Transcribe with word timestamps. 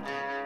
Bye. 0.00 0.41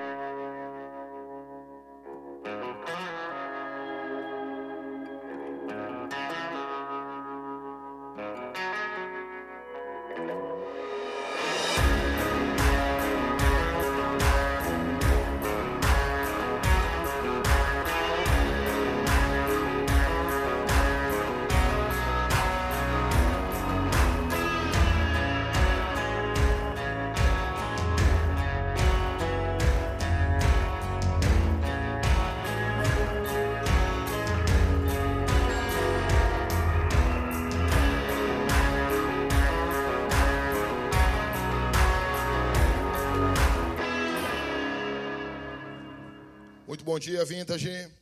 Bom 46.97 47.01
dia, 47.01 47.23
Vintage. 47.27 47.93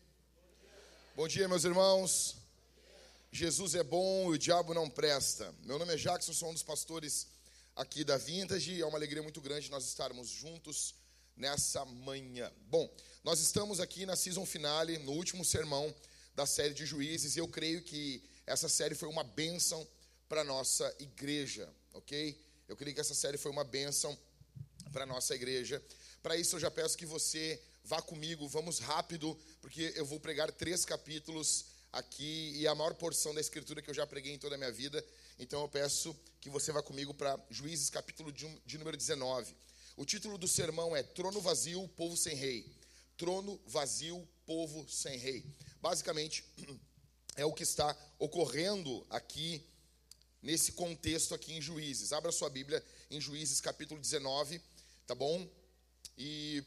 Bom 1.17 1.27
dia, 1.27 1.49
meus 1.49 1.65
irmãos. 1.65 2.37
Jesus 3.33 3.75
é 3.75 3.83
bom 3.83 4.33
e 4.33 4.37
o 4.37 4.39
diabo 4.39 4.73
não 4.73 4.89
presta. 4.89 5.53
Meu 5.65 5.81
nome 5.81 5.95
é 5.95 5.97
Jackson, 5.97 6.33
sou 6.33 6.51
um 6.51 6.53
dos 6.53 6.63
pastores 6.63 7.27
aqui 7.75 8.05
da 8.05 8.17
Vintage. 8.17 8.81
É 8.81 8.87
uma 8.87 8.97
alegria 8.97 9.21
muito 9.21 9.41
grande 9.41 9.69
nós 9.69 9.85
estarmos 9.85 10.29
juntos 10.29 10.95
nessa 11.37 11.85
manhã. 11.85 12.53
Bom, 12.69 12.89
nós 13.25 13.41
estamos 13.41 13.81
aqui 13.81 14.07
na 14.07 14.15
season 14.15 14.47
finale, 14.47 14.97
no 14.99 15.11
último 15.11 15.45
sermão 15.45 15.93
da 16.37 16.47
série 16.47 16.73
de 16.73 16.87
juízes, 16.87 17.35
e 17.35 17.41
eu 17.41 17.49
creio 17.49 17.83
que 17.83 18.23
essa 18.47 18.69
série 18.69 18.95
foi 18.95 19.09
uma 19.09 19.25
bênção 19.25 19.85
para 20.29 20.45
nossa 20.45 20.95
igreja, 21.01 21.69
ok? 21.95 22.41
Eu 22.69 22.77
creio 22.77 22.95
que 22.95 23.01
essa 23.01 23.13
série 23.13 23.39
foi 23.39 23.51
uma 23.51 23.65
bênção 23.65 24.17
para 24.93 25.05
nossa 25.05 25.35
igreja. 25.35 25.83
Para 26.23 26.37
isso, 26.37 26.55
eu 26.55 26.61
já 26.61 26.71
peço 26.71 26.97
que 26.97 27.05
você 27.05 27.61
vá 27.85 28.01
comigo, 28.01 28.49
vamos 28.49 28.79
rápido, 28.79 29.39
porque 29.61 29.93
eu 29.95 30.07
vou 30.07 30.19
pregar 30.19 30.51
três 30.51 30.85
capítulos 30.85 31.67
aqui 31.93 32.53
e 32.57 32.67
a 32.67 32.75
maior 32.75 32.95
porção 32.95 33.35
da 33.35 33.41
escritura 33.41 33.83
que 33.83 33.91
eu 33.91 33.95
já 33.95 34.07
preguei 34.07 34.33
em 34.33 34.39
toda 34.39 34.55
a 34.55 34.59
minha 34.59 34.73
vida. 34.73 35.05
Então 35.39 35.61
eu 35.61 35.69
peço 35.69 36.17
que 36.41 36.49
você 36.49 36.73
vá 36.73 36.83
comigo 36.83 37.13
para 37.13 37.39
Juízes, 37.51 37.91
capítulo 37.91 38.33
de, 38.33 38.49
de 38.65 38.79
número 38.79 38.97
19. 38.97 39.55
O 39.97 40.05
título 40.05 40.39
do 40.39 40.49
sermão 40.49 40.97
é 40.97 41.03
Trono 41.03 41.41
Vazio, 41.41 41.87
Povo 41.89 42.17
Sem 42.17 42.35
Rei. 42.35 42.67
Trono 43.17 43.61
Vazio, 43.67 44.27
Povo 44.45 44.89
Sem 44.89 45.19
Rei. 45.19 45.45
Basicamente, 45.81 46.45
é 47.37 47.45
o 47.45 47.53
que 47.53 47.63
está 47.63 47.97
ocorrendo 48.19 49.07
aqui 49.11 49.65
nesse 50.43 50.73
contexto 50.73 51.35
aqui 51.35 51.53
em 51.53 51.61
Juízes. 51.61 52.13
Abra 52.13 52.33
sua 52.33 52.51
Bíblia 52.51 52.85
em 53.11 53.21
Juízes 53.21 53.61
capítulo 53.61 54.01
19, 54.01 54.61
tá 55.07 55.15
bom? 55.15 55.47
E 56.19 56.65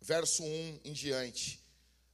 verso 0.00 0.42
1 0.42 0.80
em 0.84 0.92
diante. 0.92 1.60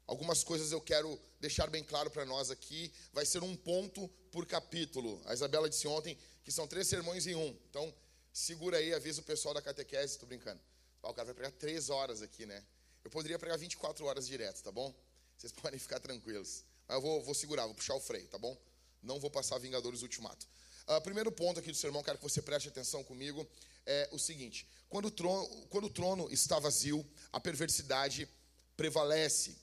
Algumas 0.07 0.45
coisas 0.45 0.71
eu 0.71 0.81
quero 0.81 1.21
deixar 1.41 1.69
bem 1.69 1.83
claro 1.83 2.11
para 2.11 2.25
nós 2.25 2.51
aqui. 2.51 2.93
Vai 3.13 3.27
ser 3.27 3.43
um 3.43 3.57
ponto 3.57 4.09
por 4.31 4.47
capítulo. 4.47 5.21
A 5.27 5.35
Isabela 5.35 5.69
disse 5.69 5.89
ontem 5.89 6.17
que 6.45 6.53
são 6.53 6.67
três 6.67 6.87
sermões 6.87 7.27
em 7.27 7.35
um. 7.35 7.49
Então, 7.69 7.93
segura 8.33 8.79
aí, 8.79 8.95
avisa 8.95 9.21
o 9.21 9.25
pessoal 9.25 9.53
da 9.53 9.61
catequese. 9.61 10.15
Estou 10.15 10.29
brincando. 10.29 10.61
o 11.03 11.13
cara 11.13 11.27
vai 11.27 11.35
pregar 11.35 11.53
três 11.53 11.91
horas 11.91 12.23
aqui, 12.23 12.47
né? 12.47 12.65
Eu 13.03 13.11
poderia 13.11 13.39
pregar 13.39 13.59
24 13.59 14.05
horas 14.05 14.27
direto, 14.27 14.63
tá 14.63 14.71
bom? 14.71 14.95
Vocês 15.37 15.53
podem 15.61 15.79
ficar 15.79 15.99
tranquilos. 15.99 16.65
Mas 16.87 16.97
eu 16.97 17.03
vou, 17.03 17.23
vou 17.23 17.35
segurar, 17.35 17.67
vou 17.67 17.75
puxar 17.75 17.95
o 17.95 18.01
freio, 18.01 18.29
tá 18.29 18.39
bom? 18.39 18.57
Não 19.03 19.19
vou 19.19 19.31
passar 19.31 19.59
Vingadores 19.59 20.03
Ultimato. 20.03 20.47
Uh, 20.89 21.01
primeiro 21.01 21.33
ponto 21.33 21.59
aqui 21.59 21.73
do 21.73 21.77
sermão, 21.77 22.03
quero 22.03 22.17
que 22.17 22.23
você 22.23 22.41
preste 22.41 22.69
atenção 22.69 23.03
comigo, 23.03 23.47
é 23.85 24.09
o 24.13 24.19
seguinte: 24.19 24.69
quando 24.89 25.07
o 25.07 25.11
trono, 25.11 25.67
quando 25.69 25.87
o 25.87 25.91
trono 25.91 26.29
está 26.31 26.59
vazio, 26.59 27.05
a 27.33 27.41
perversidade 27.41 28.29
prevalece. 28.77 29.57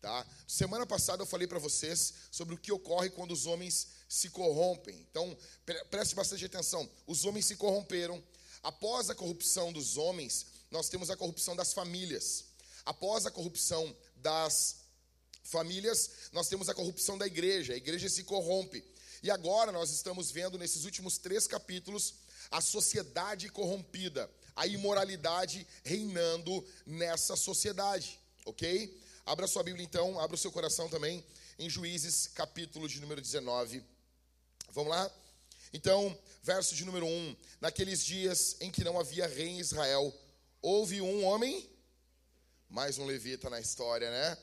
Tá? 0.00 0.26
Semana 0.46 0.86
passada 0.86 1.22
eu 1.22 1.26
falei 1.26 1.46
para 1.46 1.58
vocês 1.58 2.14
sobre 2.30 2.54
o 2.54 2.58
que 2.58 2.72
ocorre 2.72 3.10
quando 3.10 3.32
os 3.32 3.46
homens 3.46 3.88
se 4.08 4.30
corrompem. 4.30 5.06
Então, 5.10 5.36
preste 5.90 6.14
bastante 6.14 6.44
atenção. 6.44 6.88
Os 7.06 7.24
homens 7.24 7.46
se 7.46 7.56
corromperam. 7.56 8.22
Após 8.62 9.10
a 9.10 9.14
corrupção 9.14 9.72
dos 9.72 9.96
homens, 9.96 10.46
nós 10.70 10.88
temos 10.88 11.10
a 11.10 11.16
corrupção 11.16 11.54
das 11.54 11.72
famílias. 11.72 12.44
Após 12.84 13.26
a 13.26 13.30
corrupção 13.30 13.94
das 14.16 14.76
famílias, 15.42 16.10
nós 16.32 16.48
temos 16.48 16.68
a 16.68 16.74
corrupção 16.74 17.18
da 17.18 17.26
igreja. 17.26 17.74
A 17.74 17.76
igreja 17.76 18.08
se 18.08 18.24
corrompe. 18.24 18.82
E 19.22 19.30
agora 19.30 19.70
nós 19.70 19.90
estamos 19.90 20.30
vendo 20.30 20.58
nesses 20.58 20.84
últimos 20.84 21.18
três 21.18 21.46
capítulos 21.46 22.14
a 22.50 22.60
sociedade 22.60 23.48
corrompida, 23.48 24.30
a 24.56 24.66
imoralidade 24.66 25.66
reinando 25.84 26.66
nessa 26.86 27.36
sociedade, 27.36 28.18
ok? 28.46 28.98
Abra 29.26 29.46
sua 29.46 29.62
Bíblia 29.62 29.84
então, 29.84 30.18
abra 30.18 30.34
o 30.34 30.38
seu 30.38 30.50
coração 30.50 30.88
também 30.88 31.24
em 31.58 31.68
Juízes, 31.68 32.26
capítulo 32.28 32.88
de 32.88 33.00
número 33.00 33.20
19. 33.20 33.84
Vamos 34.72 34.90
lá? 34.90 35.10
Então, 35.72 36.18
verso 36.42 36.74
de 36.74 36.84
número 36.84 37.06
1: 37.06 37.36
Naqueles 37.60 38.04
dias 38.04 38.56
em 38.60 38.70
que 38.70 38.82
não 38.82 38.98
havia 38.98 39.26
rei 39.26 39.48
em 39.48 39.60
Israel, 39.60 40.12
houve 40.62 41.00
um 41.00 41.24
homem, 41.24 41.68
mais 42.68 42.98
um 42.98 43.04
levita 43.04 43.50
na 43.50 43.60
história, 43.60 44.10
né? 44.10 44.38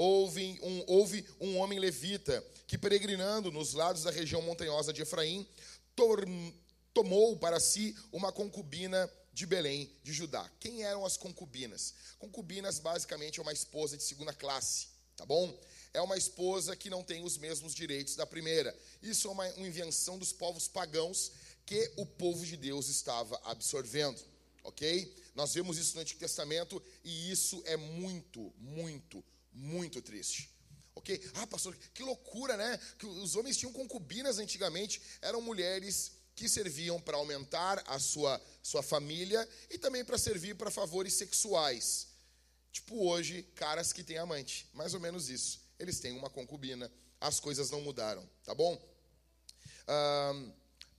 Houve 0.00 0.58
um, 0.62 0.84
houve 0.86 1.26
um 1.38 1.58
homem 1.58 1.78
levita 1.78 2.42
que, 2.66 2.78
peregrinando 2.78 3.52
nos 3.52 3.74
lados 3.74 4.04
da 4.04 4.10
região 4.10 4.40
montanhosa 4.40 4.94
de 4.94 5.02
Efraim, 5.02 5.46
tomou 6.94 7.36
para 7.36 7.60
si 7.60 7.94
uma 8.10 8.32
concubina 8.32 9.10
de 9.30 9.44
Belém, 9.44 9.92
de 10.02 10.10
Judá. 10.10 10.50
Quem 10.58 10.84
eram 10.84 11.04
as 11.04 11.18
concubinas? 11.18 11.92
Concubinas, 12.18 12.78
basicamente, 12.78 13.38
é 13.38 13.42
uma 13.42 13.52
esposa 13.52 13.94
de 13.94 14.02
segunda 14.02 14.32
classe, 14.32 14.88
tá 15.18 15.26
bom? 15.26 15.54
É 15.92 16.00
uma 16.00 16.16
esposa 16.16 16.74
que 16.74 16.88
não 16.88 17.02
tem 17.02 17.22
os 17.22 17.36
mesmos 17.36 17.74
direitos 17.74 18.16
da 18.16 18.24
primeira. 18.24 18.74
Isso 19.02 19.28
é 19.28 19.30
uma, 19.30 19.46
uma 19.50 19.68
invenção 19.68 20.18
dos 20.18 20.32
povos 20.32 20.66
pagãos 20.66 21.30
que 21.66 21.92
o 21.98 22.06
povo 22.06 22.46
de 22.46 22.56
Deus 22.56 22.88
estava 22.88 23.38
absorvendo, 23.44 24.18
ok? 24.64 25.14
Nós 25.34 25.52
vemos 25.52 25.76
isso 25.76 25.94
no 25.94 26.00
Antigo 26.00 26.20
Testamento 26.20 26.82
e 27.04 27.30
isso 27.30 27.62
é 27.66 27.76
muito, 27.76 28.50
muito, 28.58 29.22
muito 29.52 30.00
triste. 30.02 30.50
Ok? 30.94 31.20
Ah, 31.34 31.46
pastor, 31.46 31.76
que 31.94 32.02
loucura, 32.02 32.56
né? 32.56 32.78
Que 32.98 33.06
os 33.06 33.36
homens 33.36 33.56
tinham 33.56 33.72
concubinas 33.72 34.38
antigamente, 34.38 35.00
eram 35.22 35.40
mulheres 35.40 36.12
que 36.34 36.48
serviam 36.48 37.00
para 37.00 37.16
aumentar 37.16 37.82
a 37.86 37.98
sua, 37.98 38.40
sua 38.62 38.82
família 38.82 39.46
e 39.68 39.78
também 39.78 40.04
para 40.04 40.18
servir 40.18 40.54
para 40.56 40.70
favores 40.70 41.14
sexuais. 41.14 42.08
Tipo 42.72 43.04
hoje, 43.06 43.42
caras 43.54 43.92
que 43.92 44.02
têm 44.02 44.18
amante, 44.18 44.68
mais 44.72 44.94
ou 44.94 45.00
menos 45.00 45.28
isso. 45.28 45.60
Eles 45.78 46.00
têm 46.00 46.12
uma 46.12 46.30
concubina, 46.30 46.90
as 47.20 47.40
coisas 47.40 47.70
não 47.70 47.80
mudaram, 47.80 48.28
tá 48.44 48.54
bom? 48.54 48.90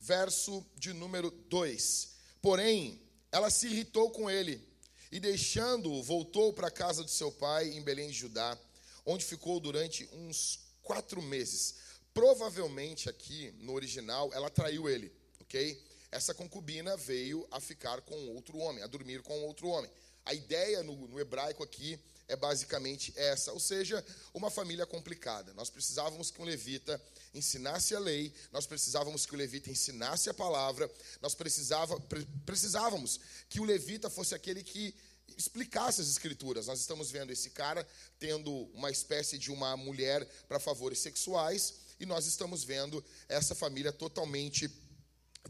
verso 0.02 0.66
de 0.76 0.94
número 0.94 1.32
2. 1.32 2.10
Porém, 2.42 3.02
ela 3.32 3.50
se 3.50 3.68
irritou 3.68 4.10
com 4.10 4.30
ele 4.30 4.68
e 5.12 5.20
deixando-o, 5.20 6.02
voltou 6.02 6.54
para 6.54 6.68
a 6.68 6.72
casa 6.72 7.04
de 7.04 7.12
seu 7.12 7.32
pai 7.32 7.70
em 7.70 7.82
Belém 7.82 8.10
de 8.10 8.14
Judá, 8.14 8.58
onde 9.06 9.26
ficou 9.26 9.60
durante 9.60 10.08
uns 10.14 10.60
quatro 10.82 11.22
meses. 11.22 11.76
Provavelmente 12.14 13.10
aqui 13.10 13.54
no 13.60 13.74
original 13.74 14.32
ela 14.34 14.50
traiu 14.50 14.88
ele, 14.90 15.12
ok? 15.42 15.84
Essa 16.12 16.34
concubina 16.34 16.96
veio 16.96 17.46
a 17.52 17.60
ficar 17.60 18.02
com 18.02 18.30
outro 18.30 18.58
homem, 18.58 18.84
a 18.84 18.88
dormir 18.88 19.22
com 19.22 19.44
outro 19.44 19.68
homem. 19.68 19.90
A 20.26 20.34
ideia 20.34 20.84
no, 20.84 20.96
no 21.08 21.20
hebraico 21.20 21.64
aqui 21.64 22.00
é 22.32 22.36
basicamente 22.36 23.14
essa, 23.18 23.52
ou 23.52 23.60
seja, 23.60 24.04
uma 24.34 24.50
família 24.50 24.86
complicada. 24.86 25.54
Nós 25.54 25.70
precisávamos 25.70 26.32
que 26.32 26.42
um 26.42 26.46
levita 26.46 27.00
ensinasse 27.34 27.94
a 27.94 28.00
lei, 28.00 28.34
nós 28.54 28.66
precisávamos 28.66 29.26
que 29.26 29.34
o 29.34 29.38
levita 29.38 29.70
ensinasse 29.70 30.30
a 30.30 30.34
palavra, 30.34 30.90
nós 31.22 31.36
precisava, 31.36 32.00
precisávamos 32.46 33.20
que 33.50 33.60
o 33.60 33.66
levita 33.66 34.10
fosse 34.10 34.34
aquele 34.34 34.64
que 34.64 34.96
explicasse 35.38 36.00
as 36.00 36.08
escrituras. 36.08 36.68
Nós 36.68 36.80
estamos 36.80 37.12
vendo 37.12 37.32
esse 37.32 37.50
cara 37.50 37.86
tendo 38.18 38.52
uma 38.74 38.90
espécie 38.90 39.38
de 39.38 39.52
uma 39.52 39.76
mulher 39.76 40.26
para 40.48 40.60
favores 40.60 41.00
sexuais 41.00 41.74
e 42.00 42.06
nós 42.06 42.26
estamos 42.26 42.64
vendo 42.64 43.04
essa 43.28 43.54
família 43.54 43.92
totalmente 43.92 44.72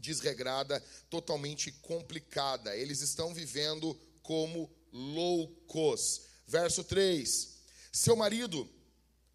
desregrada, 0.00 0.82
totalmente 1.08 1.70
complicada. 1.70 2.76
Eles 2.76 3.02
estão 3.02 3.32
vivendo 3.32 3.98
como 4.22 4.68
loucos. 4.92 6.31
Verso 6.46 6.84
3. 6.84 7.48
Seu 7.92 8.16
marido 8.16 8.68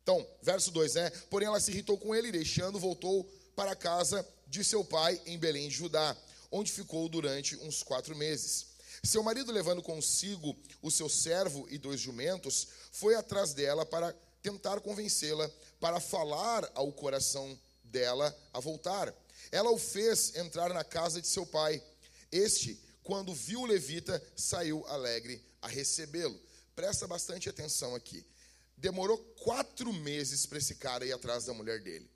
então, 0.08 0.26
verso 0.42 0.72
2, 0.72 0.94
né? 0.94 1.10
Porém 1.30 1.50
ela 1.50 1.60
se 1.60 1.70
irritou 1.70 1.98
com 1.98 2.16
ele, 2.16 2.32
deixando, 2.32 2.80
voltou 2.80 3.30
para 3.54 3.72
a 3.72 3.76
casa 3.76 4.26
de 4.48 4.64
seu 4.64 4.82
pai 4.82 5.22
em 5.26 5.38
Belém, 5.38 5.70
Judá, 5.70 6.16
onde 6.50 6.72
ficou 6.72 7.10
durante 7.10 7.58
uns 7.58 7.84
quatro 7.84 8.16
meses. 8.16 8.68
Seu 9.04 9.22
marido, 9.22 9.52
levando 9.52 9.82
consigo 9.82 10.56
o 10.82 10.90
seu 10.90 11.10
servo 11.10 11.68
e 11.70 11.78
dois 11.78 12.00
jumentos, 12.00 12.70
foi 12.90 13.16
atrás 13.16 13.54
dela 13.54 13.86
para 13.86 14.16
tentar 14.42 14.80
convencê-la, 14.80 15.52
para 15.78 16.00
falar 16.00 16.72
ao 16.74 16.90
coração 16.94 17.60
dela 17.84 18.34
a 18.54 18.62
voltar. 18.62 19.14
Ela 19.52 19.72
o 19.72 19.78
fez 19.78 20.38
entrar 20.38 20.74
na 20.74 20.86
casa 20.86 21.22
de 21.22 21.28
seu 21.28 21.46
pai. 21.46 21.84
Este, 22.32 22.82
quando 23.04 23.34
viu 23.34 23.60
o 23.60 23.66
levita, 23.66 24.24
saiu 24.38 24.88
alegre 24.88 25.44
a 25.62 25.68
recebê-lo. 25.68 26.40
Presta 26.78 27.08
bastante 27.08 27.50
atenção 27.50 27.96
aqui. 27.96 28.24
Demorou 28.78 29.18
quatro 29.44 29.92
meses 29.92 30.46
para 30.46 30.60
esse 30.60 30.76
cara 30.76 31.04
ir 31.04 31.12
atrás 31.12 31.46
da 31.46 31.52
mulher 31.52 31.82
dele. 31.82 32.08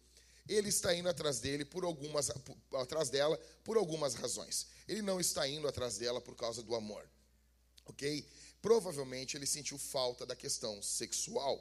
Ele 0.48 0.70
está 0.70 0.94
indo 0.94 1.10
atrás 1.10 1.40
dele 1.40 1.66
por 1.66 1.84
algumas, 1.84 2.30
atrás 2.76 3.10
dela 3.10 3.40
por 3.64 3.76
algumas 3.76 4.14
razões. 4.14 4.68
Ele 4.88 5.02
não 5.02 5.20
está 5.20 5.48
indo 5.48 5.68
atrás 5.68 5.98
dela 5.98 6.22
por 6.22 6.36
causa 6.36 6.62
do 6.62 6.76
amor, 6.76 7.04
ok? 7.88 8.24
Provavelmente 8.62 9.36
ele 9.36 9.48
sentiu 9.48 9.80
falta 9.80 10.28
da 10.28 10.36
questão 10.36 10.80
sexual 10.80 11.60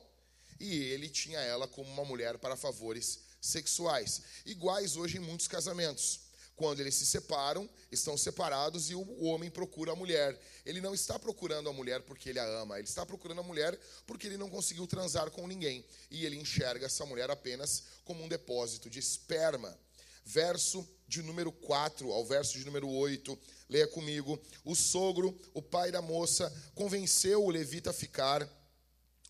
e 0.58 0.70
ele 0.76 1.08
tinha 1.08 1.40
ela 1.40 1.66
como 1.66 1.90
uma 1.90 2.04
mulher 2.04 2.36
para 2.36 2.54
favores 2.54 3.20
sexuais, 3.40 4.20
iguais 4.44 4.96
hoje 4.96 5.16
em 5.16 5.20
muitos 5.20 5.48
casamentos. 5.48 6.20
Quando 6.60 6.80
eles 6.80 6.94
se 6.94 7.06
separam, 7.06 7.66
estão 7.90 8.18
separados 8.18 8.90
e 8.90 8.94
o 8.94 9.24
homem 9.24 9.50
procura 9.50 9.92
a 9.92 9.96
mulher. 9.96 10.38
Ele 10.66 10.78
não 10.78 10.92
está 10.92 11.18
procurando 11.18 11.70
a 11.70 11.72
mulher 11.72 12.02
porque 12.02 12.28
ele 12.28 12.38
a 12.38 12.44
ama, 12.44 12.78
ele 12.78 12.86
está 12.86 13.06
procurando 13.06 13.40
a 13.40 13.42
mulher 13.42 13.80
porque 14.06 14.26
ele 14.26 14.36
não 14.36 14.50
conseguiu 14.50 14.86
transar 14.86 15.30
com 15.30 15.46
ninguém. 15.46 15.82
E 16.10 16.26
ele 16.26 16.36
enxerga 16.36 16.84
essa 16.84 17.06
mulher 17.06 17.30
apenas 17.30 17.84
como 18.04 18.22
um 18.22 18.28
depósito 18.28 18.90
de 18.90 18.98
esperma. 18.98 19.74
Verso 20.22 20.86
de 21.08 21.22
número 21.22 21.50
4 21.50 22.12
ao 22.12 22.26
verso 22.26 22.58
de 22.58 22.66
número 22.66 22.90
8, 22.90 23.38
leia 23.66 23.88
comigo. 23.88 24.38
O 24.62 24.74
sogro, 24.74 25.34
o 25.54 25.62
pai 25.62 25.90
da 25.90 26.02
moça, 26.02 26.54
convenceu 26.74 27.42
o 27.42 27.50
levita 27.50 27.88
a 27.88 27.94
ficar 27.94 28.46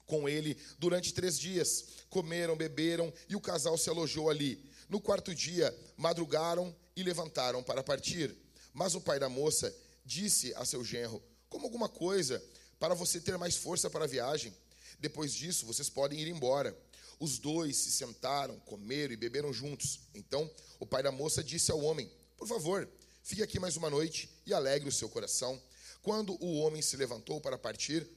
com 0.04 0.28
ele 0.28 0.58
durante 0.80 1.14
três 1.14 1.38
dias. 1.38 1.84
Comeram, 2.08 2.56
beberam 2.56 3.12
e 3.28 3.36
o 3.36 3.40
casal 3.40 3.78
se 3.78 3.88
alojou 3.88 4.28
ali. 4.28 4.68
No 4.90 5.00
quarto 5.00 5.32
dia, 5.32 5.72
madrugaram 5.96 6.74
e 6.96 7.04
levantaram 7.04 7.62
para 7.62 7.80
partir. 7.80 8.36
Mas 8.74 8.96
o 8.96 9.00
pai 9.00 9.20
da 9.20 9.28
moça 9.28 9.72
disse 10.04 10.52
a 10.56 10.64
seu 10.64 10.84
genro: 10.84 11.22
Como 11.48 11.64
alguma 11.64 11.88
coisa 11.88 12.42
para 12.80 12.92
você 12.92 13.20
ter 13.20 13.38
mais 13.38 13.54
força 13.54 13.88
para 13.88 14.04
a 14.04 14.08
viagem. 14.08 14.52
Depois 14.98 15.32
disso, 15.32 15.64
vocês 15.64 15.88
podem 15.88 16.18
ir 16.18 16.26
embora. 16.26 16.76
Os 17.20 17.38
dois 17.38 17.76
se 17.76 17.92
sentaram, 17.92 18.58
comeram 18.60 19.12
e 19.14 19.16
beberam 19.16 19.52
juntos. 19.52 20.00
Então, 20.12 20.50
o 20.80 20.86
pai 20.86 21.04
da 21.04 21.12
moça 21.12 21.44
disse 21.44 21.70
ao 21.70 21.80
homem: 21.80 22.10
Por 22.36 22.48
favor, 22.48 22.90
fique 23.22 23.44
aqui 23.44 23.60
mais 23.60 23.76
uma 23.76 23.90
noite 23.90 24.28
e 24.44 24.52
alegre 24.52 24.88
o 24.88 24.92
seu 24.92 25.08
coração. 25.08 25.62
Quando 26.02 26.36
o 26.42 26.58
homem 26.58 26.82
se 26.82 26.96
levantou 26.96 27.40
para 27.40 27.56
partir, 27.56 28.10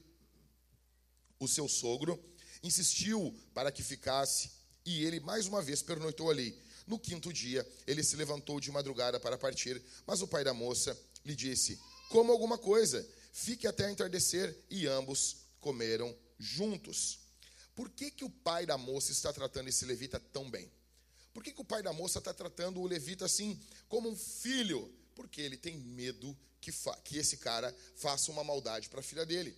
o 1.38 1.46
seu 1.46 1.68
sogro 1.68 2.18
insistiu 2.64 3.32
para 3.52 3.70
que 3.70 3.82
ficasse 3.82 4.50
e 4.86 5.04
ele 5.04 5.20
mais 5.20 5.46
uma 5.46 5.62
vez 5.62 5.82
pernoitou 5.82 6.30
ali. 6.30 6.58
No 6.86 6.98
quinto 6.98 7.32
dia, 7.32 7.66
ele 7.86 8.02
se 8.02 8.16
levantou 8.16 8.60
de 8.60 8.70
madrugada 8.70 9.18
para 9.18 9.38
partir, 9.38 9.82
mas 10.06 10.20
o 10.20 10.28
pai 10.28 10.44
da 10.44 10.52
moça 10.52 10.98
lhe 11.24 11.34
disse: 11.34 11.78
Coma 12.10 12.32
alguma 12.32 12.58
coisa, 12.58 13.06
fique 13.32 13.66
até 13.66 13.90
entardecer. 13.90 14.56
E 14.70 14.86
ambos 14.86 15.36
comeram 15.60 16.14
juntos. 16.38 17.20
Por 17.74 17.90
que, 17.90 18.10
que 18.10 18.24
o 18.24 18.30
pai 18.30 18.66
da 18.66 18.78
moça 18.78 19.12
está 19.12 19.32
tratando 19.32 19.68
esse 19.68 19.84
levita 19.84 20.20
tão 20.20 20.50
bem? 20.50 20.70
Por 21.32 21.42
que, 21.42 21.52
que 21.52 21.60
o 21.60 21.64
pai 21.64 21.82
da 21.82 21.92
moça 21.92 22.18
está 22.18 22.32
tratando 22.32 22.80
o 22.80 22.86
levita 22.86 23.24
assim, 23.24 23.60
como 23.88 24.08
um 24.08 24.16
filho? 24.16 24.92
Porque 25.14 25.40
ele 25.40 25.56
tem 25.56 25.76
medo 25.76 26.36
que, 26.60 26.70
que 27.02 27.18
esse 27.18 27.38
cara 27.38 27.74
faça 27.96 28.30
uma 28.30 28.44
maldade 28.44 28.88
para 28.88 29.00
a 29.00 29.02
filha 29.02 29.26
dele. 29.26 29.56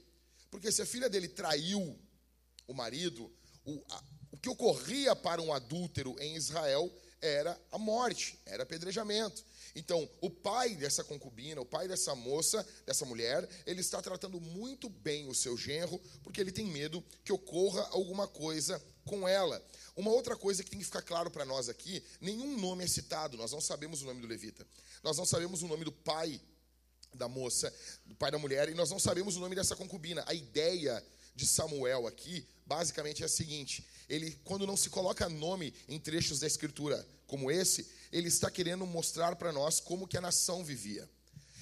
Porque 0.51 0.73
se 0.73 0.81
a 0.81 0.87
filha 0.87 1.11
dele 1.11 1.29
traiu 1.29 1.99
o 2.67 2.73
marido, 2.73 3.31
o, 3.65 3.85
a, 3.91 4.05
o 4.33 4.39
que 4.39 4.49
ocorria 4.49 5.15
para 5.15 5.43
um 5.43 5.53
adúltero 5.53 6.17
em 6.19 6.37
Israel 6.37 6.91
era 7.21 7.61
a 7.71 7.79
morte, 7.79 8.39
era 8.47 8.63
apedrejamento. 8.63 9.45
Então, 9.75 10.09
o 10.21 10.31
pai 10.31 10.75
dessa 10.75 11.05
concubina, 11.05 11.61
o 11.61 11.67
pai 11.67 11.87
dessa 11.87 12.15
moça, 12.15 12.67
dessa 12.87 13.05
mulher, 13.05 13.47
ele 13.67 13.81
está 13.81 14.01
tratando 14.01 14.41
muito 14.41 14.89
bem 14.89 15.29
o 15.29 15.35
seu 15.35 15.57
genro, 15.57 16.01
porque 16.23 16.41
ele 16.41 16.51
tem 16.51 16.67
medo 16.67 17.05
que 17.23 17.33
ocorra 17.33 17.83
alguma 17.91 18.27
coisa 18.27 18.83
com 19.05 19.29
ela. 19.29 19.63
Uma 19.95 20.11
outra 20.11 20.37
coisa 20.37 20.65
que 20.65 20.71
tem 20.71 20.79
que 20.79 20.85
ficar 20.85 21.03
claro 21.03 21.31
para 21.31 21.45
nós 21.45 21.69
aqui: 21.69 22.03
nenhum 22.21 22.59
nome 22.59 22.85
é 22.85 22.87
citado, 22.87 23.37
nós 23.37 23.53
não 23.53 23.61
sabemos 23.61 24.03
o 24.03 24.07
nome 24.07 24.21
do 24.21 24.27
levita, 24.27 24.67
nós 25.03 25.17
não 25.17 25.27
sabemos 25.27 25.63
o 25.63 25.69
nome 25.69 25.85
do 25.85 25.93
pai 25.93 26.41
da 27.15 27.29
moça, 27.29 27.73
do 28.05 28.15
pai 28.15 28.31
da 28.31 28.39
mulher, 28.39 28.69
e 28.69 28.75
nós 28.75 28.91
não 28.91 28.99
sabemos 28.99 29.37
o 29.37 29.41
nome 29.41 29.55
dessa 29.55 29.77
concubina. 29.77 30.25
A 30.27 30.35
ideia 30.35 31.03
de 31.35 31.47
Samuel 31.47 32.07
aqui, 32.07 32.47
basicamente 32.65 33.23
é 33.23 33.27
a 33.27 33.29
seguinte: 33.29 33.87
ele, 34.09 34.39
quando 34.45 34.67
não 34.67 34.77
se 34.77 34.91
coloca 34.91 35.29
nome 35.29 35.75
em 35.89 35.99
trechos 35.99 36.41
da 36.41 36.47
escritura 36.47 37.07
como 37.27 37.51
esse, 37.51 37.87
ele 38.13 38.29
está 38.29 38.51
querendo 38.51 38.87
mostrar 38.87 39.37
para 39.37 39.53
nós 39.53 39.81
como 39.81 40.07
que 40.07 40.17
a 40.17 40.21
nação 40.21 40.65
vivia. 40.65 41.09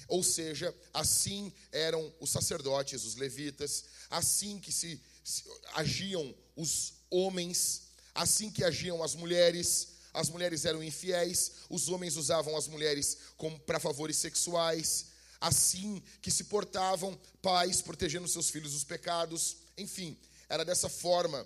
Ou 0.07 0.23
seja, 0.23 0.73
assim 0.93 1.51
eram 1.71 2.13
os 2.19 2.29
sacerdotes, 2.29 3.03
os 3.03 3.15
levitas, 3.15 3.85
assim 4.09 4.59
que 4.59 4.71
se, 4.71 5.01
se 5.23 5.43
agiam 5.73 6.35
os 6.55 6.93
homens, 7.09 7.83
assim 8.13 8.51
que 8.51 8.63
agiam 8.63 9.03
as 9.03 9.15
mulheres. 9.15 9.95
As 10.13 10.29
mulheres 10.29 10.63
eram 10.63 10.81
infiéis, 10.81 11.51
os 11.69 11.89
homens 11.89 12.15
usavam 12.15 12.55
as 12.55 12.67
mulheres 12.67 13.17
para 13.65 13.81
favores 13.81 14.15
sexuais 14.15 15.07
assim 15.45 16.01
que 16.21 16.31
se 16.31 16.45
portavam 16.45 17.17
pais 17.41 17.81
protegendo 17.81 18.27
seus 18.27 18.49
filhos 18.49 18.73
dos 18.73 18.83
pecados. 18.83 19.57
Enfim, 19.77 20.17
era 20.49 20.65
dessa 20.65 20.89
forma 20.89 21.45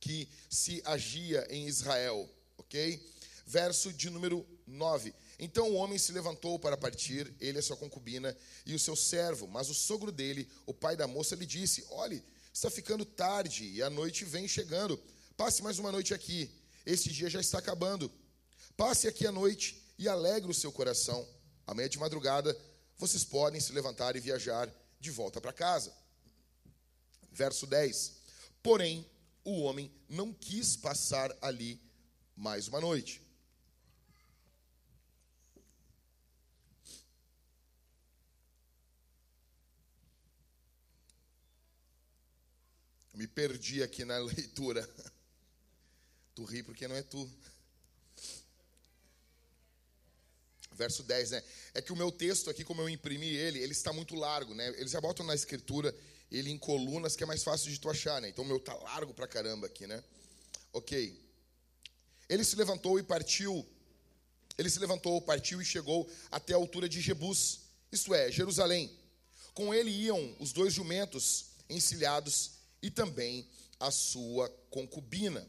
que 0.00 0.28
se 0.48 0.82
agia 0.84 1.46
em 1.50 1.66
Israel, 1.66 2.28
ok? 2.56 3.04
Verso 3.46 3.92
de 3.92 4.10
número 4.10 4.46
9. 4.66 5.14
Então 5.38 5.70
o 5.70 5.74
homem 5.74 5.98
se 5.98 6.12
levantou 6.12 6.58
para 6.58 6.76
partir, 6.76 7.32
ele 7.40 7.58
e 7.58 7.62
sua 7.62 7.76
concubina 7.76 8.36
e 8.66 8.74
o 8.74 8.78
seu 8.78 8.96
servo, 8.96 9.46
mas 9.46 9.70
o 9.70 9.74
sogro 9.74 10.10
dele, 10.10 10.48
o 10.66 10.74
pai 10.74 10.96
da 10.96 11.06
moça, 11.06 11.36
lhe 11.36 11.46
disse: 11.46 11.86
Olhe, 11.90 12.22
está 12.52 12.70
ficando 12.70 13.04
tarde 13.04 13.64
e 13.64 13.82
a 13.82 13.88
noite 13.88 14.24
vem 14.24 14.48
chegando. 14.48 15.00
Passe 15.36 15.62
mais 15.62 15.78
uma 15.78 15.92
noite 15.92 16.12
aqui. 16.12 16.50
Este 16.84 17.10
dia 17.10 17.30
já 17.30 17.40
está 17.40 17.58
acabando. 17.58 18.10
Passe 18.76 19.06
aqui 19.06 19.26
a 19.26 19.32
noite 19.32 19.80
e 19.98 20.08
alegre 20.08 20.50
o 20.50 20.54
seu 20.54 20.72
coração. 20.72 21.26
Amanhã 21.66 21.88
de 21.88 21.98
madrugada 21.98 22.56
vocês 22.96 23.24
podem 23.24 23.60
se 23.60 23.72
levantar 23.72 24.16
e 24.16 24.20
viajar 24.20 24.68
de 24.98 25.10
volta 25.10 25.40
para 25.40 25.52
casa. 25.52 25.92
Verso 27.30 27.66
10. 27.66 28.14
Porém, 28.62 29.06
o 29.44 29.62
homem 29.62 29.92
não 30.08 30.32
quis 30.32 30.76
passar 30.76 31.36
ali 31.40 31.80
mais 32.36 32.68
uma 32.68 32.80
noite. 32.80 33.22
Me 43.14 43.26
perdi 43.26 43.82
aqui 43.82 44.04
na 44.04 44.16
leitura. 44.22 44.88
Tu 46.36 46.44
ri 46.44 46.62
porque 46.62 46.86
não 46.86 46.94
é 46.94 47.02
tu. 47.02 47.28
Verso 50.78 51.02
10, 51.02 51.32
né? 51.32 51.42
É 51.74 51.82
que 51.82 51.92
o 51.92 51.96
meu 51.96 52.10
texto 52.12 52.48
aqui, 52.48 52.64
como 52.64 52.80
eu 52.80 52.88
imprimi 52.88 53.26
ele, 53.26 53.58
ele 53.58 53.72
está 53.72 53.92
muito 53.92 54.14
largo, 54.14 54.54
né? 54.54 54.68
Eles 54.78 54.92
já 54.92 55.00
botam 55.00 55.26
na 55.26 55.34
escritura 55.34 55.94
ele 56.30 56.50
em 56.50 56.58
colunas 56.58 57.16
que 57.16 57.24
é 57.24 57.26
mais 57.26 57.42
fácil 57.42 57.70
de 57.70 57.80
tu 57.80 57.90
achar, 57.90 58.22
né? 58.22 58.28
Então 58.28 58.44
o 58.44 58.46
meu 58.46 58.60
tá 58.60 58.74
largo 58.74 59.12
pra 59.12 59.26
caramba 59.26 59.66
aqui, 59.66 59.86
né? 59.86 60.02
Ok. 60.72 61.20
Ele 62.28 62.44
se 62.44 62.54
levantou 62.54 62.98
e 62.98 63.02
partiu. 63.02 63.66
Ele 64.56 64.70
se 64.70 64.78
levantou, 64.78 65.20
partiu 65.20 65.60
e 65.60 65.64
chegou 65.64 66.08
até 66.30 66.54
a 66.54 66.56
altura 66.56 66.88
de 66.88 67.00
Jebus, 67.00 67.60
isto 67.90 68.14
é, 68.14 68.30
Jerusalém. 68.30 68.90
Com 69.54 69.74
ele 69.74 69.90
iam 69.90 70.36
os 70.38 70.52
dois 70.52 70.72
jumentos 70.72 71.46
encilhados 71.68 72.52
e 72.82 72.90
também 72.90 73.48
a 73.80 73.90
sua 73.90 74.48
concubina. 74.70 75.48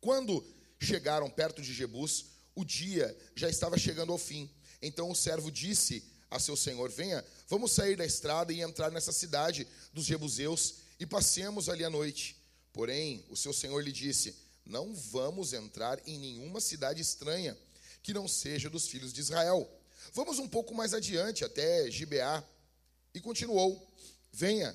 Quando 0.00 0.44
chegaram 0.78 1.28
perto 1.30 1.60
de 1.60 1.72
Jebus, 1.72 2.31
o 2.54 2.64
dia 2.64 3.16
já 3.34 3.48
estava 3.48 3.78
chegando 3.78 4.12
ao 4.12 4.18
fim. 4.18 4.50
Então 4.80 5.10
o 5.10 5.14
servo 5.14 5.50
disse 5.50 6.04
a 6.30 6.38
seu 6.38 6.56
senhor: 6.56 6.90
Venha, 6.90 7.24
vamos 7.48 7.72
sair 7.72 7.96
da 7.96 8.04
estrada 8.04 8.52
e 8.52 8.60
entrar 8.60 8.90
nessa 8.90 9.12
cidade 9.12 9.66
dos 9.92 10.04
Jebuseus 10.04 10.76
e 10.98 11.06
passemos 11.06 11.68
ali 11.68 11.84
a 11.84 11.90
noite. 11.90 12.36
Porém, 12.72 13.24
o 13.28 13.36
seu 13.36 13.52
senhor 13.52 13.82
lhe 13.82 13.92
disse: 13.92 14.34
Não 14.64 14.94
vamos 14.94 15.52
entrar 15.52 16.00
em 16.06 16.18
nenhuma 16.18 16.60
cidade 16.60 17.00
estranha 17.00 17.56
que 18.02 18.14
não 18.14 18.26
seja 18.26 18.68
dos 18.68 18.88
filhos 18.88 19.12
de 19.12 19.20
Israel. 19.20 19.68
Vamos 20.12 20.38
um 20.38 20.48
pouco 20.48 20.74
mais 20.74 20.92
adiante, 20.92 21.44
até 21.44 21.90
Gibeá. 21.90 22.42
E 23.14 23.20
continuou: 23.20 23.86
Venha, 24.32 24.74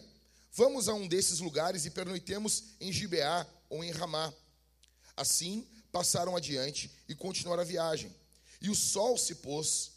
vamos 0.54 0.88
a 0.88 0.94
um 0.94 1.08
desses 1.08 1.40
lugares 1.40 1.86
e 1.86 1.90
pernoitemos 1.90 2.64
em 2.80 2.92
Gibeá 2.92 3.46
ou 3.70 3.84
em 3.84 3.92
Ramá. 3.92 4.34
Assim, 5.16 5.68
passaram 5.98 6.36
adiante 6.36 6.92
e 7.10 7.16
continuaram 7.16 7.64
a 7.64 7.66
viagem. 7.66 8.16
E 8.62 8.70
o 8.70 8.76
sol 8.76 9.18
se 9.18 9.34
pôs 9.34 9.94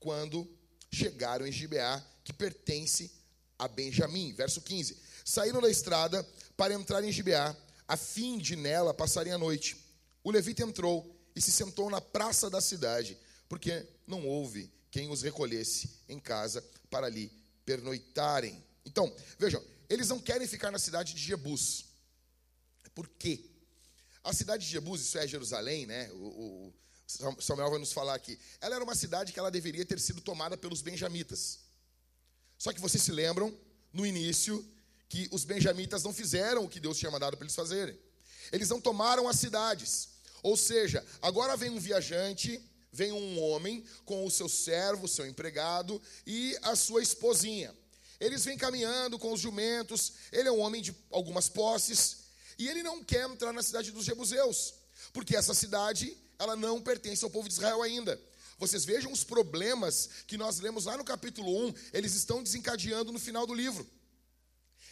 quando 0.00 0.48
chegaram 0.90 1.46
em 1.46 1.52
Gibeá, 1.52 2.02
que 2.24 2.32
pertence 2.32 3.12
a 3.58 3.68
Benjamim. 3.68 4.32
Verso 4.32 4.62
15. 4.62 4.96
Saíram 5.22 5.60
da 5.60 5.68
estrada 5.68 6.26
para 6.56 6.72
entrar 6.72 7.04
em 7.04 7.12
Gibeá, 7.12 7.54
a 7.86 7.98
fim 7.98 8.38
de 8.38 8.56
nela 8.56 8.94
passarem 8.94 9.30
a 9.30 9.36
noite. 9.36 9.76
O 10.24 10.30
levita 10.30 10.62
entrou 10.62 11.14
e 11.36 11.40
se 11.42 11.52
sentou 11.52 11.90
na 11.90 12.00
praça 12.00 12.48
da 12.48 12.62
cidade, 12.62 13.18
porque 13.46 13.86
não 14.06 14.26
houve 14.26 14.72
quem 14.90 15.10
os 15.10 15.20
recolhesse 15.20 15.90
em 16.08 16.18
casa 16.18 16.64
para 16.88 17.08
ali 17.08 17.30
pernoitarem. 17.66 18.64
Então, 18.86 19.14
vejam, 19.38 19.62
eles 19.90 20.08
não 20.08 20.18
querem 20.18 20.48
ficar 20.48 20.70
na 20.70 20.78
cidade 20.78 21.12
de 21.12 21.20
Jebus. 21.20 21.84
Por 22.94 23.06
quê? 23.06 23.51
A 24.24 24.32
cidade 24.32 24.64
de 24.64 24.70
Jebus, 24.70 25.00
isso 25.00 25.18
é 25.18 25.26
Jerusalém, 25.26 25.86
né? 25.86 26.10
O, 26.12 26.72
o 27.16 27.42
Samuel 27.42 27.70
vai 27.70 27.78
nos 27.78 27.92
falar 27.92 28.14
aqui. 28.14 28.38
Ela 28.60 28.76
era 28.76 28.84
uma 28.84 28.94
cidade 28.94 29.32
que 29.32 29.38
ela 29.38 29.50
deveria 29.50 29.84
ter 29.84 29.98
sido 29.98 30.20
tomada 30.20 30.56
pelos 30.56 30.80
benjamitas. 30.80 31.58
Só 32.56 32.72
que 32.72 32.80
vocês 32.80 33.02
se 33.02 33.10
lembram, 33.10 33.56
no 33.92 34.06
início, 34.06 34.64
que 35.08 35.28
os 35.30 35.44
benjamitas 35.44 36.04
não 36.04 36.12
fizeram 36.12 36.64
o 36.64 36.68
que 36.68 36.80
Deus 36.80 36.98
tinha 36.98 37.10
mandado 37.10 37.36
para 37.36 37.44
eles 37.44 37.54
fazerem. 37.54 37.98
Eles 38.50 38.68
não 38.68 38.80
tomaram 38.80 39.28
as 39.28 39.36
cidades. 39.36 40.08
Ou 40.42 40.56
seja, 40.56 41.04
agora 41.20 41.56
vem 41.56 41.70
um 41.70 41.78
viajante, 41.78 42.60
vem 42.92 43.12
um 43.12 43.40
homem 43.40 43.84
com 44.04 44.24
o 44.24 44.30
seu 44.30 44.48
servo, 44.48 45.08
seu 45.08 45.26
empregado 45.26 46.00
e 46.26 46.56
a 46.62 46.76
sua 46.76 47.02
esposinha. 47.02 47.74
Eles 48.20 48.44
vêm 48.44 48.56
caminhando 48.56 49.18
com 49.18 49.32
os 49.32 49.40
jumentos, 49.40 50.12
ele 50.30 50.48
é 50.48 50.52
um 50.52 50.60
homem 50.60 50.80
de 50.80 50.94
algumas 51.10 51.48
posses, 51.48 52.21
e 52.58 52.68
ele 52.68 52.82
não 52.82 53.02
quer 53.02 53.28
entrar 53.28 53.52
na 53.52 53.62
cidade 53.62 53.90
dos 53.90 54.04
Jebuseus, 54.04 54.74
porque 55.12 55.36
essa 55.36 55.54
cidade, 55.54 56.16
ela 56.38 56.56
não 56.56 56.80
pertence 56.80 57.24
ao 57.24 57.30
povo 57.30 57.48
de 57.48 57.54
Israel 57.54 57.82
ainda. 57.82 58.20
Vocês 58.58 58.84
vejam 58.84 59.10
os 59.10 59.24
problemas 59.24 60.08
que 60.26 60.38
nós 60.38 60.60
lemos 60.60 60.84
lá 60.84 60.96
no 60.96 61.04
capítulo 61.04 61.66
1, 61.68 61.74
eles 61.92 62.14
estão 62.14 62.42
desencadeando 62.42 63.10
no 63.10 63.18
final 63.18 63.46
do 63.46 63.54
livro. 63.54 63.84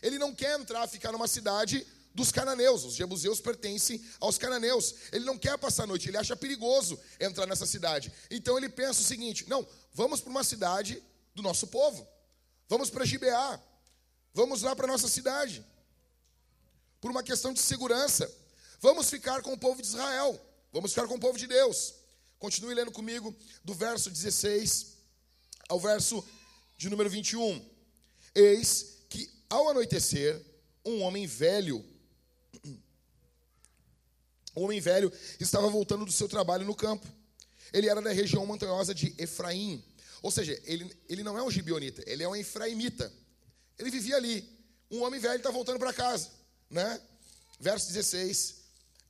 Ele 0.02 0.18
não 0.18 0.34
quer 0.34 0.58
entrar, 0.58 0.88
ficar 0.88 1.12
numa 1.12 1.28
cidade 1.28 1.86
dos 2.14 2.32
cananeus. 2.32 2.84
Os 2.84 2.94
jebuseus 2.94 3.40
pertencem 3.40 4.04
aos 4.18 4.38
cananeus. 4.38 4.94
Ele 5.12 5.24
não 5.24 5.38
quer 5.38 5.56
passar 5.58 5.84
a 5.84 5.86
noite, 5.86 6.08
ele 6.08 6.16
acha 6.16 6.34
perigoso 6.34 6.98
entrar 7.18 7.46
nessa 7.46 7.66
cidade. 7.66 8.12
Então 8.30 8.56
ele 8.56 8.68
pensa 8.68 9.00
o 9.00 9.04
seguinte: 9.04 9.48
não, 9.48 9.66
vamos 9.92 10.20
para 10.20 10.30
uma 10.30 10.44
cidade 10.44 11.02
do 11.34 11.42
nosso 11.42 11.66
povo. 11.66 12.06
Vamos 12.68 12.90
para 12.90 13.04
Gibeá. 13.04 13.60
Vamos 14.32 14.62
lá 14.62 14.74
para 14.74 14.86
nossa 14.86 15.08
cidade. 15.08 15.64
Por 17.00 17.10
uma 17.10 17.22
questão 17.22 17.52
de 17.52 17.60
segurança. 17.60 18.30
Vamos 18.80 19.08
ficar 19.10 19.42
com 19.42 19.52
o 19.52 19.58
povo 19.58 19.80
de 19.80 19.88
Israel. 19.88 20.40
Vamos 20.72 20.92
ficar 20.92 21.06
com 21.06 21.14
o 21.14 21.20
povo 21.20 21.38
de 21.38 21.46
Deus. 21.46 21.94
Continue 22.38 22.74
lendo 22.74 22.92
comigo 22.92 23.34
do 23.64 23.74
verso 23.74 24.10
16 24.10 24.96
ao 25.68 25.78
verso 25.78 26.26
de 26.76 26.88
número 26.88 27.10
21. 27.10 27.64
Eis 28.34 28.98
que 29.08 29.30
ao 29.48 29.68
anoitecer, 29.68 30.40
um 30.84 31.02
homem 31.02 31.26
velho 31.26 31.84
o 34.54 34.62
homem 34.62 34.80
velho 34.80 35.12
estava 35.38 35.68
voltando 35.68 36.04
do 36.04 36.12
seu 36.12 36.28
trabalho 36.28 36.66
no 36.66 36.74
campo. 36.74 37.06
Ele 37.72 37.88
era 37.88 38.02
da 38.02 38.10
região 38.10 38.44
montanhosa 38.44 38.94
de 38.94 39.14
Efraim. 39.16 39.82
Ou 40.22 40.30
seja, 40.30 40.60
ele, 40.64 40.94
ele 41.08 41.22
não 41.22 41.38
é 41.38 41.42
um 41.42 41.50
gibionita, 41.50 42.02
ele 42.06 42.22
é 42.22 42.28
um 42.28 42.36
efraimita. 42.36 43.12
Ele 43.78 43.90
vivia 43.90 44.16
ali. 44.16 44.46
Um 44.90 45.02
homem 45.02 45.20
velho 45.20 45.36
está 45.36 45.50
voltando 45.50 45.78
para 45.78 45.92
casa. 45.92 46.30
Né? 46.70 47.00
Verso 47.58 47.88
16. 47.88 48.50
Uh, 48.50 48.54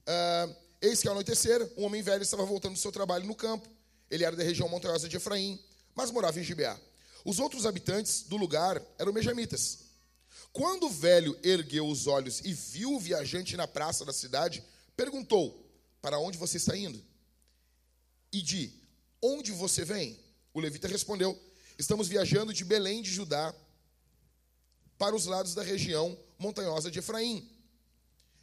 ah, 0.09 0.57
Eis 0.83 1.03
que 1.03 1.09
ao 1.09 1.13
anoitecer, 1.13 1.71
um 1.77 1.85
homem 1.85 2.01
velho 2.01 2.23
estava 2.23 2.45
voltando 2.47 2.73
do 2.73 2.79
seu 2.79 2.91
trabalho 2.91 3.27
no 3.27 3.35
campo. 3.35 3.69
Ele 4.11 4.25
era 4.25 4.35
da 4.35 4.43
região 4.43 4.67
montanhosa 4.67 5.09
de 5.09 5.17
Efraim, 5.17 5.63
mas 5.95 6.11
morava 6.11 6.41
em 6.41 6.43
Gibeá. 6.43 6.81
Os 7.23 7.39
outros 7.39 7.67
habitantes 7.67 8.23
do 8.23 8.39
lugar 8.39 8.83
eram 8.99 9.13
benjamitas. 9.13 9.81
Quando 10.55 10.87
o 10.87 10.91
velho 10.91 11.39
ergueu 11.43 11.87
os 11.87 12.07
olhos 12.07 12.41
e 12.41 12.55
viu 12.55 12.95
o 12.95 12.99
viajante 12.99 13.59
na 13.59 13.69
praça 13.69 14.07
da 14.07 14.13
cidade, 14.13 14.65
perguntou: 14.97 15.71
Para 16.01 16.19
onde 16.19 16.39
você 16.39 16.57
está 16.57 16.75
indo? 16.75 17.05
E 18.33 18.41
de 18.41 18.73
onde 19.21 19.53
você 19.53 19.85
vem? 19.85 20.19
O 20.55 20.61
levita 20.61 20.89
respondeu: 20.89 21.39
Estamos 21.79 22.09
viajando 22.09 22.55
de 22.55 22.65
Belém 22.65 23.03
de 23.03 23.13
Judá 23.13 23.55
para 24.97 25.15
os 25.15 25.27
lados 25.27 25.55
da 25.55 25.63
região 25.63 26.19
montanhosa 26.41 26.91
de 26.91 26.99
Efraim, 26.99 27.47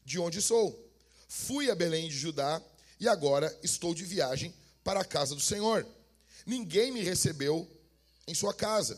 de 0.05 0.19
onde 0.19 0.41
sou. 0.41 0.87
Fui 1.27 1.69
a 1.69 1.75
Belém 1.75 2.07
de 2.07 2.17
Judá 2.17 2.61
e 2.99 3.07
agora 3.07 3.53
estou 3.63 3.93
de 3.93 4.05
viagem 4.05 4.53
para 4.83 5.01
a 5.01 5.05
casa 5.05 5.33
do 5.33 5.41
Senhor. 5.41 5.85
Ninguém 6.45 6.91
me 6.91 7.01
recebeu 7.01 7.69
em 8.27 8.33
sua 8.33 8.53
casa, 8.53 8.97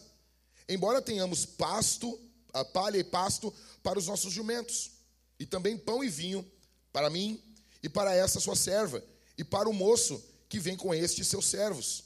embora 0.68 1.02
tenhamos 1.02 1.46
pasto, 1.46 2.20
a 2.54 2.66
palha 2.66 2.98
e 2.98 3.04
pasto 3.04 3.54
para 3.82 3.98
os 3.98 4.06
nossos 4.06 4.34
jumentos, 4.34 4.92
e 5.40 5.46
também 5.46 5.78
pão 5.78 6.04
e 6.04 6.10
vinho 6.10 6.46
para 6.92 7.10
mim 7.10 7.42
e 7.82 7.88
para 7.88 8.14
essa 8.14 8.40
sua 8.40 8.56
serva, 8.56 9.04
e 9.38 9.44
para 9.44 9.70
o 9.70 9.74
moço 9.74 10.22
que 10.50 10.60
vem 10.60 10.76
com 10.76 10.94
estes 10.94 11.28
seus 11.28 11.48
servos. 11.48 12.04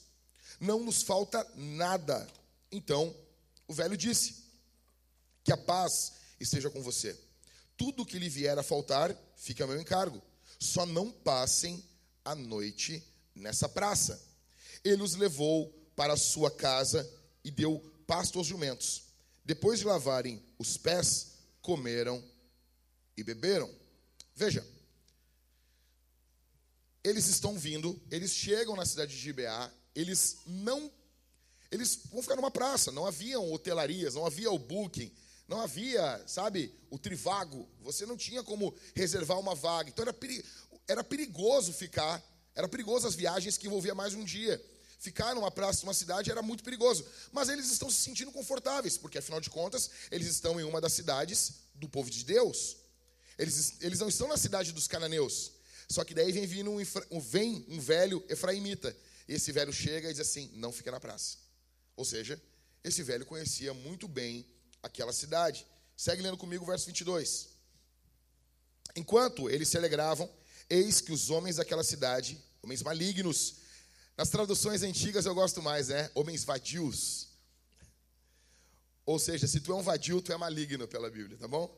Não 0.60 0.84
nos 0.84 1.02
falta 1.02 1.46
nada. 1.56 2.28
Então 2.72 3.16
o 3.68 3.74
velho 3.74 3.98
disse: 3.98 4.44
Que 5.44 5.52
a 5.52 5.58
paz 5.58 6.14
esteja 6.44 6.70
com 6.70 6.82
você. 6.82 7.18
Tudo 7.76 8.06
que 8.06 8.20
lhe 8.20 8.30
vier 8.30 8.58
a 8.58 8.64
faltar, 8.64 9.16
fica 9.36 9.64
a 9.64 9.68
meu 9.68 9.80
encargo. 9.80 10.22
Só 10.60 10.86
não 10.86 11.12
passem 11.12 11.84
a 12.24 12.36
noite 12.36 13.04
nessa 13.36 13.68
praça. 13.68 14.22
Ele 14.84 15.02
os 15.02 15.16
levou 15.16 15.70
para 15.96 16.14
a 16.14 16.18
sua 16.18 16.52
casa 16.52 17.10
e 17.44 17.52
deu 17.52 17.80
pasto 18.06 18.38
aos 18.38 18.48
jumentos. 18.48 19.04
Depois 19.44 19.80
de 19.80 19.86
lavarem 19.86 20.42
os 20.58 20.78
pés, 20.78 21.34
comeram 21.62 22.24
e 23.18 23.24
beberam. 23.24 23.70
Veja, 24.36 24.66
eles 27.04 27.28
estão 27.28 27.58
vindo, 27.58 28.00
eles 28.10 28.32
chegam 28.32 28.76
na 28.76 28.86
cidade 28.86 29.12
de 29.12 29.22
Gibeá, 29.22 29.72
eles 29.94 30.38
não. 30.46 30.92
Eles 31.70 32.02
vão 32.12 32.22
ficar 32.22 32.36
numa 32.36 32.52
praça, 32.52 32.92
não 32.92 33.06
haviam 33.06 33.52
hotelarias, 33.52 34.14
não 34.14 34.26
havia 34.26 34.52
o 34.52 34.60
booking, 34.60 35.12
não 35.48 35.62
havia, 35.62 36.24
sabe, 36.28 36.74
o 36.90 36.98
trivago. 36.98 37.68
Você 37.82 38.06
não 38.06 38.18
tinha 38.18 38.44
como 38.44 38.74
reservar 38.96 39.40
uma 39.40 39.56
vaga. 39.56 39.90
Então 39.90 40.04
era, 40.04 40.14
peri 40.14 40.44
era 40.88 41.04
perigoso 41.04 41.74
ficar, 41.74 42.22
era 42.56 42.68
perigoso 42.68 43.08
as 43.08 43.16
viagens 43.16 43.58
que 43.58 43.68
envolvia 43.68 43.96
mais 43.96 44.14
um 44.14 44.24
dia. 44.24 44.64
Ficar 45.00 45.36
numa 45.36 45.52
praça, 45.52 45.82
numa 45.84 45.94
cidade, 45.94 46.32
era 46.32 46.42
muito 46.42 46.64
perigoso. 46.64 47.06
Mas 47.32 47.50
eles 47.50 47.70
estão 47.70 47.90
se 47.90 47.98
sentindo 47.98 48.32
confortáveis, 48.32 48.98
porque 48.98 49.18
afinal 49.18 49.42
de 49.42 49.50
contas, 49.50 49.90
eles 50.10 50.28
estão 50.28 50.60
em 50.60 50.64
uma 50.64 50.80
das 50.80 50.94
cidades 50.94 51.54
do 51.76 51.90
povo 51.90 52.10
de 52.10 52.24
Deus. 52.24 52.78
Eles, 53.38 53.76
eles 53.82 54.00
não 54.00 54.08
estão 54.08 54.28
na 54.28 54.38
cidade 54.38 54.72
dos 54.72 54.88
cananeus. 54.88 55.52
Só 55.90 56.06
que 56.06 56.14
daí 56.14 56.32
vem 56.32 56.46
vindo 56.46 56.72
um, 56.72 57.20
vem 57.20 57.66
um 57.68 57.80
velho 57.80 58.24
efraimita. 58.30 58.96
Esse 59.28 59.52
velho 59.52 59.74
chega 59.74 60.10
e 60.10 60.14
diz 60.14 60.22
assim: 60.22 60.50
não 60.54 60.72
fica 60.72 60.90
na 60.90 61.00
praça. 61.00 61.38
Ou 61.98 62.06
seja, 62.06 62.42
esse 62.84 63.04
velho 63.04 63.26
conhecia 63.26 63.74
muito 63.74 64.08
bem 64.08 64.46
aquela 64.84 65.14
cidade. 65.14 65.66
Segue 65.96 66.22
lendo 66.22 66.38
comigo 66.38 66.64
o 66.64 66.68
verso 66.68 66.86
22. 66.86 67.50
Enquanto 68.96 69.50
eles 69.50 69.70
se 69.70 69.78
alegravam, 69.78 70.30
eis 70.70 71.02
que 71.02 71.12
os 71.12 71.30
homens 71.30 71.56
daquela 71.56 71.84
cidade, 71.84 72.40
homens 72.62 72.84
malignos, 72.84 73.56
nas 74.16 74.30
traduções 74.30 74.84
antigas 74.84 75.26
eu 75.26 75.34
gosto 75.34 75.62
mais, 75.62 75.88
né? 75.88 76.12
Homens 76.14 76.44
vadios. 76.44 77.30
Ou 79.06 79.18
seja, 79.18 79.48
se 79.48 79.60
tu 79.60 79.72
é 79.72 79.76
um 79.76 79.82
vadio, 79.82 80.22
tu 80.22 80.32
é 80.32 80.38
maligno 80.38 80.88
pela 80.88 81.10
Bíblia, 81.10 81.38
tá 81.38 81.48
bom? 81.48 81.76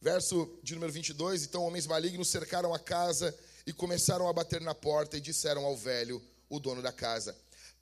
Verso 0.00 0.58
de 0.62 0.74
número 0.74 0.92
22: 0.92 1.44
Então 1.44 1.62
homens 1.62 1.86
malignos 1.86 2.28
cercaram 2.28 2.74
a 2.74 2.78
casa 2.78 3.36
e 3.64 3.72
começaram 3.72 4.28
a 4.28 4.32
bater 4.32 4.60
na 4.60 4.74
porta 4.74 5.16
e 5.16 5.20
disseram 5.20 5.64
ao 5.64 5.76
velho, 5.76 6.20
o 6.48 6.58
dono 6.58 6.82
da 6.82 6.92
casa: 6.92 7.36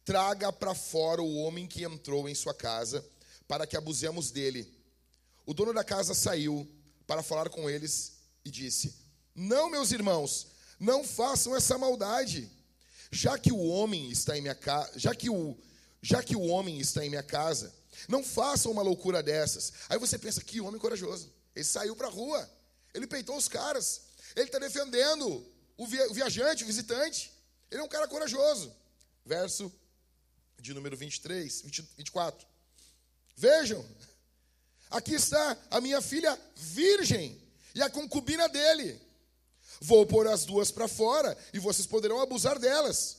Traga 0.05 0.53
para 0.53 0.75
fora 0.75 1.23
o 1.23 1.37
homem 1.39 1.67
que 1.67 1.83
entrou 1.83 2.29
em 2.29 2.35
sua 2.35 2.55
casa, 2.55 3.05
para 3.51 3.67
que 3.67 3.77
abusemos 3.77 4.31
dele. 4.31 4.73
O 5.45 5.53
dono 5.53 5.75
da 5.75 5.83
casa 5.83 6.15
saiu 6.15 6.71
para 7.05 7.21
falar 7.21 7.51
com 7.51 7.69
eles 7.69 8.13
e 8.45 8.51
disse: 8.51 8.95
Não, 9.35 9.69
meus 9.69 9.91
irmãos, 9.91 10.47
não 10.79 11.03
façam 11.03 11.57
essa 11.57 11.77
maldade. 11.77 12.49
Já 13.11 13.37
que 13.37 13.51
o 13.51 13.59
homem 13.59 14.09
está 14.09 14.39
em 14.39 14.41
minha 14.41 14.55
casa, 14.55 14.97
já 14.97 15.13
que 15.17 15.29
o 15.29 15.59
já 16.01 16.23
que 16.23 16.37
o 16.37 16.43
homem 16.43 16.79
está 16.79 17.05
em 17.05 17.11
minha 17.11 17.25
casa, 17.25 17.75
não 18.09 18.23
façam 18.23 18.71
uma 18.71 18.83
loucura 18.83 19.21
dessas. 19.21 19.73
Aí 19.89 19.99
você 19.99 20.17
pensa 20.17 20.45
que 20.45 20.61
homem 20.61 20.81
corajoso. 20.81 21.29
Ele 21.53 21.65
saiu 21.65 21.97
para 21.97 22.07
a 22.07 22.11
rua. 22.11 22.49
Ele 22.95 23.09
peitou 23.09 23.37
os 23.37 23.49
caras. 23.49 24.03
Ele 24.37 24.47
está 24.47 24.61
defendendo 24.61 25.45
o 25.77 25.89
viajante, 26.15 26.63
o 26.63 26.67
visitante. 26.69 27.33
Ele 27.69 27.81
é 27.81 27.85
um 27.85 27.89
cara 27.89 28.07
corajoso. 28.07 28.73
Verso 29.27 29.73
de 30.61 30.73
número 30.73 30.97
23, 30.97 31.63
20, 31.63 31.89
24. 31.99 32.50
Vejam, 33.41 33.83
aqui 34.91 35.15
está 35.15 35.57
a 35.71 35.81
minha 35.81 36.03
filha 36.03 36.39
virgem 36.55 37.41
e 37.75 37.81
a 37.81 37.89
concubina 37.89 38.47
dele. 38.51 39.01
Vou 39.81 40.05
pôr 40.05 40.29
as 40.29 40.45
duas 40.45 40.71
para 40.71 40.87
fora 40.87 41.35
e 41.55 41.59
vocês 41.59 41.87
poderão 41.87 42.21
abusar 42.21 42.59
delas 42.59 43.17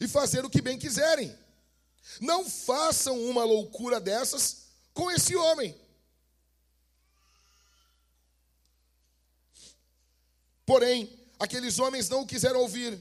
e 0.00 0.08
fazer 0.08 0.46
o 0.46 0.48
que 0.48 0.62
bem 0.62 0.78
quiserem. 0.78 1.38
Não 2.22 2.48
façam 2.48 3.22
uma 3.24 3.44
loucura 3.44 4.00
dessas 4.00 4.68
com 4.94 5.10
esse 5.10 5.36
homem. 5.36 5.78
Porém, 10.64 11.20
aqueles 11.38 11.78
homens 11.78 12.08
não 12.08 12.22
o 12.22 12.26
quiseram 12.26 12.60
ouvir. 12.60 12.98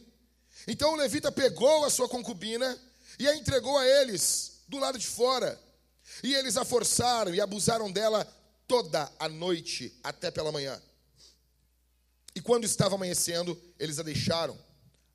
Então 0.67 0.91
o 0.91 0.98
levita 0.98 1.31
pegou 1.31 1.86
a 1.86 1.89
sua 1.89 2.10
concubina 2.10 2.77
e 3.17 3.29
a 3.29 3.34
entregou 3.38 3.77
a 3.77 3.88
eles 3.88 4.63
do 4.67 4.77
lado 4.77 5.00
de 5.00 5.07
fora. 5.07 5.66
E 6.23 6.33
eles 6.33 6.57
a 6.57 6.65
forçaram 6.65 7.33
e 7.33 7.41
abusaram 7.41 7.91
dela 7.91 8.25
toda 8.67 9.11
a 9.19 9.29
noite 9.29 9.97
até 10.03 10.31
pela 10.31 10.51
manhã. 10.51 10.81
E 12.35 12.41
quando 12.41 12.65
estava 12.65 12.95
amanhecendo, 12.95 13.59
eles 13.79 13.99
a 13.99 14.03
deixaram. 14.03 14.57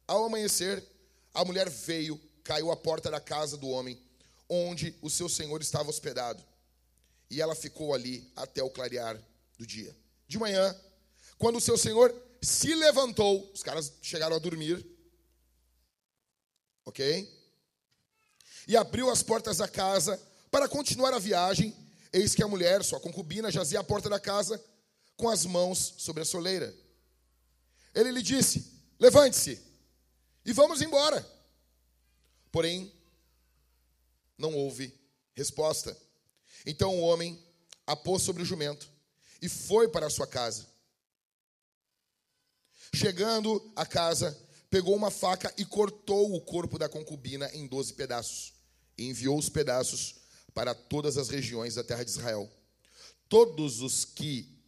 Ao 0.06 0.24
amanhecer, 0.24 0.84
a 1.32 1.44
mulher 1.44 1.68
veio, 1.68 2.20
caiu 2.42 2.70
à 2.70 2.76
porta 2.76 3.10
da 3.10 3.20
casa 3.20 3.56
do 3.56 3.68
homem, 3.68 4.00
onde 4.48 4.96
o 5.00 5.08
seu 5.08 5.28
senhor 5.28 5.60
estava 5.60 5.88
hospedado. 5.88 6.42
E 7.30 7.40
ela 7.40 7.54
ficou 7.54 7.94
ali 7.94 8.30
até 8.36 8.62
o 8.62 8.70
clarear 8.70 9.20
do 9.56 9.66
dia. 9.66 9.96
De 10.26 10.38
manhã, 10.38 10.76
quando 11.38 11.56
o 11.56 11.60
seu 11.60 11.78
senhor 11.78 12.14
se 12.40 12.74
levantou, 12.74 13.50
os 13.54 13.62
caras 13.62 13.92
chegaram 14.02 14.36
a 14.36 14.38
dormir, 14.38 14.84
ok? 16.84 17.40
E 18.66 18.76
abriu 18.76 19.10
as 19.10 19.22
portas 19.22 19.58
da 19.58 19.68
casa 19.68 20.20
para 20.52 20.68
continuar 20.68 21.14
a 21.14 21.18
viagem. 21.18 21.74
Eis 22.12 22.34
que 22.34 22.42
a 22.42 22.46
mulher, 22.46 22.84
sua 22.84 23.00
concubina, 23.00 23.50
jazia 23.50 23.80
à 23.80 23.84
porta 23.84 24.08
da 24.10 24.20
casa 24.20 24.62
com 25.16 25.30
as 25.30 25.46
mãos 25.46 25.94
sobre 25.96 26.22
a 26.22 26.26
soleira. 26.26 26.72
Ele 27.94 28.12
lhe 28.12 28.22
disse: 28.22 28.70
Levante-se 29.00 29.60
e 30.44 30.52
vamos 30.52 30.82
embora. 30.82 31.26
Porém, 32.52 32.92
não 34.36 34.54
houve 34.54 34.94
resposta. 35.34 35.96
Então 36.66 36.94
o 36.94 37.00
homem 37.00 37.42
a 37.86 37.96
pôs 37.96 38.22
sobre 38.22 38.42
o 38.42 38.46
jumento 38.46 38.88
e 39.40 39.48
foi 39.48 39.88
para 39.88 40.06
a 40.06 40.10
sua 40.10 40.26
casa. 40.26 40.66
Chegando 42.94 43.72
à 43.74 43.86
casa, 43.86 44.38
pegou 44.68 44.94
uma 44.94 45.10
faca 45.10 45.52
e 45.56 45.64
cortou 45.64 46.34
o 46.34 46.40
corpo 46.42 46.78
da 46.78 46.90
concubina 46.90 47.50
em 47.54 47.66
doze 47.66 47.94
pedaços, 47.94 48.52
e 48.98 49.08
enviou 49.08 49.38
os 49.38 49.48
pedaços 49.48 50.21
para 50.54 50.74
todas 50.74 51.16
as 51.16 51.28
regiões 51.28 51.74
da 51.74 51.84
terra 51.84 52.04
de 52.04 52.10
Israel. 52.10 52.50
Todos 53.28 53.80
os 53.80 54.04
que 54.04 54.58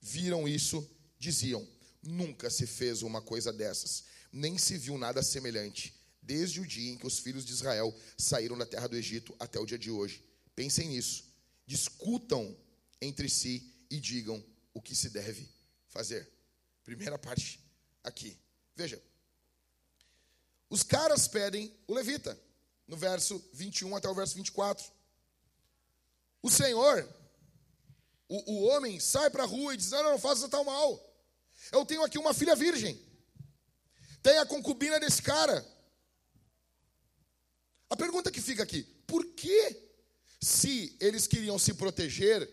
viram 0.00 0.48
isso 0.48 0.88
diziam: 1.18 1.66
Nunca 2.02 2.50
se 2.50 2.66
fez 2.66 3.02
uma 3.02 3.20
coisa 3.20 3.52
dessas, 3.52 4.04
nem 4.32 4.56
se 4.56 4.76
viu 4.76 4.96
nada 4.96 5.22
semelhante, 5.22 5.94
desde 6.22 6.60
o 6.60 6.66
dia 6.66 6.92
em 6.92 6.96
que 6.96 7.06
os 7.06 7.18
filhos 7.18 7.44
de 7.44 7.52
Israel 7.52 7.94
saíram 8.16 8.56
da 8.56 8.66
terra 8.66 8.88
do 8.88 8.96
Egito 8.96 9.34
até 9.38 9.58
o 9.58 9.66
dia 9.66 9.78
de 9.78 9.90
hoje. 9.90 10.24
Pensem 10.56 10.88
nisso, 10.88 11.24
discutam 11.66 12.56
entre 13.00 13.28
si 13.28 13.72
e 13.90 13.98
digam 13.98 14.42
o 14.72 14.80
que 14.80 14.94
se 14.94 15.10
deve 15.10 15.48
fazer. 15.88 16.28
Primeira 16.84 17.18
parte 17.18 17.60
aqui. 18.02 18.36
Veja. 18.74 19.00
Os 20.68 20.82
caras 20.84 21.26
pedem 21.26 21.74
o 21.86 21.94
levita, 21.94 22.40
no 22.90 22.96
verso 22.96 23.42
21 23.54 23.96
até 23.96 24.08
o 24.08 24.14
verso 24.14 24.34
24. 24.34 24.84
O 26.42 26.50
Senhor, 26.50 27.08
o, 28.28 28.52
o 28.52 28.62
homem, 28.66 29.00
sai 29.00 29.30
para 29.30 29.44
a 29.44 29.46
rua 29.46 29.72
e 29.72 29.76
diz: 29.76 29.90
Não, 29.90 30.02
não, 30.02 30.10
não 30.10 30.18
faça 30.18 30.48
tal 30.48 30.64
mal. 30.64 31.00
Eu 31.72 31.86
tenho 31.86 32.02
aqui 32.02 32.18
uma 32.18 32.34
filha 32.34 32.54
virgem. 32.54 33.00
Tem 34.22 34.36
a 34.38 34.44
concubina 34.44 35.00
desse 35.00 35.22
cara. 35.22 35.64
A 37.88 37.96
pergunta 37.96 38.30
que 38.30 38.42
fica 38.42 38.62
aqui: 38.62 38.82
por 39.06 39.24
que, 39.24 39.88
se 40.40 40.96
eles 41.00 41.26
queriam 41.26 41.58
se 41.58 41.72
proteger, 41.72 42.46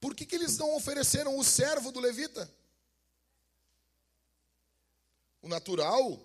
por 0.00 0.14
que, 0.14 0.26
que 0.26 0.34
eles 0.34 0.58
não 0.58 0.74
ofereceram 0.74 1.38
o 1.38 1.44
servo 1.44 1.92
do 1.92 2.00
levita? 2.00 2.52
o 5.42 5.48
natural, 5.48 6.20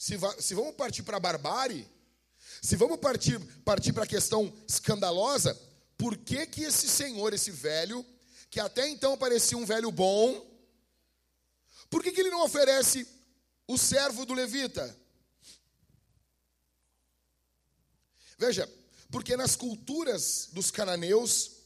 se, 0.00 0.16
va, 0.16 0.34
se 0.40 0.54
vamos 0.54 0.74
partir 0.76 1.02
para 1.02 1.18
a 1.18 1.20
barbárie, 1.20 1.86
se 2.62 2.74
vamos 2.74 2.98
partir, 2.98 3.38
partir 3.62 3.92
para 3.92 4.04
a 4.04 4.06
questão 4.06 4.50
escandalosa, 4.66 5.54
por 5.98 6.16
que, 6.16 6.46
que 6.46 6.62
esse 6.62 6.88
senhor, 6.88 7.34
esse 7.34 7.50
velho, 7.50 8.02
que 8.48 8.58
até 8.58 8.88
então 8.88 9.18
parecia 9.18 9.58
um 9.58 9.66
velho 9.66 9.92
bom, 9.92 10.42
por 11.90 12.02
que, 12.02 12.12
que 12.12 12.20
ele 12.22 12.30
não 12.30 12.42
oferece 12.42 13.06
o 13.68 13.76
servo 13.76 14.24
do 14.24 14.32
levita? 14.32 14.96
Veja, 18.38 18.66
porque 19.10 19.36
nas 19.36 19.54
culturas 19.54 20.48
dos 20.54 20.70
cananeus, 20.70 21.58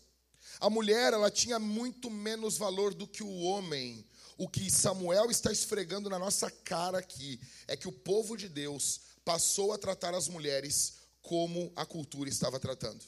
a 0.59 0.69
mulher 0.69 1.13
ela 1.13 1.31
tinha 1.31 1.61
muito 1.61 2.11
menos 2.11 2.59
valor 2.59 2.95
do 2.95 3.07
que 3.07 3.23
o 3.23 3.43
homem. 3.43 4.05
O 4.37 4.49
que 4.49 4.71
Samuel 4.71 5.31
está 5.31 5.53
esfregando 5.53 6.11
na 6.11 6.19
nossa 6.19 6.51
cara 6.51 6.99
aqui 6.99 7.41
é 7.69 7.77
que 7.77 7.87
o 7.87 7.93
povo 7.93 8.37
de 8.37 8.49
Deus 8.49 9.01
passou 9.25 9.73
a 9.73 9.79
tratar 9.79 10.13
as 10.15 10.29
mulheres 10.29 10.95
como 11.23 11.73
a 11.77 11.87
cultura 11.87 12.29
estava 12.29 12.59
tratando. 12.59 13.05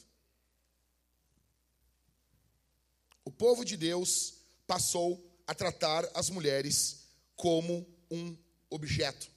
O 3.25 3.31
povo 3.31 3.65
de 3.65 3.75
Deus 3.75 4.35
passou 4.65 5.21
a 5.45 5.53
tratar 5.53 6.09
as 6.13 6.29
mulheres 6.29 7.07
como 7.35 7.85
um 8.09 8.35
objeto, 8.69 9.29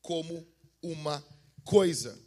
como 0.00 0.46
uma 0.82 1.22
coisa. 1.62 2.18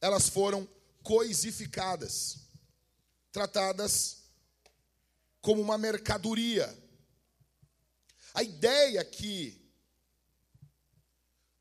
Elas 0.00 0.28
foram 0.28 0.66
coisificadas, 1.02 2.38
tratadas 3.32 4.22
como 5.42 5.60
uma 5.60 5.76
mercadoria 5.76 6.83
a 8.34 8.42
ideia 8.42 9.02
que 9.04 9.64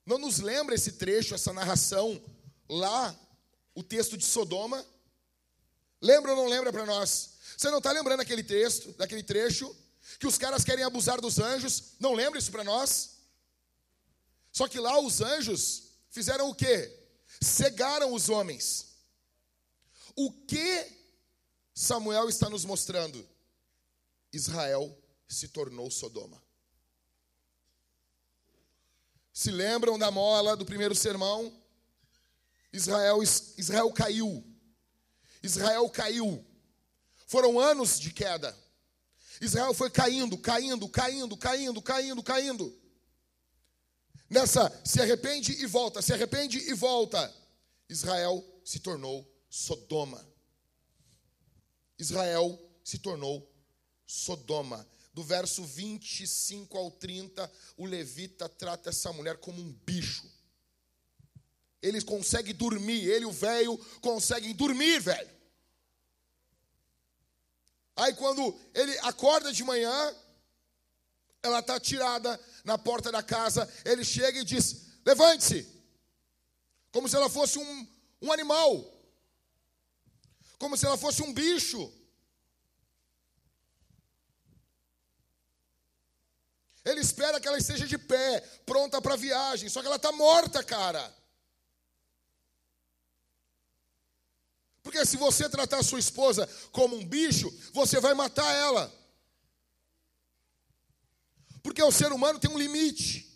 não 0.06 0.18
nos 0.18 0.40
lembra 0.40 0.74
esse 0.74 0.94
trecho, 0.94 1.36
essa 1.36 1.54
narração 1.54 2.22
lá, 2.68 3.18
o 3.76 3.84
texto 3.84 4.18
de 4.18 4.26
Sodoma? 4.26 4.84
Lembra 6.02 6.32
ou 6.32 6.38
não 6.38 6.48
lembra 6.48 6.74
para 6.74 6.86
nós? 6.86 7.36
Você 7.56 7.70
não 7.70 7.78
está 7.78 7.92
lembrando 7.92 8.22
aquele 8.22 8.44
texto, 8.44 8.92
daquele 8.94 9.24
trecho, 9.24 9.74
que 10.20 10.28
os 10.28 10.38
caras 10.38 10.64
querem 10.64 10.84
abusar 10.84 11.22
dos 11.22 11.40
anjos? 11.40 11.94
Não 12.00 12.14
lembra 12.14 12.40
isso 12.40 12.52
para 12.52 12.64
nós? 12.64 13.20
Só 14.52 14.68
que 14.68 14.80
lá 14.80 15.00
os 15.00 15.22
anjos 15.22 15.92
fizeram 16.10 16.50
o 16.50 16.56
quê? 16.56 16.92
Cegaram 17.40 18.14
os 18.14 18.30
homens. 18.30 18.96
O 20.16 20.32
que 20.32 20.92
Samuel 21.74 22.30
está 22.30 22.50
nos 22.50 22.66
mostrando? 22.66 23.28
Israel 24.32 24.96
se 25.28 25.48
tornou 25.48 25.90
Sodoma. 25.90 26.43
Se 29.34 29.50
lembram 29.50 29.98
da 29.98 30.12
mola 30.12 30.56
do 30.56 30.64
primeiro 30.64 30.94
sermão? 30.94 31.52
Israel, 32.72 33.24
Israel 33.58 33.92
caiu. 33.92 34.44
Israel 35.42 35.90
caiu. 35.90 36.46
Foram 37.26 37.60
anos 37.60 38.00
de 38.00 38.14
queda. 38.14 38.56
Israel 39.42 39.74
foi 39.74 39.90
caindo, 39.90 40.38
caindo, 40.38 40.88
caindo, 40.88 41.36
caindo, 41.36 41.82
caindo, 41.82 42.24
caindo. 42.24 42.80
Nessa, 44.30 44.72
se 44.86 45.02
arrepende 45.02 45.52
e 45.52 45.66
volta, 45.66 46.02
se 46.02 46.14
arrepende 46.14 46.60
e 46.60 46.74
volta. 46.76 47.34
Israel 47.90 48.44
se 48.64 48.80
tornou 48.80 49.28
Sodoma. 49.50 50.24
Israel 51.98 52.60
se 52.84 53.00
tornou 53.00 53.52
Sodoma 54.06 54.88
do 55.14 55.24
verso 55.24 55.64
25 55.64 56.78
ao 56.78 56.90
30, 56.90 57.50
o 57.78 57.86
levita 57.86 58.50
trata 58.50 58.90
essa 58.90 59.14
mulher 59.14 59.38
como 59.38 59.62
um 59.62 59.72
bicho. 59.72 60.28
Ele 61.82 62.02
consegue 62.02 62.52
dormir, 62.52 63.08
ele, 63.08 63.26
o 63.26 63.32
velho, 63.32 63.78
conseguem 64.02 64.54
dormir, 64.56 65.00
velho. 65.00 65.30
Aí 67.96 68.14
quando 68.16 68.60
ele 68.74 68.98
acorda 69.00 69.54
de 69.54 69.64
manhã, 69.64 70.16
ela 71.44 71.60
está 71.60 71.80
tirada 71.80 72.40
na 72.64 72.78
porta 72.78 73.12
da 73.12 73.22
casa, 73.22 73.72
ele 73.86 74.04
chega 74.04 74.40
e 74.40 74.46
diz: 74.46 74.88
Levante-se, 75.06 75.68
como 76.92 77.08
se 77.08 77.16
ela 77.16 77.30
fosse 77.30 77.60
um, 77.60 77.88
um 78.22 78.32
animal, 78.32 78.92
como 80.58 80.76
se 80.76 80.86
ela 80.86 80.98
fosse 80.98 81.22
um 81.22 81.32
bicho. 81.34 81.92
Ele 86.86 87.00
espera 87.00 87.40
que 87.40 87.48
ela 87.48 87.58
esteja 87.58 87.88
de 87.88 87.98
pé, 87.98 88.42
pronta 88.66 89.02
para 89.02 89.14
a 89.14 89.18
viagem, 89.18 89.70
só 89.70 89.82
que 89.82 89.88
ela 89.88 89.96
está 89.96 90.12
morta, 90.12 90.64
cara. 90.64 91.14
Porque 94.82 95.06
se 95.06 95.16
você 95.16 95.50
tratar 95.50 95.82
sua 95.82 96.00
esposa 96.00 96.48
como 96.72 96.98
um 96.98 97.06
bicho, 97.06 97.50
você 97.72 98.02
vai 98.02 98.14
matar 98.14 98.54
ela. 98.54 98.94
Porque 101.64 101.82
o 101.82 101.92
ser 101.92 102.12
humano 102.12 102.38
tem 102.38 102.52
um 102.52 102.58
limite. 102.58 103.34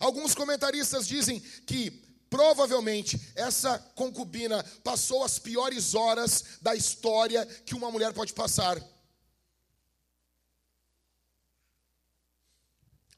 Alguns 0.00 0.34
comentaristas 0.34 1.06
dizem 1.06 1.38
que 1.40 1.90
provavelmente 2.28 3.32
essa 3.36 3.78
concubina 3.94 4.62
passou 4.82 5.24
as 5.24 5.38
piores 5.38 5.94
horas 5.94 6.58
da 6.60 6.74
história 6.74 7.46
que 7.46 7.74
uma 7.74 7.90
mulher 7.90 8.12
pode 8.12 8.34
passar. 8.34 8.82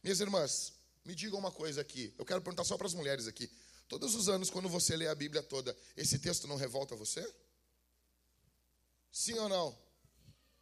Minhas 0.02 0.20
irmãs, 0.20 0.72
me 1.04 1.14
digam 1.14 1.38
uma 1.38 1.52
coisa 1.52 1.80
aqui. 1.80 2.14
Eu 2.18 2.24
quero 2.24 2.40
perguntar 2.40 2.64
só 2.64 2.76
para 2.76 2.86
as 2.86 2.94
mulheres 2.94 3.26
aqui. 3.26 3.50
Todos 3.88 4.14
os 4.14 4.28
anos, 4.28 4.50
quando 4.50 4.68
você 4.68 4.96
lê 4.96 5.08
a 5.08 5.14
Bíblia 5.14 5.42
toda, 5.42 5.76
esse 5.96 6.18
texto 6.18 6.46
não 6.46 6.56
revolta 6.56 6.94
você? 6.94 7.26
Sim 9.10 9.38
ou 9.38 9.48
não? 9.48 9.76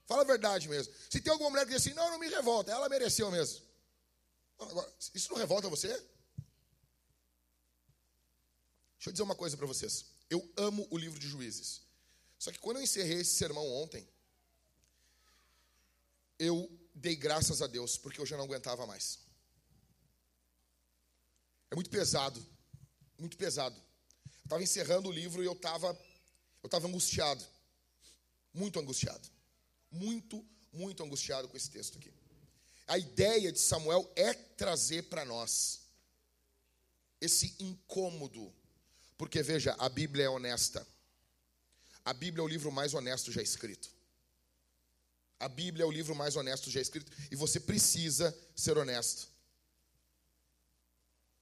Fala 0.06 0.22
a 0.22 0.24
verdade 0.24 0.68
mesmo. 0.68 0.92
Se 1.10 1.20
tem 1.20 1.30
alguma 1.30 1.50
mulher 1.50 1.66
que 1.66 1.72
diz 1.72 1.82
assim, 1.82 1.94
não, 1.94 2.10
não 2.10 2.18
me 2.18 2.28
revolta, 2.28 2.72
ela 2.72 2.88
mereceu 2.88 3.30
mesmo. 3.30 3.60
Agora, 4.58 4.90
isso 5.14 5.30
não 5.30 5.36
revolta 5.36 5.68
você? 5.68 5.88
Deixa 5.88 6.08
eu 9.08 9.12
dizer 9.12 9.22
uma 9.22 9.36
coisa 9.36 9.56
para 9.56 9.66
vocês. 9.66 10.06
Eu 10.30 10.50
amo 10.56 10.86
o 10.90 10.96
livro 10.96 11.18
de 11.18 11.28
Juízes. 11.28 11.82
Só 12.38 12.50
que 12.50 12.58
quando 12.58 12.78
eu 12.78 12.82
encerrei 12.82 13.20
esse 13.20 13.36
sermão 13.36 13.66
ontem, 13.70 14.08
eu 16.38 16.70
dei 16.94 17.14
graças 17.14 17.60
a 17.60 17.66
Deus, 17.66 17.98
porque 17.98 18.20
eu 18.20 18.26
já 18.26 18.36
não 18.36 18.44
aguentava 18.44 18.86
mais. 18.86 19.27
É 21.70 21.74
muito 21.74 21.90
pesado, 21.90 22.44
muito 23.18 23.36
pesado. 23.36 23.76
Eu 23.76 24.44
estava 24.44 24.62
encerrando 24.62 25.08
o 25.08 25.12
livro 25.12 25.42
e 25.42 25.46
eu 25.46 25.52
estava 25.52 25.96
eu 26.62 26.66
estava 26.66 26.88
angustiado, 26.88 27.44
muito 28.52 28.80
angustiado, 28.80 29.28
muito, 29.90 30.44
muito 30.72 31.02
angustiado 31.02 31.48
com 31.48 31.56
esse 31.56 31.70
texto 31.70 31.98
aqui. 31.98 32.12
A 32.86 32.98
ideia 32.98 33.52
de 33.52 33.58
Samuel 33.58 34.10
é 34.16 34.34
trazer 34.34 35.04
para 35.04 35.24
nós 35.24 35.80
esse 37.20 37.54
incômodo, 37.60 38.52
porque 39.16 39.42
veja, 39.42 39.74
a 39.78 39.88
Bíblia 39.88 40.24
é 40.24 40.28
honesta. 40.28 40.86
A 42.04 42.12
Bíblia 42.12 42.42
é 42.42 42.44
o 42.44 42.48
livro 42.48 42.72
mais 42.72 42.94
honesto 42.94 43.30
já 43.30 43.42
escrito. 43.42 43.90
A 45.38 45.48
Bíblia 45.48 45.84
é 45.84 45.86
o 45.86 45.92
livro 45.92 46.14
mais 46.14 46.34
honesto 46.34 46.70
já 46.70 46.80
escrito 46.80 47.12
e 47.30 47.36
você 47.36 47.60
precisa 47.60 48.36
ser 48.56 48.76
honesto 48.76 49.28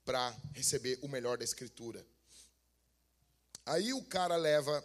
para 0.07 0.35
receber 0.55 0.99
o 1.03 1.09
melhor 1.09 1.37
da 1.37 1.45
escritura. 1.45 2.07
Aí 3.67 3.93
o 3.93 4.03
cara 4.05 4.37
leva, 4.37 4.83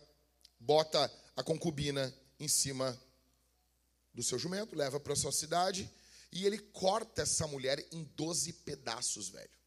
bota 0.59 1.09
a 1.35 1.43
concubina 1.43 2.13
em 2.39 2.47
cima 2.47 2.99
do 4.11 4.23
seu 4.23 4.39
jumento, 4.39 4.75
leva 4.75 4.99
para 4.99 5.15
sua 5.15 5.31
cidade 5.31 5.89
e 6.31 6.45
ele 6.45 6.57
corta 6.57 7.21
essa 7.21 7.45
mulher 7.45 7.85
em 7.91 8.03
12 8.15 8.51
pedaços, 8.53 9.29
velho. 9.29 9.61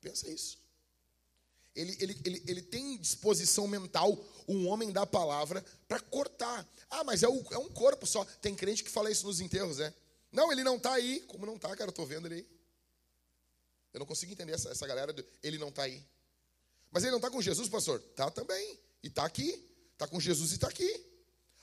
Pensa 0.00 0.30
isso. 0.30 0.58
Ele, 1.74 1.96
ele, 1.98 2.20
ele, 2.24 2.42
ele 2.46 2.62
tem 2.62 2.96
disposição 2.98 3.66
mental, 3.66 4.16
um 4.46 4.68
homem 4.68 4.92
da 4.92 5.04
palavra, 5.04 5.64
para 5.88 5.98
cortar. 5.98 6.64
Ah, 6.88 7.02
mas 7.02 7.24
é, 7.24 7.28
o, 7.28 7.44
é 7.50 7.58
um 7.58 7.68
corpo 7.68 8.06
só. 8.06 8.24
Tem 8.24 8.54
crente 8.54 8.84
que 8.84 8.90
fala 8.90 9.10
isso 9.10 9.26
nos 9.26 9.40
enterros, 9.40 9.78
né? 9.78 9.92
Não, 10.30 10.52
ele 10.52 10.62
não 10.62 10.76
está 10.76 10.92
aí. 10.92 11.20
Como 11.22 11.44
não 11.44 11.56
está, 11.56 11.70
cara? 11.70 11.86
Eu 11.86 11.90
estou 11.90 12.06
vendo 12.06 12.28
ele 12.28 12.34
aí. 12.36 12.54
Eu 13.94 14.00
não 14.00 14.06
consigo 14.06 14.32
entender 14.32 14.52
essa, 14.52 14.68
essa 14.70 14.86
galera. 14.86 15.12
Do, 15.12 15.24
ele 15.42 15.56
não 15.56 15.68
está 15.68 15.84
aí. 15.84 16.04
Mas 16.90 17.04
ele 17.04 17.12
não 17.12 17.18
está 17.18 17.30
com 17.30 17.40
Jesus, 17.40 17.68
pastor? 17.68 18.00
Tá 18.16 18.28
também. 18.30 18.78
E 19.02 19.06
está 19.06 19.24
aqui. 19.24 19.64
Está 19.92 20.08
com 20.08 20.20
Jesus 20.20 20.50
e 20.50 20.54
está 20.54 20.68
aqui. 20.68 21.06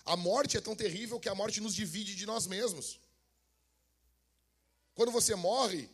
A 0.06 0.16
morte 0.16 0.58
é 0.58 0.62
tão 0.62 0.76
terrível 0.76 1.20
que 1.20 1.28
a 1.28 1.36
morte 1.36 1.60
nos 1.60 1.76
divide 1.76 2.16
de 2.16 2.26
nós 2.26 2.48
mesmos. 2.48 3.00
Quando 4.96 5.12
você 5.12 5.36
morre, 5.36 5.90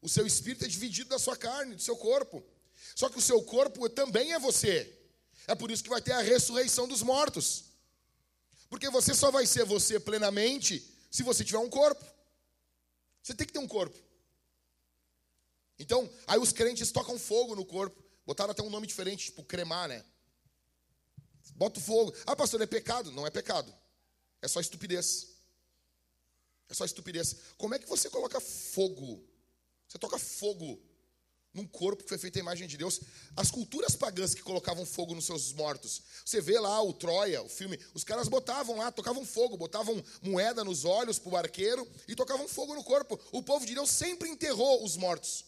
o 0.00 0.08
seu 0.08 0.26
espírito 0.26 0.64
é 0.64 0.68
dividido 0.68 1.10
da 1.10 1.18
sua 1.18 1.36
carne, 1.36 1.74
do 1.74 1.82
seu 1.82 1.96
corpo. 1.96 2.42
Só 2.96 3.08
que 3.08 3.18
o 3.18 3.22
seu 3.22 3.42
corpo 3.42 3.88
também 3.88 4.32
é 4.32 4.38
você. 4.38 4.90
É 5.46 5.54
por 5.54 5.70
isso 5.70 5.84
que 5.84 5.90
vai 5.90 6.00
ter 6.00 6.12
a 6.12 6.22
ressurreição 6.22 6.88
dos 6.88 7.02
mortos. 7.02 7.64
Porque 8.70 8.88
você 8.88 9.14
só 9.14 9.30
vai 9.30 9.46
ser 9.46 9.64
você 9.64 10.00
plenamente 10.00 10.82
se 11.10 11.22
você 11.22 11.44
tiver 11.44 11.58
um 11.58 11.70
corpo. 11.70 12.04
Você 13.22 13.34
tem 13.34 13.46
que 13.46 13.52
ter 13.52 13.58
um 13.58 13.68
corpo. 13.68 13.96
Então, 15.78 16.10
aí 16.26 16.38
os 16.38 16.52
crentes 16.52 16.92
tocam 16.92 17.18
fogo 17.18 17.54
no 17.54 17.64
corpo. 17.64 18.02
Botaram 18.26 18.52
até 18.52 18.62
um 18.62 18.70
nome 18.70 18.86
diferente, 18.86 19.26
tipo 19.26 19.42
cremar, 19.44 19.88
né? 19.88 20.04
Bota 21.54 21.80
fogo. 21.80 22.14
Ah, 22.26 22.34
pastor, 22.34 22.60
é 22.62 22.66
pecado? 22.66 23.12
Não 23.12 23.26
é 23.26 23.30
pecado. 23.30 23.72
É 24.40 24.48
só 24.48 24.60
estupidez. 24.60 25.28
É 26.68 26.74
só 26.74 26.84
estupidez. 26.84 27.36
Como 27.56 27.74
é 27.74 27.78
que 27.78 27.88
você 27.88 28.08
coloca 28.08 28.40
fogo? 28.40 29.22
Você 29.86 29.98
toca 29.98 30.18
fogo 30.18 30.80
num 31.52 31.66
corpo 31.66 32.02
que 32.02 32.08
foi 32.08 32.18
feito 32.18 32.36
à 32.36 32.40
imagem 32.40 32.66
de 32.66 32.76
Deus. 32.76 33.00
As 33.36 33.50
culturas 33.50 33.94
pagãs 33.94 34.34
que 34.34 34.42
colocavam 34.42 34.84
fogo 34.84 35.14
nos 35.14 35.26
seus 35.26 35.52
mortos. 35.52 36.02
Você 36.24 36.40
vê 36.40 36.58
lá 36.58 36.82
o 36.82 36.92
Troia, 36.92 37.42
o 37.42 37.48
filme, 37.48 37.78
os 37.94 38.02
caras 38.02 38.26
botavam 38.26 38.78
lá, 38.78 38.90
tocavam 38.90 39.24
fogo, 39.24 39.56
botavam 39.56 40.02
moeda 40.20 40.64
nos 40.64 40.84
olhos 40.84 41.18
para 41.18 41.32
o 41.32 41.36
arqueiro 41.36 41.88
e 42.08 42.16
tocavam 42.16 42.48
fogo 42.48 42.74
no 42.74 42.82
corpo. 42.82 43.18
O 43.30 43.42
povo 43.42 43.64
de 43.64 43.74
Deus 43.74 43.90
sempre 43.90 44.28
enterrou 44.28 44.84
os 44.84 44.96
mortos. 44.96 45.44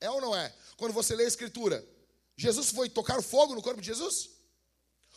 É 0.00 0.10
ou 0.10 0.20
não 0.20 0.36
é? 0.36 0.54
Quando 0.76 0.92
você 0.92 1.14
lê 1.14 1.24
a 1.24 1.28
Escritura, 1.28 1.86
Jesus 2.36 2.70
foi 2.70 2.88
tocar 2.88 3.22
fogo 3.22 3.54
no 3.54 3.62
corpo 3.62 3.80
de 3.80 3.86
Jesus? 3.86 4.30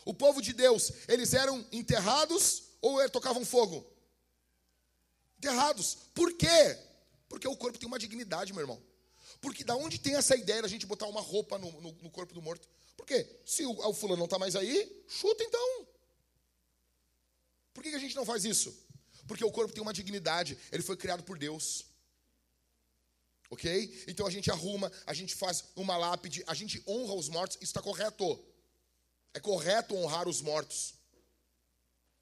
O 0.04 0.12
povo 0.12 0.42
de 0.42 0.52
Deus, 0.52 0.92
eles 1.08 1.32
eram 1.32 1.64
enterrados 1.72 2.64
ou 2.82 3.00
eles 3.00 3.10
tocavam 3.10 3.44
fogo? 3.44 3.86
Enterrados. 5.38 5.98
Por 6.14 6.34
quê? 6.34 6.78
Porque 7.28 7.48
o 7.48 7.56
corpo 7.56 7.78
tem 7.78 7.88
uma 7.88 7.98
dignidade, 7.98 8.52
meu 8.52 8.60
irmão. 8.60 8.82
Porque 9.40 9.64
da 9.64 9.74
onde 9.74 9.98
tem 9.98 10.16
essa 10.16 10.36
ideia 10.36 10.62
da 10.62 10.68
gente 10.68 10.86
botar 10.86 11.06
uma 11.06 11.20
roupa 11.20 11.58
no, 11.58 11.70
no, 11.80 11.92
no 11.92 12.10
corpo 12.10 12.34
do 12.34 12.42
morto? 12.42 12.68
Por 12.96 13.06
quê? 13.06 13.26
Se 13.44 13.64
o, 13.64 13.72
o 13.72 13.94
fulano 13.94 14.18
não 14.18 14.24
está 14.26 14.38
mais 14.38 14.54
aí, 14.54 15.04
chuta 15.08 15.42
então. 15.42 15.86
Por 17.72 17.82
que, 17.82 17.90
que 17.90 17.96
a 17.96 18.00
gente 18.00 18.14
não 18.14 18.24
faz 18.24 18.44
isso? 18.44 18.74
Porque 19.26 19.44
o 19.44 19.50
corpo 19.50 19.72
tem 19.72 19.82
uma 19.82 19.92
dignidade, 19.92 20.58
ele 20.70 20.82
foi 20.82 20.96
criado 20.96 21.22
por 21.22 21.38
Deus. 21.38 21.86
Ok? 23.54 24.04
Então 24.08 24.26
a 24.26 24.30
gente 24.30 24.50
arruma, 24.50 24.90
a 25.06 25.14
gente 25.14 25.32
faz 25.32 25.62
uma 25.76 25.96
lápide, 25.96 26.42
a 26.44 26.54
gente 26.54 26.82
honra 26.88 27.14
os 27.14 27.28
mortos, 27.28 27.56
isso 27.58 27.70
está 27.70 27.80
correto. 27.80 28.44
É 29.32 29.38
correto 29.38 29.94
honrar 29.94 30.28
os 30.28 30.40
mortos. 30.40 30.94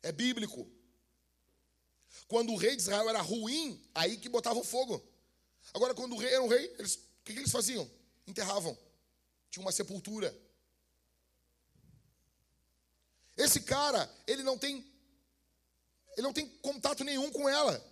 É 0.02 0.12
bíblico. 0.12 0.70
Quando 2.28 2.52
o 2.52 2.56
rei 2.56 2.76
de 2.76 2.82
Israel 2.82 3.08
era 3.08 3.22
ruim, 3.22 3.82
aí 3.94 4.18
que 4.18 4.28
botavam 4.28 4.62
fogo. 4.62 5.02
Agora, 5.72 5.94
quando 5.94 6.14
o 6.14 6.18
rei 6.18 6.34
era 6.34 6.42
um 6.42 6.48
rei, 6.48 6.70
eles, 6.78 6.96
o 6.96 7.00
que, 7.24 7.32
que 7.32 7.38
eles 7.38 7.50
faziam? 7.50 7.90
Enterravam. 8.26 8.76
Tinha 9.50 9.64
uma 9.64 9.72
sepultura. 9.72 10.38
Esse 13.38 13.62
cara, 13.62 14.06
ele 14.26 14.42
não 14.42 14.58
tem 14.58 14.86
ele 16.14 16.26
não 16.26 16.32
tem 16.34 16.46
contato 16.60 17.02
nenhum 17.04 17.32
com 17.32 17.48
ela. 17.48 17.82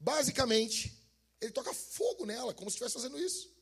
Basicamente, 0.00 1.03
ele 1.44 1.52
toca 1.52 1.72
fogo 1.74 2.24
nela, 2.24 2.54
como 2.54 2.70
se 2.70 2.74
estivesse 2.74 2.94
fazendo 2.94 3.18
isso. 3.18 3.52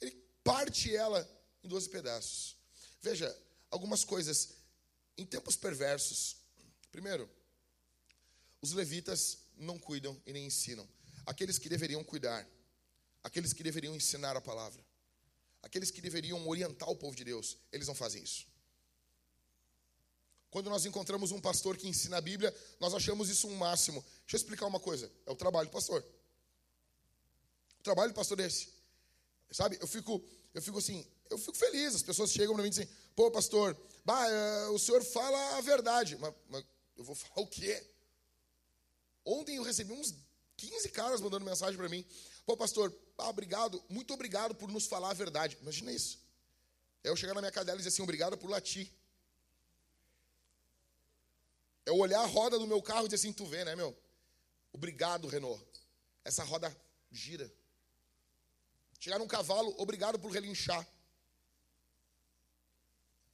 Ele 0.00 0.10
parte 0.42 0.94
ela 0.94 1.28
em 1.62 1.68
12 1.68 1.88
pedaços. 1.88 2.56
Veja, 3.00 3.34
algumas 3.70 4.04
coisas. 4.04 4.60
Em 5.16 5.26
tempos 5.26 5.56
perversos, 5.56 6.36
primeiro, 6.90 7.28
os 8.62 8.72
levitas 8.72 9.38
não 9.58 9.78
cuidam 9.78 10.20
e 10.24 10.32
nem 10.32 10.46
ensinam. 10.46 10.88
Aqueles 11.26 11.58
que 11.58 11.68
deveriam 11.68 12.02
cuidar, 12.02 12.48
aqueles 13.22 13.52
que 13.52 13.62
deveriam 13.62 13.94
ensinar 13.94 14.36
a 14.36 14.40
palavra, 14.40 14.82
aqueles 15.62 15.90
que 15.90 16.00
deveriam 16.00 16.48
orientar 16.48 16.88
o 16.88 16.96
povo 16.96 17.14
de 17.14 17.24
Deus, 17.24 17.58
eles 17.70 17.86
não 17.86 17.94
fazem 17.94 18.22
isso. 18.22 18.46
Quando 20.50 20.70
nós 20.70 20.86
encontramos 20.86 21.30
um 21.30 21.40
pastor 21.40 21.76
que 21.76 21.86
ensina 21.86 22.16
a 22.16 22.20
Bíblia, 22.20 22.54
nós 22.80 22.94
achamos 22.94 23.28
isso 23.28 23.46
um 23.46 23.56
máximo. 23.56 24.02
Deixa 24.20 24.36
eu 24.36 24.38
explicar 24.38 24.66
uma 24.66 24.80
coisa: 24.80 25.12
é 25.26 25.30
o 25.30 25.36
trabalho 25.36 25.68
do 25.68 25.72
pastor. 25.72 26.04
O 27.82 27.84
trabalho 27.84 28.12
do 28.12 28.14
pastor 28.14 28.38
é 28.38 28.46
esse. 28.46 28.68
Sabe, 29.50 29.76
eu 29.80 29.88
fico, 29.88 30.22
eu 30.54 30.62
fico 30.62 30.78
assim, 30.78 31.04
eu 31.28 31.36
fico 31.36 31.56
feliz. 31.56 31.96
As 31.96 32.02
pessoas 32.02 32.30
chegam 32.30 32.54
para 32.54 32.62
mim 32.62 32.68
e 32.68 32.70
dizem: 32.70 32.88
pô, 33.16 33.28
pastor, 33.28 33.76
bah, 34.04 34.24
eh, 34.28 34.68
o 34.68 34.78
senhor 34.78 35.02
fala 35.02 35.58
a 35.58 35.60
verdade. 35.60 36.16
Mas, 36.16 36.32
mas 36.48 36.64
eu 36.96 37.02
vou 37.02 37.16
falar 37.16 37.40
o 37.40 37.46
quê? 37.48 37.84
Ontem 39.24 39.56
eu 39.56 39.64
recebi 39.64 39.92
uns 39.92 40.14
15 40.56 40.90
caras 40.90 41.20
mandando 41.20 41.44
mensagem 41.44 41.76
para 41.76 41.88
mim. 41.88 42.06
Pô, 42.46 42.56
pastor, 42.56 42.96
ah, 43.18 43.28
obrigado, 43.28 43.82
muito 43.88 44.14
obrigado 44.14 44.54
por 44.54 44.70
nos 44.70 44.86
falar 44.86 45.10
a 45.10 45.14
verdade. 45.14 45.58
Imagina 45.60 45.90
isso. 45.90 46.20
Eu 47.02 47.16
chegar 47.16 47.34
na 47.34 47.40
minha 47.40 47.50
cadela 47.50 47.76
e 47.76 47.78
dizer 47.78 47.88
assim, 47.88 48.02
obrigado 48.02 48.38
por 48.38 48.48
latir. 48.48 48.88
Eu 51.84 51.96
olhar 51.96 52.20
a 52.20 52.26
roda 52.26 52.60
do 52.60 52.66
meu 52.66 52.80
carro 52.80 53.06
e 53.06 53.08
dizer 53.08 53.16
assim, 53.16 53.32
tu 53.32 53.44
vê, 53.44 53.64
né, 53.64 53.74
meu? 53.74 53.96
Obrigado, 54.72 55.26
Renault. 55.26 55.60
Essa 56.24 56.44
roda 56.44 56.74
gira. 57.10 57.52
Chegar 59.02 59.18
num 59.18 59.26
cavalo, 59.26 59.74
obrigado 59.78 60.16
por 60.16 60.30
relinchar. 60.30 60.86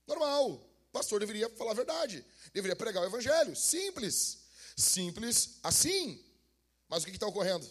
Normal. 0.07 0.53
O 0.53 0.91
pastor 0.91 1.21
deveria 1.21 1.51
falar 1.51 1.73
a 1.73 1.75
verdade. 1.75 2.25
Deveria 2.55 2.75
pregar 2.75 3.03
o 3.03 3.07
evangelho. 3.07 3.55
Simples. 3.55 4.39
Simples 4.75 5.59
assim. 5.63 6.25
Mas 6.89 7.03
o 7.03 7.07
que 7.07 7.13
está 7.13 7.27
ocorrendo? 7.27 7.71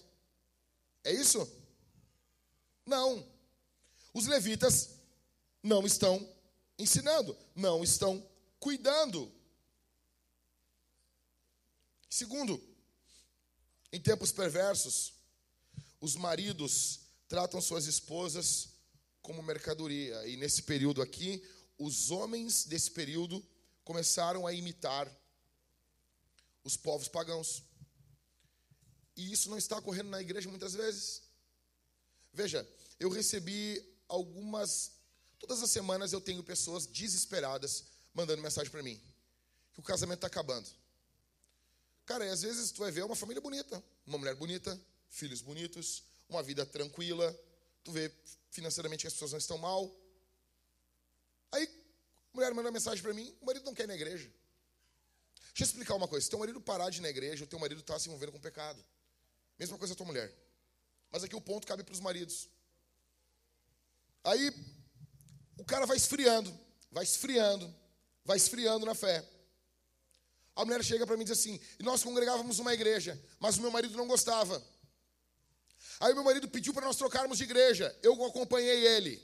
É 1.03 1.11
isso? 1.11 1.51
Não. 2.85 3.27
Os 4.13 4.27
levitas 4.27 4.91
não 5.63 5.83
estão 5.83 6.31
ensinando, 6.77 7.35
não 7.55 7.83
estão 7.83 8.23
cuidando. 8.59 9.33
Segundo, 12.07 12.63
em 13.91 13.99
tempos 13.99 14.31
perversos, 14.31 15.13
os 15.99 16.15
maridos 16.15 17.06
tratam 17.27 17.61
suas 17.61 17.85
esposas 17.85 18.69
como 19.21 19.43
mercadoria. 19.43 20.25
E 20.27 20.37
nesse 20.37 20.63
período 20.63 21.01
aqui, 21.01 21.43
os 21.77 22.11
homens 22.11 22.65
desse 22.65 22.91
período 22.91 23.45
começaram 23.83 24.47
a 24.47 24.53
imitar 24.53 25.11
os 26.63 26.75
povos 26.75 27.07
pagãos. 27.07 27.63
E 29.15 29.31
isso 29.31 29.49
não 29.49 29.57
está 29.57 29.77
ocorrendo 29.77 30.09
na 30.09 30.21
igreja 30.21 30.49
muitas 30.49 30.73
vezes. 30.73 31.23
Veja, 32.33 32.67
eu 32.99 33.09
recebi 33.09 33.83
algumas. 34.07 34.91
Todas 35.39 35.61
as 35.61 35.71
semanas 35.71 36.13
eu 36.13 36.21
tenho 36.21 36.43
pessoas 36.43 36.85
desesperadas 36.85 37.85
mandando 38.13 38.41
mensagem 38.41 38.71
para 38.71 38.83
mim: 38.83 38.99
que 39.73 39.79
o 39.79 39.83
casamento 39.83 40.17
está 40.17 40.27
acabando. 40.27 40.69
Cara, 42.05 42.25
e 42.25 42.29
às 42.29 42.41
vezes 42.41 42.71
tu 42.71 42.79
vai 42.79 42.91
ver 42.91 43.03
uma 43.03 43.15
família 43.15 43.41
bonita, 43.41 43.83
uma 44.05 44.17
mulher 44.17 44.35
bonita, 44.35 44.79
filhos 45.09 45.41
bonitos, 45.41 46.03
uma 46.29 46.43
vida 46.43 46.65
tranquila. 46.65 47.37
Tu 47.83 47.91
vê 47.91 48.11
financeiramente 48.51 49.01
que 49.01 49.07
as 49.07 49.13
pessoas 49.13 49.31
não 49.31 49.39
estão 49.39 49.57
mal. 49.57 49.93
Aí 51.51 51.63
a 52.33 52.37
mulher 52.37 52.53
manda 52.53 52.71
mensagem 52.71 53.01
para 53.01 53.13
mim: 53.13 53.35
o 53.41 53.45
marido 53.45 53.65
não 53.65 53.73
quer 53.73 53.83
ir 53.83 53.87
na 53.87 53.95
igreja. 53.95 54.31
Deixa 55.47 55.63
eu 55.63 55.65
explicar 55.65 55.95
uma 55.95 56.07
coisa: 56.07 56.23
se 56.23 56.29
teu 56.29 56.39
marido 56.39 56.61
parar 56.61 56.89
de 56.89 56.99
ir 56.99 57.01
na 57.01 57.09
igreja, 57.09 57.43
o 57.43 57.47
teu 57.47 57.59
marido 57.59 57.81
está 57.81 57.97
se 57.99 58.07
envolvendo 58.07 58.31
com 58.31 58.39
pecado. 58.39 58.83
Mesma 59.57 59.77
coisa 59.77 59.93
a 59.93 59.97
tua 59.97 60.05
mulher. 60.05 60.33
Mas 61.09 61.23
aqui 61.23 61.35
o 61.35 61.41
ponto 61.41 61.65
cabe 61.65 61.83
para 61.83 61.93
os 61.93 61.99
maridos. 61.99 62.49
Aí 64.23 64.53
o 65.57 65.65
cara 65.65 65.85
vai 65.85 65.97
esfriando, 65.97 66.55
vai 66.91 67.03
esfriando, 67.03 67.73
vai 68.23 68.37
esfriando 68.37 68.85
na 68.85 68.93
fé. 68.93 69.27
A 70.55 70.65
mulher 70.65 70.83
chega 70.83 71.05
para 71.07 71.15
mim 71.15 71.23
e 71.23 71.25
diz 71.25 71.39
assim: 71.39 71.59
e 71.79 71.83
nós 71.83 72.03
congregávamos 72.03 72.57
numa 72.57 72.73
igreja, 72.73 73.19
mas 73.39 73.57
o 73.57 73.61
meu 73.61 73.71
marido 73.71 73.95
não 73.95 74.07
gostava. 74.07 74.61
Aí 75.99 76.13
meu 76.13 76.23
marido 76.23 76.47
pediu 76.47 76.73
para 76.73 76.85
nós 76.85 76.95
trocarmos 76.95 77.37
de 77.37 77.43
igreja, 77.43 77.95
eu 78.03 78.23
acompanhei 78.25 78.85
ele. 78.85 79.21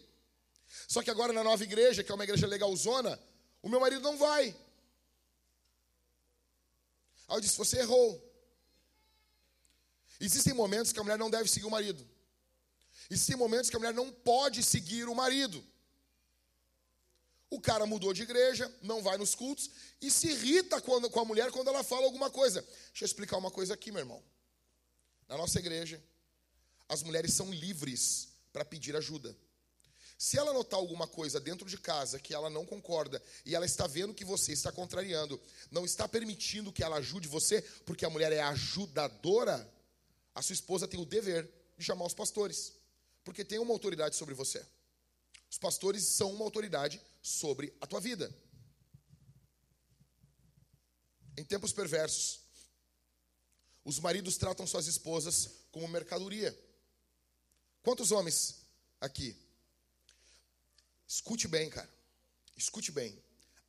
Só 0.87 1.03
que 1.03 1.11
agora 1.11 1.31
na 1.31 1.43
nova 1.43 1.63
igreja, 1.63 2.03
que 2.03 2.11
é 2.11 2.15
uma 2.15 2.23
igreja 2.23 2.47
legalzona, 2.47 3.19
o 3.61 3.69
meu 3.69 3.79
marido 3.79 4.01
não 4.01 4.17
vai. 4.17 4.55
Aí 7.27 7.37
eu 7.37 7.41
disse: 7.41 7.57
você 7.57 7.79
errou. 7.79 8.21
Existem 10.19 10.53
momentos 10.53 10.91
que 10.91 10.99
a 10.99 11.03
mulher 11.03 11.17
não 11.17 11.29
deve 11.29 11.49
seguir 11.49 11.65
o 11.65 11.71
marido. 11.71 12.07
Existem 13.09 13.35
momentos 13.35 13.69
que 13.69 13.75
a 13.75 13.79
mulher 13.79 13.93
não 13.93 14.11
pode 14.11 14.63
seguir 14.63 15.07
o 15.07 15.15
marido. 15.15 15.63
O 17.49 17.61
cara 17.61 17.85
mudou 17.85 18.13
de 18.13 18.23
igreja, 18.23 18.73
não 18.81 19.03
vai 19.03 19.17
nos 19.17 19.35
cultos 19.35 19.69
e 20.01 20.09
se 20.09 20.27
irrita 20.27 20.81
quando, 20.81 21.09
com 21.09 21.19
a 21.19 21.25
mulher 21.25 21.51
quando 21.51 21.67
ela 21.67 21.83
fala 21.83 22.05
alguma 22.05 22.29
coisa. 22.31 22.61
Deixa 22.61 23.03
eu 23.03 23.05
explicar 23.05 23.37
uma 23.37 23.51
coisa 23.51 23.75
aqui, 23.75 23.91
meu 23.91 23.99
irmão. 23.99 24.23
Na 25.27 25.37
nossa 25.37 25.59
igreja, 25.59 26.03
as 26.87 27.03
mulheres 27.03 27.33
são 27.33 27.51
livres 27.51 28.29
para 28.51 28.65
pedir 28.65 28.95
ajuda. 28.95 29.35
Se 30.17 30.37
ela 30.37 30.53
notar 30.53 30.79
alguma 30.79 31.07
coisa 31.07 31.39
dentro 31.39 31.67
de 31.67 31.77
casa 31.77 32.19
que 32.19 32.33
ela 32.33 32.49
não 32.49 32.65
concorda 32.65 33.21
e 33.45 33.55
ela 33.55 33.65
está 33.65 33.87
vendo 33.87 34.13
que 34.13 34.23
você 34.23 34.53
está 34.53 34.71
contrariando, 34.71 35.41
não 35.69 35.83
está 35.83 36.07
permitindo 36.07 36.71
que 36.71 36.83
ela 36.83 36.97
ajude 36.97 37.27
você, 37.27 37.61
porque 37.85 38.05
a 38.05 38.09
mulher 38.09 38.31
é 38.31 38.41
ajudadora, 38.41 39.69
a 40.33 40.41
sua 40.41 40.53
esposa 40.53 40.87
tem 40.87 40.99
o 40.99 41.05
dever 41.05 41.49
de 41.77 41.83
chamar 41.83 42.05
os 42.05 42.13
pastores, 42.13 42.73
porque 43.23 43.43
tem 43.43 43.59
uma 43.59 43.73
autoridade 43.73 44.15
sobre 44.15 44.33
você. 44.33 44.65
Os 45.49 45.57
pastores 45.57 46.03
são 46.05 46.31
uma 46.31 46.45
autoridade 46.45 47.01
sobre 47.21 47.73
a 47.81 47.85
tua 47.85 47.99
vida. 47.99 48.33
Em 51.35 51.43
tempos 51.43 51.73
perversos, 51.73 52.39
os 53.83 53.99
maridos 53.99 54.37
tratam 54.37 54.65
suas 54.65 54.87
esposas 54.87 55.49
como 55.71 55.87
mercadoria. 55.87 56.57
Quantos 57.83 58.11
homens 58.11 58.55
aqui? 58.99 59.35
Escute 61.07 61.47
bem, 61.47 61.69
cara. 61.69 61.89
Escute 62.55 62.91
bem. 62.91 63.21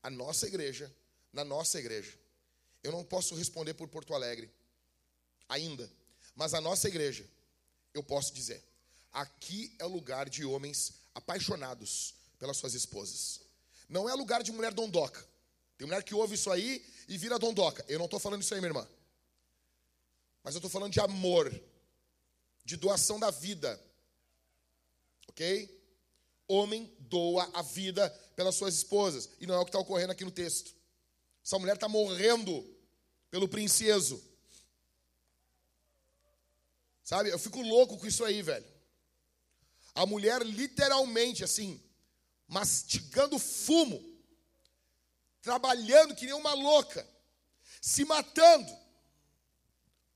A 0.03 0.09
nossa 0.09 0.47
igreja, 0.47 0.91
na 1.33 1.45
nossa 1.45 1.79
igreja, 1.79 2.17
eu 2.83 2.93
não 2.93 3.05
posso 3.05 3.35
responder 3.35 3.75
por 3.75 3.89
Porto 3.89 4.15
Alegre 4.15 4.51
ainda. 5.49 5.91
Mas 6.37 6.55
a 6.55 6.61
nossa 6.61 6.89
igreja, 6.89 7.29
eu 7.93 8.03
posso 8.03 8.33
dizer, 8.33 8.63
aqui 9.13 9.75
é 9.79 9.85
lugar 9.85 10.29
de 10.29 10.45
homens 10.45 10.95
apaixonados 11.15 12.15
pelas 12.39 12.57
suas 12.57 12.75
esposas. 12.75 13.41
Não 13.89 14.09
é 14.09 14.15
lugar 14.15 14.43
de 14.43 14.53
mulher 14.53 14.73
dondoca. 14.73 15.27
Tem 15.77 15.87
mulher 15.87 16.03
que 16.05 16.15
ouve 16.15 16.35
isso 16.35 16.51
aí 16.51 16.85
e 17.09 17.19
vira 17.19 17.39
dondoca. 17.39 17.85
Eu 17.89 17.99
não 17.99 18.07
estou 18.07 18.21
falando 18.21 18.43
isso 18.43 18.55
aí, 18.55 18.61
minha 18.61 18.71
irmã. 18.71 18.89
Mas 20.43 20.55
eu 20.55 20.59
estou 20.59 20.71
falando 20.71 20.93
de 20.93 21.01
amor, 21.01 21.53
de 22.65 22.77
doação 22.77 23.19
da 23.19 23.31
vida. 23.31 23.81
Ok? 25.35 25.83
Homem 26.47 26.93
doa 27.01 27.51
a 27.53 27.63
vida 27.63 28.09
pelas 28.37 28.55
suas 28.55 28.75
esposas. 28.75 29.29
E 29.41 29.47
não 29.47 29.55
é 29.55 29.59
o 29.59 29.65
que 29.65 29.71
está 29.71 29.79
ocorrendo 29.79 30.13
aqui 30.13 30.25
no 30.25 30.31
texto. 30.31 30.73
Essa 31.45 31.59
mulher 31.59 31.75
está 31.75 31.89
morrendo 31.89 32.65
pelo 33.31 33.49
princeso. 33.49 34.23
Sabe? 37.03 37.31
Eu 37.31 37.39
fico 37.39 37.61
louco 37.61 37.99
com 37.99 38.07
isso 38.07 38.25
aí, 38.25 38.41
velho. 38.43 38.65
A 39.95 40.07
mulher 40.07 40.43
literalmente 40.43 41.45
assim, 41.45 41.83
mastigando 42.47 43.39
fumo, 43.39 44.03
trabalhando 45.43 46.15
que 46.15 46.25
nem 46.25 46.35
uma 46.35 46.55
louca, 46.55 47.07
se 47.81 48.05
matando 48.05 48.77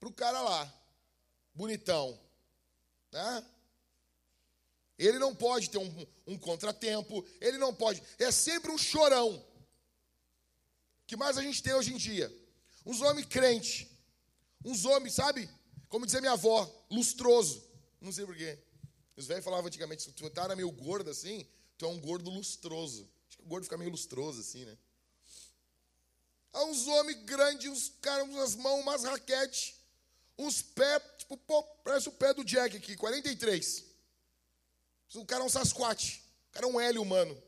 pro 0.00 0.12
cara 0.12 0.40
lá, 0.40 0.74
bonitão, 1.54 2.18
né? 3.12 3.44
Ele 4.98 5.18
não 5.18 5.34
pode 5.34 5.70
ter 5.70 5.78
um, 5.78 6.06
um 6.26 6.36
contratempo, 6.36 7.24
ele 7.40 7.56
não 7.56 7.72
pode, 7.72 8.02
é 8.18 8.32
sempre 8.32 8.72
um 8.72 8.78
chorão. 8.78 9.44
que 11.06 11.16
mais 11.16 11.38
a 11.38 11.42
gente 11.42 11.62
tem 11.62 11.72
hoje 11.72 11.94
em 11.94 11.96
dia? 11.96 12.32
Uns 12.84 13.00
homens 13.00 13.26
crentes, 13.26 13.86
uns 14.64 14.84
homens, 14.84 15.14
sabe? 15.14 15.48
Como 15.88 16.04
dizia 16.04 16.20
minha 16.20 16.32
avó, 16.32 16.68
lustroso. 16.90 17.64
Não 18.00 18.10
sei 18.10 18.26
porquê. 18.26 18.58
Os 19.16 19.26
velhos 19.26 19.44
falavam 19.44 19.66
antigamente, 19.66 20.02
se 20.02 20.12
tu 20.12 20.28
tá 20.30 20.54
meio 20.54 20.70
gordo 20.70 21.10
assim, 21.10 21.46
tu 21.76 21.86
é 21.86 21.88
um 21.88 22.00
gordo 22.00 22.30
lustroso. 22.30 23.08
Acho 23.28 23.38
que 23.38 23.44
o 23.44 23.46
gordo 23.46 23.64
fica 23.64 23.78
meio 23.78 23.90
lustroso 23.90 24.40
assim, 24.40 24.64
né? 24.64 24.76
Há 26.52 26.64
uns 26.64 26.86
homens 26.86 27.22
grandes, 27.24 27.70
uns 27.70 27.92
caras, 28.00 28.28
umas 28.28 28.56
mãos, 28.56 28.80
umas 28.80 29.04
raquete, 29.04 29.76
uns 30.36 30.62
pés, 30.62 31.02
tipo, 31.18 31.36
pô, 31.36 31.62
parece 31.84 32.08
o 32.08 32.12
pé 32.12 32.34
do 32.34 32.44
Jack 32.44 32.76
aqui, 32.76 32.96
43. 32.96 33.87
O 35.14 35.24
cara 35.24 35.42
é 35.42 35.46
um 35.46 35.48
Sasquatch. 35.48 36.22
O 36.50 36.52
cara 36.52 36.66
é 36.66 36.68
um 36.68 36.80
L 36.80 36.98
humano. 36.98 37.42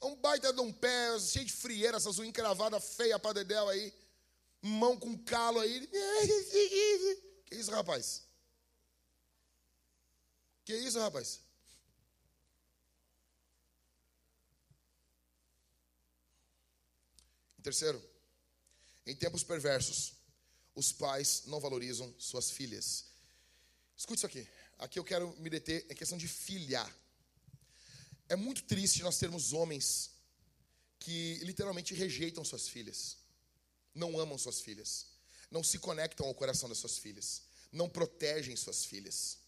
É 0.00 0.04
um 0.04 0.16
baita 0.16 0.52
de 0.52 0.60
um 0.60 0.72
pé, 0.72 1.18
cheio 1.18 1.44
de 1.44 1.52
frieira, 1.52 1.96
essas 1.96 2.18
unhas 2.18 2.28
encravadas 2.28 2.94
feias 2.94 3.20
pra 3.20 3.32
dedéu 3.32 3.68
aí 3.68 3.92
mão 4.66 4.98
com 4.98 5.16
calo 5.18 5.60
aí. 5.60 5.88
Que 7.46 7.54
isso, 7.54 7.70
rapaz? 7.70 8.24
Que 10.64 10.76
isso, 10.76 10.98
rapaz? 10.98 11.40
Terceiro, 17.62 18.02
em 19.06 19.14
tempos 19.14 19.44
perversos, 19.44 20.14
os 20.74 20.92
pais 20.92 21.44
não 21.46 21.60
valorizam 21.60 22.12
suas 22.18 22.50
filhas. 22.50 23.06
Escute 23.96 24.18
isso 24.18 24.26
aqui. 24.26 24.46
Aqui 24.78 24.98
eu 24.98 25.04
quero 25.04 25.34
me 25.38 25.48
deter 25.48 25.86
em 25.90 25.94
questão 25.94 26.18
de 26.18 26.28
filhar. 26.28 26.90
É 28.28 28.36
muito 28.36 28.62
triste 28.64 29.02
nós 29.02 29.18
termos 29.18 29.52
homens 29.52 30.10
que 30.98 31.38
literalmente 31.42 31.94
rejeitam 31.94 32.44
suas 32.44 32.68
filhas 32.68 33.18
não 33.96 34.20
amam 34.20 34.36
suas 34.36 34.60
filhas, 34.60 35.06
não 35.50 35.64
se 35.64 35.78
conectam 35.78 36.26
ao 36.26 36.34
coração 36.34 36.68
das 36.68 36.78
suas 36.78 36.98
filhas, 36.98 37.42
não 37.72 37.88
protegem 37.88 38.54
suas 38.54 38.84
filhas, 38.84 39.38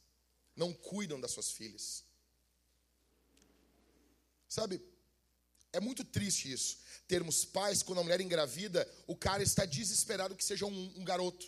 não 0.57 0.73
cuidam 0.73 1.21
das 1.21 1.31
suas 1.31 1.51
filhas. 1.51 2.03
Sabe, 4.49 4.81
é 5.73 5.79
muito 5.79 6.03
triste 6.03 6.51
isso. 6.51 6.79
Termos 7.07 7.45
pais, 7.45 7.83
quando 7.83 7.99
a 8.01 8.03
mulher 8.03 8.21
engravida, 8.21 8.91
o 9.07 9.15
cara 9.15 9.43
está 9.43 9.67
desesperado 9.67 10.35
que 10.35 10.45
seja 10.45 10.65
um, 10.65 10.93
um 10.97 11.05
garoto. 11.05 11.47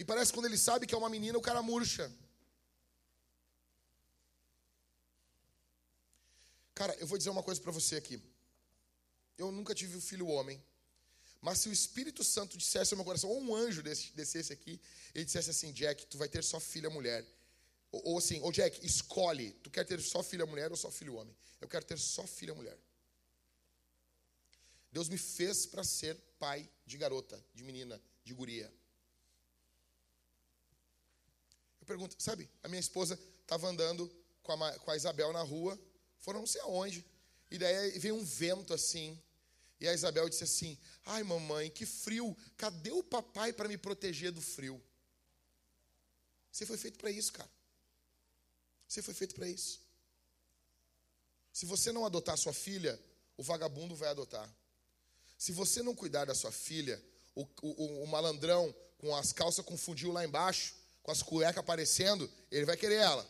E 0.00 0.04
parece 0.04 0.32
que 0.32 0.38
quando 0.38 0.46
ele 0.46 0.56
sabe 0.56 0.86
que 0.86 0.94
é 0.94 0.98
uma 0.98 1.10
menina, 1.10 1.36
o 1.36 1.42
cara 1.42 1.62
murcha. 1.62 2.10
Cara, 6.74 6.94
eu 6.98 7.06
vou 7.06 7.18
dizer 7.18 7.28
uma 7.28 7.42
coisa 7.42 7.60
para 7.60 7.70
você 7.70 7.96
aqui. 7.96 8.18
Eu 9.36 9.52
nunca 9.52 9.74
tive 9.74 9.98
um 9.98 10.00
filho 10.00 10.26
homem. 10.26 10.58
Mas 11.42 11.58
se 11.58 11.68
o 11.68 11.72
Espírito 11.72 12.24
Santo 12.24 12.56
dissesse 12.56 12.94
ao 12.94 12.96
meu 12.96 13.04
coração, 13.04 13.28
ou 13.28 13.42
um 13.42 13.54
anjo 13.54 13.82
descesse 13.82 14.50
aqui, 14.54 14.80
ele 15.14 15.26
dissesse 15.26 15.50
assim: 15.50 15.70
Jack, 15.70 16.06
tu 16.06 16.16
vai 16.16 16.30
ter 16.30 16.42
só 16.42 16.58
filha 16.58 16.88
mulher. 16.88 17.22
Ou, 17.92 18.00
ou 18.08 18.18
assim, 18.18 18.40
ô 18.40 18.50
Jack, 18.50 18.82
escolhe. 18.82 19.52
Tu 19.62 19.68
quer 19.68 19.84
ter 19.84 20.00
só 20.00 20.22
filha 20.22 20.46
mulher 20.46 20.70
ou 20.70 20.78
só 20.78 20.90
filho 20.90 21.16
homem? 21.16 21.36
Eu 21.60 21.68
quero 21.68 21.84
ter 21.84 21.98
só 21.98 22.26
filha 22.26 22.54
mulher. 22.54 22.78
Deus 24.90 25.10
me 25.10 25.18
fez 25.18 25.66
para 25.66 25.84
ser 25.84 26.16
pai 26.38 26.66
de 26.86 26.96
garota, 26.96 27.38
de 27.52 27.62
menina, 27.62 28.00
de 28.24 28.32
guria. 28.32 28.72
Eu 31.90 31.98
pergunto, 31.98 32.22
sabe, 32.22 32.48
a 32.62 32.68
minha 32.68 32.78
esposa 32.78 33.18
estava 33.42 33.66
andando 33.66 34.08
com 34.44 34.52
a, 34.52 34.78
com 34.78 34.90
a 34.92 34.96
Isabel 34.96 35.32
na 35.32 35.42
rua, 35.42 35.76
foram 36.20 36.38
não 36.38 36.46
sei 36.46 36.60
aonde, 36.60 37.04
e 37.50 37.58
daí 37.58 37.98
veio 37.98 38.14
um 38.14 38.24
vento 38.24 38.72
assim, 38.72 39.20
e 39.80 39.88
a 39.88 39.92
Isabel 39.92 40.28
disse 40.28 40.44
assim: 40.44 40.78
Ai, 41.04 41.24
mamãe, 41.24 41.68
que 41.68 41.84
frio, 41.84 42.36
cadê 42.56 42.92
o 42.92 43.02
papai 43.02 43.52
para 43.52 43.68
me 43.68 43.76
proteger 43.76 44.30
do 44.30 44.40
frio? 44.40 44.80
Você 46.52 46.64
foi 46.64 46.76
feito 46.76 46.96
para 46.96 47.10
isso, 47.10 47.32
cara. 47.32 47.50
Você 48.86 49.02
foi 49.02 49.14
feito 49.14 49.34
para 49.34 49.48
isso. 49.48 49.80
Se 51.52 51.66
você 51.66 51.90
não 51.90 52.06
adotar 52.06 52.38
sua 52.38 52.52
filha, 52.52 53.02
o 53.36 53.42
vagabundo 53.42 53.96
vai 53.96 54.10
adotar. 54.10 54.48
Se 55.36 55.50
você 55.50 55.82
não 55.82 55.96
cuidar 55.96 56.26
da 56.26 56.36
sua 56.36 56.52
filha, 56.52 57.02
o, 57.34 57.42
o, 57.62 58.04
o 58.04 58.06
malandrão 58.06 58.72
com 58.98 59.16
as 59.16 59.32
calças 59.32 59.64
com 59.64 59.76
fundiu 59.76 60.12
lá 60.12 60.24
embaixo, 60.24 60.78
com 61.10 61.12
as 61.12 61.22
cuecas 61.22 61.58
aparecendo, 61.58 62.30
ele 62.50 62.64
vai 62.64 62.76
querer 62.76 62.96
ela. 62.96 63.26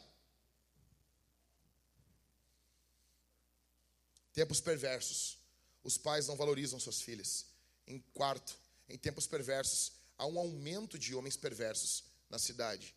Tempos 4.34 4.60
perversos. 4.60 5.38
Os 5.82 5.96
pais 5.96 6.26
não 6.26 6.36
valorizam 6.36 6.78
suas 6.78 7.00
filhas. 7.00 7.46
Em 7.86 7.98
quarto, 8.12 8.54
em 8.86 8.98
tempos 8.98 9.26
perversos, 9.26 9.92
há 10.18 10.26
um 10.26 10.38
aumento 10.38 10.98
de 10.98 11.14
homens 11.14 11.36
perversos 11.36 12.04
na 12.28 12.38
cidade. 12.38 12.94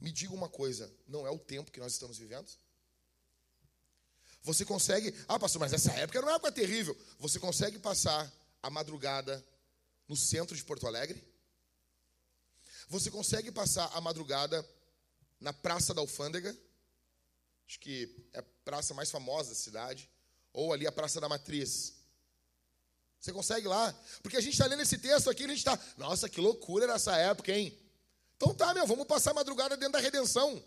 Me 0.00 0.12
diga 0.12 0.32
uma 0.32 0.48
coisa, 0.48 0.92
não 1.08 1.26
é 1.26 1.30
o 1.30 1.38
tempo 1.38 1.72
que 1.72 1.80
nós 1.80 1.92
estamos 1.92 2.16
vivendo? 2.16 2.48
Você 4.42 4.64
consegue, 4.64 5.12
ah, 5.26 5.38
pastor, 5.38 5.60
mas 5.60 5.72
essa 5.72 5.92
época 5.92 6.18
era 6.18 6.26
uma 6.26 6.34
época 6.36 6.52
terrível. 6.52 6.96
Você 7.18 7.40
consegue 7.40 7.78
passar 7.78 8.32
a 8.62 8.70
madrugada 8.70 9.44
no 10.08 10.16
centro 10.16 10.56
de 10.56 10.64
Porto 10.64 10.86
Alegre? 10.86 11.31
Você 12.92 13.10
consegue 13.10 13.50
passar 13.50 13.90
a 13.94 14.02
madrugada 14.02 14.68
na 15.40 15.50
Praça 15.50 15.94
da 15.94 16.02
Alfândega? 16.02 16.54
Acho 17.66 17.80
que 17.80 18.14
é 18.34 18.40
a 18.40 18.42
praça 18.66 18.92
mais 18.92 19.10
famosa 19.10 19.48
da 19.48 19.54
cidade. 19.54 20.10
Ou 20.52 20.74
ali 20.74 20.86
a 20.86 20.92
Praça 20.92 21.18
da 21.18 21.26
Matriz. 21.26 21.94
Você 23.18 23.32
consegue 23.32 23.66
lá? 23.66 23.98
Porque 24.22 24.36
a 24.36 24.42
gente 24.42 24.52
está 24.52 24.66
lendo 24.66 24.82
esse 24.82 24.98
texto 24.98 25.30
aqui 25.30 25.44
a 25.44 25.48
gente 25.48 25.56
está, 25.56 25.78
nossa, 25.96 26.28
que 26.28 26.38
loucura 26.38 26.84
era 26.84 26.96
essa 26.96 27.16
época, 27.16 27.50
hein? 27.50 27.74
Então 28.36 28.54
tá, 28.54 28.74
meu, 28.74 28.86
vamos 28.86 29.06
passar 29.06 29.30
a 29.30 29.34
madrugada 29.34 29.74
dentro 29.74 29.94
da 29.94 29.98
redenção. 29.98 30.62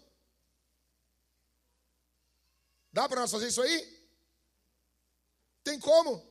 Dá 2.91 3.07
para 3.07 3.21
nós 3.21 3.29
fazer 3.29 3.49
isso 3.49 3.61
aí? 3.61 4.09
Tem 5.63 5.79
como? 5.79 6.25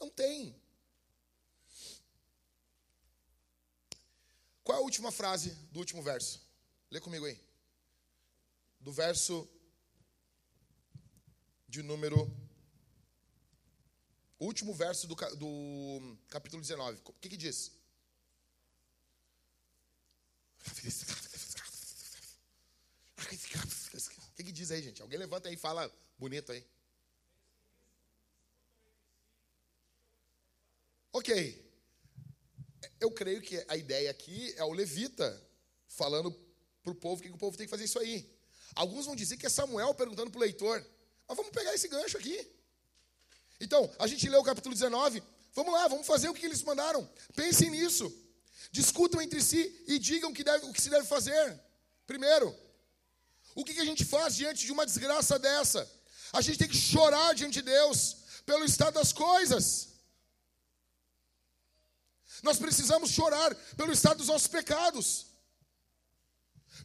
Não 0.00 0.10
tem. 0.10 0.57
Qual 4.68 4.76
é 4.76 4.82
a 4.82 4.84
última 4.84 5.10
frase 5.10 5.52
do 5.72 5.78
último 5.78 6.02
verso? 6.02 6.46
Lê 6.90 7.00
comigo 7.00 7.24
aí. 7.24 7.40
Do 8.78 8.92
verso 8.92 9.48
de 11.66 11.82
número. 11.82 12.30
Último 14.38 14.74
verso 14.74 15.06
do, 15.06 15.14
do 15.36 16.18
capítulo 16.28 16.60
19. 16.60 17.00
O 17.02 17.12
que, 17.14 17.30
que 17.30 17.36
diz? 17.38 17.72
O 23.16 24.34
que, 24.36 24.44
que 24.44 24.52
diz 24.52 24.70
aí, 24.70 24.82
gente? 24.82 25.00
Alguém 25.00 25.18
levanta 25.18 25.48
aí 25.48 25.54
e 25.54 25.56
fala 25.56 25.90
bonito 26.18 26.52
aí. 26.52 26.62
Ok. 31.10 31.67
Eu 33.00 33.10
creio 33.10 33.40
que 33.40 33.64
a 33.68 33.76
ideia 33.76 34.10
aqui 34.10 34.52
é 34.56 34.64
o 34.64 34.72
levita 34.72 35.40
falando 35.88 36.30
para 36.82 36.92
o 36.92 36.94
povo 36.94 37.22
que 37.22 37.30
o 37.30 37.38
povo 37.38 37.56
tem 37.56 37.66
que 37.66 37.70
fazer 37.70 37.84
isso 37.84 37.98
aí. 37.98 38.28
Alguns 38.74 39.06
vão 39.06 39.16
dizer 39.16 39.36
que 39.36 39.46
é 39.46 39.48
Samuel 39.48 39.94
perguntando 39.94 40.30
para 40.30 40.38
o 40.38 40.42
leitor. 40.42 40.84
Mas 41.26 41.36
vamos 41.36 41.52
pegar 41.52 41.74
esse 41.74 41.88
gancho 41.88 42.16
aqui. 42.16 42.50
Então, 43.60 43.90
a 43.98 44.06
gente 44.06 44.28
leu 44.28 44.40
o 44.40 44.44
capítulo 44.44 44.74
19. 44.74 45.22
Vamos 45.52 45.72
lá, 45.72 45.88
vamos 45.88 46.06
fazer 46.06 46.28
o 46.28 46.34
que 46.34 46.46
eles 46.46 46.62
mandaram. 46.62 47.08
Pensem 47.34 47.70
nisso. 47.70 48.12
Discutam 48.70 49.20
entre 49.20 49.42
si 49.42 49.84
e 49.86 49.98
digam 49.98 50.30
o 50.30 50.34
que, 50.34 50.44
deve, 50.44 50.66
o 50.66 50.72
que 50.72 50.80
se 50.80 50.90
deve 50.90 51.06
fazer. 51.06 51.60
Primeiro, 52.06 52.54
o 53.54 53.64
que 53.64 53.78
a 53.80 53.84
gente 53.84 54.04
faz 54.04 54.36
diante 54.36 54.64
de 54.64 54.72
uma 54.72 54.86
desgraça 54.86 55.38
dessa? 55.38 55.90
A 56.32 56.40
gente 56.40 56.58
tem 56.58 56.68
que 56.68 56.76
chorar 56.76 57.34
diante 57.34 57.54
de 57.54 57.62
Deus 57.62 58.16
pelo 58.44 58.64
estado 58.64 58.94
das 58.94 59.12
coisas. 59.12 59.88
Nós 62.42 62.58
precisamos 62.58 63.10
chorar 63.10 63.54
pelo 63.76 63.92
estado 63.92 64.18
dos 64.18 64.28
nossos 64.28 64.48
pecados, 64.48 65.26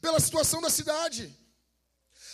pela 0.01 0.19
situação 0.19 0.61
da 0.61 0.69
cidade. 0.69 1.35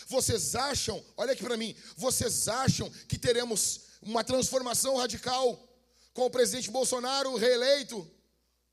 Vocês 0.08 0.56
acham, 0.56 1.04
olha 1.16 1.34
aqui 1.34 1.44
para 1.44 1.58
mim, 1.58 1.76
vocês 1.96 2.48
acham 2.48 2.90
que 3.08 3.18
teremos 3.18 3.82
uma 4.02 4.24
transformação 4.24 4.98
radical 4.98 5.68
com 6.14 6.26
o 6.26 6.30
presidente 6.30 6.72
Bolsonaro 6.72 7.36
reeleito? 7.36 8.10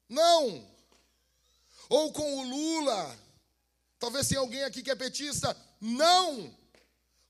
Não. 0.09 0.71
Ou 1.89 2.13
com 2.13 2.39
o 2.39 2.43
Lula? 2.43 3.19
Talvez 3.99 4.29
tenha 4.29 4.41
alguém 4.41 4.63
aqui 4.65 4.83
que 4.83 4.91
é 4.91 4.95
petista? 4.95 5.57
Não. 5.81 6.57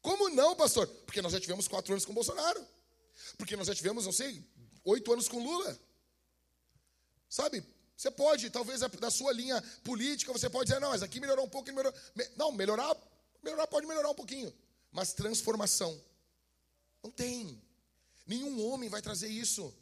Como 0.01 0.29
não, 0.31 0.55
pastor? 0.55 0.87
Porque 0.87 1.21
nós 1.21 1.33
já 1.33 1.41
tivemos 1.41 1.67
quatro 1.67 1.93
anos 1.93 2.05
com 2.05 2.15
Bolsonaro. 2.15 2.65
Porque 3.37 3.57
nós 3.57 3.67
já 3.67 3.75
tivemos, 3.75 4.05
não 4.05 4.13
sei, 4.13 4.45
oito 4.85 5.13
anos 5.13 5.29
com 5.29 5.43
Lula. 5.43 5.79
Sabe? 7.29 7.65
Você 7.97 8.11
pode, 8.11 8.51
talvez 8.51 8.81
da 8.81 9.11
sua 9.11 9.33
linha 9.33 9.63
política, 9.83 10.33
você 10.33 10.51
pode 10.51 10.69
dizer, 10.69 10.81
não, 10.81 10.91
mas 10.91 11.03
aqui 11.03 11.19
melhorou 11.19 11.47
um 11.47 11.49
pouco, 11.49 11.69
melhorou. 11.69 11.95
Não, 12.37 12.53
melhorar, 12.53 12.95
melhorar 13.43 13.67
pode 13.67 13.87
melhorar 13.87 14.11
um 14.11 14.15
pouquinho. 14.15 14.53
Mas 14.93 15.15
transformação. 15.15 15.99
Não 17.03 17.11
tem. 17.11 17.63
Nenhum 18.27 18.67
homem 18.67 18.89
vai 18.89 19.01
trazer 19.01 19.29
isso. 19.29 19.75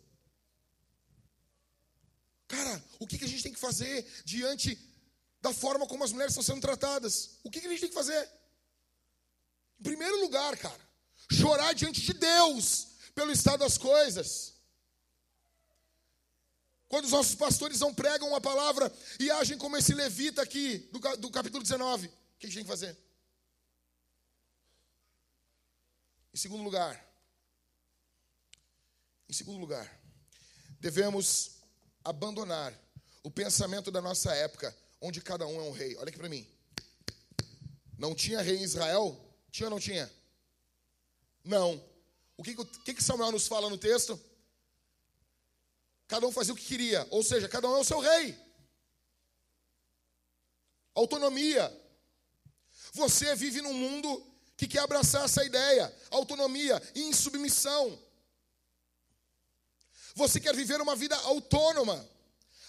Cara, 2.47 2.85
o 3.01 3.07
que, 3.07 3.25
a 3.25 3.29
gente 3.29 3.43
tem 3.43 3.53
que 3.53 3.59
fazer 3.59 4.07
diante 4.25 4.79
da 5.41 5.53
forma 5.53 5.87
como 5.87 6.05
as 6.05 6.13
mulheres 6.13 6.33
estão 6.33 6.43
sendo 6.43 6.61
tratadas? 6.61 7.39
O 7.43 7.51
que, 7.51 7.59
a 7.59 7.69
gente 7.69 7.81
tem 7.81 7.89
que 7.89 7.95
fazer? 7.95 8.31
Em 9.81 9.83
primeiro 9.83 10.21
lugar, 10.21 10.57
cara, 10.57 10.81
chorar 11.33 11.73
diante 11.73 12.01
de 12.01 12.13
Deus 12.13 12.89
pelo 13.15 13.33
estado 13.33 13.61
das 13.61 13.77
coisas. 13.77 14.54
Quando 16.95 17.07
os 17.07 17.11
nossos 17.11 17.35
pastores 17.35 17.81
não 17.81 17.93
pregam 17.93 18.29
uma 18.29 18.41
palavra 18.41 18.93
e 19.19 19.29
agem 19.29 19.59
como 19.59 19.77
esse 19.77 19.93
levita 19.93 20.41
aqui 20.41 20.79
do, 20.93 21.01
do 21.17 21.29
capítulo 21.29 21.61
19, 21.61 22.07
o 22.07 22.11
que 22.39 22.47
a 22.47 22.49
gente 22.49 22.55
tem 22.55 22.63
que 22.63 22.71
fazer? 22.71 22.97
Em 26.33 26.37
segundo 26.37 26.63
lugar, 26.63 27.05
em 29.29 29.33
segundo 29.33 29.59
lugar, 29.59 29.93
devemos 30.79 31.57
abandonar 32.05 32.73
o 33.25 33.31
pensamento 33.31 33.91
da 33.91 34.01
nossa 34.01 34.33
época, 34.33 34.73
onde 35.01 35.21
cada 35.21 35.49
um 35.49 35.61
é 35.61 35.65
um 35.65 35.73
rei. 35.73 35.97
Olha 35.97 36.11
aqui 36.11 36.19
para 36.19 36.29
mim. 36.29 36.49
Não 37.99 38.15
tinha 38.15 38.41
rei 38.41 38.59
em 38.59 38.63
Israel? 38.63 39.21
Tinha 39.51 39.67
ou 39.67 39.71
não 39.71 39.81
tinha? 39.81 40.09
Não. 41.43 41.85
O 42.37 42.45
que, 42.45 42.55
que, 42.55 42.95
que 42.95 43.03
Samuel 43.03 43.33
nos 43.33 43.49
fala 43.49 43.69
no 43.69 43.77
texto? 43.77 44.17
Cada 46.07 46.27
um 46.27 46.33
fazia 46.33 46.53
o 46.53 46.57
que 46.57 46.65
queria, 46.65 47.07
ou 47.11 47.23
seja, 47.23 47.49
cada 47.49 47.69
um 47.69 47.77
é 47.77 47.81
o 47.81 47.85
seu 47.85 47.99
rei. 47.99 48.39
Autonomia. 50.95 51.73
Você 52.93 53.35
vive 53.35 53.61
num 53.61 53.73
mundo 53.73 54.25
que 54.57 54.69
quer 54.69 54.81
abraçar 54.81 55.25
essa 55.25 55.45
ideia, 55.45 55.93
autonomia 56.11 56.81
insubmissão. 56.95 57.99
Você 60.15 60.39
quer 60.39 60.55
viver 60.55 60.81
uma 60.81 60.95
vida 60.95 61.17
autônoma. 61.17 62.09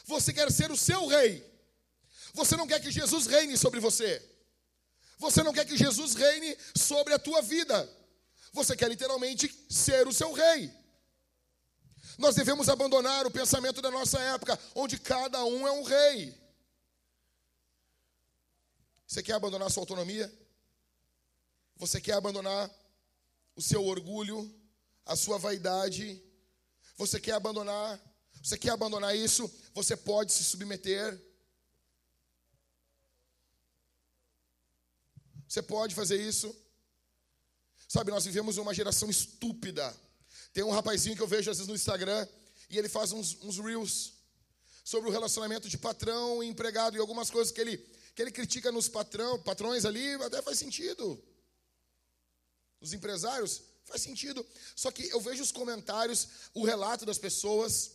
Você 0.06 0.34
quer 0.34 0.52
ser 0.52 0.72
o 0.72 0.78
seu 0.78 1.06
rei. 1.06 1.46
Você 2.34 2.56
não 2.56 2.68
quer 2.68 2.80
que 2.80 2.92
Jesus 2.92 3.28
reine 3.28 3.58
sobre 3.58 3.80
você. 3.80 4.22
Você 5.18 5.44
não 5.44 5.54
quer 5.54 5.66
que 5.66 5.78
Jesus 5.78 6.16
reine 6.16 6.58
sobre 6.76 7.14
a 7.14 7.20
tua 7.20 7.42
vida. 7.42 7.90
Você 8.52 8.76
quer 8.76 8.90
literalmente 8.90 9.54
ser 9.70 10.08
o 10.08 10.14
seu 10.14 10.32
rei. 10.34 10.72
Nós 12.18 12.36
devemos 12.36 12.70
abandonar 12.70 13.26
o 13.26 13.32
pensamento 13.32 13.82
da 13.82 13.92
nossa 13.92 14.20
época, 14.20 14.60
onde 14.74 14.98
cada 15.00 15.44
um 15.44 15.68
é 15.68 15.72
um 15.72 15.84
rei. 15.84 16.38
Você 19.08 19.22
quer 19.22 19.34
abandonar 19.34 19.70
sua 19.70 19.84
autonomia? 19.84 20.34
Você 21.78 22.00
quer 22.00 22.14
abandonar 22.14 22.70
o 23.56 23.62
seu 23.62 23.84
orgulho, 23.86 24.54
a 25.06 25.16
sua 25.16 25.38
vaidade? 25.38 26.22
Você 26.98 27.20
quer 27.20 27.34
abandonar? 27.34 28.00
Você 28.42 28.58
quer 28.58 28.72
abandonar 28.72 29.16
isso? 29.16 29.52
Você 29.74 29.98
pode 29.98 30.32
se 30.32 30.44
submeter. 30.44 31.22
Você 35.48 35.62
pode 35.62 35.94
fazer 35.94 36.22
isso. 36.22 36.56
Sabe, 37.88 38.12
nós 38.12 38.26
vivemos 38.26 38.58
uma 38.58 38.74
geração 38.74 39.10
estúpida. 39.10 39.96
Tem 40.56 40.64
um 40.64 40.72
rapazinho 40.72 41.18
que 41.18 41.22
eu 41.22 41.28
vejo 41.28 41.52
às 41.52 41.58
vezes 41.58 41.68
no 41.68 41.76
Instagram 41.76 42.26
e 42.70 42.78
ele 42.78 42.88
faz 42.88 43.12
uns, 43.12 43.38
uns 43.42 43.58
reels 43.58 44.14
sobre 44.86 45.10
o 45.10 45.12
relacionamento 45.12 45.68
de 45.68 45.78
patrão 45.78 46.42
e 46.42 46.48
empregado 46.48 46.96
e 46.96 47.00
algumas 47.00 47.30
coisas 47.30 47.52
que 47.52 47.60
ele, 47.60 47.78
que 48.16 48.22
ele 48.22 48.32
critica 48.32 48.72
nos 48.72 48.88
patrão, 48.88 49.38
patrões 49.44 49.84
ali, 49.84 50.14
até 50.14 50.42
faz 50.42 50.58
sentido. 50.58 51.22
Os 52.80 52.94
empresários, 52.94 53.64
faz 53.84 54.02
sentido. 54.02 54.48
Só 54.78 54.92
que 54.92 55.04
eu 55.10 55.20
vejo 55.20 55.44
os 55.44 55.52
comentários, 55.52 56.26
o 56.54 56.64
relato 56.64 57.06
das 57.06 57.18
pessoas. 57.18 57.92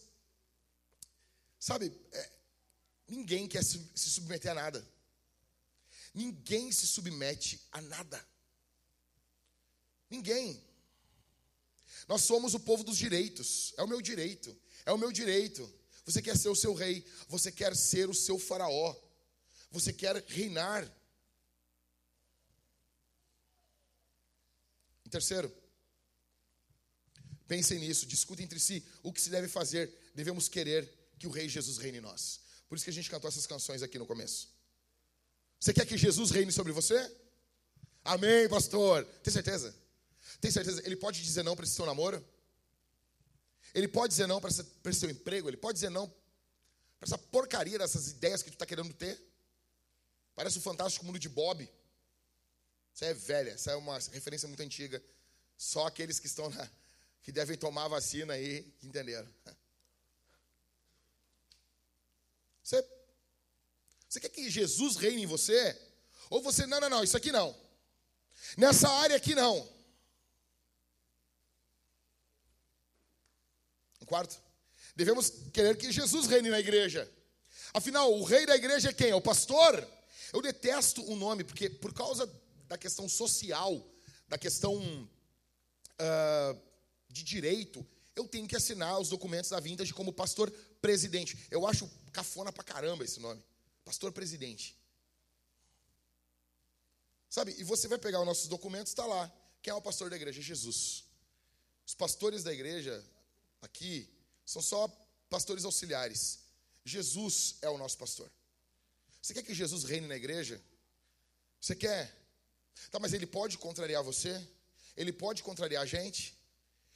Sabe, 1.58 1.90
é, 2.12 2.30
ninguém 3.08 3.48
quer 3.48 3.64
se, 3.64 3.90
se 3.94 4.10
submeter 4.10 4.52
a 4.52 4.54
nada. 4.54 4.86
Ninguém 6.12 6.70
se 6.72 6.86
submete 6.86 7.58
a 7.72 7.80
nada. 7.80 8.22
Ninguém. 10.10 10.62
Nós 12.10 12.22
somos 12.22 12.54
o 12.54 12.58
povo 12.58 12.82
dos 12.82 12.96
direitos. 12.96 13.72
É 13.76 13.84
o 13.84 13.86
meu 13.86 14.02
direito. 14.02 14.50
É 14.84 14.92
o 14.92 14.98
meu 14.98 15.12
direito. 15.12 15.62
Você 16.04 16.20
quer 16.20 16.36
ser 16.36 16.48
o 16.48 16.56
seu 16.56 16.74
rei. 16.74 17.06
Você 17.28 17.52
quer 17.52 17.76
ser 17.76 18.10
o 18.10 18.14
seu 18.14 18.36
faraó. 18.36 18.96
Você 19.70 19.92
quer 19.92 20.20
reinar. 20.26 20.82
Em 25.06 25.08
terceiro, 25.08 25.54
pensem 27.46 27.78
nisso, 27.78 28.06
discutem 28.06 28.44
entre 28.44 28.58
si 28.58 28.84
o 29.04 29.12
que 29.12 29.20
se 29.20 29.30
deve 29.30 29.46
fazer. 29.46 29.88
Devemos 30.12 30.48
querer 30.48 30.92
que 31.16 31.28
o 31.28 31.30
Rei 31.30 31.48
Jesus 31.48 31.78
reine 31.78 31.98
em 31.98 32.00
nós. 32.00 32.40
Por 32.68 32.74
isso 32.74 32.84
que 32.84 32.90
a 32.90 32.92
gente 32.92 33.08
cantou 33.08 33.28
essas 33.28 33.46
canções 33.46 33.84
aqui 33.84 34.00
no 34.00 34.06
começo. 34.06 34.48
Você 35.60 35.72
quer 35.72 35.86
que 35.86 35.96
Jesus 35.96 36.32
reine 36.32 36.50
sobre 36.50 36.72
você? 36.72 36.98
Amém, 38.02 38.48
pastor. 38.48 39.04
Tem 39.22 39.32
certeza? 39.32 39.79
Tem 40.40 40.50
certeza? 40.50 40.82
Ele 40.84 40.96
pode 40.96 41.22
dizer 41.22 41.42
não 41.42 41.54
para 41.54 41.64
esse 41.64 41.74
seu 41.74 41.86
namoro? 41.86 42.24
Ele 43.74 43.86
pode 43.86 44.10
dizer 44.10 44.26
não 44.26 44.40
para 44.40 44.50
esse, 44.50 44.64
seu 44.94 45.10
emprego? 45.10 45.48
Ele 45.48 45.56
pode 45.56 45.74
dizer 45.74 45.90
não 45.90 46.08
para 46.08 47.06
essa 47.06 47.18
porcaria 47.18 47.78
dessas 47.78 48.08
ideias 48.08 48.42
que 48.42 48.50
tu 48.50 48.54
está 48.54 48.66
querendo 48.66 48.92
ter? 48.92 49.20
Parece 50.34 50.58
o 50.58 50.60
fantástico 50.60 51.04
mundo 51.04 51.18
de 51.18 51.28
Bob. 51.28 51.70
Isso 52.94 53.04
é 53.04 53.14
velha, 53.14 53.50
essa 53.50 53.70
é 53.70 53.76
uma 53.76 53.98
referência 53.98 54.48
muito 54.48 54.62
antiga. 54.62 55.02
Só 55.56 55.86
aqueles 55.86 56.18
que 56.18 56.26
estão 56.26 56.48
na, 56.50 56.70
que 57.22 57.30
devem 57.30 57.56
tomar 57.56 57.84
a 57.84 57.88
vacina 57.88 58.34
aí 58.34 58.74
entenderam. 58.82 59.28
Você, 62.62 62.84
você 64.08 64.20
quer 64.20 64.28
que 64.30 64.50
Jesus 64.50 64.96
reine 64.96 65.22
em 65.22 65.26
você? 65.26 65.78
Ou 66.28 66.42
você, 66.42 66.66
não, 66.66 66.80
não, 66.80 66.88
não, 66.88 67.04
isso 67.04 67.16
aqui 67.16 67.30
não. 67.30 67.54
Nessa 68.56 68.88
área 68.88 69.16
aqui 69.16 69.34
não. 69.34 69.79
Quarto, 74.10 74.42
devemos 74.96 75.30
querer 75.52 75.78
que 75.78 75.92
Jesus 75.92 76.26
reine 76.26 76.50
na 76.50 76.58
igreja. 76.58 77.08
Afinal, 77.72 78.12
o 78.12 78.24
rei 78.24 78.44
da 78.44 78.56
igreja 78.56 78.90
é 78.90 78.92
quem? 78.92 79.10
É 79.10 79.14
o 79.14 79.20
pastor? 79.20 79.86
Eu 80.32 80.42
detesto 80.42 81.00
o 81.08 81.14
nome, 81.14 81.44
porque 81.44 81.70
por 81.70 81.94
causa 81.94 82.28
da 82.66 82.76
questão 82.76 83.08
social, 83.08 83.80
da 84.28 84.36
questão 84.36 84.74
uh, 84.74 86.60
de 87.08 87.22
direito, 87.22 87.86
eu 88.16 88.26
tenho 88.26 88.48
que 88.48 88.56
assinar 88.56 88.98
os 88.98 89.08
documentos 89.08 89.50
da 89.50 89.60
Vintage 89.60 89.94
como 89.94 90.12
pastor 90.12 90.50
presidente. 90.82 91.38
Eu 91.52 91.64
acho 91.64 91.88
cafona 92.12 92.50
pra 92.52 92.64
caramba 92.64 93.04
esse 93.04 93.20
nome. 93.20 93.40
Pastor 93.84 94.10
presidente. 94.10 94.76
Sabe, 97.28 97.54
e 97.58 97.62
você 97.62 97.86
vai 97.86 97.98
pegar 97.98 98.18
os 98.18 98.26
nossos 98.26 98.48
documentos, 98.48 98.90
está 98.90 99.06
lá. 99.06 99.32
Quem 99.62 99.70
é 99.70 99.74
o 99.74 99.80
pastor 99.80 100.10
da 100.10 100.16
igreja? 100.16 100.42
Jesus. 100.42 101.04
Os 101.86 101.94
pastores 101.94 102.42
da 102.42 102.52
igreja 102.52 103.04
aqui 103.62 104.08
são 104.44 104.60
só 104.62 104.88
pastores 105.28 105.64
auxiliares. 105.64 106.40
Jesus 106.84 107.56
é 107.62 107.68
o 107.68 107.78
nosso 107.78 107.96
pastor. 107.98 108.30
Você 109.20 109.34
quer 109.34 109.42
que 109.42 109.54
Jesus 109.54 109.84
reine 109.84 110.06
na 110.06 110.16
igreja? 110.16 110.60
Você 111.60 111.74
quer? 111.74 112.16
Tá, 112.90 112.98
mas 112.98 113.12
ele 113.12 113.26
pode 113.26 113.58
contrariar 113.58 114.02
você? 114.02 114.40
Ele 114.96 115.12
pode 115.12 115.42
contrariar 115.42 115.82
a 115.82 115.86
gente? 115.86 116.38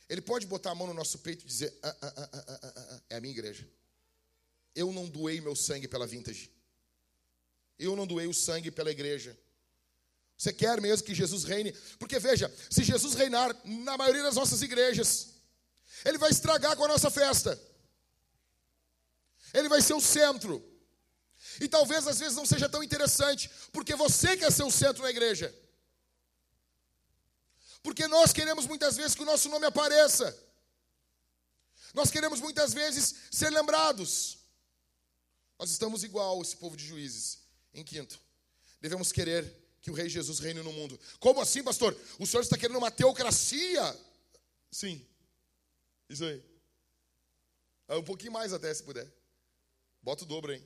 Ele 0.09 0.21
pode 0.21 0.47
botar 0.47 0.71
a 0.71 0.75
mão 0.75 0.87
no 0.87 0.95
nosso 0.95 1.19
peito 1.19 1.45
e 1.45 1.47
dizer: 1.47 1.79
ah, 1.83 1.97
ah, 2.03 2.31
ah, 2.33 3.01
é 3.11 3.17
a 3.17 3.21
minha 3.21 3.33
igreja. 3.33 3.69
Eu 4.75 4.93
não 4.93 5.09
doei 5.09 5.41
meu 5.41 5.55
sangue 5.55 5.87
pela 5.87 6.07
vintage. 6.07 6.51
Eu 7.79 7.95
não 7.95 8.07
doei 8.07 8.27
o 8.27 8.35
sangue 8.35 8.71
pela 8.71 8.91
igreja. 8.91 9.39
Você 10.37 10.53
quer 10.53 10.81
mesmo 10.81 11.07
que 11.07 11.15
Jesus 11.15 11.45
reine? 11.45 11.73
Porque 11.99 12.19
veja, 12.19 12.53
se 12.69 12.83
Jesus 12.83 13.15
reinar 13.15 13.55
na 13.65 13.97
maioria 13.97 14.23
das 14.23 14.35
nossas 14.35 14.63
igrejas, 14.63 15.34
ele 16.05 16.19
vai 16.19 16.31
estragar 16.31 16.77
com 16.77 16.85
a 16.85 16.89
nossa 16.89 17.11
festa. 17.11 17.61
Ele 19.53 19.69
vai 19.69 19.81
ser 19.81 19.95
o 19.95 20.01
centro. 20.01 20.63
E 21.61 21.69
talvez 21.69 22.07
às 22.07 22.19
vezes 22.19 22.37
não 22.37 22.45
seja 22.45 22.69
tão 22.69 22.83
interessante, 22.83 23.51
porque 23.73 23.95
você 23.95 24.37
quer 24.37 24.51
ser 24.51 24.65
o 24.65 24.71
centro 24.71 25.03
na 25.03 25.11
igreja. 25.11 25.55
Porque 27.83 28.09
nós 28.09 28.33
queremos 28.33 28.67
muitas 28.67 28.97
vezes 28.97 29.15
que 29.15 29.23
o 29.23 29.27
nosso 29.27 29.49
nome 29.49 29.67
apareça. 29.67 30.37
Nós 31.93 32.11
queremos 32.11 32.41
muitas 32.41 32.75
vezes 32.75 33.15
ser 33.31 33.51
lembrados. 33.51 34.39
Nós 35.59 35.71
estamos 35.71 36.03
igual 36.03 36.43
esse 36.43 36.57
povo 36.57 36.77
de 36.77 36.85
juízes. 36.85 37.39
Em 37.73 37.85
quinto, 37.85 38.21
devemos 38.81 39.13
querer 39.13 39.45
que 39.81 39.91
o 39.91 39.95
Rei 39.95 40.09
Jesus 40.09 40.39
reine 40.39 40.63
no 40.63 40.73
mundo. 40.73 40.99
Como 41.21 41.41
assim, 41.41 41.63
pastor? 41.63 41.97
O 42.19 42.27
senhor 42.27 42.43
está 42.43 42.57
querendo 42.57 42.79
uma 42.79 42.91
teocracia? 42.91 44.01
Sim. 44.71 45.07
Isso 46.09 46.25
aí. 46.25 46.43
É 47.89 47.97
um 47.97 48.05
pouquinho 48.05 48.33
mais 48.33 48.53
até, 48.53 48.73
se 48.73 48.83
puder. 48.83 49.11
Bota 50.03 50.25
o 50.25 50.27
dobro 50.27 50.53
aí. 50.53 50.63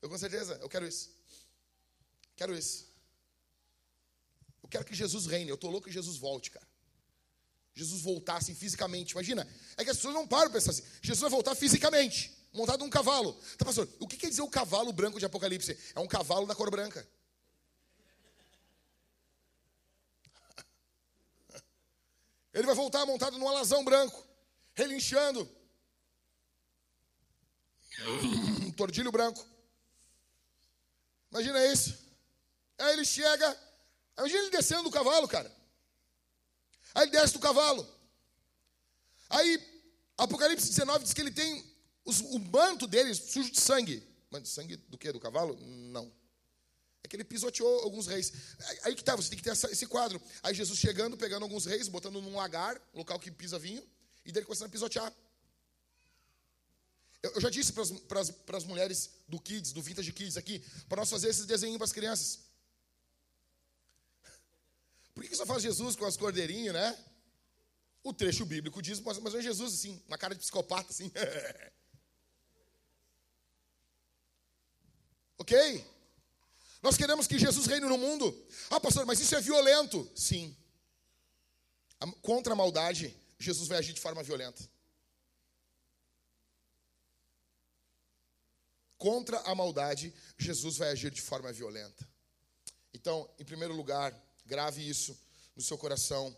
Eu 0.00 0.08
com 0.08 0.18
certeza, 0.18 0.58
eu 0.60 0.68
quero 0.68 0.86
isso. 0.86 1.10
Quero 2.36 2.54
isso. 2.54 2.92
Eu 4.62 4.68
quero 4.68 4.84
que 4.84 4.94
Jesus 4.94 5.26
reine. 5.26 5.48
Eu 5.50 5.54
estou 5.54 5.70
louco 5.70 5.86
que 5.86 5.92
Jesus 5.92 6.16
volte, 6.16 6.50
cara. 6.50 6.66
Jesus 7.74 8.02
voltasse 8.02 8.52
assim, 8.52 8.58
fisicamente. 8.58 9.12
Imagina, 9.12 9.46
é 9.76 9.84
que 9.84 9.90
as 9.90 9.96
pessoas 9.96 10.14
não 10.14 10.26
param 10.28 10.50
para 10.50 10.60
pensar 10.60 10.70
assim. 10.70 10.84
Jesus 11.02 11.20
vai 11.20 11.30
voltar 11.30 11.54
fisicamente, 11.54 12.32
montado 12.52 12.80
num 12.80 12.90
cavalo. 12.90 13.32
Tá, 13.58 13.64
pastor, 13.64 13.88
o 13.98 14.06
que 14.06 14.16
quer 14.16 14.28
dizer 14.28 14.42
o 14.42 14.48
cavalo 14.48 14.92
branco 14.92 15.18
de 15.18 15.26
Apocalipse? 15.26 15.76
É 15.94 16.00
um 16.00 16.06
cavalo 16.06 16.46
da 16.46 16.54
cor 16.54 16.70
branca. 16.70 17.06
Ele 22.54 22.66
vai 22.66 22.76
voltar 22.76 23.04
montado 23.04 23.36
num 23.38 23.48
alazão 23.48 23.84
branco, 23.84 24.24
relinchando. 24.74 25.48
Um 28.06 28.72
tordilho 28.72 29.12
branco. 29.12 29.44
Imagina 31.30 31.64
isso. 31.66 31.96
Aí 32.78 32.92
ele 32.92 33.04
chega, 33.04 33.58
Imagina 34.18 34.42
ele 34.42 34.50
descendo 34.50 34.84
do 34.84 34.90
cavalo, 34.90 35.26
cara. 35.26 35.50
Aí 36.94 37.04
ele 37.04 37.12
desce 37.12 37.32
do 37.32 37.40
cavalo. 37.40 37.86
Aí, 39.28 39.60
Apocalipse 40.16 40.68
19 40.68 41.04
diz 41.04 41.12
que 41.12 41.20
ele 41.20 41.32
tem 41.32 41.64
os, 42.04 42.20
o 42.20 42.38
manto 42.38 42.86
dele 42.86 43.14
sujo 43.14 43.50
de 43.50 43.60
sangue. 43.60 44.06
Manto 44.30 44.44
de 44.44 44.48
sangue 44.48 44.76
do 44.76 44.96
que? 44.96 45.10
Do 45.10 45.18
cavalo? 45.18 45.58
Não. 45.60 46.12
É 47.02 47.08
que 47.08 47.16
ele 47.16 47.24
pisoteou 47.24 47.82
alguns 47.82 48.06
reis. 48.06 48.32
Aí 48.82 48.94
que 48.94 49.02
tá, 49.02 49.16
você 49.16 49.28
tem 49.28 49.38
que 49.38 49.44
ter 49.44 49.50
essa, 49.50 49.70
esse 49.70 49.86
quadro. 49.86 50.20
Aí 50.42 50.54
Jesus 50.54 50.78
chegando, 50.78 51.16
pegando 51.16 51.42
alguns 51.42 51.66
reis, 51.66 51.88
botando 51.88 52.20
num 52.20 52.36
lagar, 52.36 52.80
local 52.94 53.18
que 53.18 53.30
pisa 53.30 53.58
vinho, 53.58 53.84
e 54.24 54.32
dele 54.32 54.46
começando 54.46 54.68
a 54.68 54.70
pisotear. 54.70 55.12
Eu, 57.22 57.32
eu 57.32 57.40
já 57.40 57.50
disse 57.50 57.72
para 57.72 58.20
as 58.56 58.64
mulheres 58.64 59.10
do 59.26 59.40
Kids, 59.40 59.72
do 59.72 59.82
Vintage 59.82 60.12
Kids 60.12 60.36
aqui, 60.36 60.58
para 60.88 61.00
nós 61.00 61.10
fazer 61.10 61.28
esses 61.28 61.46
desenhos 61.46 61.78
para 61.78 61.86
as 61.86 61.92
crianças. 61.92 62.40
Por 65.14 65.24
que 65.24 65.34
só 65.34 65.46
faz 65.46 65.62
Jesus 65.62 65.96
com 65.96 66.04
as 66.04 66.16
cordeirinhas, 66.16 66.74
né? 66.74 66.98
O 68.02 68.12
trecho 68.12 68.44
bíblico 68.44 68.82
diz, 68.82 69.00
mas, 69.00 69.18
mas 69.18 69.34
é 69.34 69.40
Jesus 69.40 69.72
assim, 69.72 70.02
uma 70.06 70.18
cara 70.18 70.34
de 70.34 70.40
psicopata 70.40 70.90
assim. 70.90 71.10
ok? 75.38 75.94
Nós 76.82 76.98
queremos 76.98 77.26
que 77.26 77.38
Jesus 77.38 77.64
reine 77.66 77.86
no 77.86 77.96
mundo. 77.96 78.46
Ah, 78.68 78.78
pastor, 78.78 79.06
mas 79.06 79.18
isso 79.20 79.34
é 79.34 79.40
violento. 79.40 80.06
Sim. 80.14 80.54
Contra 82.20 82.52
a 82.52 82.56
maldade, 82.56 83.16
Jesus 83.38 83.68
vai 83.68 83.78
agir 83.78 83.92
de 83.92 84.00
forma 84.00 84.22
violenta. 84.22 84.68
Contra 88.98 89.38
a 89.40 89.54
maldade, 89.54 90.14
Jesus 90.38 90.76
vai 90.76 90.90
agir 90.90 91.10
de 91.10 91.20
forma 91.20 91.52
violenta. 91.52 92.08
Então, 92.92 93.28
em 93.38 93.44
primeiro 93.44 93.74
lugar, 93.74 94.14
Grave 94.46 94.86
isso 94.86 95.18
no 95.56 95.62
seu 95.62 95.78
coração. 95.78 96.34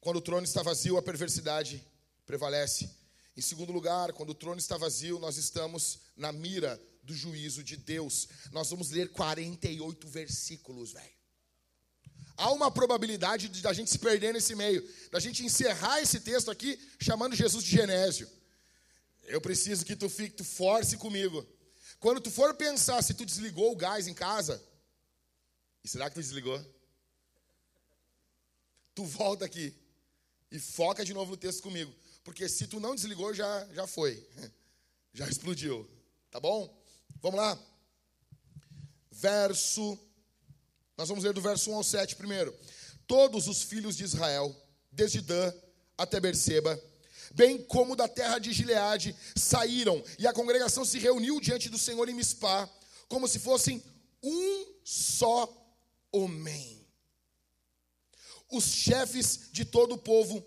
Quando 0.00 0.16
o 0.16 0.22
trono 0.22 0.44
está 0.44 0.62
vazio, 0.62 0.96
a 0.96 1.02
perversidade 1.02 1.84
prevalece. 2.24 2.90
Em 3.36 3.42
segundo 3.42 3.72
lugar, 3.72 4.12
quando 4.12 4.30
o 4.30 4.34
trono 4.34 4.58
está 4.58 4.76
vazio, 4.76 5.18
nós 5.18 5.36
estamos 5.36 6.00
na 6.16 6.32
mira 6.32 6.80
do 7.02 7.14
juízo 7.14 7.62
de 7.62 7.76
Deus. 7.76 8.28
Nós 8.50 8.70
vamos 8.70 8.90
ler 8.90 9.10
48 9.10 10.08
versículos, 10.08 10.92
velho. 10.92 11.23
Há 12.36 12.50
uma 12.52 12.70
probabilidade 12.70 13.48
de 13.48 13.66
a 13.66 13.72
gente 13.72 13.90
se 13.90 13.98
perder 13.98 14.32
nesse 14.32 14.54
meio, 14.54 14.86
da 15.10 15.20
gente 15.20 15.44
encerrar 15.44 16.00
esse 16.00 16.20
texto 16.20 16.50
aqui 16.50 16.78
chamando 16.98 17.36
Jesus 17.36 17.62
de 17.64 17.70
Genésio. 17.70 18.28
Eu 19.22 19.40
preciso 19.40 19.84
que 19.84 19.94
tu 19.94 20.08
fique, 20.08 20.36
tu 20.36 20.44
force 20.44 20.96
comigo. 20.96 21.46
Quando 22.00 22.20
tu 22.20 22.30
for 22.30 22.54
pensar 22.54 23.02
se 23.02 23.14
tu 23.14 23.24
desligou 23.24 23.72
o 23.72 23.76
gás 23.76 24.08
em 24.08 24.14
casa, 24.14 24.62
e 25.82 25.88
será 25.88 26.08
que 26.08 26.14
tu 26.14 26.20
desligou? 26.20 26.60
Tu 28.94 29.04
volta 29.04 29.44
aqui 29.44 29.72
e 30.50 30.58
foca 30.58 31.04
de 31.04 31.14
novo 31.14 31.32
no 31.32 31.36
texto 31.36 31.62
comigo, 31.62 31.94
porque 32.24 32.48
se 32.48 32.66
tu 32.66 32.80
não 32.80 32.94
desligou 32.94 33.32
já 33.32 33.66
já 33.72 33.86
foi. 33.86 34.26
Já 35.16 35.28
explodiu. 35.28 35.88
Tá 36.28 36.40
bom? 36.40 36.76
Vamos 37.22 37.38
lá. 37.38 37.56
Verso 39.12 39.96
nós 40.96 41.08
vamos 41.08 41.24
ler 41.24 41.32
do 41.32 41.40
verso 41.40 41.70
1 41.70 41.74
ao 41.74 41.84
7 41.84 42.16
primeiro. 42.16 42.54
Todos 43.06 43.48
os 43.48 43.62
filhos 43.62 43.96
de 43.96 44.04
Israel, 44.04 44.54
desde 44.90 45.20
Dan 45.20 45.52
até 45.98 46.20
Berseba, 46.20 46.80
bem 47.34 47.62
como 47.64 47.96
da 47.96 48.08
terra 48.08 48.38
de 48.38 48.52
Gileade, 48.52 49.14
saíram, 49.36 50.02
e 50.18 50.26
a 50.26 50.32
congregação 50.32 50.84
se 50.84 50.98
reuniu 50.98 51.40
diante 51.40 51.68
do 51.68 51.78
Senhor 51.78 52.08
em 52.08 52.14
Mispá, 52.14 52.68
como 53.08 53.28
se 53.28 53.38
fossem 53.38 53.82
um 54.22 54.66
só 54.84 55.52
homem. 56.12 56.86
Os 58.50 58.64
chefes 58.64 59.48
de 59.50 59.64
todo 59.64 59.94
o 59.96 59.98
povo 59.98 60.44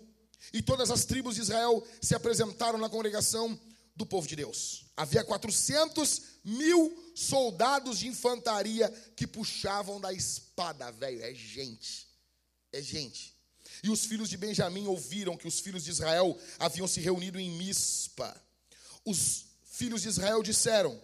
e 0.52 0.62
todas 0.62 0.90
as 0.90 1.04
tribos 1.04 1.34
de 1.34 1.42
Israel 1.42 1.86
se 2.00 2.14
apresentaram 2.14 2.78
na 2.78 2.88
congregação 2.88 3.58
do 3.94 4.06
povo 4.06 4.26
de 4.26 4.36
Deus. 4.36 4.86
Havia 4.96 5.24
400 5.24 6.22
mil 6.44 7.07
soldados 7.18 7.98
de 7.98 8.06
infantaria 8.06 8.88
que 9.16 9.26
puxavam 9.26 10.00
da 10.00 10.12
espada, 10.12 10.90
velho. 10.92 11.22
É 11.22 11.34
gente. 11.34 12.06
É 12.72 12.80
gente. 12.80 13.34
E 13.82 13.90
os 13.90 14.04
filhos 14.04 14.28
de 14.28 14.36
Benjamim 14.36 14.86
ouviram 14.86 15.36
que 15.36 15.46
os 15.46 15.58
filhos 15.58 15.84
de 15.84 15.90
Israel 15.90 16.38
haviam 16.58 16.86
se 16.86 17.00
reunido 17.00 17.38
em 17.38 17.50
Mispa. 17.50 18.34
Os 19.04 19.46
filhos 19.64 20.02
de 20.02 20.08
Israel 20.08 20.42
disseram: 20.42 21.00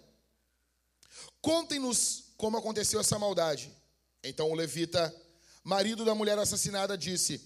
Contem-nos 1.41 2.25
como 2.37 2.57
aconteceu 2.57 3.01
essa 3.01 3.19
maldade. 3.19 3.73
Então 4.23 4.51
o 4.51 4.55
levita, 4.55 5.15
marido 5.63 6.05
da 6.05 6.15
mulher 6.15 6.39
assassinada, 6.39 6.97
disse: 6.97 7.41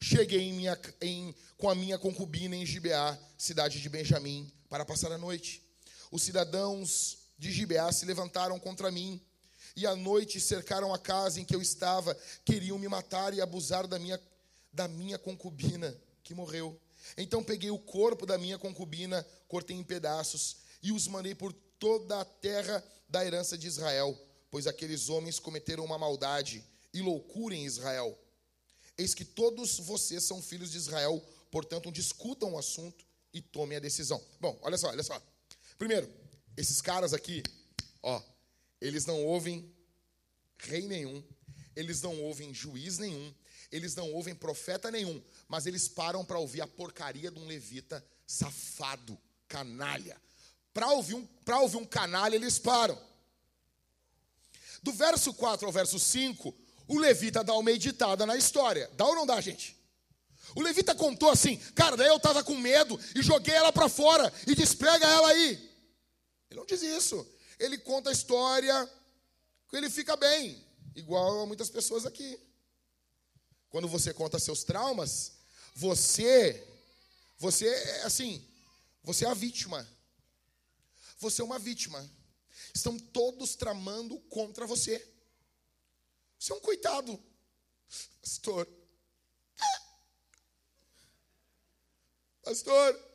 Cheguei 0.00 0.42
em 0.42 0.52
minha, 0.52 0.78
em, 1.00 1.34
com 1.56 1.68
a 1.68 1.74
minha 1.74 1.98
concubina 1.98 2.54
em 2.54 2.64
Gibeá, 2.64 3.18
cidade 3.36 3.80
de 3.80 3.88
Benjamim, 3.88 4.50
para 4.68 4.84
passar 4.84 5.10
a 5.12 5.18
noite. 5.18 5.62
Os 6.10 6.22
cidadãos 6.22 7.21
de 7.42 7.50
Gibeá 7.50 7.90
se 7.90 8.06
levantaram 8.06 8.56
contra 8.56 8.88
mim 8.88 9.20
e 9.74 9.84
à 9.84 9.96
noite 9.96 10.40
cercaram 10.40 10.94
a 10.94 10.98
casa 10.98 11.40
em 11.40 11.44
que 11.44 11.56
eu 11.56 11.60
estava, 11.60 12.16
queriam 12.44 12.78
me 12.78 12.86
matar 12.86 13.34
e 13.34 13.40
abusar 13.40 13.88
da 13.88 13.98
minha 13.98 14.20
da 14.72 14.86
minha 14.86 15.18
concubina 15.18 15.92
que 16.22 16.34
morreu. 16.34 16.80
Então 17.18 17.42
peguei 17.42 17.68
o 17.68 17.80
corpo 17.80 18.24
da 18.24 18.38
minha 18.38 18.60
concubina, 18.60 19.26
cortei 19.48 19.76
em 19.76 19.82
pedaços 19.82 20.58
e 20.80 20.92
os 20.92 21.08
mandei 21.08 21.34
por 21.34 21.52
toda 21.80 22.20
a 22.20 22.24
terra 22.24 22.82
da 23.08 23.26
herança 23.26 23.58
de 23.58 23.66
Israel, 23.66 24.16
pois 24.48 24.68
aqueles 24.68 25.08
homens 25.08 25.40
cometeram 25.40 25.84
uma 25.84 25.98
maldade 25.98 26.64
e 26.94 27.02
loucura 27.02 27.56
em 27.56 27.66
Israel. 27.66 28.16
Eis 28.96 29.14
que 29.14 29.24
todos 29.24 29.80
vocês 29.80 30.22
são 30.22 30.40
filhos 30.40 30.70
de 30.70 30.78
Israel, 30.78 31.20
portanto, 31.50 31.90
discutam 31.90 32.52
o 32.52 32.58
assunto 32.58 33.04
e 33.34 33.42
tomem 33.42 33.78
a 33.78 33.80
decisão. 33.80 34.22
Bom, 34.40 34.56
olha 34.62 34.78
só, 34.78 34.90
olha 34.90 35.02
só. 35.02 35.20
Primeiro, 35.76 36.21
esses 36.56 36.80
caras 36.80 37.12
aqui, 37.12 37.42
ó, 38.02 38.22
eles 38.80 39.06
não 39.06 39.24
ouvem 39.24 39.72
rei 40.58 40.86
nenhum, 40.86 41.22
eles 41.74 42.02
não 42.02 42.20
ouvem 42.20 42.52
juiz 42.52 42.98
nenhum, 42.98 43.34
eles 43.70 43.94
não 43.94 44.12
ouvem 44.12 44.34
profeta 44.34 44.90
nenhum, 44.90 45.22
mas 45.48 45.66
eles 45.66 45.88
param 45.88 46.24
para 46.24 46.38
ouvir 46.38 46.60
a 46.60 46.66
porcaria 46.66 47.30
de 47.30 47.38
um 47.38 47.46
levita 47.46 48.04
safado, 48.26 49.18
canalha. 49.48 50.20
Para 50.74 50.90
ouvir, 50.92 51.14
um, 51.14 51.28
ouvir 51.60 51.76
um 51.76 51.84
canalha, 51.84 52.36
eles 52.36 52.58
param. 52.58 53.00
Do 54.82 54.92
verso 54.92 55.32
4 55.32 55.66
ao 55.66 55.72
verso 55.72 55.98
5, 55.98 56.54
o 56.88 56.98
levita 56.98 57.44
dá 57.44 57.54
uma 57.54 57.70
editada 57.70 58.26
na 58.26 58.36
história. 58.36 58.90
Dá 58.96 59.06
ou 59.06 59.14
não 59.14 59.26
dá, 59.26 59.40
gente? 59.40 59.76
O 60.54 60.60
levita 60.60 60.94
contou 60.94 61.30
assim, 61.30 61.56
cara, 61.74 61.96
daí 61.96 62.08
eu 62.08 62.16
estava 62.16 62.42
com 62.42 62.56
medo 62.56 62.98
e 63.14 63.22
joguei 63.22 63.54
ela 63.54 63.72
para 63.72 63.88
fora 63.88 64.32
e 64.46 64.54
desprega 64.54 65.06
ela 65.06 65.28
aí. 65.28 65.71
Ele 66.52 66.60
não 66.60 66.66
diz 66.66 66.82
isso. 66.82 67.26
Ele 67.58 67.78
conta 67.78 68.10
a 68.10 68.12
história 68.12 68.90
ele 69.72 69.88
fica 69.88 70.16
bem, 70.16 70.62
igual 70.94 71.40
a 71.40 71.46
muitas 71.46 71.70
pessoas 71.70 72.04
aqui. 72.04 72.38
Quando 73.70 73.88
você 73.88 74.12
conta 74.12 74.38
seus 74.38 74.62
traumas, 74.64 75.32
você, 75.74 76.62
você 77.38 77.66
é 77.66 78.02
assim, 78.02 78.46
você 79.02 79.24
é 79.24 79.28
a 79.28 79.34
vítima. 79.34 79.88
Você 81.18 81.40
é 81.40 81.44
uma 81.44 81.58
vítima. 81.58 82.08
Estão 82.74 82.98
todos 82.98 83.54
tramando 83.54 84.20
contra 84.22 84.66
você. 84.66 85.08
Você 86.38 86.52
é 86.52 86.56
um 86.56 86.60
coitado. 86.60 87.18
Pastor. 88.20 88.68
Pastor. 92.42 93.12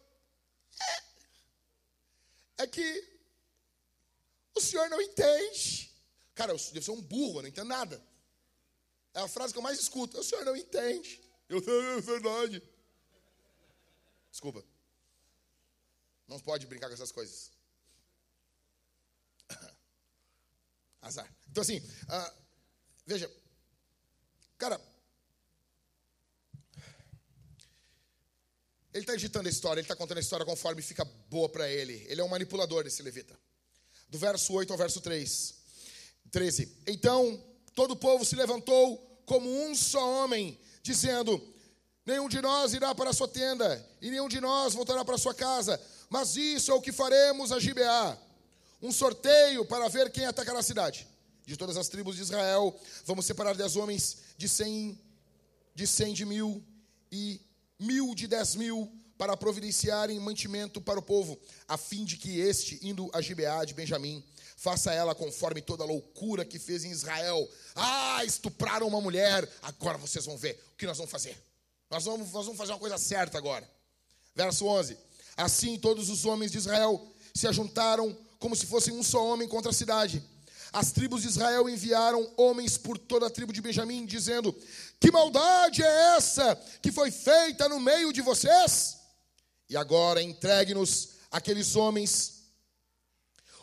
É 2.58 2.66
que 2.66 3.17
o 4.58 4.62
senhor 4.62 4.90
não 4.90 5.02
entende. 5.02 5.92
Cara, 6.36 6.52
eu 6.52 6.58
devo 6.58 6.86
ser 6.86 6.92
um 6.92 7.02
burro, 7.02 7.40
eu 7.40 7.42
não 7.44 7.50
entendo 7.50 7.68
nada. 7.68 8.04
É 9.14 9.20
a 9.22 9.28
frase 9.28 9.54
que 9.54 9.60
eu 9.60 9.64
mais 9.64 9.80
escuto. 9.80 10.20
O 10.20 10.24
senhor 10.24 10.46
não 10.46 10.56
entende. 10.56 11.22
Eu 11.50 11.64
sei, 11.64 11.74
é 11.98 12.02
verdade. 12.02 12.62
Desculpa. 14.30 14.64
Não 16.28 16.40
pode 16.40 16.68
brincar 16.68 16.88
com 16.88 16.94
essas 16.94 17.12
coisas. 17.12 17.52
Azar. 21.02 21.34
Então, 21.50 21.62
assim, 21.62 21.80
uh, 21.80 22.34
veja. 23.06 23.32
Cara, 24.58 24.82
ele 28.94 29.04
está 29.04 29.14
editando 29.14 29.48
a 29.48 29.52
história, 29.52 29.80
ele 29.80 29.86
está 29.86 29.96
contando 29.96 30.18
a 30.18 30.22
história 30.22 30.46
conforme 30.46 30.82
fica 30.82 31.06
boa 31.06 31.48
para 31.48 31.70
ele. 31.70 32.06
Ele 32.10 32.20
é 32.20 32.24
um 32.24 32.28
manipulador 32.30 32.84
desse 32.84 33.02
levita. 33.02 33.40
Do 34.10 34.18
verso 34.18 34.54
8 34.54 34.72
ao 34.72 34.78
verso 34.78 35.02
3. 35.02 35.56
13. 36.32 36.72
Então, 36.88 37.42
todo 37.74 37.92
o 37.92 37.96
povo 37.96 38.26
se 38.26 38.36
levantou 38.36 39.22
como 39.26 39.50
um 39.50 39.76
só 39.76 40.24
homem, 40.24 40.60
dizendo: 40.82 41.42
Nenhum 42.06 42.30
de 42.30 42.42
nós 42.42 42.74
irá 42.74 42.94
para 42.96 43.10
a 43.10 43.14
sua 43.14 43.28
tenda, 43.28 43.86
e 44.02 44.10
nenhum 44.10 44.28
de 44.28 44.40
nós 44.40 44.74
voltará 44.74 45.04
para 45.04 45.16
a 45.16 45.20
sua 45.20 45.34
casa, 45.34 45.80
mas 46.10 46.36
isso 46.36 46.72
é 46.72 46.74
o 46.74 46.82
que 46.82 46.92
faremos 46.92 47.52
a 47.52 47.60
Gibeá 47.60 48.18
um 48.82 48.92
sorteio 48.92 49.66
para 49.66 49.88
ver 49.88 50.12
quem 50.12 50.26
atacará 50.26 50.60
a 50.60 50.64
cidade. 50.64 51.08
De 51.46 51.56
todas 51.56 51.78
as 51.78 51.88
tribos 51.88 52.16
de 52.16 52.22
Israel, 52.22 52.78
vamos 53.06 53.26
separar 53.26 53.56
dez 53.56 53.76
homens 53.76 54.18
de 54.38 54.50
cem, 54.50 55.00
de 55.74 55.88
cem 55.88 56.14
de 56.14 56.26
mil 56.26 56.64
e 57.12 57.40
mil 57.80 58.14
de 58.14 58.28
dez 58.28 58.56
mil 58.56 58.92
para 59.18 59.36
providenciarem 59.36 60.20
mantimento 60.20 60.80
para 60.80 61.00
o 61.00 61.02
povo, 61.02 61.40
a 61.68 61.78
fim 61.78 62.06
de 62.06 62.18
que 62.18 62.40
este, 62.40 62.80
indo 62.82 63.10
a 63.14 63.22
Gibeá 63.22 63.66
de 63.66 63.74
Benjamim, 63.74 64.24
faça 64.56 64.94
ela 64.94 65.16
conforme 65.16 65.62
toda 65.62 65.84
a 65.84 65.88
loucura 65.88 66.46
que 66.46 66.60
fez 66.60 66.84
em 66.84 66.92
Israel. 66.92 67.50
Ah, 67.76 68.24
estupraram 68.26 68.88
uma 68.88 69.02
mulher, 69.02 69.48
agora 69.62 69.98
vocês 69.98 70.26
vão 70.26 70.38
ver 70.38 70.60
o 70.74 70.78
que 70.78 70.86
nós 70.86 70.98
vamos 70.98 71.12
fazer. 71.12 71.38
Nós 71.90 72.04
vamos, 72.06 72.32
nós 72.32 72.46
vamos 72.46 72.58
fazer 72.58 72.74
uma 72.74 72.80
coisa 72.80 72.98
certa 72.98 73.38
agora. 73.38 73.68
Verso 74.36 74.66
11: 74.66 74.98
Assim 75.36 75.80
todos 75.80 76.10
os 76.10 76.26
homens 76.26 76.52
de 76.52 76.58
Israel 76.58 77.08
se 77.34 77.48
ajuntaram 77.48 78.16
como 78.40 78.56
se 78.56 78.66
fossem 78.66 78.94
um 78.94 79.04
só 79.04 79.26
homem 79.26 79.48
contra 79.48 79.72
a 79.72 79.74
cidade. 79.74 80.24
As 80.74 80.92
tribos 80.92 81.22
de 81.22 81.30
Israel 81.30 81.70
enviaram 81.70 82.30
homens 82.36 82.78
por 82.78 82.98
toda 82.98 83.28
a 83.28 83.30
tribo 83.30 83.54
de 83.54 83.62
Benjamim, 83.62 84.06
dizendo: 84.06 84.56
Que 85.00 85.12
maldade 85.12 85.82
é 85.82 86.16
essa 86.18 86.56
que 86.82 86.92
foi 86.92 87.10
feita 87.10 87.70
no 87.70 87.80
meio 87.80 88.12
de 88.12 88.22
vocês? 88.22 88.97
E 89.70 89.76
agora 89.76 90.22
entregue-nos 90.22 91.10
aqueles 91.32 91.76
homens 91.76 92.38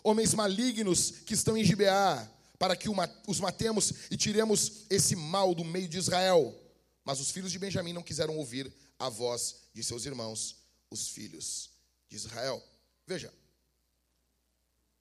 homens 0.04 0.34
malignos 0.34 1.10
que 1.10 1.32
estão 1.32 1.56
em 1.56 1.64
Gibeá, 1.64 2.30
para 2.58 2.76
que 2.76 2.88
os 3.26 3.40
matemos 3.40 3.92
e 4.10 4.16
tiremos 4.18 4.84
esse 4.90 5.16
mal 5.16 5.54
do 5.54 5.64
meio 5.64 5.88
de 5.88 5.96
Israel. 5.96 6.54
Mas 7.02 7.20
os 7.20 7.30
filhos 7.30 7.50
de 7.50 7.58
Benjamim 7.58 7.94
não 7.94 8.02
quiseram 8.02 8.36
ouvir 8.36 8.72
a 8.98 9.08
voz 9.08 9.56
de 9.72 9.82
seus 9.82 10.04
irmãos, 10.04 10.56
os 10.90 11.08
filhos 11.08 11.70
de 12.08 12.16
Israel. 12.16 12.62
Veja, 13.06 13.32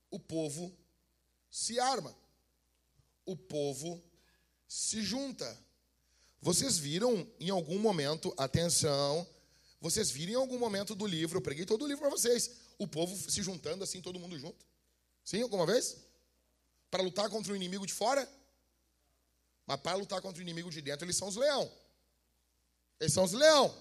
o 0.10 0.18
povo 0.18 0.74
se 1.51 1.80
arma, 1.80 2.16
o 3.26 3.36
povo 3.36 4.01
se 4.68 5.01
junta. 5.01 5.58
Vocês 6.41 6.78
viram 6.78 7.28
em 7.39 7.49
algum 7.49 7.78
momento, 7.78 8.34
atenção, 8.38 9.28
vocês 9.84 10.10
viram 10.10 10.32
em 10.32 10.36
algum 10.36 10.58
momento 10.58 10.96
do 10.96 11.06
livro, 11.06 11.40
eu 11.40 11.42
preguei 11.42 11.66
todo 11.66 11.84
o 11.84 11.86
livro 11.86 12.00
para 12.00 12.10
vocês, 12.10 12.52
o 12.78 12.88
povo 12.88 13.14
se 13.30 13.44
juntando 13.44 13.84
assim, 13.84 14.02
todo 14.02 14.18
mundo 14.18 14.40
junto. 14.40 14.66
Sim, 15.26 15.42
alguma 15.42 15.66
vez? 15.66 15.98
Para 16.90 17.04
lutar 17.04 17.30
contra 17.30 17.52
o 17.52 17.56
inimigo 17.56 17.86
de 17.86 17.92
fora? 17.92 18.26
Mas 19.68 19.82
para 19.82 19.98
lutar 19.98 20.22
contra 20.22 20.40
o 20.40 20.42
inimigo 20.42 20.72
de 20.72 20.82
dentro, 20.82 21.04
eles 21.04 21.18
são 21.18 21.28
os 21.28 21.36
leão. 21.36 21.70
Eles 22.98 23.12
são 23.12 23.26
os 23.26 23.34
leão. 23.34 23.78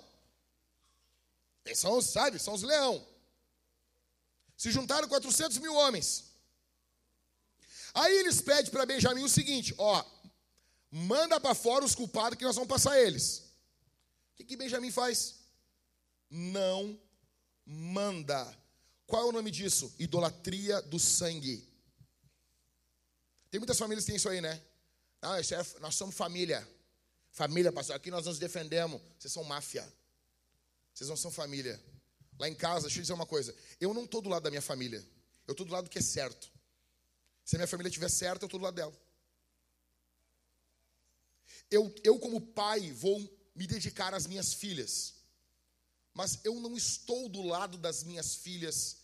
Eles 1.65 1.79
são, 1.79 2.03
sabe, 2.03 2.37
são 2.41 2.55
os 2.55 2.65
leão. 2.65 3.07
Se 4.57 4.73
juntaram 4.73 5.07
400 5.07 5.59
mil 5.59 5.75
homens. 5.77 6.33
Aí 7.95 8.13
eles 8.19 8.41
pedem 8.41 8.73
para 8.73 8.85
Benjamim 8.85 9.23
o 9.23 9.29
seguinte: 9.29 9.73
ó, 9.79 10.05
manda 10.91 11.39
para 11.39 11.55
fora 11.55 11.85
os 11.85 11.95
culpados 11.95 12.37
que 12.37 12.45
nós 12.45 12.57
vamos 12.57 12.69
passar 12.69 13.01
eles. 13.01 13.39
O 14.33 14.35
que, 14.35 14.45
que 14.45 14.57
Benjamim 14.57 14.91
faz? 14.91 15.42
Não 16.35 16.99
manda. 17.67 18.59
Qual 19.07 19.23
é 19.23 19.27
o 19.27 19.33
nome 19.33 19.51
disso? 19.51 19.95
Idolatria 19.99 20.81
do 20.81 20.99
sangue. 20.99 21.69
Tem 23.51 23.61
muitas 23.61 23.79
famílias 23.79 24.07
que 24.07 24.13
têm 24.13 24.17
isso 24.17 24.31
aí, 24.31 24.41
né? 24.41 24.63
Ah, 25.21 25.39
isso 25.39 25.55
é, 25.55 25.63
nós 25.81 25.95
somos 25.95 26.15
família. 26.15 26.67
Família, 27.31 27.71
pastor. 27.71 27.97
Aqui 27.97 28.11
nós 28.11 28.25
nos 28.25 28.39
defendemos. 28.39 28.99
Vocês 29.19 29.31
são 29.31 29.45
máfia. 29.45 29.87
Vocês 30.95 31.11
não 31.11 31.19
são 31.19 31.31
família. 31.31 31.79
Lá 32.39 32.49
em 32.49 32.55
casa, 32.55 32.87
deixa 32.87 32.99
eu 32.99 33.03
dizer 33.03 33.13
uma 33.13 33.27
coisa. 33.27 33.55
Eu 33.79 33.93
não 33.93 34.05
estou 34.05 34.23
do 34.23 34.31
lado 34.31 34.43
da 34.43 34.51
minha 34.51 34.63
família. 34.63 35.07
Eu 35.47 35.53
estou 35.53 35.67
do 35.67 35.73
lado 35.73 35.91
que 35.91 35.99
é 35.99 36.03
certo. 36.03 36.51
Se 37.45 37.57
a 37.57 37.59
minha 37.59 37.69
família 37.69 37.89
estiver 37.91 38.09
certa, 38.09 38.45
eu 38.45 38.47
estou 38.47 38.59
do 38.59 38.65
lado 38.65 38.75
dela. 38.75 38.99
Eu, 41.71 41.95
eu, 42.03 42.19
como 42.19 42.41
pai, 42.41 42.91
vou 42.93 43.21
me 43.55 43.67
dedicar 43.67 44.15
às 44.15 44.27
minhas 44.27 44.55
filhas. 44.55 45.22
Mas 46.15 46.39
eu 46.45 46.61
não 46.61 46.77
estou 46.77 47.29
do 47.29 47.43
lado 47.43 47.79
das 47.79 48.03
minhas 48.03 48.35
filhas 48.35 48.99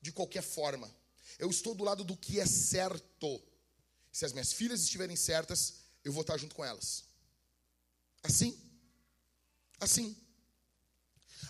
de 0.00 0.12
qualquer 0.12 0.42
forma. 0.42 0.92
Eu 1.38 1.50
estou 1.50 1.74
do 1.74 1.84
lado 1.84 2.04
do 2.04 2.16
que 2.16 2.40
é 2.40 2.46
certo. 2.46 3.40
Se 4.10 4.24
as 4.24 4.32
minhas 4.32 4.52
filhas 4.52 4.82
estiverem 4.82 5.16
certas, 5.16 5.74
eu 6.04 6.12
vou 6.12 6.22
estar 6.22 6.36
junto 6.36 6.54
com 6.54 6.64
elas. 6.64 7.04
Assim. 8.22 8.58
Assim. 9.78 10.16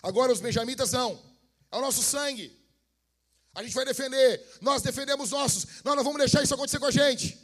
Agora 0.03 0.31
os 0.31 0.39
benjamitas 0.39 0.91
não. 0.91 1.19
É 1.71 1.77
o 1.77 1.81
nosso 1.81 2.03
sangue. 2.03 2.55
A 3.55 3.63
gente 3.63 3.73
vai 3.73 3.85
defender. 3.85 4.45
Nós 4.61 4.81
defendemos 4.83 5.31
nossos. 5.31 5.65
Nós 5.83 5.95
não 5.95 6.03
vamos 6.03 6.19
deixar 6.19 6.43
isso 6.43 6.53
acontecer 6.53 6.79
com 6.79 6.85
a 6.85 6.91
gente. 6.91 7.37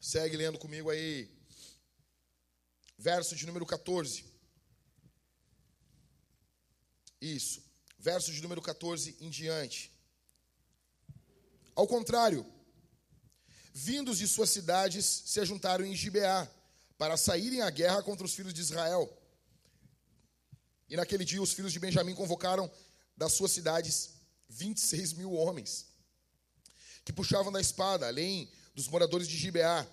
Segue 0.00 0.36
lendo 0.36 0.58
comigo 0.58 0.88
aí. 0.88 1.35
Verso 2.98 3.36
de 3.36 3.46
número 3.46 3.66
14. 3.66 4.24
Isso. 7.20 7.62
Verso 7.98 8.32
de 8.32 8.40
número 8.42 8.62
14 8.62 9.16
em 9.20 9.30
diante. 9.30 9.92
Ao 11.74 11.86
contrário, 11.86 12.46
vindos 13.72 14.18
de 14.18 14.26
suas 14.26 14.50
cidades, 14.50 15.04
se 15.04 15.40
ajuntaram 15.40 15.84
em 15.84 15.94
Gibeá 15.94 16.48
para 16.96 17.16
saírem 17.16 17.60
à 17.60 17.68
guerra 17.68 18.02
contra 18.02 18.24
os 18.24 18.34
filhos 18.34 18.54
de 18.54 18.60
Israel. 18.60 19.12
E 20.88 20.96
naquele 20.96 21.24
dia 21.24 21.42
os 21.42 21.52
filhos 21.52 21.72
de 21.72 21.78
Benjamim 21.78 22.14
convocaram 22.14 22.70
das 23.16 23.32
suas 23.32 23.50
cidades 23.50 24.14
26 24.48 25.14
mil 25.14 25.32
homens, 25.32 25.86
que 27.04 27.12
puxavam 27.12 27.52
da 27.52 27.60
espada, 27.60 28.06
além 28.06 28.50
dos 28.74 28.88
moradores 28.88 29.28
de 29.28 29.36
Gibeá, 29.36 29.86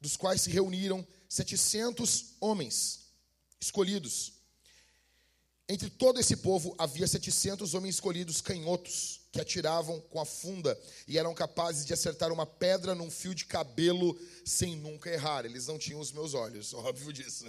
dos 0.00 0.16
quais 0.16 0.40
se 0.40 0.50
reuniram 0.50 1.06
700 1.30 2.34
homens 2.40 3.06
escolhidos. 3.60 4.32
Entre 5.68 5.88
todo 5.88 6.18
esse 6.18 6.36
povo 6.36 6.74
havia 6.76 7.06
700 7.06 7.72
homens 7.74 7.94
escolhidos 7.94 8.40
canhotos, 8.40 9.20
que 9.30 9.40
atiravam 9.40 10.00
com 10.10 10.20
a 10.20 10.26
funda 10.26 10.76
e 11.06 11.16
eram 11.16 11.32
capazes 11.32 11.86
de 11.86 11.92
acertar 11.92 12.32
uma 12.32 12.44
pedra 12.44 12.96
num 12.96 13.08
fio 13.08 13.32
de 13.32 13.44
cabelo 13.44 14.18
sem 14.44 14.74
nunca 14.74 15.08
errar. 15.08 15.44
Eles 15.44 15.68
não 15.68 15.78
tinham 15.78 16.00
os 16.00 16.10
meus 16.10 16.34
olhos, 16.34 16.74
óbvio 16.74 17.12
disso. 17.12 17.46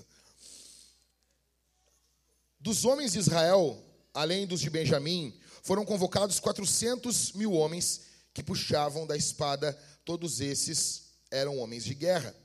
Dos 2.60 2.86
homens 2.86 3.14
de 3.14 3.20
Israel, 3.20 3.84
além 4.14 4.46
dos 4.46 4.62
de 4.62 4.70
Benjamim, 4.70 5.36
foram 5.64 5.84
convocados 5.84 6.40
400 6.40 7.32
mil 7.32 7.54
homens 7.54 8.02
que 8.32 8.44
puxavam 8.44 9.08
da 9.08 9.18
espada. 9.18 9.74
Todos 10.06 10.40
esses 10.40 11.06
eram 11.32 11.58
homens 11.58 11.84
de 11.84 11.96
guerra. 11.96 12.36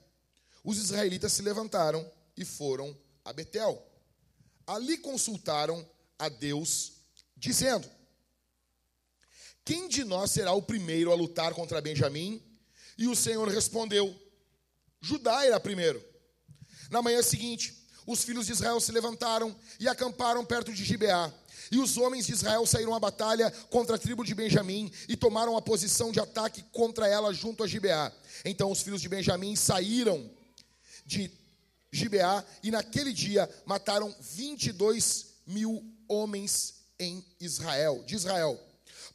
Os 0.67 0.79
israelitas 0.79 1.33
se 1.33 1.43
levantaram 1.43 2.05
e 2.37 2.45
foram 2.45 2.95
a 3.25 3.33
Betel. 3.33 3.81
Ali 4.67 4.99
consultaram 4.99 5.89
a 6.19 6.29
Deus, 6.29 6.95
dizendo: 7.37 7.89
Quem 9.65 9.89
de 9.89 10.03
nós 10.03 10.33
será 10.33 10.53
o 10.53 10.61
primeiro 10.61 11.13
a 11.13 11.15
lutar 11.15 11.55
contra 11.55 11.81
Benjamim? 11.81 12.43
E 12.99 13.07
o 13.07 13.15
Senhor 13.15 13.47
respondeu: 13.47 14.13
Judá 15.01 15.47
irá 15.47 15.61
primeiro. 15.61 16.05
Na 16.91 17.01
manhã 17.01 17.23
seguinte, 17.23 17.87
os 18.05 18.25
filhos 18.25 18.47
de 18.47 18.53
Israel 18.53 18.81
se 18.81 18.91
levantaram 18.91 19.55
e 19.79 19.87
acamparam 19.87 20.45
perto 20.45 20.73
de 20.73 20.85
Gibeá. 20.85 21.33
E 21.71 21.79
os 21.79 21.97
homens 21.97 22.27
de 22.27 22.33
Israel 22.33 22.67
saíram 22.67 22.93
à 22.93 22.99
batalha 22.99 23.53
contra 23.71 23.95
a 23.95 23.99
tribo 23.99 24.25
de 24.25 24.35
Benjamim 24.35 24.91
e 25.09 25.17
tomaram 25.17 25.57
a 25.57 25.63
posição 25.63 26.11
de 26.11 26.19
ataque 26.19 26.65
contra 26.73 27.07
ela 27.07 27.33
junto 27.33 27.63
a 27.63 27.69
Gibeá. 27.69 28.13
Então 28.45 28.73
os 28.73 28.83
filhos 28.83 29.01
de 29.01 29.09
Benjamim 29.09 29.55
saíram 29.55 30.29
de 31.07 31.31
Gibeá 31.91 32.45
e 32.63 32.71
naquele 32.71 33.13
dia 33.13 33.49
mataram 33.65 34.15
22 34.21 35.37
mil 35.47 35.83
homens 36.09 36.75
em 36.99 37.25
Israel, 37.41 38.03
de 38.07 38.15
Israel. 38.15 38.61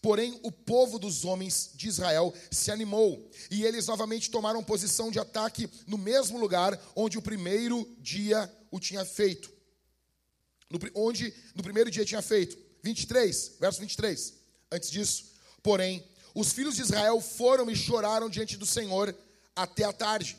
Porém, 0.01 0.39
o 0.41 0.51
povo 0.51 0.97
dos 0.97 1.25
homens 1.25 1.69
de 1.75 1.87
Israel 1.87 2.33
se 2.49 2.71
animou 2.71 3.29
e 3.51 3.63
eles 3.63 3.85
novamente 3.85 4.31
tomaram 4.31 4.63
posição 4.63 5.11
de 5.11 5.19
ataque 5.19 5.69
no 5.85 5.97
mesmo 5.97 6.39
lugar 6.39 6.79
onde 6.95 7.19
o 7.19 7.21
primeiro 7.21 7.87
dia 7.99 8.51
o 8.71 8.79
tinha 8.79 9.05
feito. 9.05 9.51
No, 10.69 10.79
onde 10.95 11.31
no 11.53 11.61
primeiro 11.61 11.91
dia 11.91 12.03
tinha 12.05 12.21
feito. 12.21 12.57
23, 12.81 13.57
verso 13.59 13.79
23. 13.79 14.33
Antes 14.71 14.89
disso, 14.89 15.25
porém, 15.61 16.03
os 16.33 16.51
filhos 16.51 16.75
de 16.75 16.81
Israel 16.81 17.21
foram 17.21 17.69
e 17.69 17.75
choraram 17.75 18.29
diante 18.29 18.57
do 18.57 18.65
Senhor 18.65 19.15
até 19.55 19.83
a 19.83 19.93
tarde. 19.93 20.37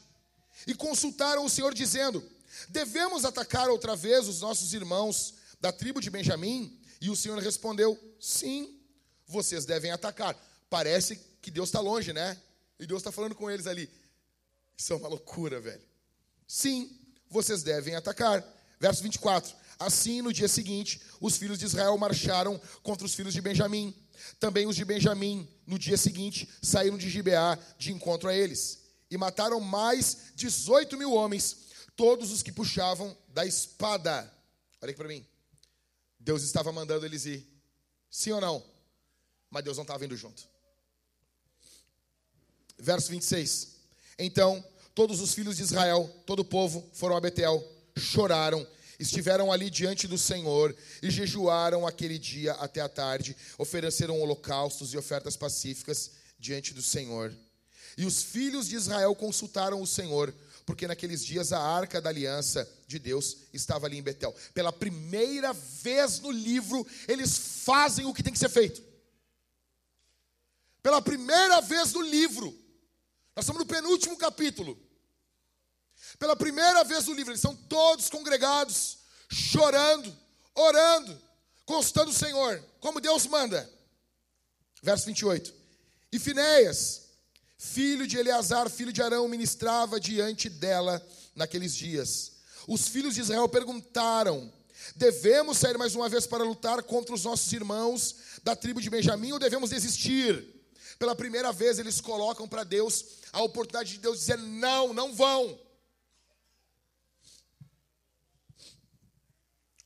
E 0.66 0.74
consultaram 0.74 1.44
o 1.44 1.50
Senhor, 1.50 1.74
dizendo: 1.74 2.22
Devemos 2.68 3.24
atacar 3.24 3.68
outra 3.68 3.96
vez 3.96 4.28
os 4.28 4.40
nossos 4.40 4.74
irmãos 4.74 5.34
da 5.60 5.72
tribo 5.72 6.00
de 6.00 6.10
Benjamim? 6.10 6.78
E 7.00 7.10
o 7.10 7.16
Senhor 7.16 7.38
respondeu: 7.38 7.98
Sim 8.20 8.78
vocês 9.26 9.64
devem 9.64 9.90
atacar. 9.90 10.36
Parece 10.68 11.18
que 11.40 11.50
Deus 11.50 11.68
está 11.68 11.80
longe, 11.80 12.12
né? 12.12 12.38
E 12.78 12.86
Deus 12.86 13.00
está 13.00 13.10
falando 13.10 13.34
com 13.34 13.50
eles 13.50 13.66
ali. 13.66 13.90
Isso 14.76 14.92
é 14.92 14.96
uma 14.96 15.08
loucura, 15.08 15.60
velho. 15.60 15.82
Sim, 16.46 16.90
vocês 17.28 17.62
devem 17.62 17.94
atacar. 17.94 18.44
Verso 18.78 19.02
24. 19.02 19.54
Assim, 19.78 20.22
no 20.22 20.32
dia 20.32 20.48
seguinte, 20.48 21.00
os 21.20 21.36
filhos 21.36 21.58
de 21.58 21.64
Israel 21.64 21.96
marcharam 21.98 22.60
contra 22.82 23.06
os 23.06 23.14
filhos 23.14 23.32
de 23.32 23.40
Benjamim. 23.40 23.94
Também 24.38 24.66
os 24.66 24.76
de 24.76 24.84
Benjamim, 24.84 25.48
no 25.66 25.78
dia 25.78 25.96
seguinte, 25.96 26.48
saíram 26.62 26.98
de 26.98 27.08
Gibeá 27.08 27.58
de 27.78 27.92
encontro 27.92 28.28
a 28.28 28.34
eles. 28.34 28.81
E 29.12 29.18
mataram 29.18 29.60
mais 29.60 30.32
18 30.34 30.96
mil 30.96 31.12
homens, 31.12 31.68
todos 31.94 32.32
os 32.32 32.42
que 32.42 32.50
puxavam 32.50 33.16
da 33.28 33.44
espada. 33.44 34.32
Olha 34.80 34.90
aqui 34.90 34.98
para 34.98 35.08
mim. 35.08 35.24
Deus 36.18 36.42
estava 36.42 36.72
mandando 36.72 37.04
eles 37.04 37.26
ir. 37.26 37.46
Sim 38.10 38.32
ou 38.32 38.40
não? 38.40 38.72
mas 39.52 39.62
Deus 39.62 39.76
não 39.76 39.82
estava 39.82 40.04
indo 40.04 40.16
junto. 40.16 40.42
Verso 42.78 43.10
26. 43.10 43.76
Então, 44.18 44.64
todos 44.94 45.20
os 45.20 45.34
filhos 45.34 45.58
de 45.58 45.62
Israel, 45.62 46.10
todo 46.24 46.40
o 46.40 46.44
povo, 46.44 46.88
foram 46.94 47.16
a 47.16 47.20
Betel, 47.20 47.62
choraram, 47.96 48.66
estiveram 48.98 49.52
ali 49.52 49.68
diante 49.68 50.08
do 50.08 50.16
Senhor 50.16 50.74
e 51.02 51.10
jejuaram 51.10 51.86
aquele 51.86 52.18
dia 52.18 52.54
até 52.54 52.80
a 52.80 52.88
tarde, 52.88 53.36
ofereceram 53.58 54.22
holocaustos 54.22 54.94
e 54.94 54.96
ofertas 54.96 55.36
pacíficas 55.36 56.12
diante 56.38 56.72
do 56.72 56.80
Senhor. 56.80 57.36
E 57.96 58.06
os 58.06 58.22
filhos 58.22 58.68
de 58.68 58.76
Israel 58.76 59.14
consultaram 59.14 59.80
o 59.80 59.86
Senhor, 59.86 60.34
porque 60.64 60.86
naqueles 60.86 61.24
dias 61.24 61.52
a 61.52 61.60
arca 61.60 62.00
da 62.00 62.08
aliança 62.08 62.68
de 62.86 62.98
Deus 62.98 63.38
estava 63.52 63.86
ali 63.86 63.98
em 63.98 64.02
Betel. 64.02 64.34
Pela 64.54 64.72
primeira 64.72 65.52
vez 65.52 66.20
no 66.20 66.30
livro, 66.30 66.86
eles 67.08 67.36
fazem 67.64 68.06
o 68.06 68.14
que 68.14 68.22
tem 68.22 68.32
que 68.32 68.38
ser 68.38 68.48
feito. 68.48 68.82
Pela 70.82 71.00
primeira 71.00 71.60
vez 71.60 71.92
no 71.92 72.00
livro, 72.00 72.46
nós 73.36 73.44
estamos 73.44 73.60
no 73.60 73.66
penúltimo 73.66 74.16
capítulo. 74.16 74.78
Pela 76.18 76.36
primeira 76.36 76.84
vez 76.84 77.06
no 77.06 77.14
livro, 77.14 77.32
eles 77.32 77.40
são 77.40 77.54
todos 77.54 78.10
congregados, 78.10 78.98
chorando, 79.30 80.14
orando, 80.54 81.20
consultando 81.64 82.10
o 82.10 82.14
Senhor, 82.14 82.62
como 82.80 83.00
Deus 83.00 83.26
manda. 83.26 83.70
Verso 84.82 85.06
28. 85.06 85.54
E 86.10 86.18
Finéias, 86.18 87.01
filho 87.62 88.08
de 88.08 88.18
Eleazar, 88.18 88.68
filho 88.68 88.92
de 88.92 89.00
Arão, 89.00 89.28
ministrava 89.28 90.00
diante 90.00 90.48
dela 90.48 91.00
naqueles 91.34 91.74
dias. 91.74 92.32
Os 92.66 92.88
filhos 92.88 93.14
de 93.14 93.20
Israel 93.20 93.48
perguntaram: 93.48 94.52
Devemos 94.96 95.58
sair 95.58 95.78
mais 95.78 95.94
uma 95.94 96.08
vez 96.08 96.26
para 96.26 96.42
lutar 96.42 96.82
contra 96.82 97.14
os 97.14 97.24
nossos 97.24 97.50
irmãos 97.52 98.16
da 98.42 98.56
tribo 98.56 98.80
de 98.80 98.90
Benjamim 98.90 99.30
ou 99.32 99.38
devemos 99.38 99.70
desistir? 99.70 100.44
Pela 100.98 101.14
primeira 101.14 101.52
vez 101.52 101.78
eles 101.78 102.00
colocam 102.00 102.48
para 102.48 102.64
Deus 102.64 103.04
a 103.32 103.40
oportunidade 103.42 103.92
de 103.92 103.98
Deus 103.98 104.18
dizer: 104.18 104.38
não, 104.38 104.92
não 104.92 105.14
vão. 105.14 105.58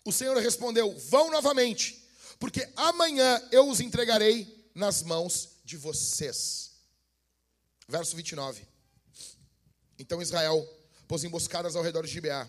O 0.03 0.11
Senhor 0.11 0.37
respondeu: 0.39 0.97
vão 1.11 1.31
novamente, 1.31 2.09
porque 2.39 2.67
amanhã 2.75 3.41
eu 3.53 3.69
os 3.69 3.81
entregarei 3.81 4.71
nas 4.75 5.03
mãos 5.03 5.51
de 5.63 5.77
vocês. 5.77 6.66
Verso 7.89 8.17
29. 8.17 8.67
Então 9.99 10.21
Israel 10.21 10.67
pôs 11.07 11.23
emboscadas 11.25 11.77
ao 11.77 11.83
redor 11.83 12.05
de 12.05 12.13
Gibeá. 12.13 12.49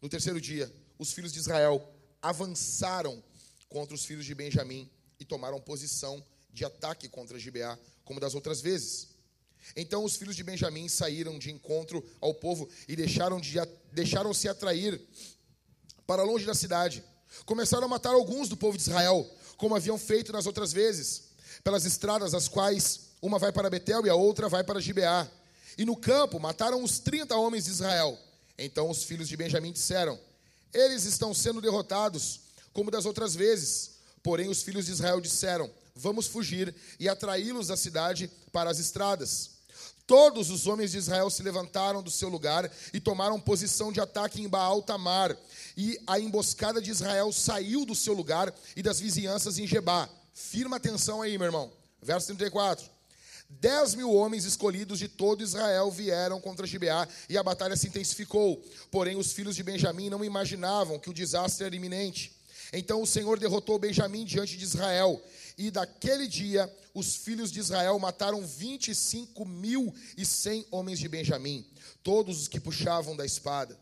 No 0.00 0.08
terceiro 0.08 0.40
dia, 0.40 0.72
os 0.98 1.12
filhos 1.12 1.32
de 1.32 1.38
Israel 1.38 1.88
avançaram 2.20 3.22
contra 3.68 3.94
os 3.94 4.04
filhos 4.04 4.26
de 4.26 4.34
Benjamim 4.34 4.90
e 5.18 5.24
tomaram 5.24 5.60
posição 5.60 6.24
de 6.52 6.64
ataque 6.64 7.08
contra 7.08 7.38
Gibeá, 7.38 7.78
como 8.04 8.20
das 8.20 8.34
outras 8.34 8.60
vezes. 8.60 9.08
Então 9.74 10.04
os 10.04 10.16
filhos 10.16 10.36
de 10.36 10.42
Benjamim 10.42 10.88
saíram 10.88 11.38
de 11.38 11.50
encontro 11.50 12.04
ao 12.20 12.34
povo 12.34 12.68
e 12.86 12.94
deixaram 12.94 13.40
de, 13.40 13.54
deixaram-se 13.92 14.48
atrair 14.48 15.00
para 16.06 16.22
longe 16.22 16.44
da 16.44 16.54
cidade. 16.54 17.02
Começaram 17.46 17.86
a 17.86 17.88
matar 17.88 18.12
alguns 18.12 18.48
do 18.48 18.56
povo 18.56 18.76
de 18.76 18.82
Israel, 18.82 19.28
como 19.56 19.74
haviam 19.74 19.96
feito 19.96 20.32
nas 20.32 20.46
outras 20.46 20.72
vezes, 20.72 21.30
pelas 21.64 21.84
estradas 21.84 22.34
as 22.34 22.48
quais 22.48 23.11
uma 23.22 23.38
vai 23.38 23.52
para 23.52 23.70
Betel 23.70 24.04
e 24.04 24.10
a 24.10 24.14
outra 24.16 24.48
vai 24.48 24.64
para 24.64 24.80
Gibeá. 24.80 25.28
E 25.78 25.84
no 25.84 25.96
campo 25.96 26.40
mataram 26.40 26.82
os 26.82 26.98
trinta 26.98 27.36
homens 27.36 27.64
de 27.64 27.70
Israel. 27.70 28.18
Então 28.58 28.90
os 28.90 29.04
filhos 29.04 29.28
de 29.28 29.36
Benjamim 29.36 29.72
disseram: 29.72 30.18
Eles 30.74 31.04
estão 31.04 31.32
sendo 31.32 31.60
derrotados, 31.60 32.40
como 32.72 32.90
das 32.90 33.06
outras 33.06 33.34
vezes. 33.34 33.92
Porém 34.22 34.48
os 34.48 34.62
filhos 34.62 34.86
de 34.86 34.92
Israel 34.92 35.20
disseram: 35.20 35.70
Vamos 35.94 36.26
fugir 36.26 36.74
e 36.98 37.08
atraí-los 37.08 37.68
da 37.68 37.76
cidade 37.76 38.30
para 38.50 38.70
as 38.70 38.78
estradas. 38.78 39.52
Todos 40.04 40.50
os 40.50 40.66
homens 40.66 40.90
de 40.90 40.98
Israel 40.98 41.30
se 41.30 41.42
levantaram 41.42 42.02
do 42.02 42.10
seu 42.10 42.28
lugar 42.28 42.70
e 42.92 43.00
tomaram 43.00 43.40
posição 43.40 43.92
de 43.92 44.00
ataque 44.00 44.42
em 44.42 44.48
Baal 44.48 44.82
Tamar. 44.82 45.36
E 45.76 45.98
a 46.06 46.18
emboscada 46.18 46.82
de 46.82 46.90
Israel 46.90 47.32
saiu 47.32 47.86
do 47.86 47.94
seu 47.94 48.12
lugar 48.12 48.52
e 48.76 48.82
das 48.82 48.98
vizinhanças 48.98 49.58
em 49.58 49.66
Gebá. 49.66 50.08
Firma 50.34 50.76
atenção 50.76 51.22
aí, 51.22 51.38
meu 51.38 51.46
irmão. 51.46 51.72
Verso 52.02 52.26
34. 52.26 52.91
Dez 53.60 53.94
mil 53.94 54.12
homens 54.12 54.44
escolhidos 54.44 54.98
de 54.98 55.08
todo 55.08 55.42
Israel 55.42 55.90
vieram 55.90 56.40
contra 56.40 56.66
Gibeá 56.66 57.06
e 57.28 57.36
a 57.36 57.42
batalha 57.42 57.76
se 57.76 57.86
intensificou. 57.86 58.62
Porém, 58.90 59.16
os 59.16 59.32
filhos 59.32 59.54
de 59.54 59.62
Benjamim 59.62 60.08
não 60.08 60.24
imaginavam 60.24 60.98
que 60.98 61.10
o 61.10 61.14
desastre 61.14 61.66
era 61.66 61.76
iminente. 61.76 62.32
Então 62.72 63.02
o 63.02 63.06
Senhor 63.06 63.38
derrotou 63.38 63.78
Benjamim 63.78 64.24
diante 64.24 64.56
de 64.56 64.64
Israel. 64.64 65.22
E 65.58 65.70
daquele 65.70 66.26
dia, 66.26 66.72
os 66.94 67.16
filhos 67.16 67.52
de 67.52 67.60
Israel 67.60 67.98
mataram 67.98 68.46
25 68.46 69.44
mil 69.44 69.94
e 70.16 70.24
cem 70.24 70.66
homens 70.70 70.98
de 70.98 71.08
Benjamim, 71.08 71.66
todos 72.02 72.40
os 72.40 72.48
que 72.48 72.58
puxavam 72.58 73.14
da 73.14 73.26
espada. 73.26 73.78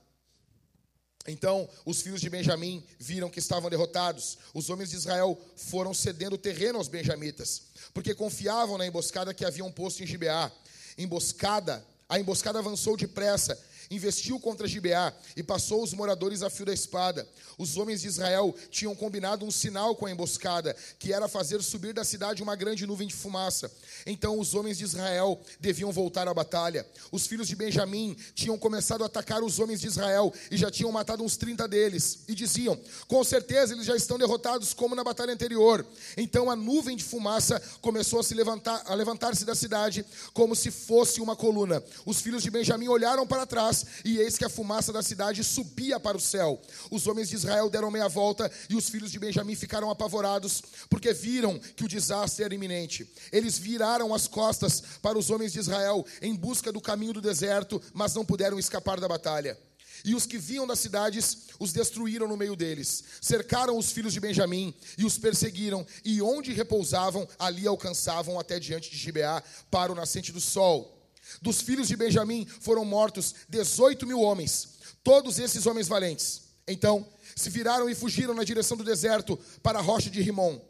Então 1.30 1.68
os 1.86 2.02
filhos 2.02 2.20
de 2.20 2.28
Benjamim 2.28 2.82
viram 2.98 3.30
que 3.30 3.38
estavam 3.38 3.70
derrotados. 3.70 4.38
Os 4.52 4.68
homens 4.68 4.90
de 4.90 4.96
Israel 4.96 5.38
foram 5.56 5.94
cedendo 5.94 6.36
terreno 6.36 6.78
aos 6.78 6.88
benjamitas, 6.88 7.62
porque 7.94 8.14
confiavam 8.14 8.76
na 8.76 8.86
emboscada 8.86 9.32
que 9.32 9.44
haviam 9.44 9.70
posto 9.70 10.02
em 10.02 10.06
Gibeá. 10.06 10.50
Emboscada, 10.98 11.84
a 12.08 12.18
emboscada 12.18 12.58
avançou 12.58 12.96
depressa 12.96 13.58
investiu 13.90 14.38
contra 14.38 14.68
Gibeá 14.68 15.12
e 15.36 15.42
passou 15.42 15.82
os 15.82 15.92
moradores 15.92 16.42
a 16.42 16.48
fio 16.48 16.64
da 16.64 16.72
espada. 16.72 17.28
Os 17.58 17.76
homens 17.76 18.02
de 18.02 18.06
Israel 18.06 18.54
tinham 18.70 18.94
combinado 18.94 19.44
um 19.44 19.50
sinal 19.50 19.96
com 19.96 20.06
a 20.06 20.10
emboscada, 20.10 20.76
que 20.98 21.12
era 21.12 21.26
fazer 21.26 21.60
subir 21.60 21.92
da 21.92 22.04
cidade 22.04 22.42
uma 22.42 22.54
grande 22.54 22.86
nuvem 22.86 23.08
de 23.08 23.14
fumaça. 23.14 23.70
Então 24.06 24.38
os 24.38 24.54
homens 24.54 24.78
de 24.78 24.84
Israel 24.84 25.40
deviam 25.58 25.90
voltar 25.90 26.28
à 26.28 26.32
batalha. 26.32 26.86
Os 27.10 27.26
filhos 27.26 27.48
de 27.48 27.56
Benjamim 27.56 28.16
tinham 28.34 28.56
começado 28.56 29.02
a 29.02 29.06
atacar 29.06 29.42
os 29.42 29.58
homens 29.58 29.80
de 29.80 29.88
Israel 29.88 30.32
e 30.50 30.56
já 30.56 30.70
tinham 30.70 30.92
matado 30.92 31.24
uns 31.24 31.36
30 31.36 31.66
deles. 31.66 32.20
E 32.28 32.34
diziam: 32.34 32.78
Com 33.08 33.24
certeza 33.24 33.74
eles 33.74 33.86
já 33.86 33.96
estão 33.96 34.18
derrotados, 34.18 34.72
como 34.72 34.94
na 34.94 35.02
batalha 35.02 35.32
anterior. 35.32 35.84
Então 36.16 36.48
a 36.48 36.54
nuvem 36.54 36.96
de 36.96 37.02
fumaça 37.02 37.60
começou 37.80 38.20
a 38.20 38.22
se 38.22 38.34
levantar, 38.34 38.82
a 38.86 38.94
levantar-se 38.94 39.44
da 39.44 39.54
cidade, 39.54 40.06
como 40.32 40.54
se 40.54 40.70
fosse 40.70 41.20
uma 41.20 41.34
coluna. 41.34 41.82
Os 42.06 42.20
filhos 42.20 42.42
de 42.42 42.50
Benjamim 42.50 42.86
olharam 42.86 43.26
para 43.26 43.44
trás 43.46 43.79
e 44.04 44.18
eis 44.18 44.36
que 44.36 44.44
a 44.44 44.48
fumaça 44.48 44.92
da 44.92 45.02
cidade 45.02 45.42
subia 45.44 45.98
para 45.98 46.16
o 46.16 46.20
céu. 46.20 46.60
Os 46.90 47.06
homens 47.06 47.28
de 47.28 47.36
Israel 47.36 47.68
deram 47.68 47.90
meia 47.90 48.08
volta, 48.08 48.50
e 48.68 48.76
os 48.76 48.88
filhos 48.88 49.10
de 49.10 49.18
Benjamim 49.18 49.54
ficaram 49.54 49.90
apavorados, 49.90 50.62
porque 50.88 51.12
viram 51.12 51.58
que 51.58 51.84
o 51.84 51.88
desastre 51.88 52.44
era 52.44 52.54
iminente. 52.54 53.08
Eles 53.32 53.58
viraram 53.58 54.14
as 54.14 54.26
costas 54.26 54.82
para 55.02 55.18
os 55.18 55.30
homens 55.30 55.52
de 55.52 55.58
Israel 55.58 56.04
em 56.20 56.34
busca 56.34 56.72
do 56.72 56.80
caminho 56.80 57.12
do 57.12 57.20
deserto, 57.20 57.80
mas 57.92 58.14
não 58.14 58.24
puderam 58.24 58.58
escapar 58.58 59.00
da 59.00 59.08
batalha. 59.08 59.58
E 60.04 60.14
os 60.14 60.26
que 60.26 60.38
vinham 60.38 60.66
das 60.66 60.78
cidades 60.78 61.38
os 61.58 61.72
destruíram 61.72 62.26
no 62.26 62.36
meio 62.36 62.56
deles. 62.56 63.04
Cercaram 63.20 63.76
os 63.76 63.92
filhos 63.92 64.12
de 64.12 64.20
Benjamim 64.20 64.74
e 64.96 65.04
os 65.04 65.18
perseguiram, 65.18 65.86
e 66.04 66.22
onde 66.22 66.52
repousavam, 66.52 67.28
ali 67.38 67.66
alcançavam 67.66 68.38
até 68.38 68.58
diante 68.58 68.90
de 68.90 68.96
Gibeá, 68.96 69.42
para 69.70 69.92
o 69.92 69.94
nascente 69.94 70.32
do 70.32 70.40
sol. 70.40 70.99
Dos 71.40 71.60
filhos 71.60 71.88
de 71.88 71.96
Benjamim 71.96 72.46
foram 72.60 72.84
mortos 72.84 73.34
18 73.48 74.06
mil 74.06 74.20
homens, 74.20 74.68
todos 75.02 75.38
esses 75.38 75.66
homens 75.66 75.88
valentes. 75.88 76.42
Então 76.66 77.06
se 77.34 77.50
viraram 77.50 77.88
e 77.88 77.94
fugiram 77.94 78.34
na 78.34 78.44
direção 78.44 78.76
do 78.76 78.84
deserto 78.84 79.38
para 79.62 79.78
a 79.78 79.82
rocha 79.82 80.10
de 80.10 80.20
Rimon. 80.20 80.60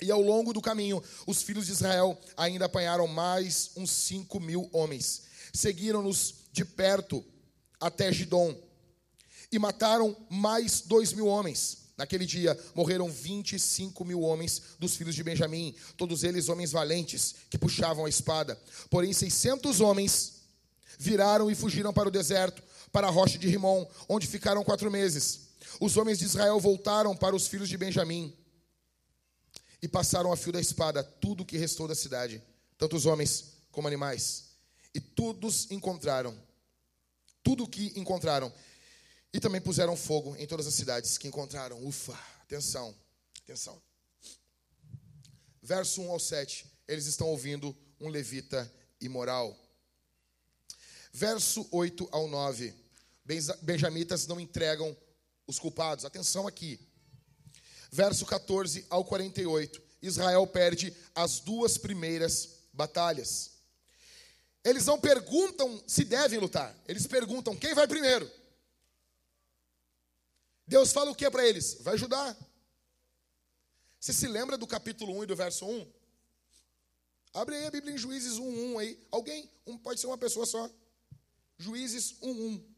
E 0.00 0.10
ao 0.10 0.20
longo 0.20 0.52
do 0.52 0.60
caminho, 0.60 1.02
os 1.26 1.42
filhos 1.42 1.66
de 1.66 1.72
Israel 1.72 2.18
ainda 2.36 2.66
apanharam 2.66 3.06
mais 3.06 3.70
uns 3.76 3.90
cinco 3.90 4.40
mil 4.40 4.68
homens. 4.72 5.22
Seguiram-nos 5.52 6.34
de 6.52 6.64
perto 6.64 7.24
até 7.80 8.12
Gidom 8.12 8.54
e 9.50 9.58
mataram 9.58 10.16
mais 10.28 10.80
dois 10.80 11.12
mil 11.12 11.26
homens. 11.26 11.83
Naquele 11.96 12.26
dia 12.26 12.58
morreram 12.74 13.08
25 13.08 14.04
mil 14.04 14.22
homens 14.22 14.62
dos 14.78 14.96
filhos 14.96 15.14
de 15.14 15.22
Benjamim, 15.22 15.74
todos 15.96 16.24
eles 16.24 16.48
homens 16.48 16.72
valentes 16.72 17.34
que 17.48 17.58
puxavam 17.58 18.04
a 18.04 18.08
espada. 18.08 18.60
Porém, 18.90 19.12
600 19.12 19.80
homens 19.80 20.34
viraram 20.98 21.50
e 21.50 21.54
fugiram 21.54 21.92
para 21.92 22.08
o 22.08 22.12
deserto, 22.12 22.62
para 22.90 23.06
a 23.06 23.10
rocha 23.10 23.38
de 23.38 23.48
Rimon, 23.48 23.86
onde 24.08 24.26
ficaram 24.26 24.64
quatro 24.64 24.90
meses. 24.90 25.48
Os 25.80 25.96
homens 25.96 26.18
de 26.18 26.24
Israel 26.24 26.58
voltaram 26.58 27.16
para 27.16 27.34
os 27.34 27.46
filhos 27.46 27.68
de 27.68 27.76
Benjamim 27.76 28.36
e 29.80 29.88
passaram 29.88 30.32
a 30.32 30.36
fio 30.36 30.52
da 30.52 30.60
espada 30.60 31.02
tudo 31.02 31.42
o 31.42 31.46
que 31.46 31.58
restou 31.58 31.86
da 31.86 31.94
cidade, 31.94 32.42
tanto 32.76 32.96
os 32.96 33.06
homens 33.06 33.52
como 33.70 33.86
animais. 33.86 34.44
E 34.94 35.00
todos 35.00 35.70
encontraram, 35.70 36.34
tudo 37.42 37.64
o 37.64 37.68
que 37.68 37.92
encontraram 37.96 38.52
e 39.34 39.40
também 39.40 39.60
puseram 39.60 39.96
fogo 39.96 40.36
em 40.36 40.46
todas 40.46 40.64
as 40.64 40.74
cidades 40.74 41.18
que 41.18 41.26
encontraram. 41.26 41.84
Ufa, 41.84 42.16
atenção, 42.42 42.94
atenção. 43.42 43.82
Verso 45.60 46.02
1 46.02 46.10
ao 46.12 46.20
7, 46.20 46.64
eles 46.86 47.06
estão 47.06 47.26
ouvindo 47.26 47.76
um 48.00 48.08
levita 48.08 48.72
imoral. 49.00 49.58
Verso 51.12 51.66
8 51.72 52.08
ao 52.12 52.28
9, 52.28 52.72
benjamitas 53.60 54.24
não 54.28 54.38
entregam 54.38 54.96
os 55.48 55.58
culpados. 55.58 56.04
Atenção 56.04 56.46
aqui. 56.46 56.78
Verso 57.90 58.24
14 58.26 58.86
ao 58.88 59.04
48, 59.04 59.82
Israel 60.00 60.46
perde 60.46 60.96
as 61.12 61.40
duas 61.40 61.76
primeiras 61.76 62.50
batalhas. 62.72 63.50
Eles 64.62 64.86
não 64.86 65.00
perguntam 65.00 65.82
se 65.88 66.04
devem 66.04 66.38
lutar, 66.38 66.72
eles 66.86 67.04
perguntam 67.08 67.56
quem 67.56 67.74
vai 67.74 67.88
primeiro. 67.88 68.43
Deus 70.66 70.92
fala 70.92 71.10
o 71.10 71.14
que 71.14 71.30
para 71.30 71.46
eles? 71.46 71.74
Vai 71.82 71.94
ajudar. 71.94 72.36
Você 74.00 74.12
se 74.12 74.26
lembra 74.26 74.56
do 74.56 74.66
capítulo 74.66 75.16
1 75.18 75.24
e 75.24 75.26
do 75.26 75.36
verso 75.36 75.66
1? 75.66 75.92
Abre 77.34 77.56
aí 77.56 77.66
a 77.66 77.70
Bíblia 77.70 77.94
em 77.94 77.98
Juízes 77.98 78.38
1, 78.38 78.74
1 78.74 78.78
aí. 78.78 79.06
Alguém? 79.10 79.50
Um, 79.66 79.76
pode 79.76 80.00
ser 80.00 80.06
uma 80.06 80.18
pessoa 80.18 80.46
só. 80.46 80.70
Juízes 81.58 82.16
1, 82.22 82.30
1. 82.30 82.74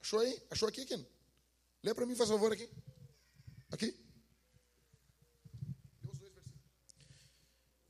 Achou 0.00 0.20
aí? 0.20 0.42
Achou 0.50 0.68
aqui, 0.68 0.84
Ken? 0.86 1.04
Lê 1.82 1.94
para 1.94 2.06
mim, 2.06 2.14
faz 2.14 2.30
favor, 2.30 2.52
aqui. 2.52 2.68
Aqui. 3.70 3.94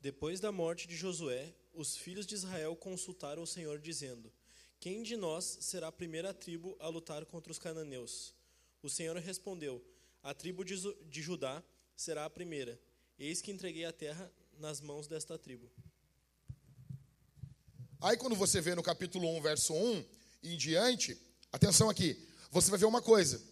Depois 0.00 0.40
da 0.40 0.50
morte 0.52 0.86
de 0.86 0.96
Josué, 0.96 1.54
os 1.74 1.96
filhos 1.96 2.26
de 2.26 2.34
Israel 2.34 2.74
consultaram 2.76 3.42
o 3.42 3.46
Senhor, 3.46 3.78
dizendo: 3.78 4.32
quem 4.80 5.02
de 5.02 5.16
nós 5.16 5.58
será 5.60 5.88
a 5.88 5.92
primeira 5.92 6.32
tribo 6.34 6.76
a 6.80 6.88
lutar 6.88 7.24
contra 7.26 7.50
os 7.50 7.58
cananeus? 7.58 8.34
O 8.82 8.88
Senhor 8.88 9.16
respondeu: 9.16 9.84
A 10.22 10.34
tribo 10.34 10.64
de 10.64 11.22
Judá 11.22 11.62
será 11.96 12.24
a 12.24 12.30
primeira. 12.30 12.80
Eis 13.18 13.40
que 13.40 13.50
entreguei 13.50 13.84
a 13.84 13.92
terra 13.92 14.30
nas 14.58 14.80
mãos 14.80 15.06
desta 15.06 15.38
tribo. 15.38 15.70
Aí 18.00 18.16
quando 18.16 18.36
você 18.36 18.60
vê 18.60 18.74
no 18.74 18.82
capítulo 18.82 19.28
1, 19.38 19.42
verso 19.42 19.72
1 19.72 20.04
e 20.42 20.54
em 20.54 20.56
diante, 20.56 21.18
atenção 21.50 21.88
aqui, 21.88 22.28
você 22.50 22.70
vai 22.70 22.78
ver 22.78 22.84
uma 22.84 23.00
coisa. 23.00 23.42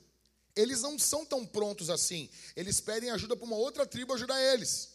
Eles 0.55 0.83
não 0.83 0.99
são 0.99 1.25
tão 1.25 1.45
prontos 1.45 1.91
assim. 1.91 2.31
Eles 2.55 2.81
pedem 2.81 3.11
ajuda 3.11 3.37
para 3.37 3.47
uma 3.47 3.57
outra 3.57 3.87
tribo 3.87 4.12
ajudar 4.12 4.41
eles. 4.53 4.95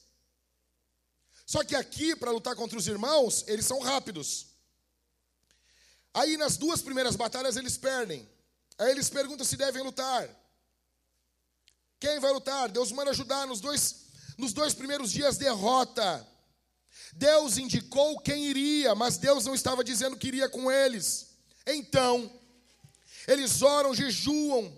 Só 1.46 1.64
que 1.64 1.76
aqui, 1.76 2.16
para 2.16 2.32
lutar 2.32 2.56
contra 2.56 2.78
os 2.78 2.88
irmãos, 2.88 3.44
eles 3.48 3.66
são 3.66 3.80
rápidos. 3.80 4.48
Aí 6.14 6.38
nas 6.38 6.58
duas 6.58 6.82
primeiras 6.82 7.16
batalhas 7.16 7.56
eles 7.56 7.78
perdem. 7.78 8.28
Aí 8.78 8.92
eles 8.92 9.10
perguntam 9.10 9.46
se 9.46 9.58
devem 9.58 9.84
lutar. 9.84 10.30
Quem 12.00 12.20
vai 12.20 12.32
lutar? 12.32 12.70
Deus 12.70 12.92
manda 12.92 13.12
ajudar 13.12 13.46
nos 13.46 13.60
dois, 13.60 14.06
nos 14.38 14.54
dois 14.54 14.74
primeiros 14.74 15.12
dias 15.12 15.38
derrota. 15.38 16.26
Deus 17.14 17.58
indicou 17.58 18.20
quem 18.20 18.46
iria, 18.46 18.96
mas 18.96 19.18
Deus 19.18 19.46
não 19.46 19.54
estava 19.54 19.84
dizendo 19.84 20.18
que 20.18 20.28
iria 20.28 20.48
com 20.50 20.72
eles. 20.72 21.36
Então, 21.66 22.32
eles 23.28 23.62
oram, 23.62 23.94
jejuam, 23.94 24.76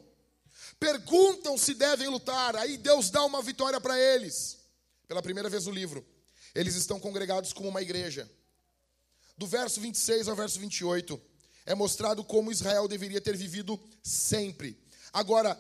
perguntam 0.80 1.58
se 1.58 1.74
devem 1.74 2.08
lutar, 2.08 2.56
aí 2.56 2.78
Deus 2.78 3.10
dá 3.10 3.24
uma 3.24 3.42
vitória 3.42 3.80
para 3.80 3.98
eles. 3.98 4.60
Pela 5.08 5.22
primeira 5.22 5.50
vez 5.50 5.66
no 5.66 5.72
livro, 5.72 6.06
eles 6.56 6.76
estão 6.76 7.00
congregados 7.00 7.54
como 7.54 7.70
uma 7.70 7.82
igreja. 7.82 8.30
Do 9.42 9.48
verso 9.48 9.82
26 9.82 10.28
ao 10.28 10.36
verso 10.36 10.60
28, 10.60 11.20
é 11.66 11.74
mostrado 11.74 12.24
como 12.24 12.52
Israel 12.52 12.88
deveria 12.88 13.20
ter 13.20 13.36
vivido 13.36 13.82
sempre. 14.04 14.80
Agora, 15.12 15.60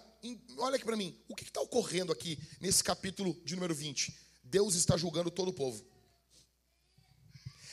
olha 0.59 0.75
aqui 0.75 0.85
para 0.85 0.95
mim, 0.95 1.19
o 1.27 1.35
que 1.35 1.45
está 1.45 1.59
ocorrendo 1.61 2.11
aqui 2.11 2.37
nesse 2.59 2.83
capítulo 2.83 3.33
de 3.43 3.55
número 3.55 3.73
20? 3.73 4.15
Deus 4.43 4.75
está 4.75 4.95
julgando 4.97 5.31
todo 5.31 5.47
o 5.47 5.53
povo. 5.53 5.83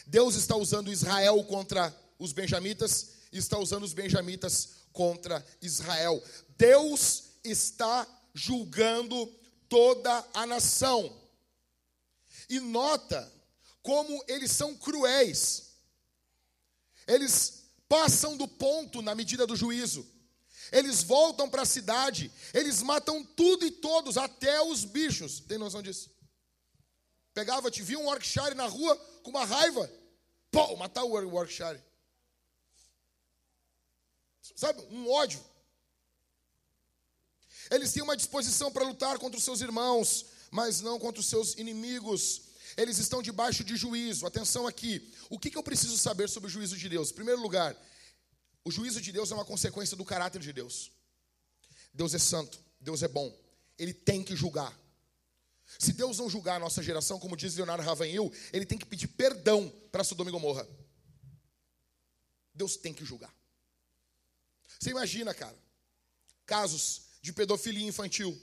Deus 0.07 0.35
está 0.35 0.57
usando 0.57 0.91
Israel 0.91 1.45
contra 1.45 1.95
os 2.19 2.33
benjamitas 2.33 3.11
está 3.31 3.59
usando 3.59 3.83
os 3.83 3.93
benjamitas 3.93 4.85
contra 4.95 5.45
Israel. 5.61 6.25
Deus 6.57 7.25
está 7.45 8.09
julgando 8.33 9.27
toda 9.69 10.27
a 10.33 10.47
nação. 10.47 11.15
E 12.49 12.59
nota 12.61 13.31
como 13.83 14.25
eles 14.27 14.53
são 14.53 14.75
cruéis. 14.75 15.68
Eles 17.09 17.65
passam 17.89 18.37
do 18.37 18.47
ponto 18.47 19.01
na 19.01 19.15
medida 19.15 19.47
do 19.47 19.57
juízo. 19.57 20.07
Eles 20.71 21.03
voltam 21.03 21.49
para 21.49 21.63
a 21.63 21.67
cidade, 21.67 22.31
eles 22.53 22.83
matam 22.83 23.25
tudo 23.25 23.65
e 23.65 23.71
todos, 23.71 24.19
até 24.19 24.61
os 24.61 24.85
bichos. 24.85 25.41
Tem 25.41 25.57
noção 25.57 25.81
disso? 25.81 26.11
Pegava, 27.33 27.71
te 27.71 27.83
via 27.83 27.99
um 27.99 28.05
Yorkshire 28.05 28.55
na 28.55 28.67
rua 28.67 28.95
com 29.23 29.31
uma 29.31 29.47
raiva. 29.47 29.91
Pô, 30.51 30.77
matar 30.77 31.05
o 31.05 31.19
Yorkshire. 31.19 31.83
Sabe, 34.55 34.83
um 34.91 35.11
ódio. 35.11 35.43
Eles 37.71 37.93
têm 37.93 38.03
uma 38.03 38.17
disposição 38.17 38.71
para 38.71 38.85
lutar 38.85 39.19
contra 39.19 39.39
os 39.39 39.45
seus 39.45 39.61
irmãos, 39.63 40.27
mas 40.51 40.81
não 40.81 40.99
contra 40.99 41.21
os 41.21 41.27
seus 41.27 41.55
inimigos. 41.55 42.48
Eles 42.79 42.99
estão 42.99 43.21
debaixo 43.21 43.65
de 43.65 43.77
juízo. 43.77 44.25
Atenção 44.25 44.65
aqui. 44.65 45.13
O 45.29 45.37
que, 45.37 45.51
que 45.51 45.59
eu 45.59 45.65
preciso 45.65 45.99
saber 45.99 46.29
sobre 46.29 46.47
o 46.47 46.51
juízo 46.51 46.77
de 46.77 46.89
Deus? 46.89 47.11
Em 47.11 47.15
primeiro 47.15 47.43
lugar, 47.43 47.77
o 48.65 48.71
juízo 48.71 49.01
de 49.01 49.11
Deus 49.11 49.33
é 49.33 49.35
uma 49.35 49.45
consequência 49.45 49.97
do 49.97 50.05
caráter 50.05 50.41
de 50.41 50.53
Deus. 50.53 50.93
Deus 51.93 52.15
é 52.15 52.19
santo, 52.19 52.63
Deus 52.81 53.03
é 53.03 53.09
bom. 53.09 53.37
Ele 53.77 53.93
tem 53.93 54.23
que 54.23 54.37
julgar. 54.37 54.73
Se 55.77 55.93
Deus 55.93 56.19
não 56.19 56.31
julgar 56.31 56.55
a 56.55 56.59
nossa 56.61 56.81
geração, 56.81 57.19
como 57.19 57.37
diz 57.37 57.57
Leonardo 57.57 57.83
Ravanhil, 57.83 58.33
ele 58.53 58.65
tem 58.65 58.79
que 58.79 58.87
pedir 58.87 59.09
perdão 59.09 59.69
para 59.91 60.05
Sodoma 60.05 60.31
e 60.31 60.33
Gomorra. 60.33 60.67
Deus 62.55 62.77
tem 62.77 62.95
que 62.95 63.05
julgar. 63.05 63.35
Você 64.79 64.91
imagina, 64.91 65.35
cara, 65.35 65.59
casos 66.47 67.03
de 67.21 67.33
pedofilia 67.33 67.89
infantil. 67.89 68.41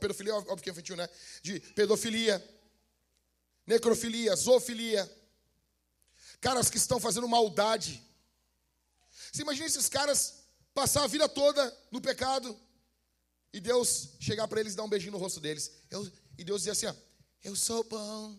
Pedofilia, 0.00 0.34
óbvio 0.34 0.56
que 0.56 0.70
é 0.70 0.72
infantil, 0.72 0.96
né? 0.96 1.08
De 1.40 1.60
pedofilia, 1.60 2.44
necrofilia, 3.66 4.34
zoofilia. 4.36 5.10
Caras 6.40 6.70
que 6.70 6.76
estão 6.76 7.00
fazendo 7.00 7.28
maldade. 7.28 8.02
Você 9.32 9.42
imagina 9.42 9.66
esses 9.66 9.88
caras 9.88 10.44
passar 10.72 11.04
a 11.04 11.06
vida 11.06 11.28
toda 11.28 11.76
no 11.90 12.00
pecado 12.00 12.58
e 13.52 13.60
Deus 13.60 14.10
chegar 14.20 14.46
para 14.46 14.60
eles 14.60 14.74
e 14.74 14.76
dar 14.76 14.84
um 14.84 14.88
beijinho 14.88 15.12
no 15.12 15.18
rosto 15.18 15.40
deles. 15.40 15.72
Eu, 15.90 16.10
e 16.38 16.44
Deus 16.44 16.60
dizer 16.60 16.72
assim: 16.72 16.86
ó, 16.86 16.94
Eu 17.42 17.56
sou 17.56 17.82
bom. 17.84 18.38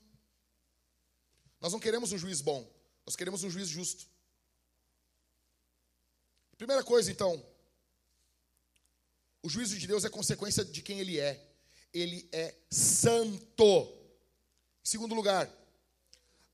Nós 1.59 1.73
não 1.73 1.80
queremos 1.80 2.11
um 2.11 2.17
juiz 2.17 2.39
bom, 2.39 2.71
nós 3.05 3.15
queremos 3.15 3.43
um 3.43 3.49
juiz 3.49 3.67
justo. 3.67 4.05
Primeira 6.55 6.84
coisa, 6.84 7.11
então, 7.11 7.43
o 9.41 9.49
juízo 9.49 9.78
de 9.78 9.88
Deus 9.88 10.05
é 10.05 10.09
consequência 10.09 10.63
de 10.63 10.82
quem 10.82 10.99
ele 10.99 11.19
é. 11.19 11.43
Ele 11.93 12.28
é 12.32 12.55
santo. 12.69 13.96
Segundo 14.88 15.13
lugar, 15.13 15.51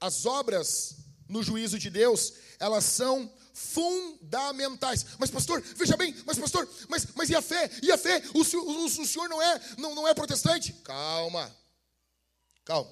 as 0.01 0.25
obras 0.25 0.95
no 1.29 1.43
juízo 1.43 1.77
de 1.77 1.91
Deus, 1.91 2.33
elas 2.57 2.83
são 2.83 3.31
fundamentais. 3.53 5.05
Mas 5.19 5.29
pastor, 5.29 5.61
veja 5.61 5.95
bem, 5.95 6.15
mas 6.25 6.39
pastor, 6.39 6.67
mas, 6.89 7.05
mas 7.13 7.29
e 7.29 7.35
a 7.35 7.43
fé? 7.43 7.69
E 7.83 7.91
a 7.91 7.97
fé? 7.97 8.23
O, 8.33 8.39
o, 8.39 8.85
o 8.85 9.05
senhor 9.05 9.29
não 9.29 9.39
é, 9.39 9.61
não, 9.77 9.93
não 9.93 10.07
é 10.07 10.15
protestante? 10.15 10.73
Calma. 10.83 11.55
Calma. 12.65 12.89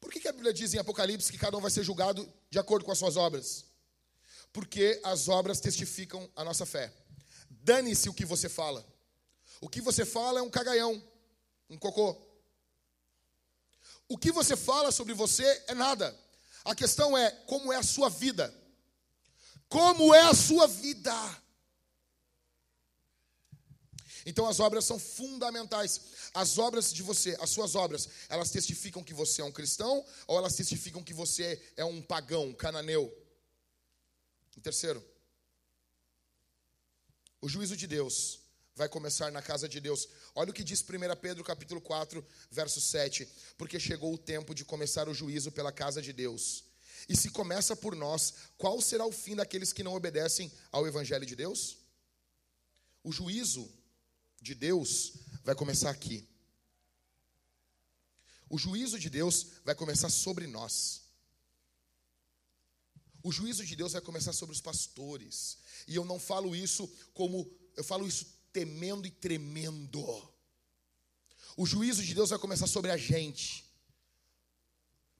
Por 0.00 0.10
que, 0.10 0.20
que 0.20 0.28
a 0.28 0.32
Bíblia 0.32 0.54
diz 0.54 0.72
em 0.72 0.78
Apocalipse 0.78 1.30
que 1.30 1.36
cada 1.36 1.58
um 1.58 1.60
vai 1.60 1.70
ser 1.70 1.84
julgado 1.84 2.26
de 2.48 2.58
acordo 2.58 2.86
com 2.86 2.90
as 2.90 2.98
suas 2.98 3.18
obras? 3.18 3.66
Porque 4.50 4.98
as 5.04 5.28
obras 5.28 5.60
testificam 5.60 6.26
a 6.34 6.42
nossa 6.42 6.64
fé. 6.64 6.90
Dane-se 7.50 8.08
o 8.08 8.14
que 8.14 8.24
você 8.24 8.48
fala. 8.48 8.82
O 9.60 9.68
que 9.68 9.82
você 9.82 10.06
fala 10.06 10.40
é 10.40 10.42
um 10.42 10.48
cagaião, 10.48 11.02
um 11.68 11.76
cocô. 11.76 12.29
O 14.10 14.18
que 14.18 14.32
você 14.32 14.56
fala 14.56 14.90
sobre 14.90 15.14
você 15.14 15.44
é 15.68 15.74
nada. 15.74 16.18
A 16.64 16.74
questão 16.74 17.16
é 17.16 17.30
como 17.46 17.72
é 17.72 17.76
a 17.76 17.82
sua 17.84 18.10
vida. 18.10 18.52
Como 19.68 20.12
é 20.12 20.22
a 20.22 20.34
sua 20.34 20.66
vida? 20.66 21.14
Então 24.26 24.48
as 24.48 24.58
obras 24.58 24.84
são 24.84 24.98
fundamentais. 24.98 26.00
As 26.34 26.58
obras 26.58 26.92
de 26.92 27.04
você, 27.04 27.38
as 27.40 27.50
suas 27.50 27.76
obras, 27.76 28.08
elas 28.28 28.50
testificam 28.50 29.04
que 29.04 29.14
você 29.14 29.42
é 29.42 29.44
um 29.44 29.52
cristão 29.52 30.04
ou 30.26 30.36
elas 30.36 30.56
testificam 30.56 31.04
que 31.04 31.14
você 31.14 31.62
é 31.76 31.84
um 31.84 32.02
pagão, 32.02 32.46
um 32.48 32.52
cananeu? 32.52 33.16
Em 34.56 34.60
terceiro, 34.60 35.08
o 37.40 37.48
juízo 37.48 37.76
de 37.76 37.86
Deus 37.86 38.39
vai 38.80 38.88
começar 38.88 39.30
na 39.30 39.42
casa 39.42 39.68
de 39.68 39.78
Deus. 39.78 40.08
Olha 40.34 40.50
o 40.50 40.54
que 40.54 40.64
diz 40.64 40.80
1 40.80 41.14
Pedro 41.20 41.44
capítulo 41.44 41.82
4, 41.82 42.24
verso 42.50 42.80
7. 42.80 43.28
Porque 43.58 43.78
chegou 43.78 44.14
o 44.14 44.16
tempo 44.16 44.54
de 44.54 44.64
começar 44.64 45.06
o 45.06 45.12
juízo 45.12 45.52
pela 45.52 45.70
casa 45.70 46.00
de 46.00 46.14
Deus. 46.14 46.64
E 47.06 47.14
se 47.14 47.28
começa 47.28 47.76
por 47.76 47.94
nós, 47.94 48.32
qual 48.56 48.80
será 48.80 49.04
o 49.04 49.12
fim 49.12 49.36
daqueles 49.36 49.70
que 49.70 49.82
não 49.82 49.92
obedecem 49.94 50.50
ao 50.72 50.86
evangelho 50.86 51.26
de 51.26 51.36
Deus? 51.36 51.76
O 53.04 53.12
juízo 53.12 53.70
de 54.40 54.54
Deus 54.54 55.12
vai 55.44 55.54
começar 55.54 55.90
aqui. 55.90 56.26
O 58.48 58.56
juízo 58.56 58.98
de 58.98 59.10
Deus 59.10 59.46
vai 59.62 59.74
começar 59.74 60.08
sobre 60.08 60.46
nós. 60.46 61.02
O 63.22 63.30
juízo 63.30 63.62
de 63.66 63.76
Deus 63.76 63.92
vai 63.92 64.00
começar 64.00 64.32
sobre 64.32 64.54
os 64.54 64.62
pastores. 64.62 65.58
E 65.86 65.96
eu 65.96 66.04
não 66.06 66.18
falo 66.18 66.56
isso 66.56 66.90
como, 67.12 67.46
eu 67.76 67.84
falo 67.84 68.08
isso 68.08 68.39
temendo 68.52 69.06
e 69.06 69.10
tremendo. 69.10 70.30
O 71.56 71.66
juízo 71.66 72.02
de 72.02 72.14
Deus 72.14 72.30
vai 72.30 72.38
começar 72.38 72.66
sobre 72.66 72.90
a 72.90 72.96
gente. 72.96 73.64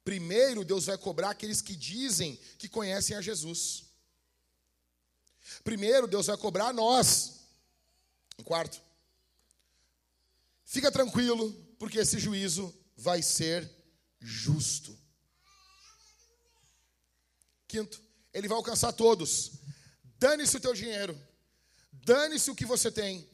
Primeiro, 0.04 0.64
Deus 0.64 0.86
vai 0.86 0.96
cobrar 0.96 1.30
aqueles 1.30 1.60
que 1.60 1.76
dizem 1.76 2.36
que 2.58 2.68
conhecem 2.68 3.16
a 3.16 3.20
Jesus. 3.20 3.84
Primeiro, 5.62 6.06
Deus 6.06 6.26
vai 6.26 6.36
cobrar 6.36 6.72
nós. 6.72 7.40
Em 8.38 8.42
quarto, 8.42 8.80
fica 10.64 10.90
tranquilo, 10.90 11.52
porque 11.78 11.98
esse 11.98 12.18
juízo 12.18 12.74
vai 12.96 13.22
ser 13.22 13.70
justo. 14.18 14.98
Quinto, 17.68 18.02
ele 18.32 18.48
vai 18.48 18.56
alcançar 18.56 18.92
todos. 18.92 19.52
Dane-se 20.18 20.56
o 20.56 20.60
teu 20.60 20.74
dinheiro. 20.74 21.18
Dane-se 22.04 22.50
o 22.50 22.54
que 22.54 22.64
você 22.64 22.90
tem. 22.90 23.28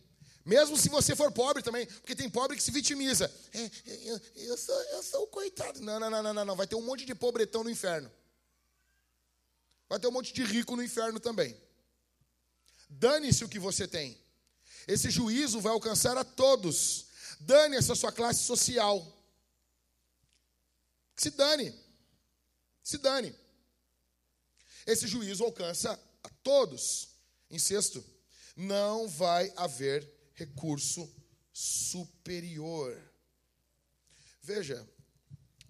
Mesmo 0.44 0.76
se 0.76 0.88
você 0.88 1.16
for 1.16 1.32
pobre 1.32 1.60
também, 1.60 1.86
porque 1.86 2.14
tem 2.14 2.30
pobre 2.30 2.56
que 2.56 2.62
se 2.62 2.70
vitimiza. 2.70 3.28
É, 3.52 3.70
eu, 4.04 4.20
eu, 4.36 4.56
sou, 4.56 4.80
eu 4.82 5.02
sou 5.02 5.24
o 5.24 5.26
coitado. 5.26 5.80
Não, 5.80 5.98
não, 5.98 6.08
não, 6.08 6.32
não, 6.32 6.44
não. 6.44 6.54
Vai 6.56 6.68
ter 6.68 6.76
um 6.76 6.82
monte 6.82 7.04
de 7.04 7.16
pobretão 7.16 7.64
no 7.64 7.70
inferno. 7.70 8.08
Vai 9.88 9.98
ter 9.98 10.06
um 10.06 10.12
monte 10.12 10.32
de 10.32 10.44
rico 10.44 10.76
no 10.76 10.84
inferno 10.84 11.18
também. 11.18 11.60
Dane-se 12.88 13.44
o 13.44 13.48
que 13.48 13.58
você 13.58 13.88
tem. 13.88 14.16
Esse 14.86 15.10
juízo 15.10 15.60
vai 15.60 15.72
alcançar 15.72 16.16
a 16.16 16.24
todos. 16.24 17.06
Dane-se 17.40 17.90
a 17.90 17.96
sua 17.96 18.12
classe 18.12 18.44
social. 18.44 19.04
Se 21.16 21.30
dane. 21.30 21.74
Se 22.84 22.98
dane. 22.98 23.34
Esse 24.86 25.08
juízo 25.08 25.42
alcança 25.42 26.00
a 26.22 26.28
todos. 26.44 27.08
Em 27.50 27.58
sexto, 27.58 28.04
Não 28.56 29.06
vai 29.06 29.52
haver 29.56 30.10
recurso 30.34 31.08
superior. 31.52 33.00
Veja, 34.42 34.88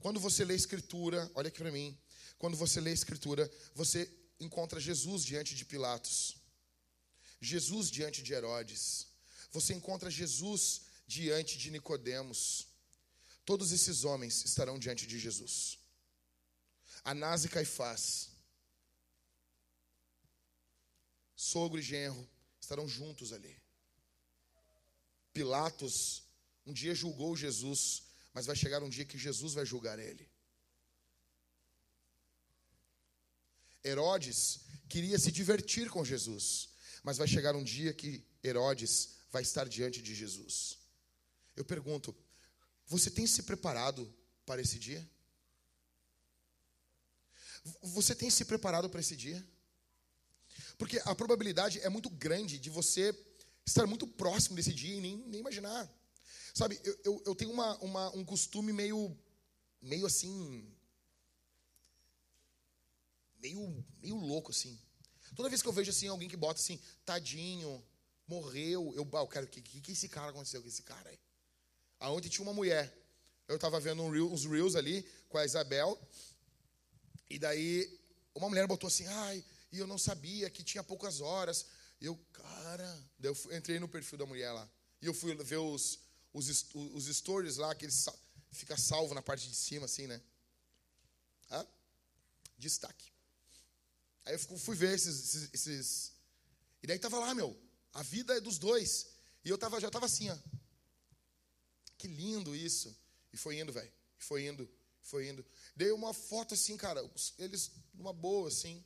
quando 0.00 0.20
você 0.20 0.44
lê 0.44 0.54
a 0.54 0.56
Escritura, 0.56 1.30
olha 1.34 1.48
aqui 1.48 1.58
para 1.58 1.72
mim. 1.72 1.98
Quando 2.38 2.56
você 2.56 2.80
lê 2.80 2.90
a 2.90 2.94
Escritura, 2.94 3.50
você 3.74 4.08
encontra 4.38 4.78
Jesus 4.78 5.24
diante 5.24 5.54
de 5.54 5.64
Pilatos, 5.64 6.36
Jesus 7.40 7.90
diante 7.90 8.22
de 8.22 8.32
Herodes, 8.32 9.08
você 9.50 9.72
encontra 9.74 10.10
Jesus 10.10 10.82
diante 11.06 11.56
de 11.56 11.70
Nicodemos. 11.70 12.68
Todos 13.44 13.72
esses 13.72 14.04
homens 14.04 14.44
estarão 14.44 14.78
diante 14.78 15.06
de 15.06 15.18
Jesus. 15.18 15.78
Anás 17.04 17.44
e 17.44 17.48
Caifás, 17.48 18.30
sogro 21.34 21.78
e 21.78 21.82
genro, 21.82 22.28
estarão 22.66 22.88
juntos 22.88 23.32
ali. 23.32 23.56
Pilatos 25.32 26.24
um 26.66 26.72
dia 26.72 26.94
julgou 26.94 27.36
Jesus, 27.36 28.02
mas 28.34 28.46
vai 28.46 28.56
chegar 28.56 28.82
um 28.82 28.88
dia 28.88 29.04
que 29.04 29.16
Jesus 29.16 29.54
vai 29.54 29.64
julgar 29.64 29.98
ele. 30.00 30.28
Herodes 33.84 34.62
queria 34.88 35.16
se 35.16 35.30
divertir 35.30 35.88
com 35.88 36.04
Jesus, 36.04 36.70
mas 37.04 37.16
vai 37.16 37.28
chegar 37.28 37.54
um 37.54 37.62
dia 37.62 37.94
que 37.94 38.26
Herodes 38.42 39.10
vai 39.30 39.42
estar 39.42 39.68
diante 39.68 40.02
de 40.02 40.12
Jesus. 40.12 40.78
Eu 41.54 41.64
pergunto: 41.64 42.16
você 42.84 43.08
tem 43.12 43.28
se 43.28 43.44
preparado 43.44 44.12
para 44.44 44.60
esse 44.60 44.76
dia? 44.76 45.08
Você 47.82 48.12
tem 48.12 48.28
se 48.28 48.44
preparado 48.44 48.90
para 48.90 48.98
esse 48.98 49.16
dia? 49.16 49.40
Porque 50.78 51.00
a 51.04 51.14
probabilidade 51.14 51.80
é 51.80 51.88
muito 51.88 52.10
grande 52.10 52.58
de 52.58 52.70
você 52.70 53.14
estar 53.64 53.86
muito 53.86 54.06
próximo 54.06 54.56
desse 54.56 54.72
dia 54.72 54.94
e 54.94 55.00
nem, 55.00 55.16
nem 55.16 55.40
imaginar. 55.40 55.90
Sabe, 56.54 56.80
eu, 56.84 56.98
eu, 57.04 57.22
eu 57.26 57.34
tenho 57.34 57.50
uma, 57.50 57.76
uma, 57.78 58.16
um 58.16 58.24
costume 58.24 58.72
meio, 58.72 59.16
meio 59.80 60.06
assim. 60.06 60.66
Meio, 63.38 63.84
meio 64.00 64.16
louco, 64.16 64.50
assim. 64.50 64.78
Toda 65.34 65.48
vez 65.48 65.60
que 65.60 65.68
eu 65.68 65.72
vejo 65.72 65.90
assim, 65.90 66.08
alguém 66.08 66.28
que 66.28 66.36
bota 66.36 66.60
assim, 66.60 66.80
tadinho, 67.04 67.84
morreu, 68.26 68.92
eu, 68.96 69.08
ah, 69.12 69.18
eu 69.18 69.26
quero, 69.26 69.46
o 69.46 69.48
que, 69.48 69.60
que, 69.60 69.80
que 69.80 69.92
esse 69.92 70.08
cara 70.08 70.30
aconteceu 70.30 70.62
com 70.62 70.68
esse 70.68 70.82
cara 70.82 71.10
aí? 71.10 71.18
Aonde 72.00 72.28
tinha 72.28 72.42
uma 72.42 72.54
mulher. 72.54 72.92
Eu 73.48 73.56
estava 73.56 73.78
vendo 73.78 74.02
um 74.02 74.10
reel, 74.10 74.32
uns 74.32 74.44
reels 74.44 74.74
ali 74.74 75.02
com 75.28 75.38
a 75.38 75.44
Isabel. 75.44 75.98
E 77.30 77.38
daí 77.38 78.00
uma 78.34 78.48
mulher 78.48 78.66
botou 78.66 78.88
assim, 78.88 79.06
ai, 79.06 79.44
e 79.72 79.78
eu 79.78 79.86
não 79.86 79.98
sabia 79.98 80.50
que 80.50 80.62
tinha 80.62 80.82
poucas 80.82 81.20
horas. 81.20 81.66
E 82.00 82.06
eu, 82.06 82.16
cara, 82.32 83.10
daí 83.18 83.30
eu 83.30 83.56
entrei 83.56 83.78
no 83.78 83.88
perfil 83.88 84.18
da 84.18 84.26
mulher 84.26 84.52
lá. 84.52 84.68
E 85.00 85.06
eu 85.06 85.14
fui 85.14 85.34
ver 85.34 85.58
os, 85.58 86.00
os, 86.32 86.66
os 86.74 87.06
stories 87.06 87.56
lá, 87.56 87.74
que 87.74 87.84
ele 87.84 87.92
fica 88.52 88.76
salvo 88.76 89.14
na 89.14 89.22
parte 89.22 89.48
de 89.48 89.54
cima, 89.54 89.86
assim, 89.86 90.06
né? 90.06 90.20
Ah, 91.50 91.66
destaque. 92.58 93.12
Aí 94.24 94.34
eu 94.34 94.58
fui 94.58 94.76
ver 94.76 94.94
esses, 94.94 95.34
esses, 95.34 95.54
esses, 95.54 96.12
E 96.82 96.86
daí 96.86 96.98
tava 96.98 97.18
lá, 97.18 97.34
meu, 97.34 97.56
a 97.92 98.02
vida 98.02 98.36
é 98.36 98.40
dos 98.40 98.58
dois. 98.58 99.06
E 99.44 99.48
eu 99.48 99.56
tava, 99.56 99.80
já 99.80 99.90
tava 99.90 100.06
assim, 100.06 100.28
ó. 100.28 100.36
Que 101.96 102.08
lindo 102.08 102.54
isso. 102.54 102.94
E 103.32 103.36
foi 103.36 103.58
indo, 103.58 103.72
velho. 103.72 103.92
Foi 104.18 104.46
indo, 104.46 104.68
foi 105.02 105.28
indo. 105.28 105.44
Dei 105.74 105.92
uma 105.92 106.12
foto 106.12 106.54
assim, 106.54 106.76
cara, 106.76 107.08
eles 107.38 107.70
numa 107.94 108.12
boa, 108.12 108.48
assim. 108.48 108.84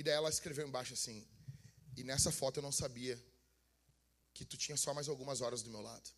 E 0.00 0.02
daí 0.02 0.14
ela 0.14 0.30
escreveu 0.30 0.66
embaixo 0.66 0.94
assim: 0.94 1.28
E 1.94 2.02
nessa 2.02 2.32
foto 2.32 2.56
eu 2.56 2.62
não 2.62 2.72
sabia 2.72 3.22
que 4.32 4.46
tu 4.46 4.56
tinha 4.56 4.74
só 4.74 4.94
mais 4.94 5.10
algumas 5.10 5.42
horas 5.42 5.62
do 5.62 5.68
meu 5.68 5.82
lado. 5.82 6.08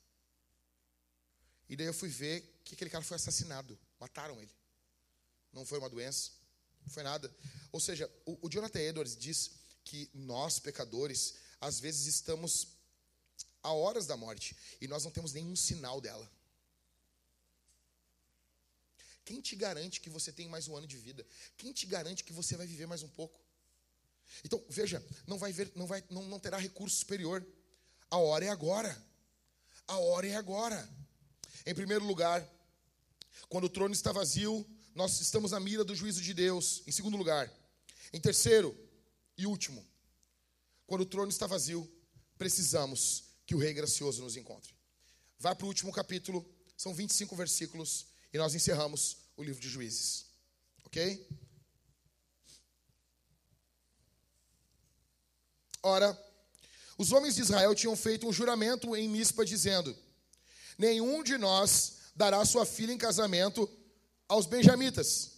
E 1.69 1.75
daí 1.75 1.89
eu 1.89 1.95
fui 2.03 2.09
ver 2.09 2.61
que 2.65 2.75
aquele 2.77 2.89
cara 2.89 3.03
foi 3.03 3.17
assassinado. 3.17 3.77
Mataram 3.99 4.41
ele. 4.41 4.55
Não 5.53 5.67
foi 5.67 5.81
uma 5.81 5.91
doença, 5.91 6.31
não 6.85 6.93
foi 6.93 7.03
nada. 7.03 7.35
Ou 7.73 7.81
seja, 7.81 8.09
o, 8.25 8.47
o 8.47 8.49
Jonathan 8.49 8.79
Edwards 8.79 9.17
diz 9.17 9.51
que 9.83 10.09
nós, 10.15 10.61
pecadores, 10.61 11.35
às 11.61 11.81
vezes 11.81 12.07
estamos 12.07 12.69
a 13.65 13.73
horas 13.73 14.07
da 14.07 14.17
morte 14.17 14.57
e 14.81 14.87
nós 14.87 15.03
não 15.03 15.11
temos 15.11 15.33
nenhum 15.33 15.57
sinal 15.57 16.01
dela. 16.01 16.31
Quem 19.25 19.41
te 19.41 19.57
garante 19.57 20.01
que 20.01 20.09
você 20.09 20.31
tem 20.31 20.49
mais 20.49 20.69
um 20.69 20.77
ano 20.77 20.87
de 20.87 20.99
vida? 20.99 21.27
Quem 21.57 21.73
te 21.73 21.85
garante 21.85 22.23
que 22.23 22.33
você 22.33 22.57
vai 22.57 22.67
viver 22.69 22.87
mais 22.87 23.03
um 23.03 23.09
pouco? 23.09 23.43
Então, 24.45 24.63
veja, 24.69 25.05
não 25.27 25.39
vai 25.39 25.53
ver, 25.53 25.71
não 25.75 25.87
vai 25.87 26.03
não, 26.11 26.23
não 26.25 26.39
terá 26.39 26.59
recurso 26.59 26.97
superior. 26.97 27.47
A 28.11 28.19
hora 28.19 28.45
é 28.45 28.49
agora. 28.49 28.97
A 29.87 29.99
hora 29.99 30.27
é 30.27 30.35
agora. 30.35 30.89
Em 31.65 31.75
primeiro 31.75 32.05
lugar, 32.05 32.47
quando 33.49 33.65
o 33.65 33.71
trono 33.71 33.95
está 33.95 34.13
vazio, 34.13 34.67
nós 34.95 35.21
estamos 35.21 35.53
na 35.53 35.61
mira 35.61 35.85
do 35.85 35.95
juízo 35.95 36.21
de 36.21 36.35
Deus. 36.35 36.83
Em 36.87 36.93
segundo 36.93 37.17
lugar, 37.17 37.53
em 38.13 38.21
terceiro 38.21 38.77
e 39.37 39.47
último, 39.47 39.87
quando 40.87 41.03
o 41.03 41.07
trono 41.07 41.31
está 41.31 41.47
vazio, 41.47 41.91
precisamos 42.37 43.25
que 43.47 43.55
o 43.55 43.59
Rei 43.59 43.73
Gracioso 43.73 44.23
nos 44.23 44.37
encontre. 44.37 44.75
Vai 45.39 45.55
para 45.55 45.65
o 45.65 45.69
último 45.69 45.93
capítulo, 45.93 46.45
são 46.77 46.95
25 46.95 47.35
versículos, 47.35 48.07
e 48.33 48.39
nós 48.39 48.55
encerramos 48.55 49.19
o 49.37 49.43
livro 49.43 49.61
de 49.61 49.69
Juízes. 49.69 50.27
Ok? 50.85 51.27
Ora, 55.83 56.17
os 56.97 57.11
homens 57.11 57.35
de 57.35 57.43
Israel 57.43 57.75
tinham 57.75 57.97
feito 57.97 58.27
um 58.29 58.33
juramento 58.33 58.95
em 58.95 59.09
Mispa, 59.09 59.45
dizendo: 59.45 59.97
Nenhum 60.79 61.23
de 61.23 61.37
nós 61.37 61.95
dará 62.15 62.45
sua 62.45 62.65
filha 62.65 62.93
em 62.93 62.99
casamento 62.99 63.69
aos 64.29 64.47
benjamitas. 64.47 65.33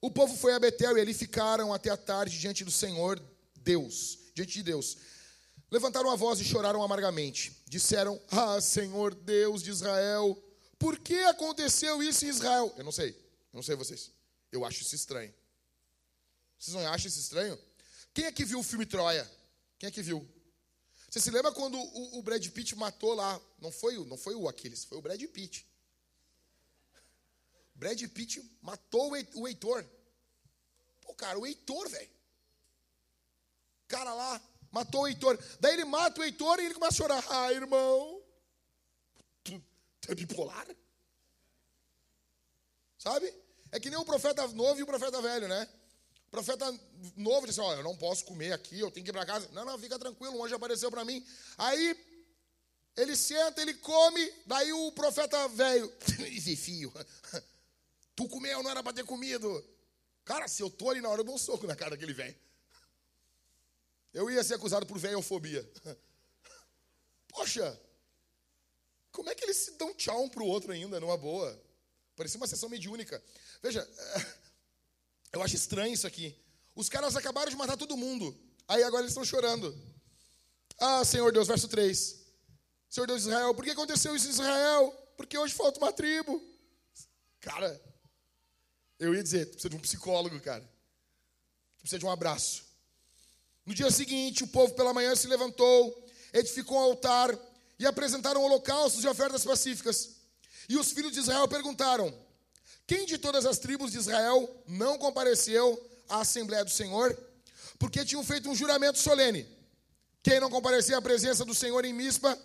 O 0.00 0.10
povo 0.10 0.36
foi 0.36 0.52
a 0.54 0.58
Betel 0.58 0.96
e 0.96 1.00
ali 1.00 1.14
ficaram 1.14 1.72
até 1.72 1.90
a 1.90 1.96
tarde 1.96 2.38
diante 2.38 2.64
do 2.64 2.70
Senhor 2.70 3.22
Deus, 3.56 4.18
diante 4.34 4.54
de 4.54 4.62
Deus. 4.62 4.96
Levantaram 5.70 6.10
a 6.10 6.16
voz 6.16 6.38
e 6.40 6.44
choraram 6.44 6.82
amargamente. 6.82 7.62
Disseram: 7.66 8.20
Ah, 8.30 8.60
Senhor 8.60 9.14
Deus 9.14 9.62
de 9.62 9.70
Israel, 9.70 10.40
por 10.78 10.98
que 10.98 11.18
aconteceu 11.24 12.02
isso 12.02 12.24
em 12.24 12.28
Israel? 12.28 12.72
Eu 12.76 12.84
não 12.84 12.92
sei, 12.92 13.10
eu 13.10 13.54
não 13.54 13.62
sei 13.62 13.74
vocês. 13.74 14.10
Eu 14.50 14.64
acho 14.64 14.82
isso 14.82 14.94
estranho. 14.94 15.32
Vocês 16.58 16.76
não 16.76 16.86
acham 16.86 17.08
isso 17.08 17.18
estranho? 17.18 17.58
Quem 18.14 18.26
é 18.26 18.32
que 18.32 18.44
viu 18.44 18.60
o 18.60 18.62
filme 18.62 18.86
Troia? 18.86 19.30
Quem 19.78 19.88
é 19.88 19.90
que 19.90 20.02
viu? 20.02 20.28
Você 21.10 21.20
se 21.20 21.30
lembra 21.30 21.52
quando 21.52 21.78
o, 21.78 22.18
o 22.18 22.22
Brad 22.22 22.46
Pitt 22.48 22.74
matou 22.76 23.14
lá? 23.14 23.40
Não 23.58 23.70
foi, 23.70 24.02
não 24.06 24.16
foi 24.16 24.34
o 24.34 24.48
Aquiles, 24.48 24.84
foi 24.84 24.98
o 24.98 25.02
Brad 25.02 25.22
Pitt. 25.22 25.66
Brad 27.74 28.00
Pitt 28.08 28.42
matou 28.62 29.12
o 29.34 29.48
Heitor. 29.48 29.84
Pô, 31.00 31.14
cara, 31.14 31.38
o 31.38 31.46
Heitor, 31.46 31.88
velho. 31.88 32.10
Cara 33.88 34.14
lá, 34.14 34.40
matou 34.70 35.02
o 35.02 35.08
Heitor. 35.08 35.38
Daí 35.60 35.74
ele 35.74 35.84
mata 35.84 36.20
o 36.20 36.24
Heitor 36.24 36.60
e 36.60 36.66
ele 36.66 36.74
começa 36.74 36.92
a 36.92 36.96
chorar. 36.96 37.24
Ah, 37.28 37.52
irmão, 37.52 38.22
tu, 39.42 39.62
tu 40.00 40.12
é 40.12 40.14
bipolar? 40.14 40.66
Sabe? 42.98 43.34
É 43.70 43.80
que 43.80 43.90
nem 43.90 43.98
o 43.98 44.04
profeta 44.04 44.46
novo 44.48 44.78
e 44.78 44.82
o 44.82 44.86
profeta 44.86 45.20
velho, 45.20 45.48
né? 45.48 45.68
Profeta 46.32 46.66
novo 47.14 47.46
disse: 47.46 47.60
Olha, 47.60 47.76
eu 47.76 47.84
não 47.84 47.94
posso 47.94 48.24
comer 48.24 48.52
aqui, 48.52 48.80
eu 48.80 48.90
tenho 48.90 49.04
que 49.04 49.10
ir 49.10 49.12
para 49.12 49.26
casa. 49.26 49.48
Não, 49.52 49.64
não, 49.66 49.78
fica 49.78 49.98
tranquilo, 49.98 50.36
um 50.36 50.44
anjo 50.44 50.56
apareceu 50.56 50.90
para 50.90 51.04
mim. 51.04 51.24
Aí 51.58 51.96
ele 52.96 53.14
senta, 53.14 53.60
ele 53.60 53.74
come, 53.74 54.32
daí 54.46 54.72
o 54.72 54.90
profeta 54.92 55.46
velho, 55.48 55.92
filho, 56.56 56.92
tu 58.16 58.26
comeu, 58.28 58.62
não 58.62 58.70
era 58.70 58.82
para 58.82 58.94
ter 58.94 59.04
comido. 59.04 59.64
Cara, 60.24 60.48
se 60.48 60.62
eu 60.62 60.70
tô 60.70 60.88
ali 60.88 61.00
na 61.00 61.10
hora, 61.10 61.20
eu 61.20 61.24
dou 61.24 61.34
um 61.34 61.38
soco 61.38 61.66
na 61.66 61.76
cara 61.76 61.90
daquele 61.90 62.14
velho. 62.14 62.34
Eu 64.14 64.30
ia 64.30 64.42
ser 64.42 64.54
acusado 64.54 64.86
por 64.86 64.98
velhofobia. 64.98 65.70
Poxa, 67.28 67.78
como 69.10 69.28
é 69.28 69.34
que 69.34 69.44
eles 69.44 69.56
se 69.56 69.72
dão 69.72 69.92
tchau 69.94 70.22
um 70.22 70.28
pro 70.28 70.46
outro 70.46 70.72
ainda, 70.72 70.98
numa 70.98 71.16
boa? 71.16 71.60
Parecia 72.16 72.38
uma 72.38 72.46
sessão 72.46 72.68
mediúnica. 72.68 73.22
Veja, 73.62 73.86
eu 75.32 75.42
acho 75.42 75.56
estranho 75.56 75.94
isso 75.94 76.06
aqui. 76.06 76.36
Os 76.74 76.88
caras 76.88 77.16
acabaram 77.16 77.50
de 77.50 77.56
matar 77.56 77.76
todo 77.76 77.96
mundo. 77.96 78.36
Aí 78.68 78.82
agora 78.82 79.02
eles 79.02 79.12
estão 79.12 79.24
chorando. 79.24 79.76
Ah, 80.78 81.04
Senhor 81.04 81.32
Deus, 81.32 81.48
verso 81.48 81.68
3. 81.68 82.22
Senhor 82.88 83.06
Deus 83.06 83.22
de 83.22 83.28
Israel, 83.28 83.54
por 83.54 83.64
que 83.64 83.70
aconteceu 83.70 84.14
isso 84.14 84.26
em 84.26 84.30
Israel? 84.30 84.92
Porque 85.16 85.36
hoje 85.36 85.54
falta 85.54 85.78
uma 85.78 85.92
tribo. 85.92 86.42
Cara, 87.40 87.80
eu 88.98 89.14
ia 89.14 89.22
dizer, 89.22 89.46
precisa 89.46 89.70
de 89.70 89.76
um 89.76 89.80
psicólogo, 89.80 90.38
cara. 90.40 90.68
Precisa 91.78 91.98
de 91.98 92.06
um 92.06 92.10
abraço. 92.10 92.64
No 93.64 93.74
dia 93.74 93.90
seguinte, 93.90 94.44
o 94.44 94.48
povo 94.48 94.74
pela 94.74 94.92
manhã 94.92 95.14
se 95.14 95.26
levantou, 95.26 96.06
edificou 96.32 96.76
um 96.76 96.80
altar 96.80 97.36
e 97.78 97.86
apresentaram 97.86 98.42
holocaustos 98.42 99.02
e 99.02 99.08
ofertas 99.08 99.44
pacíficas. 99.44 100.16
E 100.68 100.76
os 100.76 100.92
filhos 100.92 101.12
de 101.12 101.20
Israel 101.20 101.48
perguntaram: 101.48 102.12
quem 102.92 103.06
de 103.06 103.16
todas 103.16 103.46
as 103.46 103.58
tribos 103.58 103.90
de 103.90 103.96
Israel 103.96 104.62
não 104.68 104.98
compareceu 104.98 105.82
à 106.10 106.20
Assembleia 106.20 106.62
do 106.62 106.70
Senhor? 106.70 107.18
Porque 107.78 108.04
tinham 108.04 108.22
feito 108.22 108.50
um 108.50 108.54
juramento 108.54 108.98
solene. 108.98 109.48
Quem 110.22 110.38
não 110.38 110.50
comparecer 110.50 110.94
à 110.94 111.00
presença 111.00 111.42
do 111.42 111.54
Senhor 111.54 111.82
em 111.86 111.94
Mispa 111.94 112.38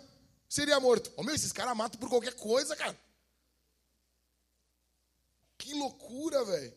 seria 0.47 0.79
morto. 0.79 1.11
Ô 1.17 1.23
meu, 1.23 1.35
esses 1.35 1.51
caras 1.51 1.75
matam 1.75 1.99
por 1.99 2.07
qualquer 2.07 2.33
coisa, 2.35 2.77
cara. 2.77 2.97
Que 5.57 5.73
loucura, 5.73 6.45
velho. 6.45 6.73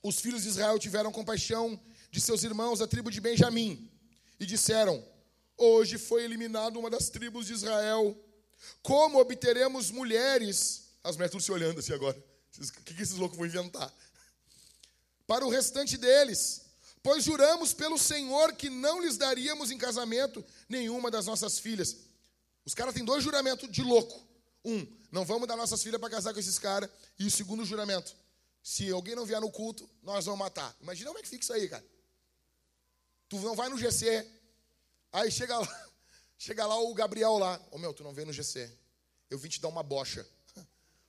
Os 0.00 0.20
filhos 0.20 0.44
de 0.44 0.50
Israel 0.50 0.78
tiveram 0.78 1.10
compaixão 1.10 1.80
de 2.08 2.20
seus 2.20 2.44
irmãos 2.44 2.78
da 2.78 2.86
tribo 2.86 3.10
de 3.10 3.20
Benjamim 3.20 3.90
e 4.38 4.46
disseram: 4.46 5.04
Hoje 5.56 5.98
foi 5.98 6.22
eliminada 6.22 6.78
uma 6.78 6.88
das 6.88 7.08
tribos 7.08 7.48
de 7.48 7.52
Israel. 7.52 8.16
Como 8.80 9.18
obteremos 9.18 9.90
mulheres? 9.90 10.83
As 11.04 11.16
mulheres 11.16 11.30
estão 11.30 11.40
se 11.40 11.52
olhando 11.52 11.78
assim 11.80 11.92
agora. 11.92 12.16
O 12.58 12.82
que 12.82 13.02
esses 13.02 13.16
loucos 13.16 13.36
vão 13.36 13.46
inventar? 13.46 13.92
Para 15.26 15.44
o 15.44 15.50
restante 15.50 15.98
deles. 15.98 16.62
Pois 17.02 17.22
juramos 17.22 17.74
pelo 17.74 17.98
Senhor 17.98 18.54
que 18.54 18.70
não 18.70 19.02
lhes 19.02 19.18
daríamos 19.18 19.70
em 19.70 19.76
casamento 19.76 20.42
nenhuma 20.66 21.10
das 21.10 21.26
nossas 21.26 21.58
filhas. 21.58 21.96
Os 22.64 22.74
caras 22.74 22.94
têm 22.94 23.04
dois 23.04 23.22
juramentos 23.22 23.70
de 23.70 23.82
louco. 23.82 24.26
Um, 24.64 24.86
não 25.12 25.26
vamos 25.26 25.46
dar 25.46 25.56
nossas 25.56 25.82
filhas 25.82 26.00
para 26.00 26.08
casar 26.08 26.32
com 26.32 26.40
esses 26.40 26.58
caras. 26.58 26.88
E 27.18 27.26
o 27.26 27.30
segundo 27.30 27.62
juramento, 27.66 28.16
se 28.62 28.90
alguém 28.90 29.14
não 29.14 29.26
vier 29.26 29.40
no 29.40 29.50
culto, 29.50 29.88
nós 30.02 30.24
vamos 30.24 30.40
matar. 30.40 30.74
Imagina 30.80 31.10
como 31.10 31.18
é 31.18 31.22
que 31.22 31.28
fica 31.28 31.44
isso 31.44 31.52
aí, 31.52 31.68
cara. 31.68 31.84
Tu 33.28 33.38
não 33.40 33.54
vai 33.54 33.68
no 33.68 33.76
GC, 33.76 34.26
aí 35.12 35.30
chega 35.30 35.58
lá, 35.58 35.90
chega 36.38 36.66
lá 36.66 36.78
o 36.78 36.94
Gabriel 36.94 37.36
lá. 37.36 37.60
Ô 37.70 37.76
oh, 37.76 37.78
meu, 37.78 37.92
tu 37.92 38.02
não 38.02 38.14
vem 38.14 38.24
no 38.24 38.32
GC. 38.32 38.72
Eu 39.28 39.38
vim 39.38 39.50
te 39.50 39.60
dar 39.60 39.68
uma 39.68 39.82
bocha. 39.82 40.26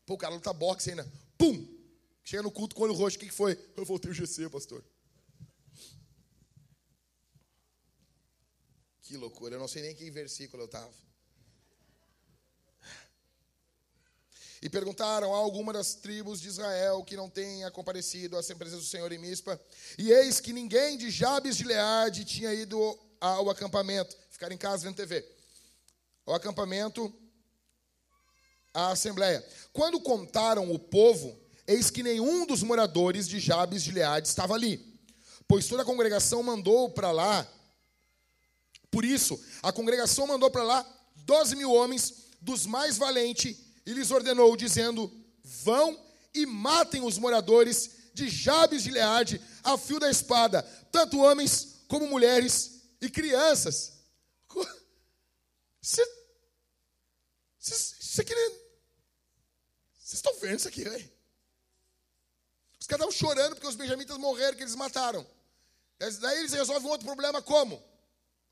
Pô, 0.06 0.14
o 0.14 0.18
cara 0.18 0.34
luta 0.34 0.53
boxe 0.53 0.91
ainda. 0.91 1.10
Pum! 1.38 1.76
Chega 2.24 2.43
no 2.43 2.51
culto 2.51 2.76
com 2.76 2.82
o 2.82 2.86
olho 2.86 2.93
roxo. 2.93 3.18
O 3.18 3.20
que, 3.20 3.30
foi? 3.30 3.58
Eu 3.76 3.86
voltei 3.86 4.12
o 4.12 4.14
GC, 4.14 4.49
pastor. 4.49 4.84
Que 9.03 9.16
loucura, 9.18 9.56
eu 9.56 9.60
não 9.60 9.68
sei 9.68 9.84
nem 9.84 9.95
que 9.95 10.10
versículo 10.10 10.64
eu 10.64 10.66
estava. 10.66 10.91
E 14.60 14.70
perguntaram 14.70 15.32
a 15.32 15.38
alguma 15.38 15.72
das 15.72 15.93
tribos 15.93 16.41
de 16.41 16.47
Israel 16.47 17.03
que 17.03 17.16
não 17.16 17.30
tenha 17.30 17.70
comparecido 17.70 18.36
à 18.36 18.41
presença 18.41 18.78
do 18.78 18.88
Senhor 18.88 19.12
em 19.12 19.20
Mispa. 19.20 19.62
E 19.95 20.12
eis 20.12 20.39
que 20.39 20.51
ninguém 20.51 20.97
de 20.97 21.12
Jabes 21.12 21.56
de 21.56 21.64
Leade 21.64 22.26
tinha 22.26 22.51
ido 22.51 22.99
ao 23.22 23.47
acampamento. 23.51 24.18
Ficar 24.32 24.51
em 24.51 24.58
casa 24.58 24.86
vendo 24.86 24.95
TV. 24.95 25.24
Ao 26.26 26.34
acampamento, 26.34 27.14
à 28.76 28.92
assembleia. 28.92 29.44
Quando 29.74 30.00
contaram 30.00 30.72
o 30.72 30.78
povo, 30.78 31.36
eis 31.66 31.90
que 31.90 32.04
nenhum 32.04 32.46
dos 32.46 32.62
moradores 32.62 33.28
de 33.28 33.40
Jabes 33.40 33.84
de 33.84 33.92
Leade 33.92 34.28
estava 34.28 34.54
ali. 34.54 34.94
Pois 35.48 35.68
toda 35.68 35.82
a 35.82 35.86
congregação 35.86 36.44
mandou 36.44 36.90
para 36.92 37.12
lá 37.12 37.48
por 38.96 39.04
isso, 39.04 39.38
a 39.62 39.74
congregação 39.74 40.26
mandou 40.26 40.50
para 40.50 40.64
lá 40.64 40.86
12 41.18 41.58
mil 41.58 41.70
homens 41.70 42.28
dos 42.40 42.66
mais 42.66 42.98
valentes 42.98 43.58
e 43.86 43.92
lhes 43.92 44.10
ordenou, 44.10 44.56
dizendo: 44.56 45.12
Vão 45.44 46.02
e 46.34 46.46
matem 46.46 47.04
os 47.04 47.18
moradores 47.18 47.90
de 48.14 48.30
Jabes 48.30 48.84
de 48.84 48.92
Leade 48.92 49.42
a 49.66 49.78
fio 49.78 50.00
da 50.00 50.10
espada, 50.10 50.64
tanto 50.94 51.20
homens 51.20 51.82
como 51.90 52.08
mulheres 52.08 52.84
e 53.02 53.10
crianças. 53.10 53.92
Vocês 60.06 60.20
estão 60.20 60.39
vendo 60.39 60.60
isso 60.60 60.68
aqui, 60.68 60.84
velho? 60.84 61.12
Os 62.80 62.86
caras 62.86 63.08
estavam 63.08 63.12
chorando 63.12 63.56
porque 63.56 63.66
os 63.66 63.76
benjamitas 63.76 64.16
morreram, 64.20 64.56
que 64.56 64.62
eles 64.62 64.76
mataram. 64.76 65.26
Daí 65.97 66.41
eles 66.41 66.53
resolvem 66.53 66.88
um 66.88 66.91
outro 66.91 67.08
problema 67.08 67.41
como? 67.41 67.84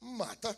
mata. 0.01 0.57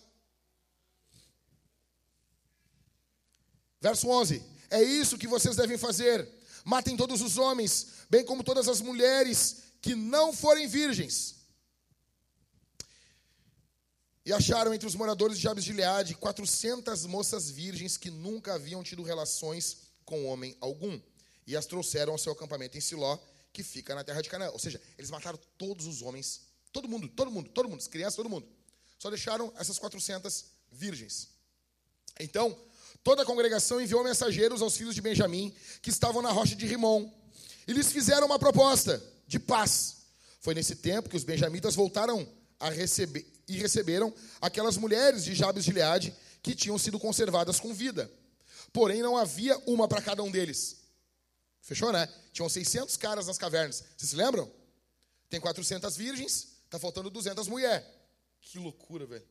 Verso 3.82 4.08
11: 4.08 4.42
É 4.70 4.82
isso 4.82 5.18
que 5.18 5.28
vocês 5.28 5.58
devem 5.58 5.78
fazer. 5.78 6.32
Matem 6.64 6.96
todos 6.96 7.22
os 7.22 7.38
homens, 7.38 7.88
bem 8.10 8.24
como 8.24 8.42
todas 8.42 8.70
as 8.70 8.80
mulheres 8.80 9.64
que 9.82 9.96
não 9.96 10.32
forem 10.32 10.66
virgens. 10.66 11.36
E 14.26 14.32
acharam 14.32 14.74
entre 14.74 14.88
os 14.88 14.96
moradores 14.96 15.36
de 15.36 15.44
Jabes 15.44 15.66
de 15.66 15.72
Gileade 15.72 16.16
400 16.16 17.06
moças 17.06 17.52
virgens 17.52 17.98
que 17.98 18.10
nunca 18.10 18.54
haviam 18.54 18.82
tido 18.82 19.04
relações 19.04 19.85
com 20.06 20.26
homem 20.26 20.56
algum. 20.62 21.00
E 21.48 21.56
as 21.56 21.66
trouxeram 21.66 22.14
ao 22.14 22.18
seu 22.18 22.32
acampamento 22.34 22.78
em 22.78 22.82
Siló, 22.82 23.18
que 23.52 23.64
fica 23.64 23.94
na 23.96 24.04
terra 24.04 24.22
de 24.22 24.30
Canaã. 24.30 24.52
Ou 24.52 24.60
seja, 24.60 24.82
eles 24.98 25.10
mataram 25.10 25.40
todos 25.58 25.86
os 25.86 26.02
homens, 26.02 26.42
todo 26.72 26.88
mundo, 26.88 27.08
todo 27.08 27.32
mundo, 27.32 27.50
todo 27.50 27.70
mundo, 27.70 27.80
as 27.80 27.88
crianças, 27.88 28.16
todo 28.16 28.30
mundo. 28.30 28.48
Só 29.00 29.10
deixaram 29.10 29.52
essas 29.58 29.78
400 29.78 30.46
virgens. 30.72 31.30
Então, 32.20 32.58
toda 33.04 33.24
a 33.24 33.26
congregação 33.26 33.82
enviou 33.82 34.04
mensageiros 34.04 34.62
aos 34.62 34.78
filhos 34.78 34.96
de 34.96 35.02
Benjamim, 35.02 35.54
que 35.82 35.90
estavam 35.90 36.22
na 36.22 36.32
rocha 36.32 36.56
de 36.56 36.66
Rimon, 36.66 37.12
e 37.68 37.74
lhes 37.74 37.92
fizeram 37.92 38.28
uma 38.28 38.40
proposta 38.40 39.02
de 39.28 39.40
paz. 39.40 39.98
Foi 40.40 40.54
nesse 40.54 40.76
tempo 40.76 41.10
que 41.10 41.18
os 41.18 41.24
benjamitas 41.24 41.76
voltaram 41.76 42.28
a 42.60 42.70
receber 42.70 43.26
e 43.48 43.58
receberam 43.58 44.14
aquelas 44.42 44.78
mulheres 44.78 45.24
de 45.24 45.36
Jabes 45.36 45.64
de 45.64 45.72
Gileade 45.72 46.16
que 46.42 46.56
tinham 46.56 46.78
sido 46.78 47.00
conservadas 47.00 47.60
com 47.60 47.74
vida. 47.74 48.12
Porém, 48.76 49.02
não 49.02 49.16
havia 49.16 49.58
uma 49.60 49.88
para 49.88 50.02
cada 50.02 50.22
um 50.22 50.30
deles. 50.30 50.82
Fechou, 51.62 51.94
né? 51.94 52.14
Tinham 52.34 52.50
600 52.50 52.98
caras 52.98 53.28
nas 53.28 53.38
cavernas. 53.38 53.82
Vocês 53.96 54.10
se 54.10 54.18
lembram? 54.18 54.52
Tem 55.30 55.40
400 55.40 55.96
virgens, 55.96 56.58
está 56.66 56.78
faltando 56.78 57.10
200 57.10 57.48
mulheres. 57.48 57.88
Que 58.42 58.60
loucura, 58.60 59.06
velho. 59.06 59.26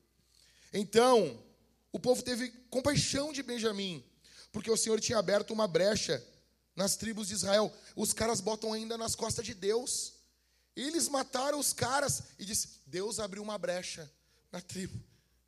Então, 0.73 1.45
o 1.93 2.01
povo 2.01 2.23
teve 2.23 2.49
compaixão 2.71 3.35
de 3.35 3.43
Benjamim, 3.43 4.03
porque 4.51 4.71
o 4.71 4.79
Senhor 4.79 4.99
tinha 4.99 5.19
aberto 5.19 5.51
uma 5.51 5.69
brecha 5.69 6.27
nas 6.75 6.97
tribos 6.97 7.29
de 7.29 7.35
Israel. 7.35 7.71
Os 7.95 8.15
caras 8.15 8.41
botam 8.41 8.73
ainda 8.73 8.97
nas 8.97 9.15
costas 9.15 9.45
de 9.45 9.53
Deus. 9.53 10.15
Eles 10.75 11.07
mataram 11.07 11.59
os 11.59 11.75
caras 11.75 12.23
e 12.39 12.47
disse: 12.47 12.81
Deus 12.87 13.21
abriu 13.21 13.43
uma 13.43 13.59
brecha 13.59 14.11
na 14.51 14.63
tribo. 14.63 14.99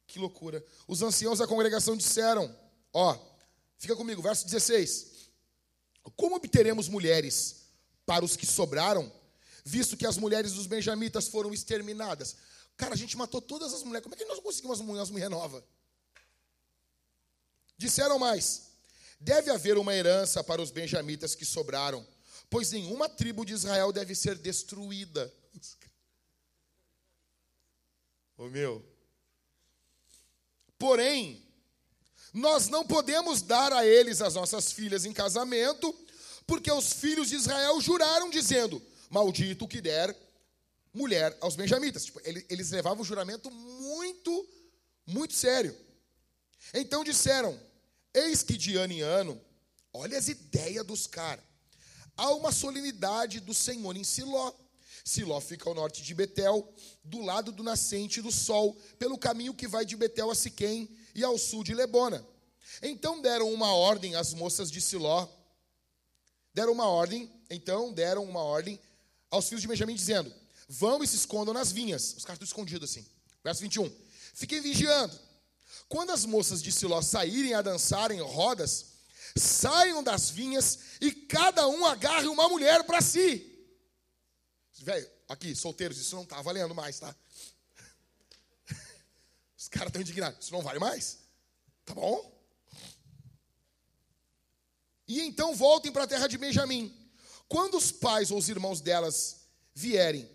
Que 0.07 0.19
loucura. 0.19 0.63
Os 0.87 1.01
anciãos 1.01 1.39
da 1.39 1.47
congregação 1.47 1.97
disseram: 1.97 2.55
Ó, 2.93 3.36
fica 3.79 3.97
comigo, 3.97 4.23
verso 4.23 4.45
16. 4.45 5.31
Como 6.17 6.37
obteremos 6.37 6.89
mulheres 6.89 7.67
para 8.05 8.25
os 8.25 8.37
que 8.37 8.47
sobraram, 8.47 9.11
visto 9.65 9.97
que 9.97 10.07
as 10.07 10.17
mulheres 10.17 10.53
dos 10.53 10.67
benjamitas 10.67 11.29
foram 11.29 11.53
exterminadas? 11.53 12.37
Cara, 12.77 12.95
a 12.95 12.97
gente 12.97 13.17
matou 13.17 13.41
todas 13.41 13.73
as 13.73 13.83
mulheres. 13.83 14.03
Como 14.03 14.15
é 14.15 14.19
que 14.19 14.25
nós 14.25 14.41
conseguimos 14.41 14.81
umas 14.81 15.11
mulheres 15.11 15.31
novas? 15.31 15.65
Disseram 17.77 18.19
mais: 18.19 18.71
deve 19.19 19.51
haver 19.51 19.79
uma 19.79 19.95
herança 19.95 20.45
para 20.45 20.63
os 20.63 20.71
benjamitas 20.71 21.35
que 21.35 21.45
sobraram, 21.45 22.07
pois 22.49 22.71
nenhuma 22.71 23.09
tribo 23.09 23.45
de 23.45 23.55
Israel 23.55 23.93
deve 23.93 24.15
ser 24.15 24.37
destruída. 24.37 25.33
Ô 28.37 28.49
meu. 28.49 28.85
Porém, 30.79 31.46
nós 32.37 32.69
não 32.69 32.87
podemos 32.87 33.41
dar 33.41 33.73
a 33.73 33.87
eles 33.87 34.21
as 34.21 34.35
nossas 34.35 34.71
filhas 34.71 35.07
em 35.07 35.13
casamento, 35.13 35.95
porque 36.47 36.71
os 36.71 36.93
filhos 36.93 37.31
de 37.31 37.35
Israel 37.35 37.81
juraram, 37.81 38.29
dizendo: 38.29 38.81
Maldito 39.09 39.65
o 39.65 39.69
que 39.69 39.81
der 39.81 40.15
mulher 40.93 41.35
aos 41.41 41.57
benjamitas. 41.57 42.05
Tipo, 42.05 42.21
eles 42.25 42.71
levavam 42.73 43.01
o 43.01 43.07
juramento 43.07 43.51
muito, 43.51 44.49
muito 45.07 45.33
sério. 45.33 45.75
Então 46.75 47.03
disseram: 47.03 47.59
Eis 48.13 48.43
que 48.43 48.59
de 48.59 48.77
ano 48.77 48.93
em 48.93 49.01
ano, 49.01 49.41
olha 49.91 50.19
as 50.19 50.29
ideias 50.29 50.85
dos 50.85 51.07
caras. 51.07 51.43
Há 52.19 52.35
uma 52.35 52.53
solenidade 52.53 53.41
do 53.41 53.55
Senhor 53.55 53.97
em 53.97 54.05
Siló. 54.05 54.53
Siló 55.03 55.41
fica 55.41 55.71
ao 55.71 55.75
norte 55.75 56.03
de 56.03 56.15
Betel, 56.15 56.71
do 57.03 57.23
lado 57.23 57.51
do 57.51 57.63
nascente 57.63 58.21
do 58.21 58.31
sol, 58.31 58.77
pelo 58.99 59.17
caminho 59.17 59.55
que 59.55 59.67
vai 59.67 59.87
de 59.87 59.97
Betel 59.97 60.31
a 60.31 60.35
Siquém 60.35 60.95
e 61.17 61.25
ao 61.25 61.37
sul 61.39 61.65
de 61.65 61.75
Lebona. 61.75 62.25
Então 62.83 63.21
deram 63.21 63.53
uma 63.53 63.75
ordem 63.75 64.15
às 64.15 64.35
moças 64.35 64.71
de 64.71 64.81
Siló. 64.81 65.27
Deram 66.53 66.73
uma 66.73 66.87
ordem, 66.87 67.33
então 67.51 67.93
deram 67.93 68.23
uma 68.25 68.43
ordem 68.43 68.79
aos 69.31 69.49
filhos 69.49 69.63
de 69.63 69.69
Benjamim, 69.69 69.95
dizendo: 69.95 70.33
Vão 70.69 71.03
e 71.03 71.07
se 71.07 71.17
escondam 71.17 71.55
nas 71.55 71.73
vinhas. 71.73 72.15
Os 72.17 72.25
caras 72.25 72.37
estão 72.37 72.45
escondidos 72.45 72.91
assim. 72.91 73.05
Verso 73.43 73.63
21. 73.63 73.91
Fiquem 74.35 74.61
vigiando. 74.61 75.19
Quando 75.89 76.11
as 76.11 76.25
moças 76.27 76.63
de 76.63 76.71
Siló 76.71 77.01
saírem 77.01 77.55
a 77.55 77.63
dançar 77.63 78.11
em 78.11 78.21
rodas, 78.21 78.87
saiam 79.37 80.03
das 80.03 80.29
vinhas 80.29 80.79
e 81.01 81.13
cada 81.13 81.67
um 81.67 81.87
agarre 81.87 82.27
uma 82.29 82.49
mulher 82.49 82.85
para 82.85 83.01
si. 83.01 83.53
Velho, 84.79 85.09
aqui, 85.29 85.55
solteiros, 85.55 85.97
isso 85.97 86.15
não 86.15 86.25
está 86.25 86.43
valendo 86.43 86.75
mais, 86.75 86.99
tá? 86.99 87.15
Os 89.57 89.69
caras 89.69 89.89
estão 89.89 90.03
indignados. 90.03 90.45
Isso 90.45 90.53
não 90.53 90.63
vale 90.63 90.79
mais? 90.79 91.19
Tá 91.85 91.95
bom? 91.95 92.37
E 95.09 95.21
então 95.21 95.55
voltem 95.55 95.93
para 95.93 96.05
a 96.05 96.07
terra 96.07 96.27
de 96.27 96.37
Benjamim. 96.37 96.95
Quando 97.49 97.77
os 97.77 97.93
pais 97.93 98.31
ou 98.31 98.39
os 98.39 98.49
irmãos 98.49 98.81
delas 98.81 99.47
vierem 99.75 100.29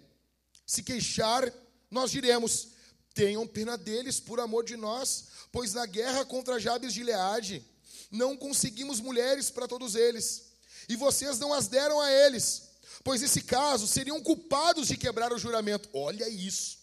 se 0.65 0.81
queixar, 0.81 1.51
nós 1.89 2.09
diremos: 2.09 2.69
Tenham 3.13 3.45
pena 3.45 3.77
deles 3.77 4.19
por 4.19 4.39
amor 4.39 4.63
de 4.63 4.77
nós, 4.77 5.25
pois 5.51 5.73
na 5.73 5.85
guerra 5.85 6.25
contra 6.25 6.59
Jabes 6.59 6.93
de 6.93 7.03
Leade 7.03 7.65
não 8.09 8.37
conseguimos 8.37 8.99
mulheres 8.99 9.49
para 9.49 9.67
todos 9.67 9.95
eles, 9.95 10.51
e 10.87 10.95
vocês 10.95 11.37
não 11.39 11.53
as 11.53 11.67
deram 11.67 11.99
a 11.99 12.09
eles, 12.09 12.69
pois 13.03 13.21
nesse 13.21 13.41
caso 13.41 13.87
seriam 13.87 14.21
culpados 14.21 14.87
de 14.87 14.97
quebrar 14.97 15.33
o 15.33 15.37
juramento. 15.37 15.89
Olha 15.93 16.27
isso. 16.29 16.80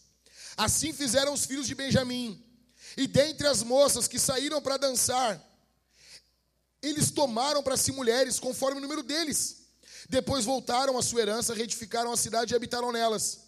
Assim 0.59 0.91
fizeram 0.91 1.31
os 1.31 1.45
filhos 1.45 1.65
de 1.65 1.73
Benjamim. 1.73 2.43
E 2.97 3.07
dentre 3.07 3.47
as 3.47 3.63
moças 3.63 4.09
que 4.09 4.19
saíram 4.19 4.61
para 4.61 4.75
dançar, 4.75 5.41
eles 6.81 7.11
tomaram 7.11 7.63
para 7.63 7.77
si 7.77 7.93
mulheres 7.93 8.41
conforme 8.41 8.79
o 8.79 8.81
número 8.81 9.01
deles. 9.01 9.69
Depois 10.09 10.43
voltaram 10.43 10.97
à 10.97 11.01
sua 11.01 11.21
herança, 11.21 11.53
reedificaram 11.53 12.11
a 12.11 12.17
cidade 12.17 12.53
e 12.53 12.57
habitaram 12.57 12.91
nelas. 12.91 13.39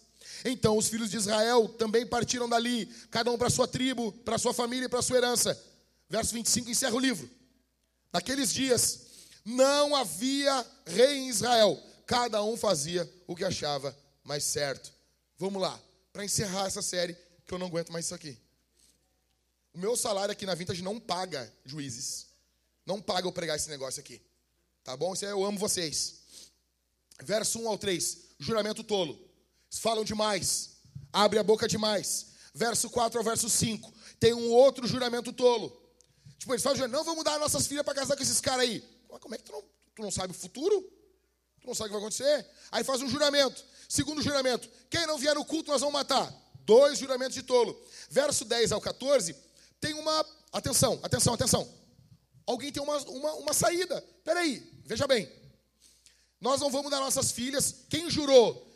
Então 0.42 0.78
os 0.78 0.88
filhos 0.88 1.10
de 1.10 1.18
Israel 1.18 1.68
também 1.68 2.06
partiram 2.06 2.48
dali, 2.48 2.86
cada 3.10 3.30
um 3.30 3.36
para 3.36 3.50
sua 3.50 3.68
tribo, 3.68 4.10
para 4.24 4.38
sua 4.38 4.54
família 4.54 4.86
e 4.86 4.88
para 4.88 5.02
sua 5.02 5.18
herança. 5.18 5.62
Verso 6.08 6.32
25 6.32 6.70
encerra 6.70 6.94
o 6.94 6.98
livro. 6.98 7.28
Naqueles 8.10 8.50
dias 8.54 9.00
não 9.44 9.94
havia 9.94 10.66
rei 10.86 11.18
em 11.18 11.28
Israel, 11.28 11.78
cada 12.06 12.42
um 12.42 12.56
fazia 12.56 13.06
o 13.26 13.36
que 13.36 13.44
achava 13.44 13.94
mais 14.24 14.44
certo. 14.44 14.90
Vamos 15.36 15.60
lá, 15.60 15.78
para 16.12 16.24
encerrar 16.24 16.66
essa 16.66 16.82
série, 16.82 17.16
que 17.46 17.52
eu 17.52 17.58
não 17.58 17.66
aguento 17.66 17.90
mais 17.90 18.04
isso 18.04 18.14
aqui. 18.14 18.38
O 19.72 19.78
meu 19.78 19.96
salário 19.96 20.32
aqui 20.32 20.44
na 20.44 20.54
Vintage 20.54 20.82
não 20.82 21.00
paga 21.00 21.52
juízes. 21.64 22.26
Não 22.84 23.00
paga 23.00 23.26
eu 23.26 23.32
pregar 23.32 23.56
esse 23.56 23.70
negócio 23.70 24.00
aqui. 24.00 24.20
Tá 24.84 24.96
bom? 24.96 25.14
Isso 25.14 25.24
é, 25.24 25.32
eu 25.32 25.44
amo 25.44 25.58
vocês. 25.58 26.20
Verso 27.22 27.60
1 27.60 27.68
ao 27.68 27.78
3. 27.78 28.18
Juramento 28.38 28.84
tolo. 28.84 29.18
Falam 29.70 30.04
demais. 30.04 30.76
Abre 31.12 31.38
a 31.38 31.42
boca 31.42 31.66
demais. 31.66 32.32
Verso 32.52 32.90
4 32.90 33.18
ao 33.18 33.24
verso 33.24 33.48
5. 33.48 33.92
Tem 34.20 34.34
um 34.34 34.50
outro 34.50 34.86
juramento 34.86 35.32
tolo. 35.32 35.80
Tipo, 36.38 36.52
eles 36.52 36.62
falam, 36.62 36.88
não 36.88 37.04
vamos 37.04 37.24
dar 37.24 37.38
nossas 37.38 37.66
filhas 37.66 37.84
para 37.84 37.94
casar 37.94 38.16
com 38.16 38.22
esses 38.22 38.40
caras 38.40 38.62
aí. 38.62 38.84
Como 39.08 39.34
é 39.34 39.38
que 39.38 39.44
tu 39.44 39.52
não, 39.52 39.62
tu 39.94 40.02
não 40.02 40.10
sabe 40.10 40.32
o 40.32 40.36
futuro? 40.36 40.82
Tu 41.60 41.66
não 41.66 41.74
sabe 41.74 41.88
o 41.88 41.92
que 41.92 42.00
vai 42.00 42.02
acontecer? 42.02 42.46
Aí 42.70 42.82
faz 42.82 43.00
um 43.00 43.08
juramento. 43.08 43.64
Segundo 43.92 44.22
juramento. 44.22 44.70
Quem 44.88 45.06
não 45.06 45.18
vier 45.18 45.34
no 45.34 45.44
culto, 45.44 45.70
nós 45.70 45.82
vamos 45.82 45.92
matar. 45.92 46.32
Dois 46.64 46.98
juramentos 46.98 47.34
de 47.34 47.42
tolo. 47.42 47.78
Verso 48.08 48.42
10 48.42 48.72
ao 48.72 48.80
14 48.80 49.36
tem 49.78 49.92
uma. 49.92 50.26
Atenção, 50.50 50.98
atenção, 51.02 51.34
atenção. 51.34 51.70
Alguém 52.46 52.72
tem 52.72 52.82
uma, 52.82 52.96
uma, 52.96 53.34
uma 53.34 53.52
saída. 53.52 54.02
Peraí, 54.24 54.66
veja 54.86 55.06
bem. 55.06 55.30
Nós 56.40 56.58
não 56.58 56.70
vamos 56.70 56.90
dar 56.90 57.00
nossas 57.00 57.32
filhas. 57.32 57.84
Quem 57.90 58.08
jurou? 58.08 58.66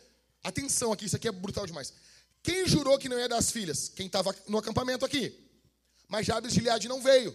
Atenção 0.43 0.93
aqui, 0.93 1.07
isso 1.07 1.17
aqui 1.17 1.29
é 1.29 1.33
brutal 1.33 1.65
demais. 1.65 1.95
Quem 2.43 2.69
jurou 2.69 2.99
que 2.99 3.09
não 3.09 3.19
ia 3.19 3.27
dar 3.27 3.39
as 3.39 3.51
filhas? 3.51 3.89
Quem 3.89 4.09
estava 4.09 4.37
no 4.47 4.59
acampamento 4.59 5.07
aqui. 5.07 5.35
Mas 6.09 6.27
Jabes 6.27 6.53
de 6.53 6.59
Gileade 6.59 6.89
não 6.89 7.01
veio. 7.01 7.35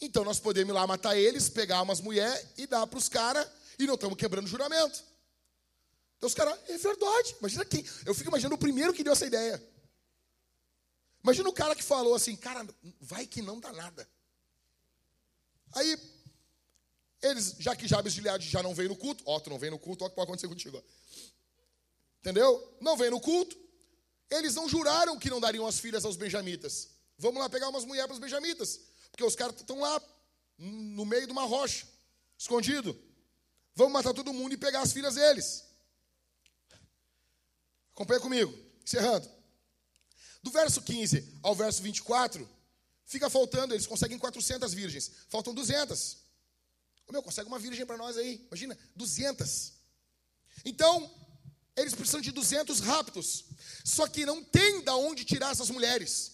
Então 0.00 0.24
nós 0.24 0.40
podemos 0.40 0.72
ir 0.72 0.74
lá 0.74 0.84
matar 0.84 1.16
eles, 1.16 1.48
pegar 1.48 1.80
umas 1.82 2.00
mulheres 2.00 2.44
e 2.58 2.66
dar 2.66 2.88
para 2.88 2.98
os 2.98 3.08
caras, 3.08 3.46
e 3.78 3.86
não 3.86 3.94
estamos 3.94 4.18
quebrando 4.18 4.48
juramento. 4.48 5.04
Então 6.16 6.26
os 6.26 6.34
caras, 6.34 6.58
é 6.68 6.78
verdade. 6.78 7.36
Imagina 7.38 7.64
quem. 7.64 7.84
Eu 8.04 8.14
fico 8.14 8.30
imaginando 8.30 8.54
o 8.54 8.58
primeiro 8.58 8.92
que 8.92 9.04
deu 9.04 9.12
essa 9.12 9.26
ideia. 9.26 9.62
Imagina 11.22 11.48
o 11.48 11.52
cara 11.52 11.74
que 11.74 11.82
falou 11.82 12.14
assim, 12.14 12.36
cara, 12.36 12.66
vai 13.00 13.26
que 13.26 13.42
não 13.42 13.58
dá 13.58 13.72
nada. 13.72 14.08
Aí, 15.72 15.98
eles, 17.20 17.56
já 17.58 17.74
que 17.74 17.88
Jabes 17.88 18.12
de 18.12 18.20
Gileade 18.20 18.48
já 18.48 18.62
não 18.62 18.74
veio 18.74 18.88
no 18.88 18.96
culto, 18.96 19.24
ó, 19.26 19.40
tu 19.40 19.50
não 19.50 19.58
vem 19.58 19.70
no 19.70 19.78
culto, 19.78 20.04
ó, 20.04 20.06
o 20.06 20.10
que 20.10 20.16
pode 20.16 20.28
acontecer 20.28 20.48
contigo. 20.48 20.82
Entendeu? 22.20 22.76
Não 22.80 22.96
vem 22.96 23.10
no 23.10 23.20
culto. 23.20 23.56
Eles 24.30 24.54
não 24.54 24.68
juraram 24.68 25.18
que 25.18 25.30
não 25.30 25.40
dariam 25.40 25.66
as 25.66 25.78
filhas 25.78 26.04
aos 26.04 26.16
benjamitas. 26.16 26.90
Vamos 27.18 27.40
lá 27.40 27.48
pegar 27.48 27.68
umas 27.68 27.84
mulheres 27.84 28.06
para 28.06 28.14
os 28.14 28.20
benjamitas. 28.20 28.80
Porque 29.10 29.24
os 29.24 29.36
caras 29.36 29.56
estão 29.56 29.80
lá, 29.80 30.00
no 30.58 31.04
meio 31.04 31.26
de 31.26 31.32
uma 31.32 31.44
rocha, 31.44 31.86
escondido. 32.38 32.98
Vamos 33.74 33.92
matar 33.92 34.14
todo 34.14 34.32
mundo 34.32 34.54
e 34.54 34.56
pegar 34.56 34.80
as 34.80 34.92
filhas 34.92 35.16
deles. 35.16 35.65
Acompanha 37.96 38.20
comigo, 38.20 38.54
encerrando. 38.84 39.26
Do 40.42 40.50
verso 40.50 40.82
15 40.82 41.38
ao 41.42 41.54
verso 41.54 41.82
24, 41.82 42.46
fica 43.06 43.30
faltando, 43.30 43.72
eles 43.72 43.86
conseguem 43.86 44.18
400 44.18 44.74
virgens, 44.74 45.10
faltam 45.30 45.54
200. 45.54 46.18
Ô 47.06 47.12
meu, 47.12 47.22
consegue 47.22 47.48
uma 47.48 47.58
virgem 47.58 47.86
para 47.86 47.96
nós 47.96 48.18
aí, 48.18 48.44
imagina, 48.48 48.76
200. 48.94 49.72
Então, 50.62 51.10
eles 51.74 51.94
precisam 51.94 52.20
de 52.20 52.30
200 52.32 52.80
rápidos. 52.80 53.46
Só 53.82 54.06
que 54.06 54.26
não 54.26 54.44
tem 54.44 54.84
da 54.84 54.94
onde 54.94 55.24
tirar 55.24 55.52
essas 55.52 55.70
mulheres. 55.70 56.32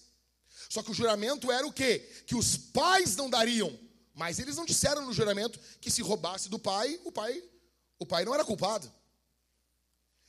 Só 0.68 0.82
que 0.82 0.90
o 0.90 0.94
juramento 0.94 1.52
era 1.52 1.64
o 1.64 1.72
quê? 1.72 2.24
Que 2.26 2.34
os 2.34 2.56
pais 2.56 3.14
não 3.14 3.30
dariam. 3.30 3.78
Mas 4.14 4.40
eles 4.40 4.56
não 4.56 4.64
disseram 4.64 5.06
no 5.06 5.12
juramento 5.12 5.60
que 5.80 5.92
se 5.92 6.02
roubasse 6.02 6.48
do 6.48 6.58
pai, 6.58 6.98
o 7.04 7.12
pai, 7.12 7.40
o 8.00 8.04
pai 8.04 8.24
não 8.24 8.34
era 8.34 8.44
culpado. 8.44 8.92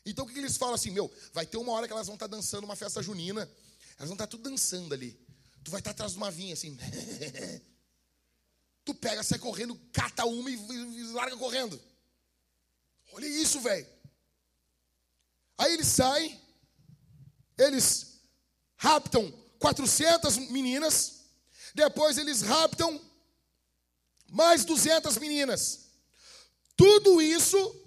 Então 0.05 0.25
o 0.25 0.27
que 0.27 0.38
eles 0.38 0.57
falam 0.57 0.75
assim, 0.75 0.91
meu, 0.91 1.11
vai 1.31 1.45
ter 1.45 1.57
uma 1.57 1.71
hora 1.71 1.88
que 1.88 1.93
elas 1.93 2.07
vão 2.07 2.15
estar 2.15 2.27
dançando 2.27 2.65
uma 2.65 2.75
festa 2.75 3.01
junina. 3.01 3.49
Elas 3.97 4.09
vão 4.09 4.13
estar 4.13 4.27
tudo 4.27 4.49
dançando 4.49 4.93
ali. 4.93 5.17
Tu 5.63 5.71
vai 5.71 5.80
estar 5.80 5.91
atrás 5.91 6.11
de 6.11 6.17
uma 6.17 6.30
vinha 6.30 6.53
assim. 6.53 6.77
tu 8.84 8.93
pega, 8.93 9.23
sai 9.23 9.39
correndo, 9.39 9.80
cata 9.93 10.25
uma 10.25 10.49
e, 10.49 10.55
e 10.55 11.03
larga 11.13 11.38
correndo. 11.38 11.81
Olha 13.13 13.27
isso, 13.27 13.61
velho. 13.61 13.88
Aí 15.57 15.73
eles 15.73 15.88
saem, 15.88 16.41
eles 17.57 18.19
raptam 18.75 19.31
400 19.59 20.38
meninas, 20.49 21.21
depois 21.73 22.17
eles 22.17 22.41
raptam 22.41 22.99
mais 24.30 24.65
200 24.65 25.17
meninas. 25.17 25.91
Tudo 26.75 27.21
isso 27.21 27.82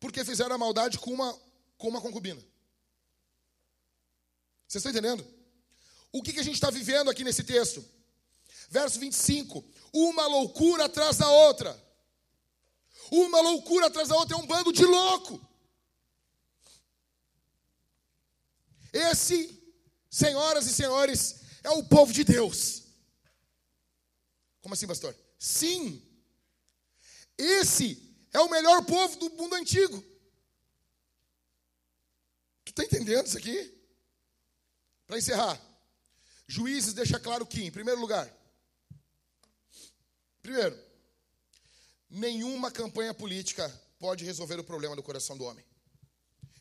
porque 0.00 0.24
fizeram 0.24 0.54
a 0.54 0.58
maldade 0.58 0.98
com 0.98 1.12
uma, 1.12 1.38
com 1.76 1.88
uma 1.88 2.00
concubina. 2.00 2.40
Vocês 4.66 4.84
estão 4.84 4.90
entendendo? 4.90 5.26
O 6.10 6.22
que, 6.22 6.32
que 6.32 6.40
a 6.40 6.42
gente 6.42 6.54
está 6.54 6.70
vivendo 6.70 7.10
aqui 7.10 7.22
nesse 7.22 7.44
texto? 7.44 7.84
Verso 8.70 8.98
25: 8.98 9.64
Uma 9.92 10.26
loucura 10.26 10.86
atrás 10.86 11.18
da 11.18 11.30
outra. 11.30 11.78
Uma 13.10 13.40
loucura 13.40 13.88
atrás 13.88 14.08
da 14.08 14.16
outra 14.16 14.36
é 14.36 14.38
um 14.38 14.46
bando 14.46 14.72
de 14.72 14.84
louco. 14.84 15.40
Esse, 18.92 19.60
senhoras 20.08 20.66
e 20.66 20.72
senhores, 20.72 21.40
é 21.62 21.70
o 21.70 21.84
povo 21.84 22.12
de 22.12 22.24
Deus. 22.24 22.84
Como 24.60 24.74
assim, 24.74 24.86
pastor? 24.86 25.14
Sim. 25.38 26.02
Esse 27.36 28.09
é 28.32 28.40
o 28.40 28.50
melhor 28.50 28.84
povo 28.84 29.16
do 29.16 29.30
mundo 29.30 29.54
antigo. 29.54 30.02
Tu 32.64 32.70
está 32.70 32.84
entendendo 32.84 33.26
isso 33.26 33.38
aqui? 33.38 33.74
Para 35.06 35.18
encerrar, 35.18 35.60
Juízes 36.46 36.94
deixa 36.94 37.18
claro 37.18 37.44
que, 37.44 37.64
em 37.64 37.70
primeiro 37.70 38.00
lugar, 38.00 38.32
primeiro, 40.40 40.78
nenhuma 42.08 42.70
campanha 42.70 43.12
política 43.12 43.68
pode 43.98 44.24
resolver 44.24 44.58
o 44.58 44.64
problema 44.64 44.94
do 44.94 45.02
coração 45.02 45.36
do 45.36 45.44
homem. 45.44 45.64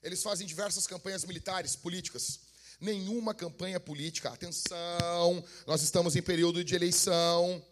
Eles 0.02 0.24
fazem 0.24 0.48
diversas 0.48 0.88
campanhas 0.88 1.24
militares, 1.26 1.76
políticas. 1.76 2.40
Nenhuma 2.80 3.34
campanha 3.34 3.80
política, 3.80 4.30
atenção, 4.30 5.44
nós 5.68 5.82
estamos 5.82 6.16
em 6.16 6.22
período 6.22 6.64
de 6.64 6.74
eleição. 6.74 7.64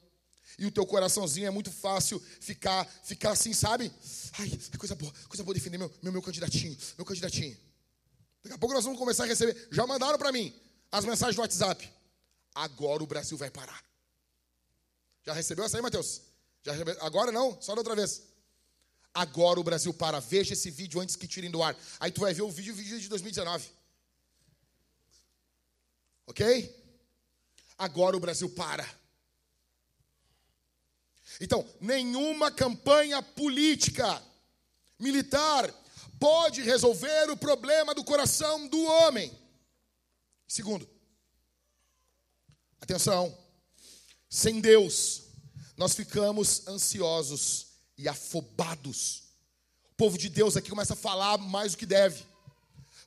E 0.58 0.66
o 0.66 0.72
teu 0.72 0.86
coraçãozinho 0.86 1.48
é 1.48 1.52
muito 1.52 1.72
fácil 1.72 2.20
ficar, 2.40 2.86
ficar 3.04 3.32
assim, 3.32 3.54
sabe? 3.54 3.92
Ai, 4.40 4.60
é 4.74 4.78
coisa 4.78 4.96
boa, 4.96 5.14
coisa 5.28 5.44
boa 5.44 5.54
defender 5.54 5.78
meu, 5.78 5.94
meu, 6.02 6.12
meu 6.12 6.22
candidatinho, 6.22 6.76
meu 6.98 7.06
candidatinho. 7.06 7.56
Daqui 8.44 8.56
a 8.56 8.58
pouco 8.58 8.74
nós 8.74 8.84
vamos 8.84 8.98
começar 8.98 9.26
a 9.26 9.28
receber. 9.28 9.68
Já 9.72 9.86
mandaram 9.86 10.18
para 10.18 10.32
mim 10.32 10.54
as 10.92 11.06
mensagens 11.06 11.36
do 11.36 11.42
WhatsApp. 11.42 11.88
Agora 12.56 13.04
o 13.04 13.08
Brasil 13.08 13.38
vai 13.38 13.52
parar. 13.52 13.84
Já 15.24 15.34
recebeu 15.34 15.66
essa 15.66 15.78
aí, 15.78 15.84
Matheus? 15.84 16.22
Já 16.64 16.72
recebeu? 16.72 16.98
Agora 17.02 17.32
não, 17.32 17.62
só 17.62 17.76
da 17.76 17.82
outra 17.82 17.96
vez. 17.96 18.24
Agora 19.14 19.60
o 19.60 19.64
Brasil 19.64 19.94
para. 19.94 20.20
Veja 20.20 20.54
esse 20.54 20.72
vídeo 20.72 21.00
antes 21.00 21.16
que 21.16 21.28
tirem 21.28 21.52
do 21.52 21.62
ar. 21.62 21.78
Aí 22.00 22.12
tu 22.12 22.22
vai 22.22 22.34
ver 22.34 22.42
o 22.42 22.50
vídeo, 22.50 22.74
o 22.74 22.78
vídeo 22.78 23.00
de 23.00 23.10
2019. 23.10 23.68
Ok? 26.26 26.76
Agora 27.78 28.18
o 28.18 28.20
Brasil 28.20 28.50
para. 28.50 28.88
Então, 31.40 31.68
nenhuma 31.80 32.52
campanha 32.52 33.22
política, 33.22 34.22
militar, 35.00 35.72
pode 36.20 36.62
resolver 36.62 37.30
o 37.30 37.38
problema 37.38 37.94
do 37.94 38.04
coração 38.04 38.68
do 38.68 38.84
homem. 38.84 39.32
Segundo, 40.48 40.90
atenção, 42.82 43.38
sem 44.30 44.60
Deus, 44.60 45.24
nós 45.76 45.94
ficamos 45.94 46.68
ansiosos 46.68 47.68
e 47.98 48.08
afobados. 48.08 49.24
O 49.92 49.96
povo 49.96 50.18
de 50.18 50.30
Deus 50.30 50.58
aqui 50.58 50.70
começa 50.70 50.94
a 50.94 50.98
falar 50.98 51.38
mais 51.38 51.74
do 51.74 51.78
que 51.78 51.86
deve, 51.86 52.26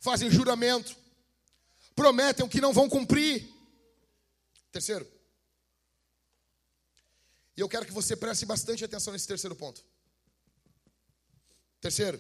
fazem 0.01 0.31
juramento, 0.31 0.97
prometem 1.97 2.45
o 2.45 2.49
que 2.49 2.61
não 2.61 2.73
vão 2.73 2.89
cumprir. 2.89 3.49
Terceiro. 4.71 5.20
E 7.61 7.63
eu 7.63 7.69
quero 7.69 7.85
que 7.85 7.93
você 7.93 8.17
preste 8.17 8.47
bastante 8.47 8.83
atenção 8.83 9.13
nesse 9.13 9.29
terceiro 9.29 9.55
ponto. 9.55 9.85
Terceiro, 11.79 12.19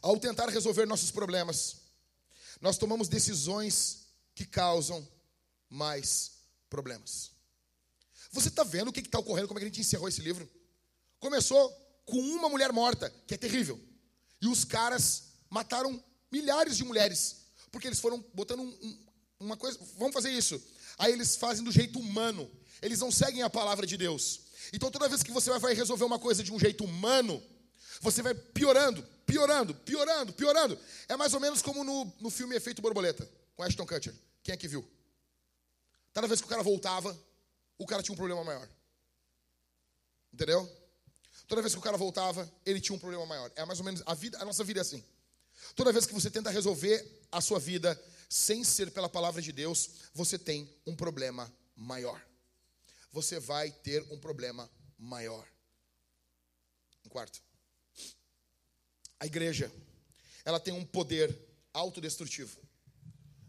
ao 0.00 0.16
tentar 0.16 0.48
resolver 0.48 0.86
nossos 0.86 1.10
problemas, 1.10 1.78
nós 2.60 2.78
tomamos 2.78 3.08
decisões 3.08 4.06
que 4.32 4.46
causam 4.46 5.04
mais 5.68 6.34
problemas. 6.70 7.32
Você 8.30 8.46
está 8.46 8.62
vendo 8.62 8.90
o 8.90 8.92
que 8.92 9.00
está 9.00 9.18
ocorrendo? 9.18 9.48
Como 9.48 9.58
é 9.58 9.60
que 9.60 9.66
a 9.66 9.68
gente 9.70 9.80
encerrou 9.80 10.08
esse 10.08 10.20
livro? 10.20 10.48
Começou 11.18 11.68
com 12.04 12.16
uma 12.16 12.48
mulher 12.48 12.70
morta, 12.70 13.12
que 13.26 13.34
é 13.34 13.36
terrível. 13.36 13.80
E 14.40 14.46
os 14.46 14.64
caras 14.64 15.32
mataram 15.50 16.00
milhares 16.30 16.76
de 16.76 16.84
mulheres, 16.84 17.38
porque 17.72 17.88
eles 17.88 17.98
foram 17.98 18.24
botando 18.32 18.60
um, 18.60 18.68
um, 18.68 19.06
uma 19.40 19.56
coisa, 19.56 19.80
vamos 19.98 20.14
fazer 20.14 20.30
isso. 20.30 20.62
Aí 20.98 21.12
eles 21.12 21.36
fazem 21.36 21.64
do 21.64 21.72
jeito 21.72 21.98
humano. 21.98 22.50
Eles 22.80 23.00
não 23.00 23.10
seguem 23.10 23.42
a 23.42 23.50
palavra 23.50 23.86
de 23.86 23.96
Deus. 23.96 24.40
Então 24.72 24.90
toda 24.90 25.08
vez 25.08 25.22
que 25.22 25.30
você 25.30 25.56
vai 25.58 25.74
resolver 25.74 26.04
uma 26.04 26.18
coisa 26.18 26.42
de 26.42 26.52
um 26.52 26.58
jeito 26.58 26.84
humano, 26.84 27.42
você 28.00 28.22
vai 28.22 28.34
piorando, 28.34 29.02
piorando, 29.26 29.74
piorando, 29.74 30.32
piorando. 30.32 30.78
É 31.08 31.16
mais 31.16 31.34
ou 31.34 31.40
menos 31.40 31.62
como 31.62 31.84
no, 31.84 32.12
no 32.20 32.30
filme 32.30 32.56
Efeito 32.56 32.82
Borboleta, 32.82 33.28
com 33.54 33.62
Ashton 33.62 33.86
Kutcher. 33.86 34.14
Quem 34.42 34.52
é 34.52 34.56
que 34.56 34.68
viu? 34.68 34.86
Toda 36.12 36.26
vez 36.26 36.40
que 36.40 36.46
o 36.46 36.50
cara 36.50 36.62
voltava, 36.62 37.16
o 37.78 37.86
cara 37.86 38.02
tinha 38.02 38.12
um 38.12 38.16
problema 38.16 38.42
maior. 38.44 38.68
Entendeu? 40.32 40.70
Toda 41.46 41.62
vez 41.62 41.74
que 41.74 41.78
o 41.78 41.82
cara 41.82 41.96
voltava, 41.96 42.50
ele 42.64 42.80
tinha 42.80 42.96
um 42.96 42.98
problema 42.98 43.24
maior. 43.26 43.50
É 43.56 43.64
mais 43.64 43.78
ou 43.78 43.84
menos 43.84 44.02
a 44.06 44.14
vida, 44.14 44.38
a 44.40 44.44
nossa 44.44 44.64
vida 44.64 44.80
é 44.80 44.82
assim. 44.82 45.02
Toda 45.74 45.92
vez 45.92 46.06
que 46.06 46.14
você 46.14 46.30
tenta 46.30 46.50
resolver 46.50 47.06
a 47.30 47.40
sua 47.40 47.58
vida 47.58 48.00
sem 48.32 48.64
ser 48.64 48.90
pela 48.90 49.10
palavra 49.10 49.42
de 49.42 49.52
Deus, 49.52 49.90
você 50.14 50.38
tem 50.38 50.66
um 50.86 50.96
problema 50.96 51.54
maior. 51.76 52.18
Você 53.12 53.38
vai 53.38 53.70
ter 53.70 54.02
um 54.10 54.18
problema 54.18 54.70
maior. 54.96 55.46
Um 57.04 57.10
quarto. 57.10 57.42
A 59.20 59.26
igreja, 59.26 59.70
ela 60.46 60.58
tem 60.58 60.72
um 60.72 60.82
poder 60.82 61.38
autodestrutivo. 61.74 62.58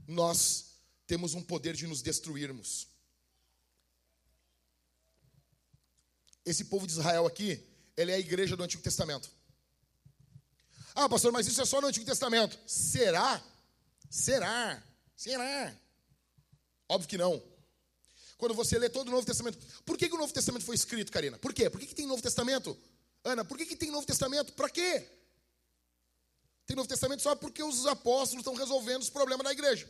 Nós 0.05 0.73
temos 1.07 1.33
um 1.33 1.41
poder 1.41 1.77
de 1.77 1.87
nos 1.87 2.01
destruirmos. 2.01 2.89
Esse 6.43 6.65
povo 6.65 6.85
de 6.85 6.91
Israel 6.91 7.25
aqui, 7.25 7.65
ele 7.95 8.11
é 8.11 8.15
a 8.15 8.19
igreja 8.19 8.57
do 8.57 8.63
Antigo 8.63 8.83
Testamento. 8.83 9.31
Ah, 10.93 11.07
pastor, 11.07 11.31
mas 11.31 11.47
isso 11.47 11.61
é 11.61 11.65
só 11.65 11.79
no 11.79 11.87
Antigo 11.87 12.05
Testamento. 12.05 12.59
Será? 12.67 13.41
Será? 14.13 14.79
Será? 15.15 15.75
Óbvio 16.87 17.09
que 17.09 17.17
não. 17.17 17.41
Quando 18.37 18.53
você 18.53 18.77
lê 18.77 18.87
todo 18.87 19.07
o 19.07 19.11
Novo 19.11 19.25
Testamento. 19.25 19.57
Por 19.83 19.97
que, 19.97 20.07
que 20.07 20.13
o 20.13 20.19
Novo 20.19 20.31
Testamento 20.31 20.63
foi 20.63 20.75
escrito, 20.75 21.11
Karina? 21.11 21.39
Por 21.39 21.51
quê? 21.51 21.67
Por 21.67 21.81
que, 21.81 21.87
que 21.87 21.95
tem 21.95 22.05
Novo 22.05 22.21
Testamento? 22.21 22.77
Ana, 23.23 23.43
por 23.43 23.57
que, 23.57 23.65
que 23.65 23.75
tem 23.75 23.89
Novo 23.89 24.05
Testamento? 24.05 24.53
Para 24.53 24.69
quê? 24.69 25.09
Tem 26.67 26.75
Novo 26.75 26.87
Testamento 26.87 27.23
só 27.23 27.35
porque 27.35 27.63
os 27.63 27.87
apóstolos 27.87 28.41
estão 28.41 28.53
resolvendo 28.53 29.01
os 29.01 29.09
problemas 29.09 29.45
da 29.45 29.51
igreja. 29.51 29.89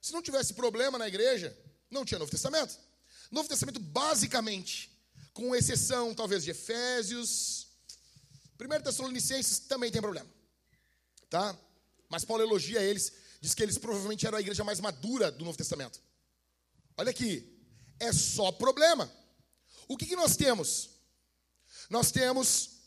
Se 0.00 0.12
não 0.12 0.22
tivesse 0.22 0.52
problema 0.54 0.98
na 0.98 1.06
igreja, 1.06 1.56
não 1.88 2.04
tinha 2.04 2.18
Novo 2.18 2.32
Testamento. 2.32 2.76
Novo 3.30 3.48
Testamento, 3.48 3.78
basicamente, 3.78 4.90
com 5.32 5.54
exceção 5.54 6.12
talvez 6.16 6.42
de 6.42 6.50
Efésios, 6.50 7.68
1 8.60 8.82
Tessalonicenses 8.82 9.60
também 9.60 9.92
tem 9.92 10.02
problema, 10.02 10.28
tá? 11.28 11.56
Mas 12.10 12.24
Paulo 12.24 12.42
elogia 12.42 12.82
eles, 12.82 13.12
diz 13.40 13.54
que 13.54 13.62
eles 13.62 13.78
provavelmente 13.78 14.26
eram 14.26 14.36
a 14.36 14.40
igreja 14.40 14.64
mais 14.64 14.80
madura 14.80 15.30
do 15.30 15.44
Novo 15.44 15.56
Testamento. 15.56 16.00
Olha 16.96 17.10
aqui, 17.10 17.58
é 17.98 18.12
só 18.12 18.52
problema. 18.52 19.10
O 19.88 19.96
que, 19.96 20.04
que 20.04 20.16
nós 20.16 20.36
temos? 20.36 20.90
Nós 21.88 22.10
temos 22.10 22.80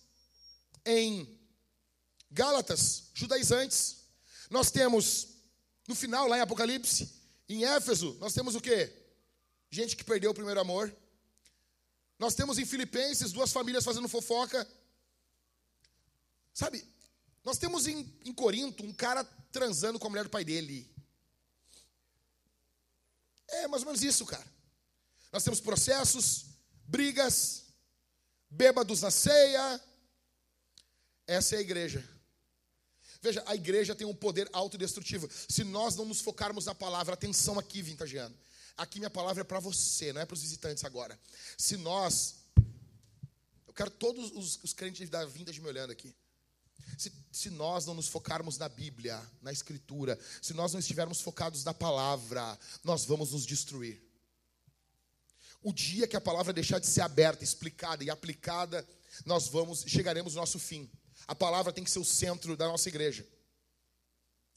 em 0.86 1.40
Gálatas, 2.30 3.06
judaizantes, 3.14 4.04
nós 4.50 4.70
temos 4.70 5.30
no 5.88 5.96
final, 5.96 6.28
lá 6.28 6.38
em 6.38 6.42
Apocalipse, 6.42 7.10
em 7.48 7.66
Éfeso, 7.66 8.18
nós 8.20 8.34
temos 8.34 8.56
o 8.56 8.62
quê? 8.62 8.92
Gente 9.70 9.96
que 9.96 10.04
perdeu 10.04 10.32
o 10.32 10.34
primeiro 10.34 10.60
amor. 10.60 10.96
Nós 12.20 12.36
temos 12.36 12.58
em 12.58 12.66
Filipenses 12.66 13.32
duas 13.32 13.52
famílias 13.52 13.84
fazendo 13.84 14.08
fofoca. 14.08 14.68
Sabe, 16.54 16.86
nós 17.44 17.58
temos 17.58 17.88
em, 17.88 18.12
em 18.24 18.34
Corinto 18.34 18.84
um 18.84 18.94
cara 18.94 19.24
transando 19.52 20.00
com 20.00 20.08
a 20.08 20.10
mulher 20.10 20.24
do 20.24 20.30
pai 20.30 20.46
dele. 20.46 20.90
É 23.48 23.68
mais 23.68 23.84
ou 23.84 23.88
menos 23.88 24.02
isso, 24.02 24.26
cara. 24.26 24.46
Nós 25.32 25.44
temos 25.44 25.60
processos, 25.60 26.46
brigas, 26.86 27.64
bêbados 28.50 29.02
na 29.02 29.12
ceia. 29.12 29.82
Essa 31.28 31.56
é 31.56 31.58
a 31.58 31.62
igreja. 31.62 32.08
Veja, 33.22 33.44
a 33.46 33.56
igreja 33.56 33.96
tem 33.96 34.06
um 34.06 34.16
poder 34.16 34.50
autodestrutivo. 34.52 35.30
Se 35.48 35.64
nós 35.64 35.96
não 35.96 36.06
nos 36.06 36.22
focarmos 36.22 36.66
na 36.66 36.76
palavra, 36.76 37.14
atenção 37.14 37.58
aqui, 37.58 37.82
vintageando. 37.82 38.38
Aqui 38.76 39.00
minha 39.00 39.10
palavra 39.10 39.42
é 39.42 39.44
para 39.44 39.60
você, 39.60 40.12
não 40.12 40.22
é 40.22 40.26
para 40.26 40.34
os 40.34 40.42
visitantes 40.42 40.84
agora. 40.84 41.20
Se 41.58 41.78
nós. 41.78 42.36
Eu 43.68 43.74
quero 43.74 43.90
todos 43.90 44.32
os, 44.32 44.60
os 44.64 44.74
crentes 44.74 45.10
da 45.10 45.26
vintage 45.26 45.62
me 45.62 45.68
olhando 45.68 45.92
aqui. 45.92 46.14
Se, 46.98 47.12
se, 47.32 47.50
nós 47.50 47.86
não 47.86 47.94
nos 47.94 48.08
focarmos 48.08 48.58
na 48.58 48.70
Bíblia, 48.70 49.22
na 49.42 49.52
Escritura, 49.52 50.20
se 50.42 50.54
nós 50.54 50.74
não 50.74 50.80
estivermos 50.80 51.22
focados 51.22 51.64
na 51.64 51.74
palavra, 51.74 52.58
nós 52.84 53.06
vamos 53.06 53.32
nos 53.32 53.46
destruir. 53.46 54.02
O 55.62 55.74
dia 55.74 56.08
que 56.08 56.16
a 56.16 56.22
palavra 56.22 56.54
deixar 56.54 56.80
de 56.80 56.88
ser 56.88 57.02
aberta, 57.02 57.44
explicada 57.44 58.04
e 58.04 58.10
aplicada, 58.10 58.88
nós 59.26 59.48
vamos 59.48 59.84
chegaremos 59.88 60.36
ao 60.36 60.42
nosso 60.42 60.60
fim. 60.60 60.90
A 61.28 61.34
palavra 61.34 61.72
tem 61.72 61.84
que 61.84 61.92
ser 61.92 62.00
o 62.00 62.06
centro 62.06 62.58
da 62.58 62.68
nossa 62.68 62.90
igreja. 62.90 63.26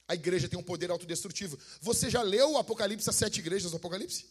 A 0.08 0.14
igreja 0.14 0.48
tem 0.48 0.58
um 0.58 0.62
poder 0.62 0.90
autodestrutivo. 0.90 1.58
Você 1.80 2.08
já 2.10 2.22
leu 2.22 2.52
o 2.52 2.58
Apocalipse, 2.58 3.08
as 3.08 3.16
sete 3.16 3.38
igrejas 3.38 3.70
do 3.70 3.76
Apocalipse? 3.76 4.26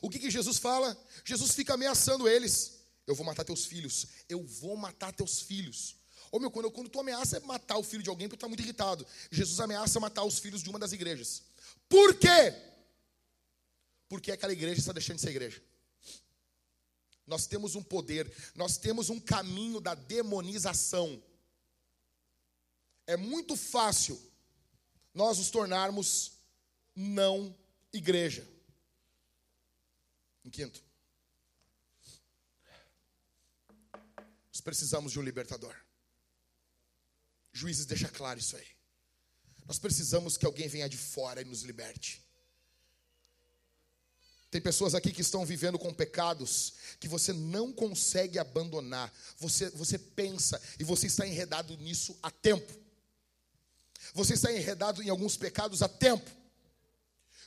O 0.00 0.10
que, 0.10 0.18
que 0.18 0.30
Jesus 0.30 0.58
fala? 0.58 0.96
Jesus 1.24 1.52
fica 1.52 1.74
ameaçando 1.74 2.28
eles. 2.28 2.80
Eu 3.06 3.14
vou 3.14 3.24
matar 3.24 3.44
teus 3.44 3.64
filhos. 3.64 4.06
Eu 4.28 4.44
vou 4.44 4.76
matar 4.76 5.12
teus 5.12 5.40
filhos. 5.40 5.96
Ô 6.30 6.38
meu, 6.38 6.50
quando, 6.50 6.70
quando 6.70 6.88
tu 6.88 7.00
ameaça 7.00 7.40
matar 7.40 7.76
o 7.76 7.82
filho 7.82 8.02
de 8.02 8.10
alguém, 8.10 8.28
tu 8.28 8.34
está 8.34 8.48
muito 8.48 8.62
irritado. 8.62 9.06
Jesus 9.30 9.60
ameaça 9.60 10.00
matar 10.00 10.24
os 10.24 10.38
filhos 10.38 10.62
de 10.62 10.70
uma 10.70 10.78
das 10.78 10.92
igrejas. 10.92 11.42
Por 11.88 12.14
quê? 12.14 12.54
Porque 14.08 14.32
aquela 14.32 14.52
igreja 14.52 14.80
está 14.80 14.92
deixando 14.92 15.16
de 15.16 15.22
ser 15.22 15.30
igreja. 15.30 15.62
Nós 17.26 17.46
temos 17.46 17.74
um 17.74 17.82
poder, 17.82 18.32
nós 18.54 18.76
temos 18.76 19.10
um 19.10 19.18
caminho 19.18 19.80
da 19.80 19.94
demonização. 19.94 21.22
É 23.06 23.16
muito 23.16 23.56
fácil 23.56 24.20
nós 25.12 25.38
nos 25.38 25.50
tornarmos 25.50 26.32
não 26.94 27.56
igreja. 27.92 28.46
Em 30.44 30.50
quinto, 30.50 30.82
nós 34.48 34.60
precisamos 34.60 35.12
de 35.12 35.18
um 35.18 35.22
libertador. 35.22 35.74
Juízes 37.56 37.86
deixa 37.86 38.06
claro 38.06 38.38
isso 38.38 38.54
aí. 38.54 38.66
Nós 39.66 39.78
precisamos 39.78 40.36
que 40.36 40.44
alguém 40.44 40.68
venha 40.68 40.86
de 40.90 40.98
fora 40.98 41.40
e 41.40 41.44
nos 41.44 41.62
liberte. 41.62 42.22
Tem 44.50 44.60
pessoas 44.60 44.94
aqui 44.94 45.10
que 45.10 45.22
estão 45.22 45.42
vivendo 45.44 45.78
com 45.78 45.92
pecados 45.92 46.74
que 47.00 47.08
você 47.08 47.32
não 47.32 47.72
consegue 47.72 48.38
abandonar. 48.38 49.10
Você, 49.38 49.70
você 49.70 49.98
pensa 49.98 50.60
e 50.78 50.84
você 50.84 51.06
está 51.06 51.26
enredado 51.26 51.74
nisso 51.78 52.14
há 52.22 52.30
tempo. 52.30 52.70
Você 54.12 54.34
está 54.34 54.52
enredado 54.52 55.02
em 55.02 55.08
alguns 55.08 55.38
pecados 55.38 55.80
há 55.80 55.88
tempo. 55.88 56.30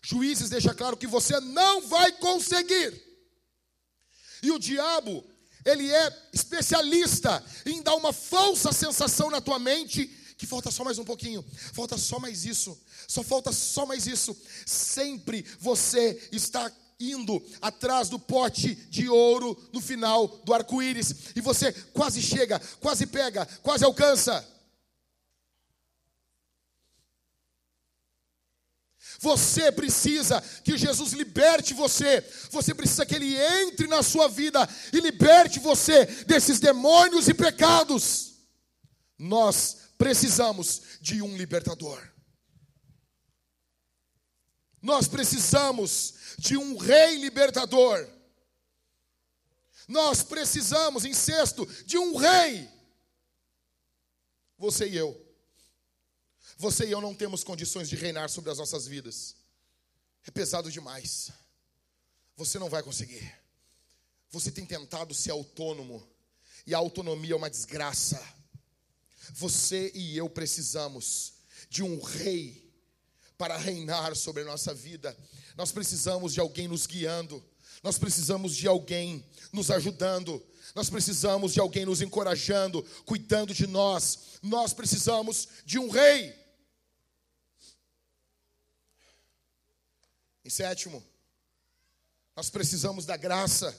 Juízes 0.02 0.50
deixa 0.50 0.74
claro 0.74 0.98
que 0.98 1.06
você 1.08 1.40
não 1.40 1.88
vai 1.88 2.12
conseguir. 2.14 3.00
E 4.42 4.50
o 4.50 4.58
diabo, 4.58 5.24
ele 5.66 5.92
é 5.92 6.30
especialista 6.34 7.44
em 7.66 7.82
dar 7.82 7.96
uma 7.96 8.14
falsa 8.14 8.72
sensação 8.72 9.30
na 9.30 9.42
tua 9.42 9.60
mente 9.60 10.08
que 10.38 10.48
falta 10.48 10.72
só 10.72 10.86
mais 10.86 10.98
um 10.98 11.04
pouquinho, 11.04 11.44
falta 11.74 11.98
só 11.98 12.18
mais 12.18 12.46
isso, 12.46 12.80
só 13.08 13.22
falta 13.22 13.52
só 13.52 13.86
mais 13.86 14.08
isso. 14.08 14.36
Sempre 14.66 15.46
você 15.60 16.30
está 16.32 16.72
indo 16.98 17.42
atrás 17.62 18.08
do 18.08 18.18
pote 18.18 18.74
de 18.74 19.10
ouro 19.10 19.58
no 19.74 19.82
final 19.82 20.28
do 20.46 20.54
arco-íris 20.54 21.14
e 21.36 21.42
você 21.42 21.74
quase 21.94 22.22
chega, 22.22 22.60
quase 22.80 23.06
pega, 23.06 23.46
quase 23.62 23.84
alcança. 23.84 24.46
Você 29.22 29.70
precisa 29.70 30.42
que 30.64 30.78
Jesus 30.78 31.12
liberte 31.12 31.74
você. 31.74 32.22
Você 32.52 32.74
precisa 32.74 33.06
que 33.06 33.16
Ele 33.16 33.36
entre 33.36 33.86
na 33.86 34.02
sua 34.02 34.30
vida 34.30 34.68
e 34.94 35.00
liberte 35.02 35.60
você 35.60 36.06
desses 36.26 36.60
demônios 36.60 37.28
e 37.28 37.34
pecados. 37.34 38.36
Nós 39.18 39.92
precisamos 39.98 40.82
de 41.02 41.22
um 41.22 41.36
libertador. 41.36 42.02
Nós 44.82 45.10
precisamos 45.10 46.14
de 46.38 46.56
um 46.56 46.78
rei 46.78 47.18
libertador. 47.18 48.08
Nós 49.86 50.24
precisamos, 50.24 51.04
em 51.04 51.14
sexto, 51.14 51.66
de 51.84 51.98
um 51.98 52.16
rei. 52.16 52.70
Você 54.58 54.88
e 54.88 54.96
eu. 54.96 55.29
Você 56.60 56.86
e 56.86 56.92
eu 56.92 57.00
não 57.00 57.16
temos 57.16 57.42
condições 57.42 57.88
de 57.88 57.96
reinar 57.96 58.30
sobre 58.30 58.52
as 58.52 58.58
nossas 58.58 58.86
vidas. 58.86 59.34
É 60.28 60.30
pesado 60.30 60.70
demais. 60.70 61.32
Você 62.36 62.60
não 62.60 62.68
vai 62.68 62.84
conseguir. 62.84 63.34
Você 64.30 64.52
tem 64.52 64.66
tentado 64.66 65.14
ser 65.14 65.32
autônomo. 65.32 66.06
E 66.68 66.76
a 66.76 66.78
autonomia 66.78 67.32
é 67.32 67.36
uma 67.38 67.50
desgraça. 67.50 68.22
Você 69.32 69.90
e 69.96 70.18
eu 70.18 70.30
precisamos 70.30 71.36
de 71.70 71.82
um 71.82 71.98
rei 72.02 72.70
para 73.38 73.56
reinar 73.56 74.14
sobre 74.18 74.42
a 74.42 74.46
nossa 74.46 74.74
vida. 74.74 75.18
Nós 75.56 75.72
precisamos 75.72 76.34
de 76.34 76.42
alguém 76.42 76.68
nos 76.68 76.86
guiando. 76.86 77.42
Nós 77.82 77.98
precisamos 77.98 78.54
de 78.54 78.68
alguém 78.68 79.26
nos 79.54 79.72
ajudando. 79.72 80.46
Nós 80.76 80.90
precisamos 80.90 81.54
de 81.54 81.62
alguém 81.62 81.86
nos 81.86 82.02
encorajando, 82.02 82.84
cuidando 83.06 83.54
de 83.54 83.66
nós. 83.66 84.20
Nós 84.44 84.74
precisamos 84.74 85.48
de 85.66 85.80
um 85.80 85.90
rei. 85.90 86.39
Em 90.44 90.50
sétimo, 90.50 91.04
nós 92.36 92.50
precisamos 92.50 93.06
da 93.06 93.18
graça. 93.18 93.78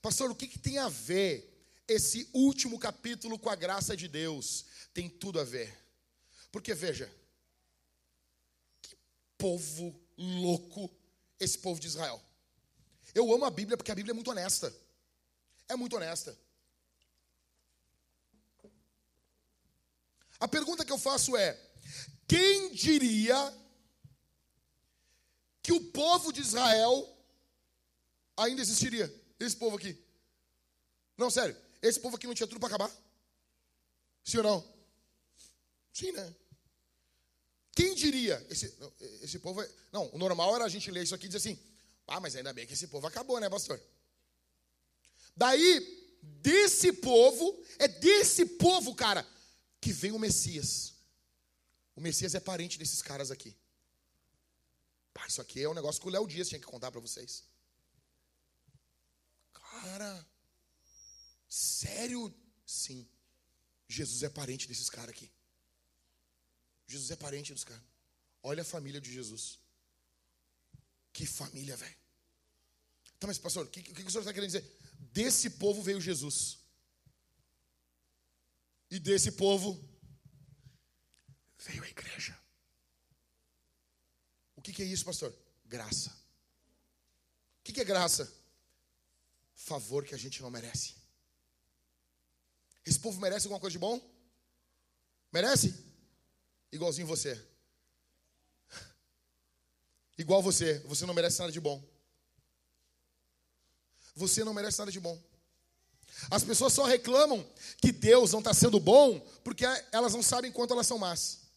Pastor, 0.00 0.30
o 0.30 0.34
que, 0.34 0.46
que 0.46 0.58
tem 0.58 0.78
a 0.78 0.88
ver 0.88 1.54
esse 1.86 2.28
último 2.32 2.78
capítulo 2.78 3.38
com 3.38 3.50
a 3.50 3.54
graça 3.54 3.96
de 3.96 4.08
Deus? 4.08 4.64
Tem 4.94 5.08
tudo 5.08 5.38
a 5.40 5.44
ver. 5.44 5.76
Porque 6.50 6.74
veja, 6.74 7.12
povo 9.36 9.98
louco 10.16 10.90
esse 11.38 11.58
povo 11.58 11.80
de 11.80 11.86
Israel. 11.86 12.20
Eu 13.14 13.32
amo 13.32 13.44
a 13.44 13.50
Bíblia 13.50 13.76
porque 13.76 13.92
a 13.92 13.94
Bíblia 13.94 14.12
é 14.12 14.14
muito 14.14 14.30
honesta. 14.30 14.74
É 15.68 15.76
muito 15.76 15.96
honesta. 15.96 16.36
A 20.40 20.48
pergunta 20.48 20.84
que 20.84 20.92
eu 20.92 20.98
faço 20.98 21.36
é: 21.36 21.58
quem 22.26 22.72
diria 22.72 23.54
que 25.68 25.72
o 25.74 25.82
povo 25.82 26.32
de 26.32 26.40
Israel 26.40 27.14
ainda 28.34 28.62
existiria? 28.62 29.06
Esse 29.38 29.54
povo 29.54 29.76
aqui. 29.76 30.02
Não, 31.14 31.30
sério. 31.30 31.54
Esse 31.82 32.00
povo 32.00 32.16
aqui 32.16 32.26
não 32.26 32.32
tinha 32.32 32.46
tudo 32.46 32.58
para 32.58 32.68
acabar? 32.68 32.90
Sim 34.24 34.38
ou 34.38 34.44
não? 34.44 34.74
Sim, 35.92 36.10
né? 36.12 36.34
Quem 37.76 37.94
diria? 37.94 38.46
Esse, 38.48 38.74
esse 39.20 39.38
povo. 39.40 39.60
É, 39.60 39.70
não, 39.92 40.08
o 40.14 40.16
normal 40.16 40.56
era 40.56 40.64
a 40.64 40.70
gente 40.70 40.90
ler 40.90 41.02
isso 41.02 41.14
aqui 41.14 41.26
e 41.26 41.28
dizer 41.28 41.36
assim: 41.36 41.62
ah, 42.06 42.18
mas 42.18 42.34
ainda 42.34 42.50
bem 42.54 42.66
que 42.66 42.72
esse 42.72 42.86
povo 42.86 43.06
acabou, 43.06 43.38
né, 43.38 43.50
pastor? 43.50 43.78
Daí, 45.36 46.18
desse 46.22 46.94
povo, 46.94 47.62
é 47.78 47.86
desse 47.86 48.46
povo, 48.46 48.94
cara, 48.94 49.28
que 49.82 49.92
vem 49.92 50.12
o 50.12 50.18
Messias. 50.18 50.94
O 51.94 52.00
Messias 52.00 52.34
é 52.34 52.40
parente 52.40 52.78
desses 52.78 53.02
caras 53.02 53.30
aqui. 53.30 53.54
Isso 55.26 55.40
aqui 55.40 55.62
é 55.62 55.68
um 55.68 55.74
negócio 55.74 56.00
que 56.00 56.08
o 56.08 56.10
Léo 56.10 56.26
Dias 56.26 56.48
tinha 56.48 56.60
que 56.60 56.66
contar 56.66 56.90
para 56.90 57.00
vocês. 57.00 57.44
Cara, 59.52 60.26
sério? 61.48 62.34
Sim. 62.66 63.08
Jesus 63.88 64.22
é 64.22 64.28
parente 64.28 64.68
desses 64.68 64.90
caras 64.90 65.10
aqui. 65.10 65.30
Jesus 66.86 67.10
é 67.10 67.16
parente 67.16 67.52
dos 67.52 67.64
caras. 67.64 67.84
Olha 68.42 68.62
a 68.62 68.64
família 68.64 69.00
de 69.00 69.12
Jesus. 69.12 69.58
Que 71.12 71.26
família, 71.26 71.76
velho. 71.76 71.96
Tá, 73.18 73.26
mas 73.26 73.38
pastor, 73.38 73.66
o 73.66 73.68
que, 73.68 73.82
que, 73.82 73.92
que 73.92 74.02
o 74.02 74.10
senhor 74.10 74.22
está 74.22 74.32
querendo 74.32 74.50
dizer? 74.50 74.78
Desse 75.12 75.50
povo 75.50 75.82
veio 75.82 76.00
Jesus. 76.00 76.58
E 78.90 78.98
desse 78.98 79.32
povo 79.32 79.82
veio 81.58 81.82
a 81.82 81.88
igreja. 81.88 82.37
Que, 84.68 84.72
que 84.74 84.82
é 84.82 84.84
isso, 84.84 85.02
pastor? 85.02 85.34
Graça. 85.64 86.10
O 86.10 87.64
que, 87.64 87.72
que 87.72 87.80
é 87.80 87.84
graça? 87.84 88.30
Favor 89.54 90.04
que 90.04 90.14
a 90.14 90.18
gente 90.18 90.42
não 90.42 90.50
merece. 90.50 90.94
Esse 92.84 93.00
povo 93.00 93.18
merece 93.18 93.46
alguma 93.46 93.60
coisa 93.60 93.72
de 93.72 93.78
bom? 93.78 93.98
Merece? 95.32 95.74
igualzinho 96.70 97.06
você. 97.06 97.42
Igual 100.18 100.42
você, 100.42 100.80
você 100.80 101.06
não 101.06 101.14
merece 101.14 101.38
nada 101.38 101.50
de 101.50 101.60
bom. 101.60 101.82
Você 104.14 104.44
não 104.44 104.52
merece 104.52 104.78
nada 104.78 104.92
de 104.92 105.00
bom. 105.00 105.18
As 106.30 106.44
pessoas 106.44 106.74
só 106.74 106.84
reclamam 106.84 107.42
que 107.78 107.90
Deus 107.90 108.32
não 108.32 108.40
está 108.40 108.52
sendo 108.52 108.78
bom 108.78 109.18
porque 109.42 109.64
elas 109.92 110.12
não 110.12 110.22
sabem 110.22 110.52
quanto 110.52 110.74
elas 110.74 110.86
são 110.86 110.98
más. 110.98 111.47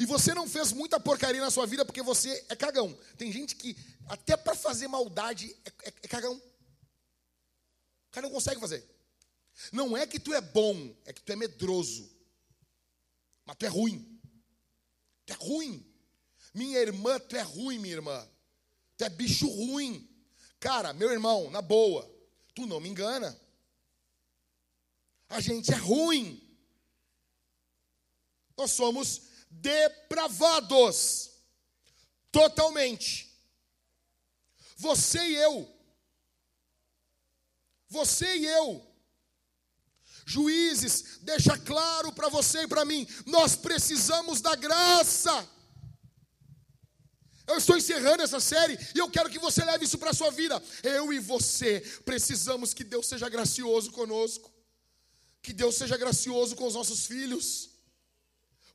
E 0.00 0.06
você 0.06 0.32
não 0.32 0.48
fez 0.48 0.72
muita 0.72 0.98
porcaria 0.98 1.42
na 1.42 1.50
sua 1.50 1.66
vida 1.66 1.84
porque 1.84 2.02
você 2.02 2.42
é 2.48 2.56
cagão. 2.56 2.98
Tem 3.18 3.30
gente 3.30 3.54
que, 3.54 3.76
até 4.08 4.34
para 4.34 4.54
fazer 4.54 4.88
maldade, 4.88 5.54
é, 5.62 5.88
é, 5.88 5.92
é 6.04 6.08
cagão. 6.08 6.36
O 6.36 8.10
cara 8.10 8.26
não 8.26 8.32
consegue 8.32 8.58
fazer. 8.58 8.82
Não 9.70 9.94
é 9.94 10.06
que 10.06 10.18
tu 10.18 10.32
é 10.32 10.40
bom, 10.40 10.96
é 11.04 11.12
que 11.12 11.20
tu 11.20 11.30
é 11.30 11.36
medroso. 11.36 12.10
Mas 13.44 13.56
tu 13.58 13.66
é 13.66 13.68
ruim. 13.68 14.18
Tu 15.26 15.34
é 15.34 15.36
ruim. 15.36 15.86
Minha 16.54 16.78
irmã, 16.78 17.20
tu 17.20 17.36
é 17.36 17.42
ruim, 17.42 17.78
minha 17.78 17.96
irmã. 17.96 18.26
Tu 18.96 19.04
é 19.04 19.10
bicho 19.10 19.48
ruim. 19.48 20.08
Cara, 20.58 20.94
meu 20.94 21.12
irmão, 21.12 21.50
na 21.50 21.60
boa, 21.60 22.10
tu 22.54 22.64
não 22.64 22.80
me 22.80 22.88
engana. 22.88 23.38
A 25.28 25.40
gente 25.40 25.70
é 25.70 25.76
ruim. 25.76 26.42
Nós 28.56 28.70
somos 28.70 29.28
depravados. 29.50 31.30
Totalmente. 32.30 33.28
Você 34.76 35.18
e 35.18 35.34
eu. 35.34 35.68
Você 37.88 38.36
e 38.36 38.46
eu 38.46 38.90
Juízes, 40.30 41.18
deixa 41.22 41.58
claro 41.58 42.12
para 42.12 42.28
você 42.28 42.62
e 42.62 42.68
para 42.68 42.84
mim, 42.84 43.04
nós 43.26 43.56
precisamos 43.56 44.40
da 44.40 44.54
graça. 44.54 45.48
Eu 47.48 47.56
estou 47.56 47.76
encerrando 47.76 48.22
essa 48.22 48.38
série 48.38 48.78
e 48.94 48.98
eu 49.00 49.10
quero 49.10 49.28
que 49.28 49.40
você 49.40 49.64
leve 49.64 49.84
isso 49.84 49.98
para 49.98 50.10
a 50.10 50.14
sua 50.14 50.30
vida. 50.30 50.62
Eu 50.84 51.12
e 51.12 51.18
você 51.18 51.80
precisamos 52.04 52.72
que 52.72 52.84
Deus 52.84 53.08
seja 53.08 53.28
gracioso 53.28 53.90
conosco, 53.90 54.52
que 55.42 55.52
Deus 55.52 55.74
seja 55.74 55.96
gracioso 55.96 56.54
com 56.54 56.68
os 56.68 56.74
nossos 56.74 57.06
filhos. 57.06 57.69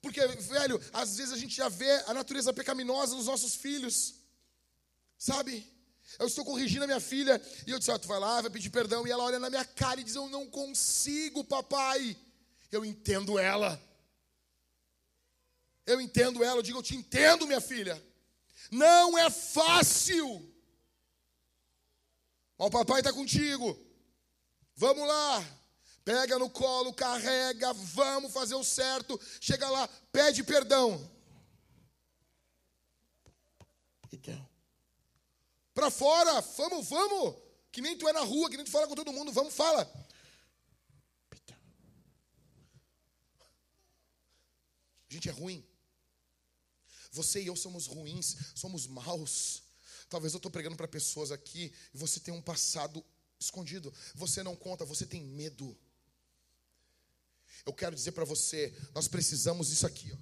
Porque, 0.06 0.22
velho, 0.28 0.80
às 0.94 1.18
vezes 1.18 1.34
a 1.34 1.38
gente 1.38 1.56
já 1.56 1.68
vê 1.68 1.90
a 2.06 2.14
natureza 2.14 2.54
pecaminosa 2.54 3.16
nos 3.16 3.26
nossos 3.26 3.56
filhos, 3.56 4.14
sabe? 5.18 5.68
Eu 6.20 6.28
estou 6.28 6.46
corrigindo 6.46 6.84
a 6.84 6.88
minha 6.88 7.00
filha 7.00 7.42
e 7.66 7.72
eu 7.72 7.80
disse: 7.80 7.90
ah, 7.90 7.98
Tu 7.98 8.08
vai 8.08 8.20
lá, 8.20 8.40
vai 8.40 8.52
pedir 8.52 8.70
perdão. 8.70 9.08
E 9.08 9.10
ela 9.10 9.24
olha 9.24 9.40
na 9.40 9.50
minha 9.50 9.66
cara 9.66 10.00
e 10.00 10.04
diz: 10.04 10.14
Eu 10.14 10.30
não 10.30 10.46
consigo, 10.46 11.44
papai. 11.44 12.16
Eu 12.72 12.86
entendo 12.86 13.40
ela. 13.40 13.82
Eu 15.88 16.00
entendo 16.00 16.44
ela. 16.44 16.60
Eu 16.60 16.62
digo: 16.62 16.78
Eu 16.78 16.84
te 16.84 16.96
entendo, 16.96 17.48
minha 17.48 17.60
filha. 17.60 18.00
Não 18.70 19.18
é 19.18 19.28
fácil. 19.32 20.54
Mas 22.60 22.68
o 22.68 22.70
papai 22.70 23.00
está 23.00 23.12
contigo. 23.12 23.76
Vamos 24.76 25.08
lá. 25.08 25.44
Pega 26.06 26.40
no 26.40 26.50
colo, 26.50 26.94
carrega, 26.94 27.74
vamos 27.74 28.32
fazer 28.32 28.56
o 28.56 28.64
certo. 28.64 29.20
Chega 29.42 29.70
lá, 29.70 29.88
pede 30.12 30.44
perdão. 30.44 31.12
Para 35.74 35.92
fora, 35.92 36.40
vamos, 36.40 36.88
vamos. 36.88 37.36
Que 37.70 37.82
nem 37.82 37.98
tu 37.98 38.08
é 38.08 38.14
na 38.14 38.22
rua, 38.22 38.50
que 38.50 38.56
nem 38.56 38.66
tu 38.66 38.72
fala 38.72 38.88
com 38.88 38.96
todo 38.96 39.12
mundo, 39.12 39.32
vamos, 39.34 39.54
fala. 39.54 39.92
A 45.10 45.14
gente 45.14 45.28
é 45.28 45.32
ruim. 45.32 45.68
Você 47.12 47.42
e 47.42 47.48
eu 47.48 47.56
somos 47.56 47.88
ruins, 47.88 48.38
somos 48.56 48.88
maus. 48.88 49.64
Talvez 50.10 50.34
eu 50.34 50.38
estou 50.38 50.52
pregando 50.52 50.78
para 50.78 50.88
pessoas 50.88 51.32
aqui 51.32 51.74
e 51.94 51.98
você 51.98 52.20
tem 52.20 52.34
um 52.34 52.42
passado 52.42 53.04
escondido. 53.38 53.94
Você 54.14 54.44
não 54.44 54.56
conta, 54.56 54.86
você 54.86 55.06
tem 55.06 55.22
medo. 55.22 55.78
Eu 57.66 57.74
quero 57.74 57.96
dizer 57.96 58.12
para 58.14 58.26
você, 58.26 58.74
nós 58.94 59.08
precisamos 59.08 59.68
disso 59.70 59.86
aqui. 59.86 60.12
Ó. 60.12 60.18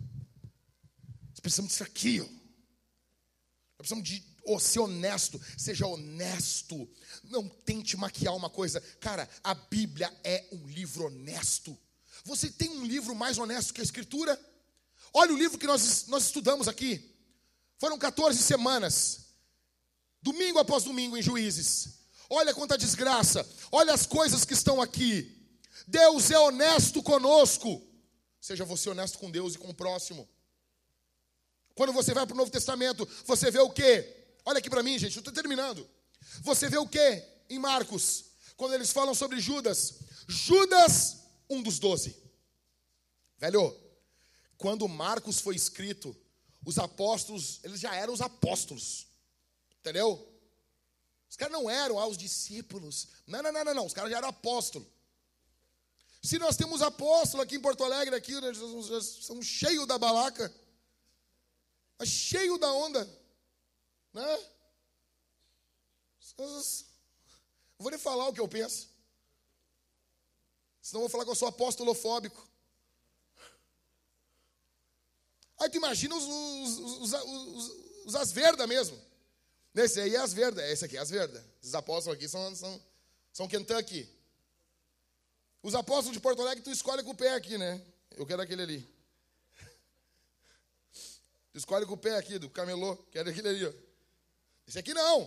Nós 1.30 1.40
precisamos 1.40 1.72
disso 1.72 1.84
aqui. 1.84 2.20
Ó. 2.20 2.26
Nós 2.26 3.78
precisamos 3.78 4.08
de 4.08 4.34
Oh, 4.46 4.60
ser 4.60 4.80
honesto, 4.80 5.40
seja 5.58 5.88
honesto. 5.88 6.90
Não 7.24 7.48
tente 7.48 7.96
maquiar 7.96 8.36
uma 8.36 8.50
coisa. 8.50 8.82
Cara, 9.00 9.28
a 9.42 9.54
Bíblia 9.54 10.14
é 10.24 10.46
um 10.52 10.68
livro 10.68 11.06
honesto. 11.06 11.78
Você 12.26 12.50
tem 12.50 12.70
um 12.70 12.86
livro 12.86 13.16
mais 13.16 13.38
honesto 13.38 13.74
que 13.74 13.80
a 13.80 13.84
Escritura? 13.84 14.40
Olha 15.14 15.34
o 15.34 15.38
livro 15.38 15.58
que 15.58 15.68
nós, 15.68 16.08
nós 16.08 16.26
estudamos 16.26 16.68
aqui. 16.68 17.10
Foram 17.78 17.98
14 17.98 18.42
semanas, 18.42 19.28
domingo 20.22 20.60
após 20.60 20.84
domingo 20.84 21.18
em 21.18 21.22
juízes. 21.22 22.00
Olha 22.30 22.54
quanta 22.54 22.78
desgraça, 22.78 23.48
olha 23.72 23.94
as 23.94 24.06
coisas 24.06 24.44
que 24.44 24.54
estão 24.54 24.82
aqui. 24.82 25.43
Deus 25.88 26.32
é 26.32 26.40
honesto 26.40 27.02
conosco. 27.02 27.82
Seja 28.40 28.66
você 28.66 28.90
honesto 28.90 29.18
com 29.20 29.32
Deus 29.32 29.56
e 29.56 29.58
com 29.58 29.70
o 29.70 29.74
próximo. 29.74 30.28
Quando 31.76 31.94
você 31.94 32.14
vai 32.14 32.26
para 32.26 32.34
o 32.34 32.38
Novo 32.38 32.52
Testamento, 32.52 33.08
você 33.26 33.50
vê 33.50 33.60
o 33.60 33.70
quê? 33.70 34.26
Olha 34.46 34.60
aqui 34.60 34.70
para 34.70 34.84
mim, 34.84 34.98
gente, 35.00 35.16
eu 35.16 35.22
estou 35.22 35.34
terminando. 35.34 35.90
Você 36.42 36.70
vê 36.70 36.78
o 36.78 36.88
quê 36.88 37.24
em 37.50 37.58
Marcos? 37.58 38.26
Quando 38.56 38.74
eles 38.74 38.92
falam 38.92 39.14
sobre 39.14 39.40
Judas. 39.40 39.96
Judas, 40.28 41.18
um 41.50 41.62
dos 41.62 41.80
doze. 41.80 42.16
Velho, 43.38 43.76
quando 44.58 44.88
Marcos 44.88 45.40
foi 45.40 45.56
escrito, 45.56 46.16
os 46.66 46.78
apóstolos, 46.78 47.60
eles 47.64 47.80
já 47.80 47.96
eram 47.96 48.14
os 48.14 48.22
apóstolos. 48.22 49.08
Entendeu? 49.80 50.30
Os 51.30 51.36
caras 51.36 51.52
não 51.52 51.70
eram 51.70 52.00
ah, 52.00 52.08
os 52.08 52.18
discípulos. 52.18 53.08
Não, 53.26 53.42
não, 53.42 53.52
não, 53.52 53.66
não, 53.66 53.74
não. 53.74 53.86
Os 53.86 53.94
caras 53.94 54.12
já 54.12 54.18
eram 54.18 54.30
apóstolos. 54.30 54.88
Se 56.24 56.40
nós 56.40 56.56
temos 56.56 56.82
apóstolo 56.82 57.44
aqui 57.44 57.58
em 57.58 57.60
Porto 57.60 57.84
Alegre, 57.84 58.16
aqui, 58.16 58.40
né, 58.40 58.54
são 58.54 59.42
cheios 59.42 59.86
da 59.86 59.98
balaca, 59.98 60.54
mas 62.00 62.08
cheio 62.08 62.58
da 62.58 62.72
onda, 62.72 63.04
né? 64.14 64.50
Vou 67.78 67.92
nem 67.92 68.00
falar 68.00 68.30
o 68.30 68.34
que 68.34 68.40
eu 68.40 68.48
penso, 68.48 68.88
senão 70.82 71.02
vou 71.02 71.10
falar 71.10 71.26
que 71.26 71.30
eu 71.32 71.36
sou 71.36 71.50
apóstolofóbico. 71.50 72.48
Aí 75.60 75.70
tu 75.70 75.76
imagina 75.78 76.16
os, 76.16 76.24
os, 76.24 77.14
os, 77.14 78.16
os, 78.16 78.68
mesmo. 78.68 79.00
Esse 79.76 80.00
aí 80.00 80.16
é 80.16 80.20
asverda, 80.20 80.66
esse 80.72 80.86
aqui 80.86 80.98
é 80.98 81.00
asverda. 81.00 81.46
Esses 81.62 81.74
apóstolos 81.74 82.18
aqui 82.18 82.30
são, 82.30 82.56
são, 82.56 82.82
são 83.32 83.48
Kentucky. 83.48 84.23
Os 85.64 85.74
apóstolos 85.74 86.12
de 86.12 86.20
Porto 86.20 86.42
Alegre, 86.42 86.62
tu 86.62 86.70
escolhe 86.70 87.02
com 87.04 87.12
o 87.12 87.16
pé 87.16 87.36
aqui, 87.36 87.58
né? 87.58 87.82
Eu 88.18 88.26
quero 88.26 88.42
aquele 88.42 88.64
ali. 88.64 88.94
Tu 91.54 91.58
escolhe 91.58 91.86
com 91.86 91.94
o 91.94 91.98
pé 91.98 92.18
aqui, 92.18 92.38
do 92.38 92.50
camelô, 92.50 92.98
quero 93.12 93.30
aquele 93.30 93.48
ali, 93.48 93.66
ó. 93.66 93.74
Esse 94.68 94.78
aqui 94.78 94.94
não. 94.94 95.22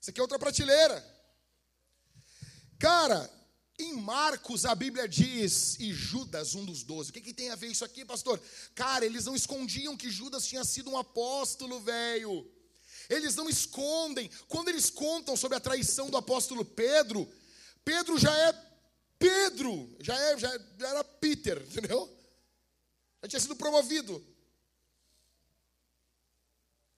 Esse 0.00 0.10
aqui 0.10 0.18
é 0.18 0.22
outra 0.22 0.38
prateleira. 0.38 1.04
Cara, 2.76 3.30
em 3.78 3.92
Marcos, 3.94 4.64
a 4.64 4.74
Bíblia 4.74 5.06
diz, 5.06 5.78
e 5.78 5.92
Judas, 5.92 6.56
um 6.56 6.64
dos 6.64 6.82
doze. 6.82 7.10
O 7.10 7.12
que, 7.12 7.20
que 7.20 7.32
tem 7.32 7.50
a 7.50 7.56
ver 7.56 7.68
isso 7.68 7.84
aqui, 7.84 8.04
pastor? 8.04 8.40
Cara, 8.74 9.06
eles 9.06 9.26
não 9.26 9.36
escondiam 9.36 9.96
que 9.96 10.10
Judas 10.10 10.44
tinha 10.44 10.64
sido 10.64 10.90
um 10.90 10.98
apóstolo, 10.98 11.78
velho. 11.80 12.50
Eles 13.08 13.36
não 13.36 13.48
escondem. 13.48 14.28
Quando 14.48 14.70
eles 14.70 14.90
contam 14.90 15.36
sobre 15.36 15.56
a 15.56 15.60
traição 15.60 16.10
do 16.10 16.16
apóstolo 16.16 16.64
Pedro, 16.64 17.30
Pedro 17.84 18.18
já 18.18 18.36
é 18.36 18.69
Pedro, 19.20 19.94
já, 20.00 20.18
é, 20.18 20.38
já, 20.38 20.48
já 20.78 20.88
era 20.88 21.04
Peter, 21.04 21.60
entendeu? 21.68 22.10
Já 23.22 23.28
tinha 23.28 23.40
sido 23.40 23.54
promovido. 23.54 24.26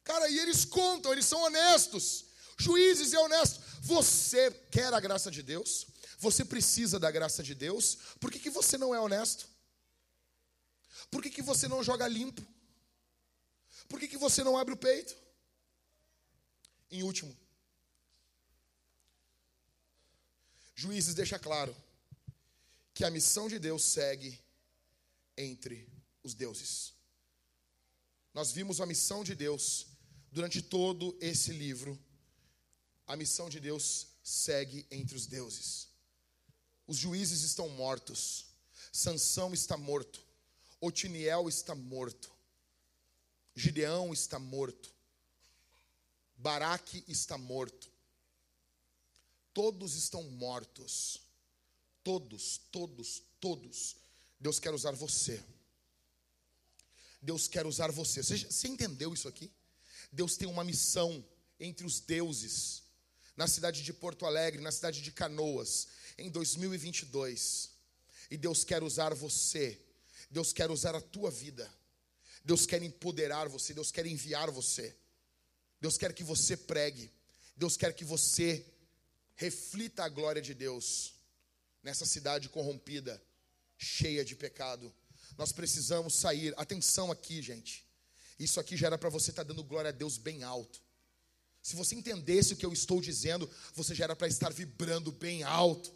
Cara, 0.05 0.29
e 0.29 0.39
eles 0.39 0.65
contam, 0.65 1.13
eles 1.13 1.27
são 1.27 1.43
honestos. 1.43 2.27
Juízes 2.57 3.13
é 3.13 3.19
honesto. 3.19 3.61
Você 3.81 4.53
quer 4.71 4.95
a 4.95 5.01
graça 5.01 5.33
de 5.33 5.43
Deus? 5.43 5.89
Você 6.19 6.45
precisa 6.45 7.01
da 7.01 7.11
graça 7.11 7.43
de 7.43 7.57
Deus, 7.57 7.99
por 8.21 8.31
que, 8.31 8.39
que 8.39 8.51
você 8.51 8.79
não 8.79 8.95
é 8.95 9.01
honesto? 9.01 9.49
Por 11.11 11.21
que, 11.21 11.29
que 11.29 11.43
você 11.43 11.67
não 11.67 11.83
joga 11.83 12.07
limpo? 12.07 12.41
Por 13.89 13.99
que, 13.99 14.07
que 14.07 14.17
você 14.17 14.45
não 14.45 14.57
abre 14.57 14.73
o 14.73 14.77
peito? 14.77 15.17
Em 16.89 17.03
último, 17.03 17.37
Juízes 20.77 21.15
deixa 21.15 21.39
claro 21.39 21.75
que 22.95 23.05
a 23.05 23.11
missão 23.11 23.49
de 23.49 23.59
Deus 23.59 23.83
segue 23.85 24.39
entre 25.37 25.89
os 26.23 26.35
deuses. 26.35 26.93
Nós 28.35 28.53
vimos 28.53 28.81
a 28.81 28.87
missão 28.87 29.23
de 29.23 29.35
Deus 29.35 29.87
durante 30.31 30.63
todo 30.63 31.17
esse 31.21 31.53
livro. 31.53 31.99
A 33.07 33.17
missão 33.17 33.49
de 33.49 33.61
Deus 33.61 34.09
segue 34.23 34.87
entre 34.91 35.17
os 35.17 35.27
deuses. 35.27 35.89
Os 36.87 36.97
juízes 36.97 37.43
estão 37.43 37.69
mortos. 37.69 38.47
Sansão 38.93 39.53
está 39.53 39.77
morto. 39.77 40.25
Otiniel 40.81 41.49
está 41.49 41.75
morto. 41.75 42.31
Gideão 43.55 44.13
está 44.13 44.39
morto. 44.39 44.93
Baraque 46.37 47.05
está 47.07 47.37
morto. 47.37 47.91
Todos 49.53 49.95
estão 49.95 50.23
mortos. 50.23 51.21
Todos, 52.05 52.61
todos, 52.71 53.23
todos. 53.41 53.97
Deus 54.41 54.59
quer 54.59 54.73
usar 54.75 54.93
você. 54.93 55.43
Deus 57.21 57.47
quer 57.47 57.67
usar 57.67 57.91
você. 57.91 58.23
Você, 58.23 58.39
você 58.39 58.69
entendeu 58.69 59.15
isso 59.15 59.29
aqui? 59.29 59.51
Deus 60.11 60.37
tem 60.37 60.49
uma 60.49 60.65
missão 60.65 61.25
entre 61.59 61.87
os 61.87 62.01
deuses 62.01 62.83
na 63.37 63.47
cidade 63.47 63.83
de 63.83 63.93
Porto 63.93 64.27
Alegre, 64.27 64.61
na 64.61 64.73
cidade 64.73 65.01
de 65.01 65.13
Canoas, 65.13 65.89
em 66.19 66.29
2022. 66.29 67.71
E 68.31 68.37
Deus 68.37 68.65
quer 68.65 68.83
usar 68.83 69.15
você, 69.15 69.81
Deus 70.31 70.53
quer 70.53 70.71
usar 70.71 70.95
a 70.95 71.01
tua 71.01 71.31
vida, 71.31 71.73
Deus 72.45 72.67
quer 72.67 72.83
empoderar 72.83 73.49
você, 73.49 73.73
Deus 73.73 73.91
quer 73.91 74.07
enviar 74.07 74.51
você, 74.51 74.95
Deus 75.81 75.97
quer 75.97 76.13
que 76.13 76.25
você 76.25 76.57
pregue, 76.57 77.11
Deus 77.57 77.77
quer 77.77 77.93
que 77.95 78.05
você 78.05 78.67
reflita 79.35 80.05
a 80.05 80.09
glória 80.09 80.43
de 80.43 80.55
Deus 80.55 81.12
nessa 81.83 82.07
cidade 82.07 82.49
corrompida, 82.49 83.23
cheia 83.77 84.25
de 84.25 84.37
pecado. 84.37 84.93
Nós 85.37 85.53
precisamos 85.53 86.15
sair. 86.15 86.55
Atenção 86.57 87.11
aqui, 87.11 87.43
gente. 87.43 87.87
Isso 88.39 88.61
aqui 88.61 88.77
já 88.77 88.87
era 88.87 88.99
para 88.99 89.09
você 89.09 89.31
estar 89.31 89.45
tá 89.45 89.49
dando 89.49 89.65
glória 89.65 89.89
a 89.89 89.93
Deus 89.93 90.19
bem 90.19 90.43
alto. 90.43 90.81
Se 91.63 91.77
você 91.77 91.95
entendesse 91.95 92.53
o 92.53 92.57
que 92.57 92.67
eu 92.67 92.73
estou 92.73 93.01
dizendo, 93.01 93.49
você 93.75 93.95
já 93.95 94.05
era 94.05 94.17
para 94.17 94.27
estar 94.27 94.53
vibrando 94.53 95.13
bem 95.13 95.45
alto. 95.45 95.95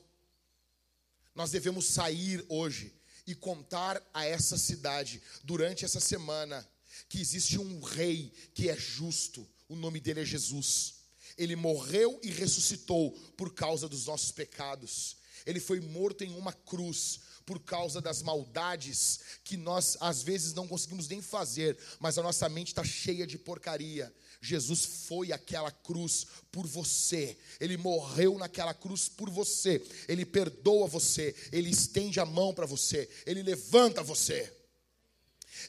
Nós 1.35 1.51
devemos 1.51 1.87
sair 1.87 2.45
hoje 2.49 2.95
e 3.27 3.35
contar 3.35 4.01
a 4.15 4.25
essa 4.25 4.57
cidade, 4.57 5.21
durante 5.43 5.85
essa 5.85 5.99
semana, 5.99 6.67
que 7.09 7.21
existe 7.21 7.59
um 7.59 7.81
rei 7.81 8.33
que 8.55 8.71
é 8.71 8.77
justo, 8.77 9.47
o 9.69 9.75
nome 9.75 10.01
dele 10.01 10.21
é 10.21 10.25
Jesus. 10.25 10.95
Ele 11.37 11.57
morreu 11.57 12.19
e 12.23 12.31
ressuscitou 12.31 13.11
por 13.37 13.53
causa 13.53 13.89
dos 13.89 14.07
nossos 14.07 14.31
pecados. 14.31 15.17
Ele 15.47 15.61
foi 15.61 15.81
morto 15.81 16.25
em 16.25 16.35
uma 16.35 16.53
cruz 16.53 17.21
por 17.47 17.61
causa 17.61 18.01
das 18.01 18.23
maldades 18.23 19.21
que 19.45 19.57
nós 19.57 19.97
às 20.01 20.21
vezes 20.21 20.53
não 20.53 20.67
conseguimos 20.67 21.07
nem 21.09 21.23
fazer, 21.23 21.79
mas 22.01 22.19
a 22.19 22.23
nossa 22.23 22.49
mente 22.49 22.69
está 22.69 22.83
cheia 22.83 23.25
de 23.25 23.39
porcaria. 23.39 24.13
Jesus 24.41 24.85
foi 25.07 25.33
aquela 25.33 25.71
cruz 25.71 26.27
por 26.51 26.67
você, 26.67 27.39
ele 27.61 27.77
morreu 27.77 28.37
naquela 28.37 28.75
cruz 28.75 29.09
por 29.09 29.31
você, 29.31 29.83
ele 30.09 30.27
perdoa 30.27 30.87
você, 30.87 31.35
ele 31.53 31.71
estende 31.71 32.21
a 32.21 32.27
mão 32.27 32.53
para 32.53 32.67
você, 32.67 33.09
ele 33.25 33.43
levanta 33.43 34.03
você, 34.03 34.53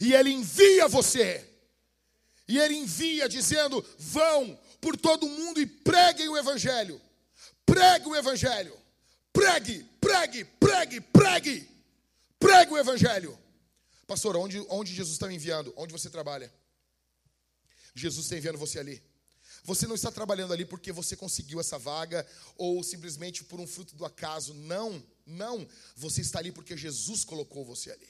e 0.02 0.14
ele 0.14 0.32
envia 0.32 0.88
você, 0.88 1.48
e 2.48 2.58
ele 2.58 2.76
envia 2.76 3.30
dizendo: 3.30 3.84
vão 3.98 4.60
por 4.82 4.98
todo 4.98 5.30
mundo 5.30 5.62
e 5.62 5.66
preguem 5.66 6.28
o 6.28 6.38
Evangelho, 6.38 7.02
pregue 7.66 8.08
o 8.08 8.16
Evangelho, 8.16 8.78
pregue, 9.38 9.84
pregue, 10.02 10.46
pregue, 10.46 11.02
pregue, 11.02 11.70
pregue 12.40 12.74
o 12.74 12.78
Evangelho. 12.78 13.38
Pastor, 14.08 14.36
onde, 14.36 14.66
onde 14.68 14.96
Jesus 14.96 15.14
está 15.14 15.28
me 15.28 15.36
enviando? 15.36 15.72
Onde 15.78 15.94
você 15.94 16.10
trabalha? 16.10 16.52
Jesus 17.94 18.26
está 18.26 18.36
enviando 18.36 18.58
você 18.58 18.80
ali. 18.80 19.02
Você 19.64 19.86
não 19.86 19.94
está 19.94 20.12
trabalhando 20.12 20.54
ali 20.54 20.66
porque 20.66 20.92
você 20.92 21.16
conseguiu 21.16 21.60
essa 21.60 21.78
vaga 21.78 22.26
ou 22.58 22.82
simplesmente 22.84 23.44
por 23.44 23.60
um 23.60 23.68
fruto 23.68 23.96
do 23.96 24.06
acaso. 24.06 24.54
Não, 24.56 25.04
não. 25.26 25.68
Você 25.96 26.22
está 26.22 26.40
ali 26.40 26.52
porque 26.52 26.76
Jesus 26.76 27.24
colocou 27.24 27.64
você 27.64 27.92
ali. 27.92 28.10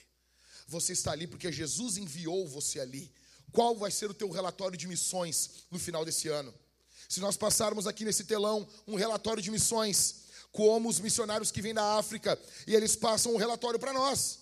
Você 0.66 0.92
está 0.92 1.12
ali 1.12 1.26
porque 1.26 1.52
Jesus 1.52 1.98
enviou 1.98 2.48
você 2.48 2.80
ali. 2.80 3.12
Qual 3.52 3.76
vai 3.76 3.90
ser 3.90 4.10
o 4.10 4.14
teu 4.14 4.30
relatório 4.30 4.78
de 4.78 4.86
missões 4.86 5.64
no 5.70 5.78
final 5.78 6.04
desse 6.04 6.28
ano? 6.28 6.54
Se 7.08 7.20
nós 7.20 7.36
passarmos 7.36 7.86
aqui 7.86 8.04
nesse 8.04 8.24
telão 8.24 8.68
um 8.86 8.94
relatório 8.94 9.42
de 9.42 9.50
missões, 9.50 10.27
como 10.52 10.88
os 10.88 11.00
missionários 11.00 11.50
que 11.50 11.62
vêm 11.62 11.74
da 11.74 11.98
África, 11.98 12.38
e 12.66 12.74
eles 12.74 12.96
passam 12.96 13.34
um 13.34 13.36
relatório 13.36 13.78
para 13.78 13.92
nós. 13.92 14.40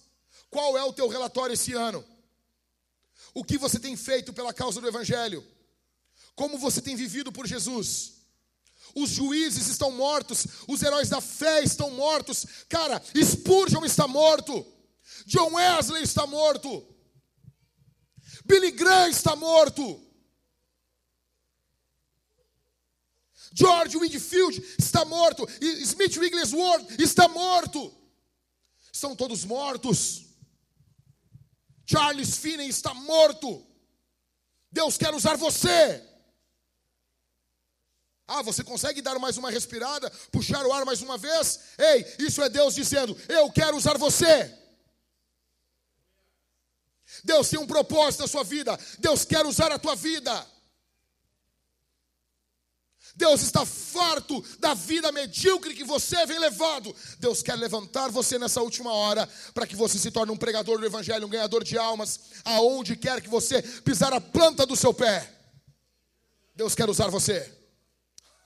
Qual 0.50 0.76
é 0.78 0.84
o 0.84 0.92
teu 0.92 1.08
relatório 1.08 1.54
esse 1.54 1.72
ano? 1.72 2.04
O 3.34 3.44
que 3.44 3.58
você 3.58 3.78
tem 3.78 3.96
feito 3.96 4.32
pela 4.32 4.54
causa 4.54 4.80
do 4.80 4.88
Evangelho? 4.88 5.44
Como 6.34 6.58
você 6.58 6.80
tem 6.80 6.96
vivido 6.96 7.32
por 7.32 7.46
Jesus? 7.46 8.14
Os 8.94 9.10
juízes 9.10 9.66
estão 9.66 9.90
mortos, 9.90 10.46
os 10.66 10.82
heróis 10.82 11.08
da 11.08 11.20
fé 11.20 11.62
estão 11.62 11.90
mortos. 11.90 12.46
Cara, 12.68 13.02
Spurgeon 13.14 13.84
está 13.84 14.08
morto. 14.08 14.64
John 15.26 15.54
Wesley 15.54 16.02
está 16.02 16.26
morto. 16.26 16.86
Billy 18.44 18.70
Graham 18.70 19.08
está 19.08 19.34
morto. 19.34 20.00
George 23.56 23.96
Whitfield 23.96 24.62
está 24.78 25.04
morto. 25.06 25.48
Smith 25.60 26.16
Wigglesworth 26.18 27.00
está 27.00 27.26
morto. 27.26 27.92
Estão 28.92 29.16
todos 29.16 29.44
mortos. 29.44 30.26
Charles 31.86 32.36
Finney 32.36 32.68
está 32.68 32.92
morto. 32.92 33.66
Deus 34.70 34.98
quer 34.98 35.14
usar 35.14 35.36
você. 35.36 36.02
Ah, 38.28 38.42
você 38.42 38.62
consegue 38.62 39.00
dar 39.00 39.18
mais 39.18 39.38
uma 39.38 39.50
respirada, 39.50 40.10
puxar 40.32 40.66
o 40.66 40.72
ar 40.72 40.84
mais 40.84 41.00
uma 41.00 41.16
vez? 41.16 41.60
Ei, 41.78 42.04
isso 42.18 42.42
é 42.42 42.50
Deus 42.50 42.74
dizendo: 42.74 43.16
Eu 43.28 43.50
quero 43.50 43.76
usar 43.76 43.96
você. 43.96 44.52
Deus 47.24 47.48
tem 47.48 47.58
um 47.58 47.66
propósito 47.66 48.20
na 48.20 48.28
sua 48.28 48.44
vida. 48.44 48.78
Deus 48.98 49.24
quer 49.24 49.46
usar 49.46 49.72
a 49.72 49.78
tua 49.78 49.94
vida. 49.94 50.55
Deus 53.16 53.40
está 53.40 53.64
farto 53.64 54.44
da 54.58 54.74
vida 54.74 55.10
medíocre 55.10 55.74
que 55.74 55.84
você 55.84 56.26
vem 56.26 56.38
levado. 56.38 56.94
Deus 57.18 57.42
quer 57.42 57.56
levantar 57.56 58.10
você 58.10 58.38
nessa 58.38 58.60
última 58.60 58.92
hora 58.92 59.26
para 59.54 59.66
que 59.66 59.74
você 59.74 59.98
se 59.98 60.10
torne 60.10 60.30
um 60.30 60.36
pregador 60.36 60.78
do 60.78 60.84
Evangelho, 60.84 61.26
um 61.26 61.30
ganhador 61.30 61.64
de 61.64 61.78
almas, 61.78 62.20
aonde 62.44 62.94
quer 62.94 63.22
que 63.22 63.28
você 63.28 63.62
pisar 63.62 64.12
a 64.12 64.20
planta 64.20 64.66
do 64.66 64.76
seu 64.76 64.92
pé. 64.92 65.32
Deus 66.54 66.74
quer 66.74 66.88
usar 66.90 67.08
você. 67.08 67.50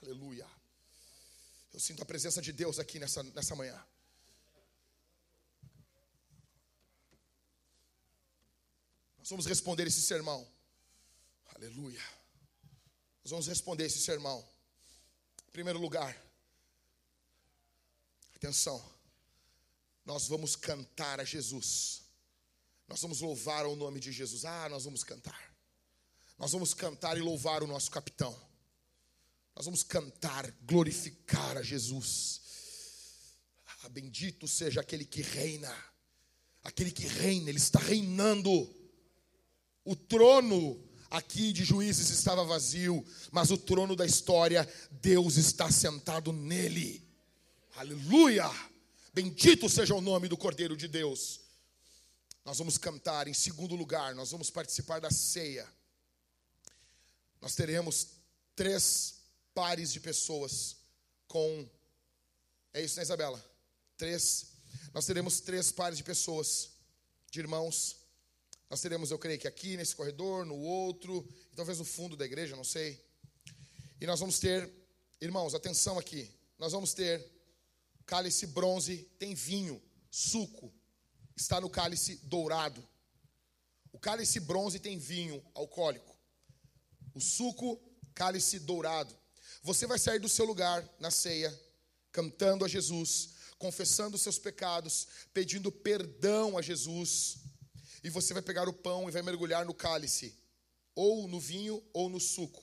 Aleluia. 0.03 0.47
Eu 1.75 1.81
sinto 1.81 2.03
a 2.03 2.07
presença 2.07 2.41
de 2.41 2.53
Deus 2.53 2.79
aqui 2.79 3.01
nessa, 3.01 3.25
nessa 3.25 3.57
manhã. 3.57 3.79
Nós 9.19 9.29
vamos 9.29 9.47
responder 9.47 9.87
esse 9.89 10.01
sermão. 10.01 10.47
Aleluia. 11.57 12.03
Nós 13.25 13.33
vamos 13.33 13.49
responder 13.49 13.87
esse 13.87 13.99
sermão. 13.99 14.49
Em 15.51 15.53
primeiro 15.53 15.81
lugar, 15.81 16.17
atenção, 18.37 18.81
nós 20.07 20.29
vamos 20.29 20.55
cantar 20.55 21.19
a 21.19 21.25
Jesus. 21.25 22.05
Nós 22.87 23.03
vamos 23.03 23.21
louvar 23.21 23.67
o 23.67 23.75
nome 23.75 23.99
de 23.99 24.13
Jesus. 24.13 24.45
Ah, 24.45 24.69
nós 24.69 24.85
vamos 24.85 25.03
cantar. 25.03 25.53
Nós 26.39 26.53
vamos 26.53 26.73
cantar 26.73 27.19
e 27.19 27.21
louvar 27.21 27.65
o 27.65 27.67
nosso 27.67 27.91
capitão. 27.91 28.31
Nós 29.57 29.65
vamos 29.65 29.83
cantar, 29.83 30.49
glorificar 30.63 31.57
a 31.59 31.63
Jesus. 31.65 32.41
Ah, 33.83 33.89
bendito 33.89 34.47
seja 34.47 34.81
aquele 34.81 35.05
que 35.05 35.21
reina. 35.21 35.77
Aquele 36.63 36.93
que 36.93 37.09
reina, 37.09 37.51
ele 37.51 37.59
está 37.59 37.81
reinando. 37.81 38.73
O 39.85 39.97
trono 39.97 40.81
aqui 41.11 41.53
de 41.53 41.65
juízes 41.65 42.09
estava 42.11 42.45
vazio, 42.45 43.05
mas 43.33 43.51
o 43.51 43.59
trono 43.59 43.97
da 43.97 44.07
história, 44.07 44.69
Deus 45.03 45.37
está 45.37 45.71
sentado 45.71 46.33
nele. 46.33 47.05
Aleluia! 47.75 48.49
Bendito 49.13 49.69
seja 49.69 49.95
o 49.95 50.01
nome 50.01 50.29
do 50.29 50.37
Cordeiro 50.37 50.77
de 50.77 50.87
Deus. 50.87 51.41
Nós 52.45 52.59
vamos 52.59 52.79
cantar 52.79 53.27
em 53.27 53.35
segundo 53.35 53.75
lugar, 53.75 54.15
nós 54.15 54.31
vamos 54.31 54.51
participar 54.51 55.01
da 55.01 55.11
ceia. 55.11 55.69
Nós 57.41 57.55
teremos 57.57 58.09
três 58.55 59.17
pares 59.53 59.93
de 59.93 59.99
pessoas 59.99 60.77
com. 61.27 61.69
É 62.73 62.83
isso, 62.83 62.97
né, 62.97 63.03
Isabela? 63.03 63.45
Três. 63.97 64.47
Nós 64.95 65.07
teremos 65.07 65.41
três 65.41 65.73
pares 65.73 65.99
de 65.99 66.05
pessoas, 66.05 66.71
de 67.31 67.41
irmãos 67.41 68.00
nós 68.71 68.81
teremos, 68.81 69.11
eu 69.11 69.19
creio 69.19 69.37
que 69.37 69.49
aqui, 69.49 69.77
nesse 69.77 69.97
corredor, 69.97 70.47
no 70.47 70.57
outro, 70.57 71.29
talvez 71.57 71.81
no 71.81 71.85
fundo 71.85 72.17
da 72.17 72.25
igreja, 72.25 72.55
não 72.55 72.63
sei. 72.63 73.05
E 74.01 74.07
nós 74.07 74.21
vamos 74.21 74.39
ter, 74.39 74.71
irmãos, 75.21 75.57
atenção 75.57 75.99
aqui. 75.99 76.31
Nós 76.57 76.71
vamos 76.71 76.95
ter 76.95 77.29
cálice 78.07 78.47
bronze, 78.47 79.09
tem 79.19 79.35
vinho, 79.35 79.83
suco, 80.09 80.73
está 81.37 81.61
no 81.61 81.69
cálice 81.69 82.21
dourado. 82.23 82.87
O 83.93 83.99
cálice 83.99 84.39
bronze 84.39 84.79
tem 84.79 84.97
vinho 84.97 85.45
alcoólico. 85.53 86.17
O 87.13 87.21
suco, 87.21 87.77
cálice 88.15 88.61
dourado. 88.61 89.13
Você 89.65 89.85
vai 89.85 89.99
sair 89.99 90.21
do 90.21 90.29
seu 90.29 90.45
lugar 90.45 90.89
na 91.01 91.11
ceia, 91.11 91.53
cantando 92.13 92.65
a 92.65 92.69
Jesus, 92.69 93.31
confessando 93.59 94.15
os 94.15 94.23
seus 94.23 94.39
pecados, 94.39 95.09
pedindo 95.35 95.73
perdão 95.73 96.57
a 96.57 96.63
Jesus 96.63 97.50
e 98.03 98.11
você 98.11 98.33
vai 98.33 98.43
pegar 98.43 98.69
o 98.69 98.73
pão 98.73 99.09
e 99.09 99.13
vai 99.13 99.23
mergulhar 99.23 99.65
no 99.65 99.75
cálice, 99.75 100.35
ou 100.95 101.29
no 101.29 101.39
vinho 101.39 101.83
ou 101.93 102.09
no 102.09 102.21
suco, 102.21 102.63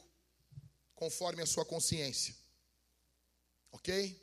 conforme 0.95 1.41
a 1.41 1.45
sua 1.45 1.65
consciência. 1.65 2.35
Ok? 3.71 4.19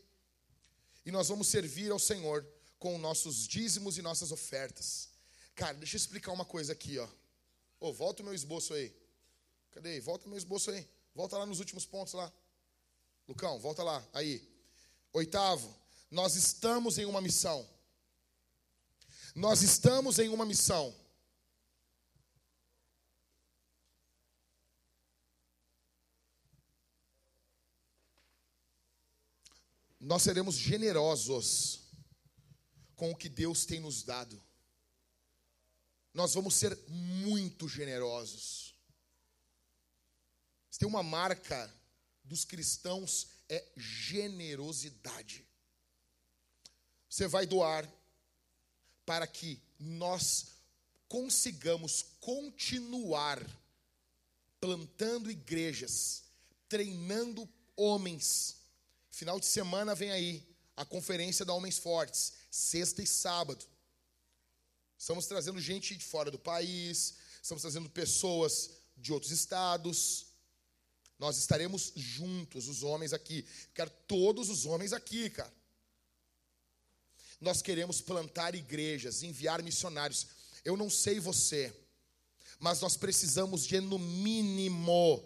E 1.04 1.10
nós 1.10 1.28
vamos 1.28 1.48
servir 1.48 1.90
ao 1.90 1.98
Senhor 1.98 2.46
com 2.78 2.98
nossos 2.98 3.46
dízimos 3.46 3.98
e 3.98 4.02
nossas 4.02 4.32
ofertas. 4.32 5.08
Cara, 5.54 5.74
deixa 5.74 5.96
eu 5.96 5.98
explicar 5.98 6.32
uma 6.32 6.44
coisa 6.44 6.72
aqui, 6.72 6.98
ó. 6.98 7.08
Ô, 7.78 7.92
volta 7.92 8.22
o 8.22 8.24
meu 8.24 8.34
esboço 8.34 8.74
aí. 8.74 8.94
Cadê? 9.70 10.00
Volta 10.00 10.26
o 10.26 10.28
meu 10.28 10.38
esboço 10.38 10.70
aí. 10.70 10.88
Volta 11.14 11.38
lá 11.38 11.46
nos 11.46 11.60
últimos 11.60 11.86
pontos 11.86 12.14
lá. 12.14 12.32
Lucão, 13.28 13.58
volta 13.58 13.82
lá. 13.82 14.06
Aí. 14.12 14.46
Oitavo, 15.12 15.74
nós 16.10 16.34
estamos 16.34 16.98
em 16.98 17.04
uma 17.04 17.20
missão. 17.20 17.68
Nós 19.34 19.62
estamos 19.62 20.18
em 20.18 20.28
uma 20.28 20.44
missão. 20.44 20.94
Nós 30.04 30.22
seremos 30.22 30.54
generosos 30.54 31.80
com 32.94 33.10
o 33.10 33.16
que 33.16 33.28
Deus 33.28 33.64
tem 33.64 33.80
nos 33.80 34.02
dado. 34.02 34.40
Nós 36.12 36.34
vamos 36.34 36.54
ser 36.54 36.78
muito 36.88 37.66
generosos. 37.66 38.74
Se 40.70 40.78
tem 40.78 40.86
uma 40.86 41.02
marca 41.02 41.72
dos 42.22 42.44
cristãos 42.44 43.28
é 43.48 43.64
generosidade. 43.76 45.46
Você 47.08 47.26
vai 47.26 47.46
doar 47.46 47.90
para 49.06 49.26
que 49.26 49.60
nós 49.78 50.48
consigamos 51.08 52.04
continuar 52.20 53.42
plantando 54.60 55.30
igrejas, 55.30 56.24
treinando 56.68 57.48
homens 57.76 58.63
Final 59.14 59.38
de 59.38 59.46
semana 59.46 59.94
vem 59.94 60.10
aí 60.10 60.44
a 60.76 60.84
conferência 60.84 61.44
da 61.44 61.52
Homens 61.52 61.78
Fortes, 61.78 62.32
sexta 62.50 63.00
e 63.00 63.06
sábado. 63.06 63.64
Estamos 64.98 65.26
trazendo 65.26 65.60
gente 65.60 65.94
de 65.94 66.04
fora 66.04 66.32
do 66.32 66.38
país, 66.38 67.14
estamos 67.40 67.62
trazendo 67.62 67.88
pessoas 67.88 68.70
de 68.96 69.12
outros 69.12 69.30
estados. 69.30 70.26
Nós 71.16 71.38
estaremos 71.38 71.92
juntos, 71.94 72.66
os 72.66 72.82
homens 72.82 73.12
aqui. 73.12 73.46
Quero 73.72 73.88
todos 74.08 74.48
os 74.48 74.66
homens 74.66 74.92
aqui, 74.92 75.30
cara. 75.30 75.54
Nós 77.40 77.62
queremos 77.62 78.00
plantar 78.00 78.56
igrejas, 78.56 79.22
enviar 79.22 79.62
missionários. 79.62 80.26
Eu 80.64 80.76
não 80.76 80.90
sei 80.90 81.20
você, 81.20 81.72
mas 82.58 82.80
nós 82.80 82.96
precisamos 82.96 83.64
de 83.64 83.80
no 83.80 83.96
mínimo 83.96 85.24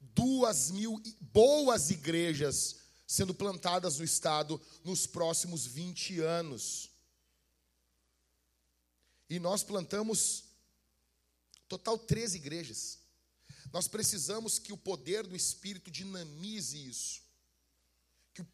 duas 0.00 0.70
mil 0.70 0.98
boas 1.20 1.90
igrejas 1.90 2.85
sendo 3.06 3.32
plantadas 3.32 3.98
no 3.98 4.04
estado 4.04 4.60
nos 4.82 5.06
próximos 5.06 5.66
20 5.66 6.20
anos. 6.20 6.90
E 9.30 9.38
nós 9.38 9.62
plantamos 9.62 10.44
total 11.68 11.98
13 11.98 12.36
igrejas. 12.36 12.98
Nós 13.72 13.88
precisamos 13.88 14.58
que 14.58 14.72
o 14.72 14.76
poder 14.76 15.26
do 15.26 15.36
Espírito 15.36 15.90
dinamize 15.90 16.86
isso. 16.86 17.26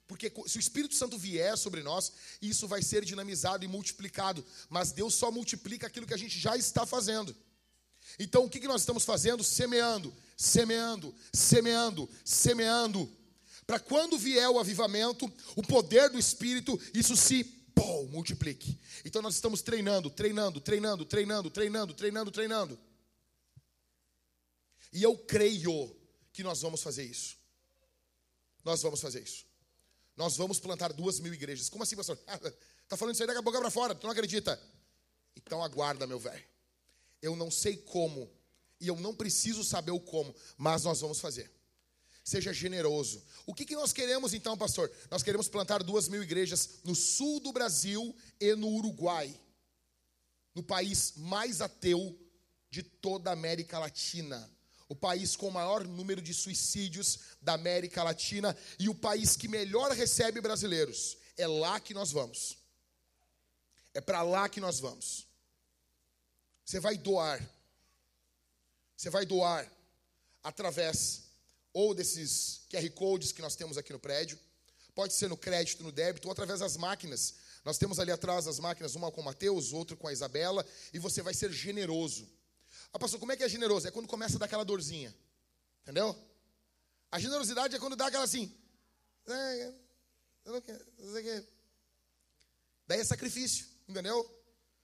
Porque 0.06 0.32
se 0.46 0.58
o 0.58 0.60
Espírito 0.60 0.94
Santo 0.94 1.18
vier 1.18 1.56
sobre 1.58 1.82
nós, 1.82 2.12
isso 2.40 2.68
vai 2.68 2.82
ser 2.82 3.04
dinamizado 3.04 3.64
e 3.64 3.68
multiplicado. 3.68 4.44
Mas 4.68 4.92
Deus 4.92 5.14
só 5.14 5.30
multiplica 5.30 5.86
aquilo 5.86 6.06
que 6.06 6.14
a 6.14 6.18
gente 6.18 6.38
já 6.38 6.56
está 6.56 6.86
fazendo. 6.86 7.34
Então 8.18 8.44
o 8.44 8.50
que 8.50 8.66
nós 8.66 8.82
estamos 8.82 9.04
fazendo? 9.04 9.42
Semeando, 9.42 10.14
semeando, 10.36 11.14
semeando, 11.32 12.08
semeando 12.24 13.21
para 13.72 13.80
quando 13.80 14.18
vier 14.18 14.50
o 14.50 14.58
avivamento, 14.58 15.24
o 15.56 15.62
poder 15.62 16.10
do 16.10 16.18
Espírito, 16.18 16.78
isso 16.92 17.16
se 17.16 17.42
pô, 17.42 18.02
multiplique. 18.08 18.78
Então 19.02 19.22
nós 19.22 19.34
estamos 19.34 19.62
treinando, 19.62 20.10
treinando, 20.10 20.60
treinando, 20.60 21.06
treinando, 21.06 21.50
treinando, 21.50 21.94
treinando, 21.94 22.30
treinando. 22.30 22.78
E 24.92 25.02
eu 25.02 25.16
creio 25.16 25.96
que 26.34 26.42
nós 26.42 26.60
vamos 26.60 26.82
fazer 26.82 27.04
isso. 27.04 27.34
Nós 28.62 28.82
vamos 28.82 29.00
fazer 29.00 29.22
isso. 29.22 29.46
Nós 30.18 30.36
vamos 30.36 30.60
plantar 30.60 30.92
duas 30.92 31.18
mil 31.18 31.32
igrejas. 31.32 31.70
Como 31.70 31.82
assim, 31.82 31.96
pastor? 31.96 32.18
Está 32.82 32.94
falando 32.98 33.14
isso 33.14 33.22
aí 33.22 33.26
daqui 33.26 33.38
a 33.38 33.42
boca 33.42 33.58
para 33.58 33.70
fora, 33.70 33.94
tu 33.94 34.04
não 34.04 34.12
acredita? 34.12 34.60
Então 35.34 35.64
aguarda, 35.64 36.06
meu 36.06 36.18
velho. 36.18 36.44
Eu 37.22 37.34
não 37.34 37.50
sei 37.50 37.78
como, 37.78 38.30
e 38.78 38.86
eu 38.86 38.96
não 38.96 39.14
preciso 39.14 39.64
saber 39.64 39.92
o 39.92 40.00
como, 40.00 40.34
mas 40.58 40.84
nós 40.84 41.00
vamos 41.00 41.20
fazer. 41.20 41.50
Seja 42.24 42.52
generoso. 42.52 43.22
O 43.46 43.54
que, 43.54 43.64
que 43.64 43.74
nós 43.74 43.92
queremos 43.92 44.32
então, 44.32 44.56
pastor? 44.56 44.90
Nós 45.10 45.22
queremos 45.22 45.48
plantar 45.48 45.82
duas 45.82 46.08
mil 46.08 46.22
igrejas 46.22 46.80
no 46.84 46.94
sul 46.94 47.40
do 47.40 47.52
Brasil 47.52 48.14
e 48.40 48.54
no 48.54 48.68
Uruguai, 48.68 49.34
no 50.54 50.62
país 50.62 51.14
mais 51.16 51.60
ateu 51.60 52.18
de 52.70 52.82
toda 52.82 53.30
a 53.30 53.32
América 53.32 53.78
Latina 53.78 54.50
o 54.92 54.94
país 54.94 55.34
com 55.36 55.48
o 55.48 55.50
maior 55.50 55.86
número 55.86 56.20
de 56.20 56.34
suicídios 56.34 57.18
da 57.40 57.54
América 57.54 58.02
Latina 58.02 58.54
e 58.78 58.90
o 58.90 58.94
país 58.94 59.34
que 59.38 59.48
melhor 59.48 59.90
recebe 59.92 60.38
brasileiros. 60.38 61.16
É 61.34 61.46
lá 61.46 61.80
que 61.80 61.94
nós 61.94 62.12
vamos. 62.12 62.58
É 63.94 64.02
para 64.02 64.20
lá 64.20 64.50
que 64.50 64.60
nós 64.60 64.80
vamos. 64.80 65.26
Você 66.62 66.78
vai 66.78 66.98
doar. 66.98 67.42
Você 68.94 69.08
vai 69.08 69.24
doar 69.24 69.66
através 70.44 71.21
ou 71.72 71.94
desses 71.94 72.62
QR 72.70 72.88
Codes 72.90 73.32
que 73.32 73.42
nós 73.42 73.56
temos 73.56 73.78
aqui 73.78 73.92
no 73.92 73.98
prédio, 73.98 74.38
pode 74.94 75.14
ser 75.14 75.28
no 75.28 75.36
crédito, 75.36 75.82
no 75.82 75.92
débito, 75.92 76.28
ou 76.28 76.32
através 76.32 76.60
das 76.60 76.76
máquinas. 76.76 77.34
Nós 77.64 77.78
temos 77.78 77.98
ali 77.98 78.10
atrás 78.10 78.46
as 78.46 78.58
máquinas, 78.58 78.94
uma 78.94 79.10
com 79.10 79.20
o 79.20 79.24
Mateus, 79.24 79.72
outra 79.72 79.96
com 79.96 80.08
a 80.08 80.12
Isabela, 80.12 80.66
e 80.92 80.98
você 80.98 81.22
vai 81.22 81.32
ser 81.32 81.52
generoso. 81.52 82.28
Ah, 82.92 82.98
pastor, 82.98 83.18
como 83.18 83.32
é 83.32 83.36
que 83.36 83.42
é 83.42 83.48
generoso? 83.48 83.88
É 83.88 83.90
quando 83.90 84.08
começa 84.08 84.36
a 84.36 84.38
dar 84.38 84.46
aquela 84.46 84.64
dorzinha. 84.64 85.14
Entendeu? 85.82 86.16
A 87.10 87.18
generosidade 87.18 87.74
é 87.74 87.78
quando 87.78 87.96
dá 87.96 88.06
aquela 88.06 88.24
assim. 88.24 88.54
É, 89.26 89.72
quero, 90.60 91.46
Daí 92.86 93.00
é 93.00 93.04
sacrifício, 93.04 93.66
entendeu? 93.88 94.28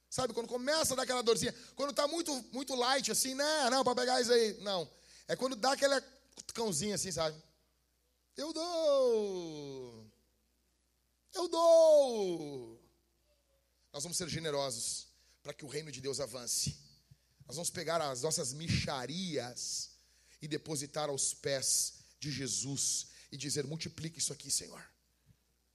Sabe, 0.09 0.33
quando 0.33 0.47
começa 0.47 0.95
a 0.95 0.97
dar 0.97 1.03
aquela 1.03 1.23
dorzinha, 1.23 1.55
quando 1.77 1.91
está 1.91 2.07
muito, 2.09 2.33
muito 2.53 2.75
light, 2.75 3.11
assim, 3.11 3.35
não, 3.35 3.71
não, 3.71 3.85
para 3.85 3.95
pegar 3.95 4.21
isso 4.21 4.33
aí. 4.33 4.57
Não. 4.61 4.89
É 5.27 5.37
quando 5.37 5.55
dá 5.55 5.73
aquela 5.73 6.03
cãozinha 6.53 6.95
assim, 6.95 7.13
sabe? 7.13 7.41
Eu 8.37 8.53
dou. 8.53 10.07
Eu 11.35 11.49
dou. 11.49 12.81
Nós 13.93 14.03
vamos 14.03 14.17
ser 14.17 14.29
generosos 14.29 15.09
para 15.43 15.53
que 15.53 15.65
o 15.65 15.69
reino 15.69 15.91
de 15.91 16.01
Deus 16.01 16.21
avance. 16.21 16.77
Nós 17.47 17.57
vamos 17.57 17.71
pegar 17.71 18.01
as 18.03 18.23
nossas 18.23 18.53
micharias 18.53 19.91
e 20.41 20.47
depositar 20.47 21.09
aos 21.09 21.35
pés 21.35 21.95
de 22.21 22.31
Jesus 22.31 23.09
e 23.33 23.37
dizer: 23.37 23.67
multiplique 23.67 24.19
isso 24.19 24.33
aqui, 24.33 24.51
Senhor, 24.51 24.83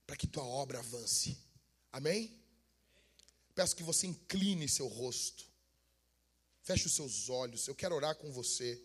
para 0.06 0.16
que 0.16 0.28
tua 0.28 0.46
obra 0.46 0.80
avance. 0.80 1.38
Amém? 1.92 2.40
Peço 3.56 3.76
que 3.76 3.84
você 3.84 4.08
incline 4.08 4.68
seu 4.68 4.88
rosto, 4.88 5.46
feche 6.64 6.88
os 6.88 6.94
seus 6.94 7.30
olhos. 7.30 7.68
Eu 7.68 7.76
quero 7.76 7.96
orar 7.96 8.16
com 8.16 8.32
você. 8.32 8.82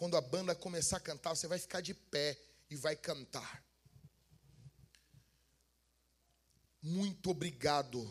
Quando 0.00 0.16
a 0.16 0.20
banda 0.22 0.54
começar 0.54 0.96
a 0.96 1.00
cantar, 1.00 1.36
você 1.36 1.46
vai 1.46 1.58
ficar 1.58 1.82
de 1.82 1.92
pé 1.92 2.34
e 2.70 2.74
vai 2.74 2.96
cantar. 2.96 3.62
Muito 6.80 7.28
obrigado 7.28 8.10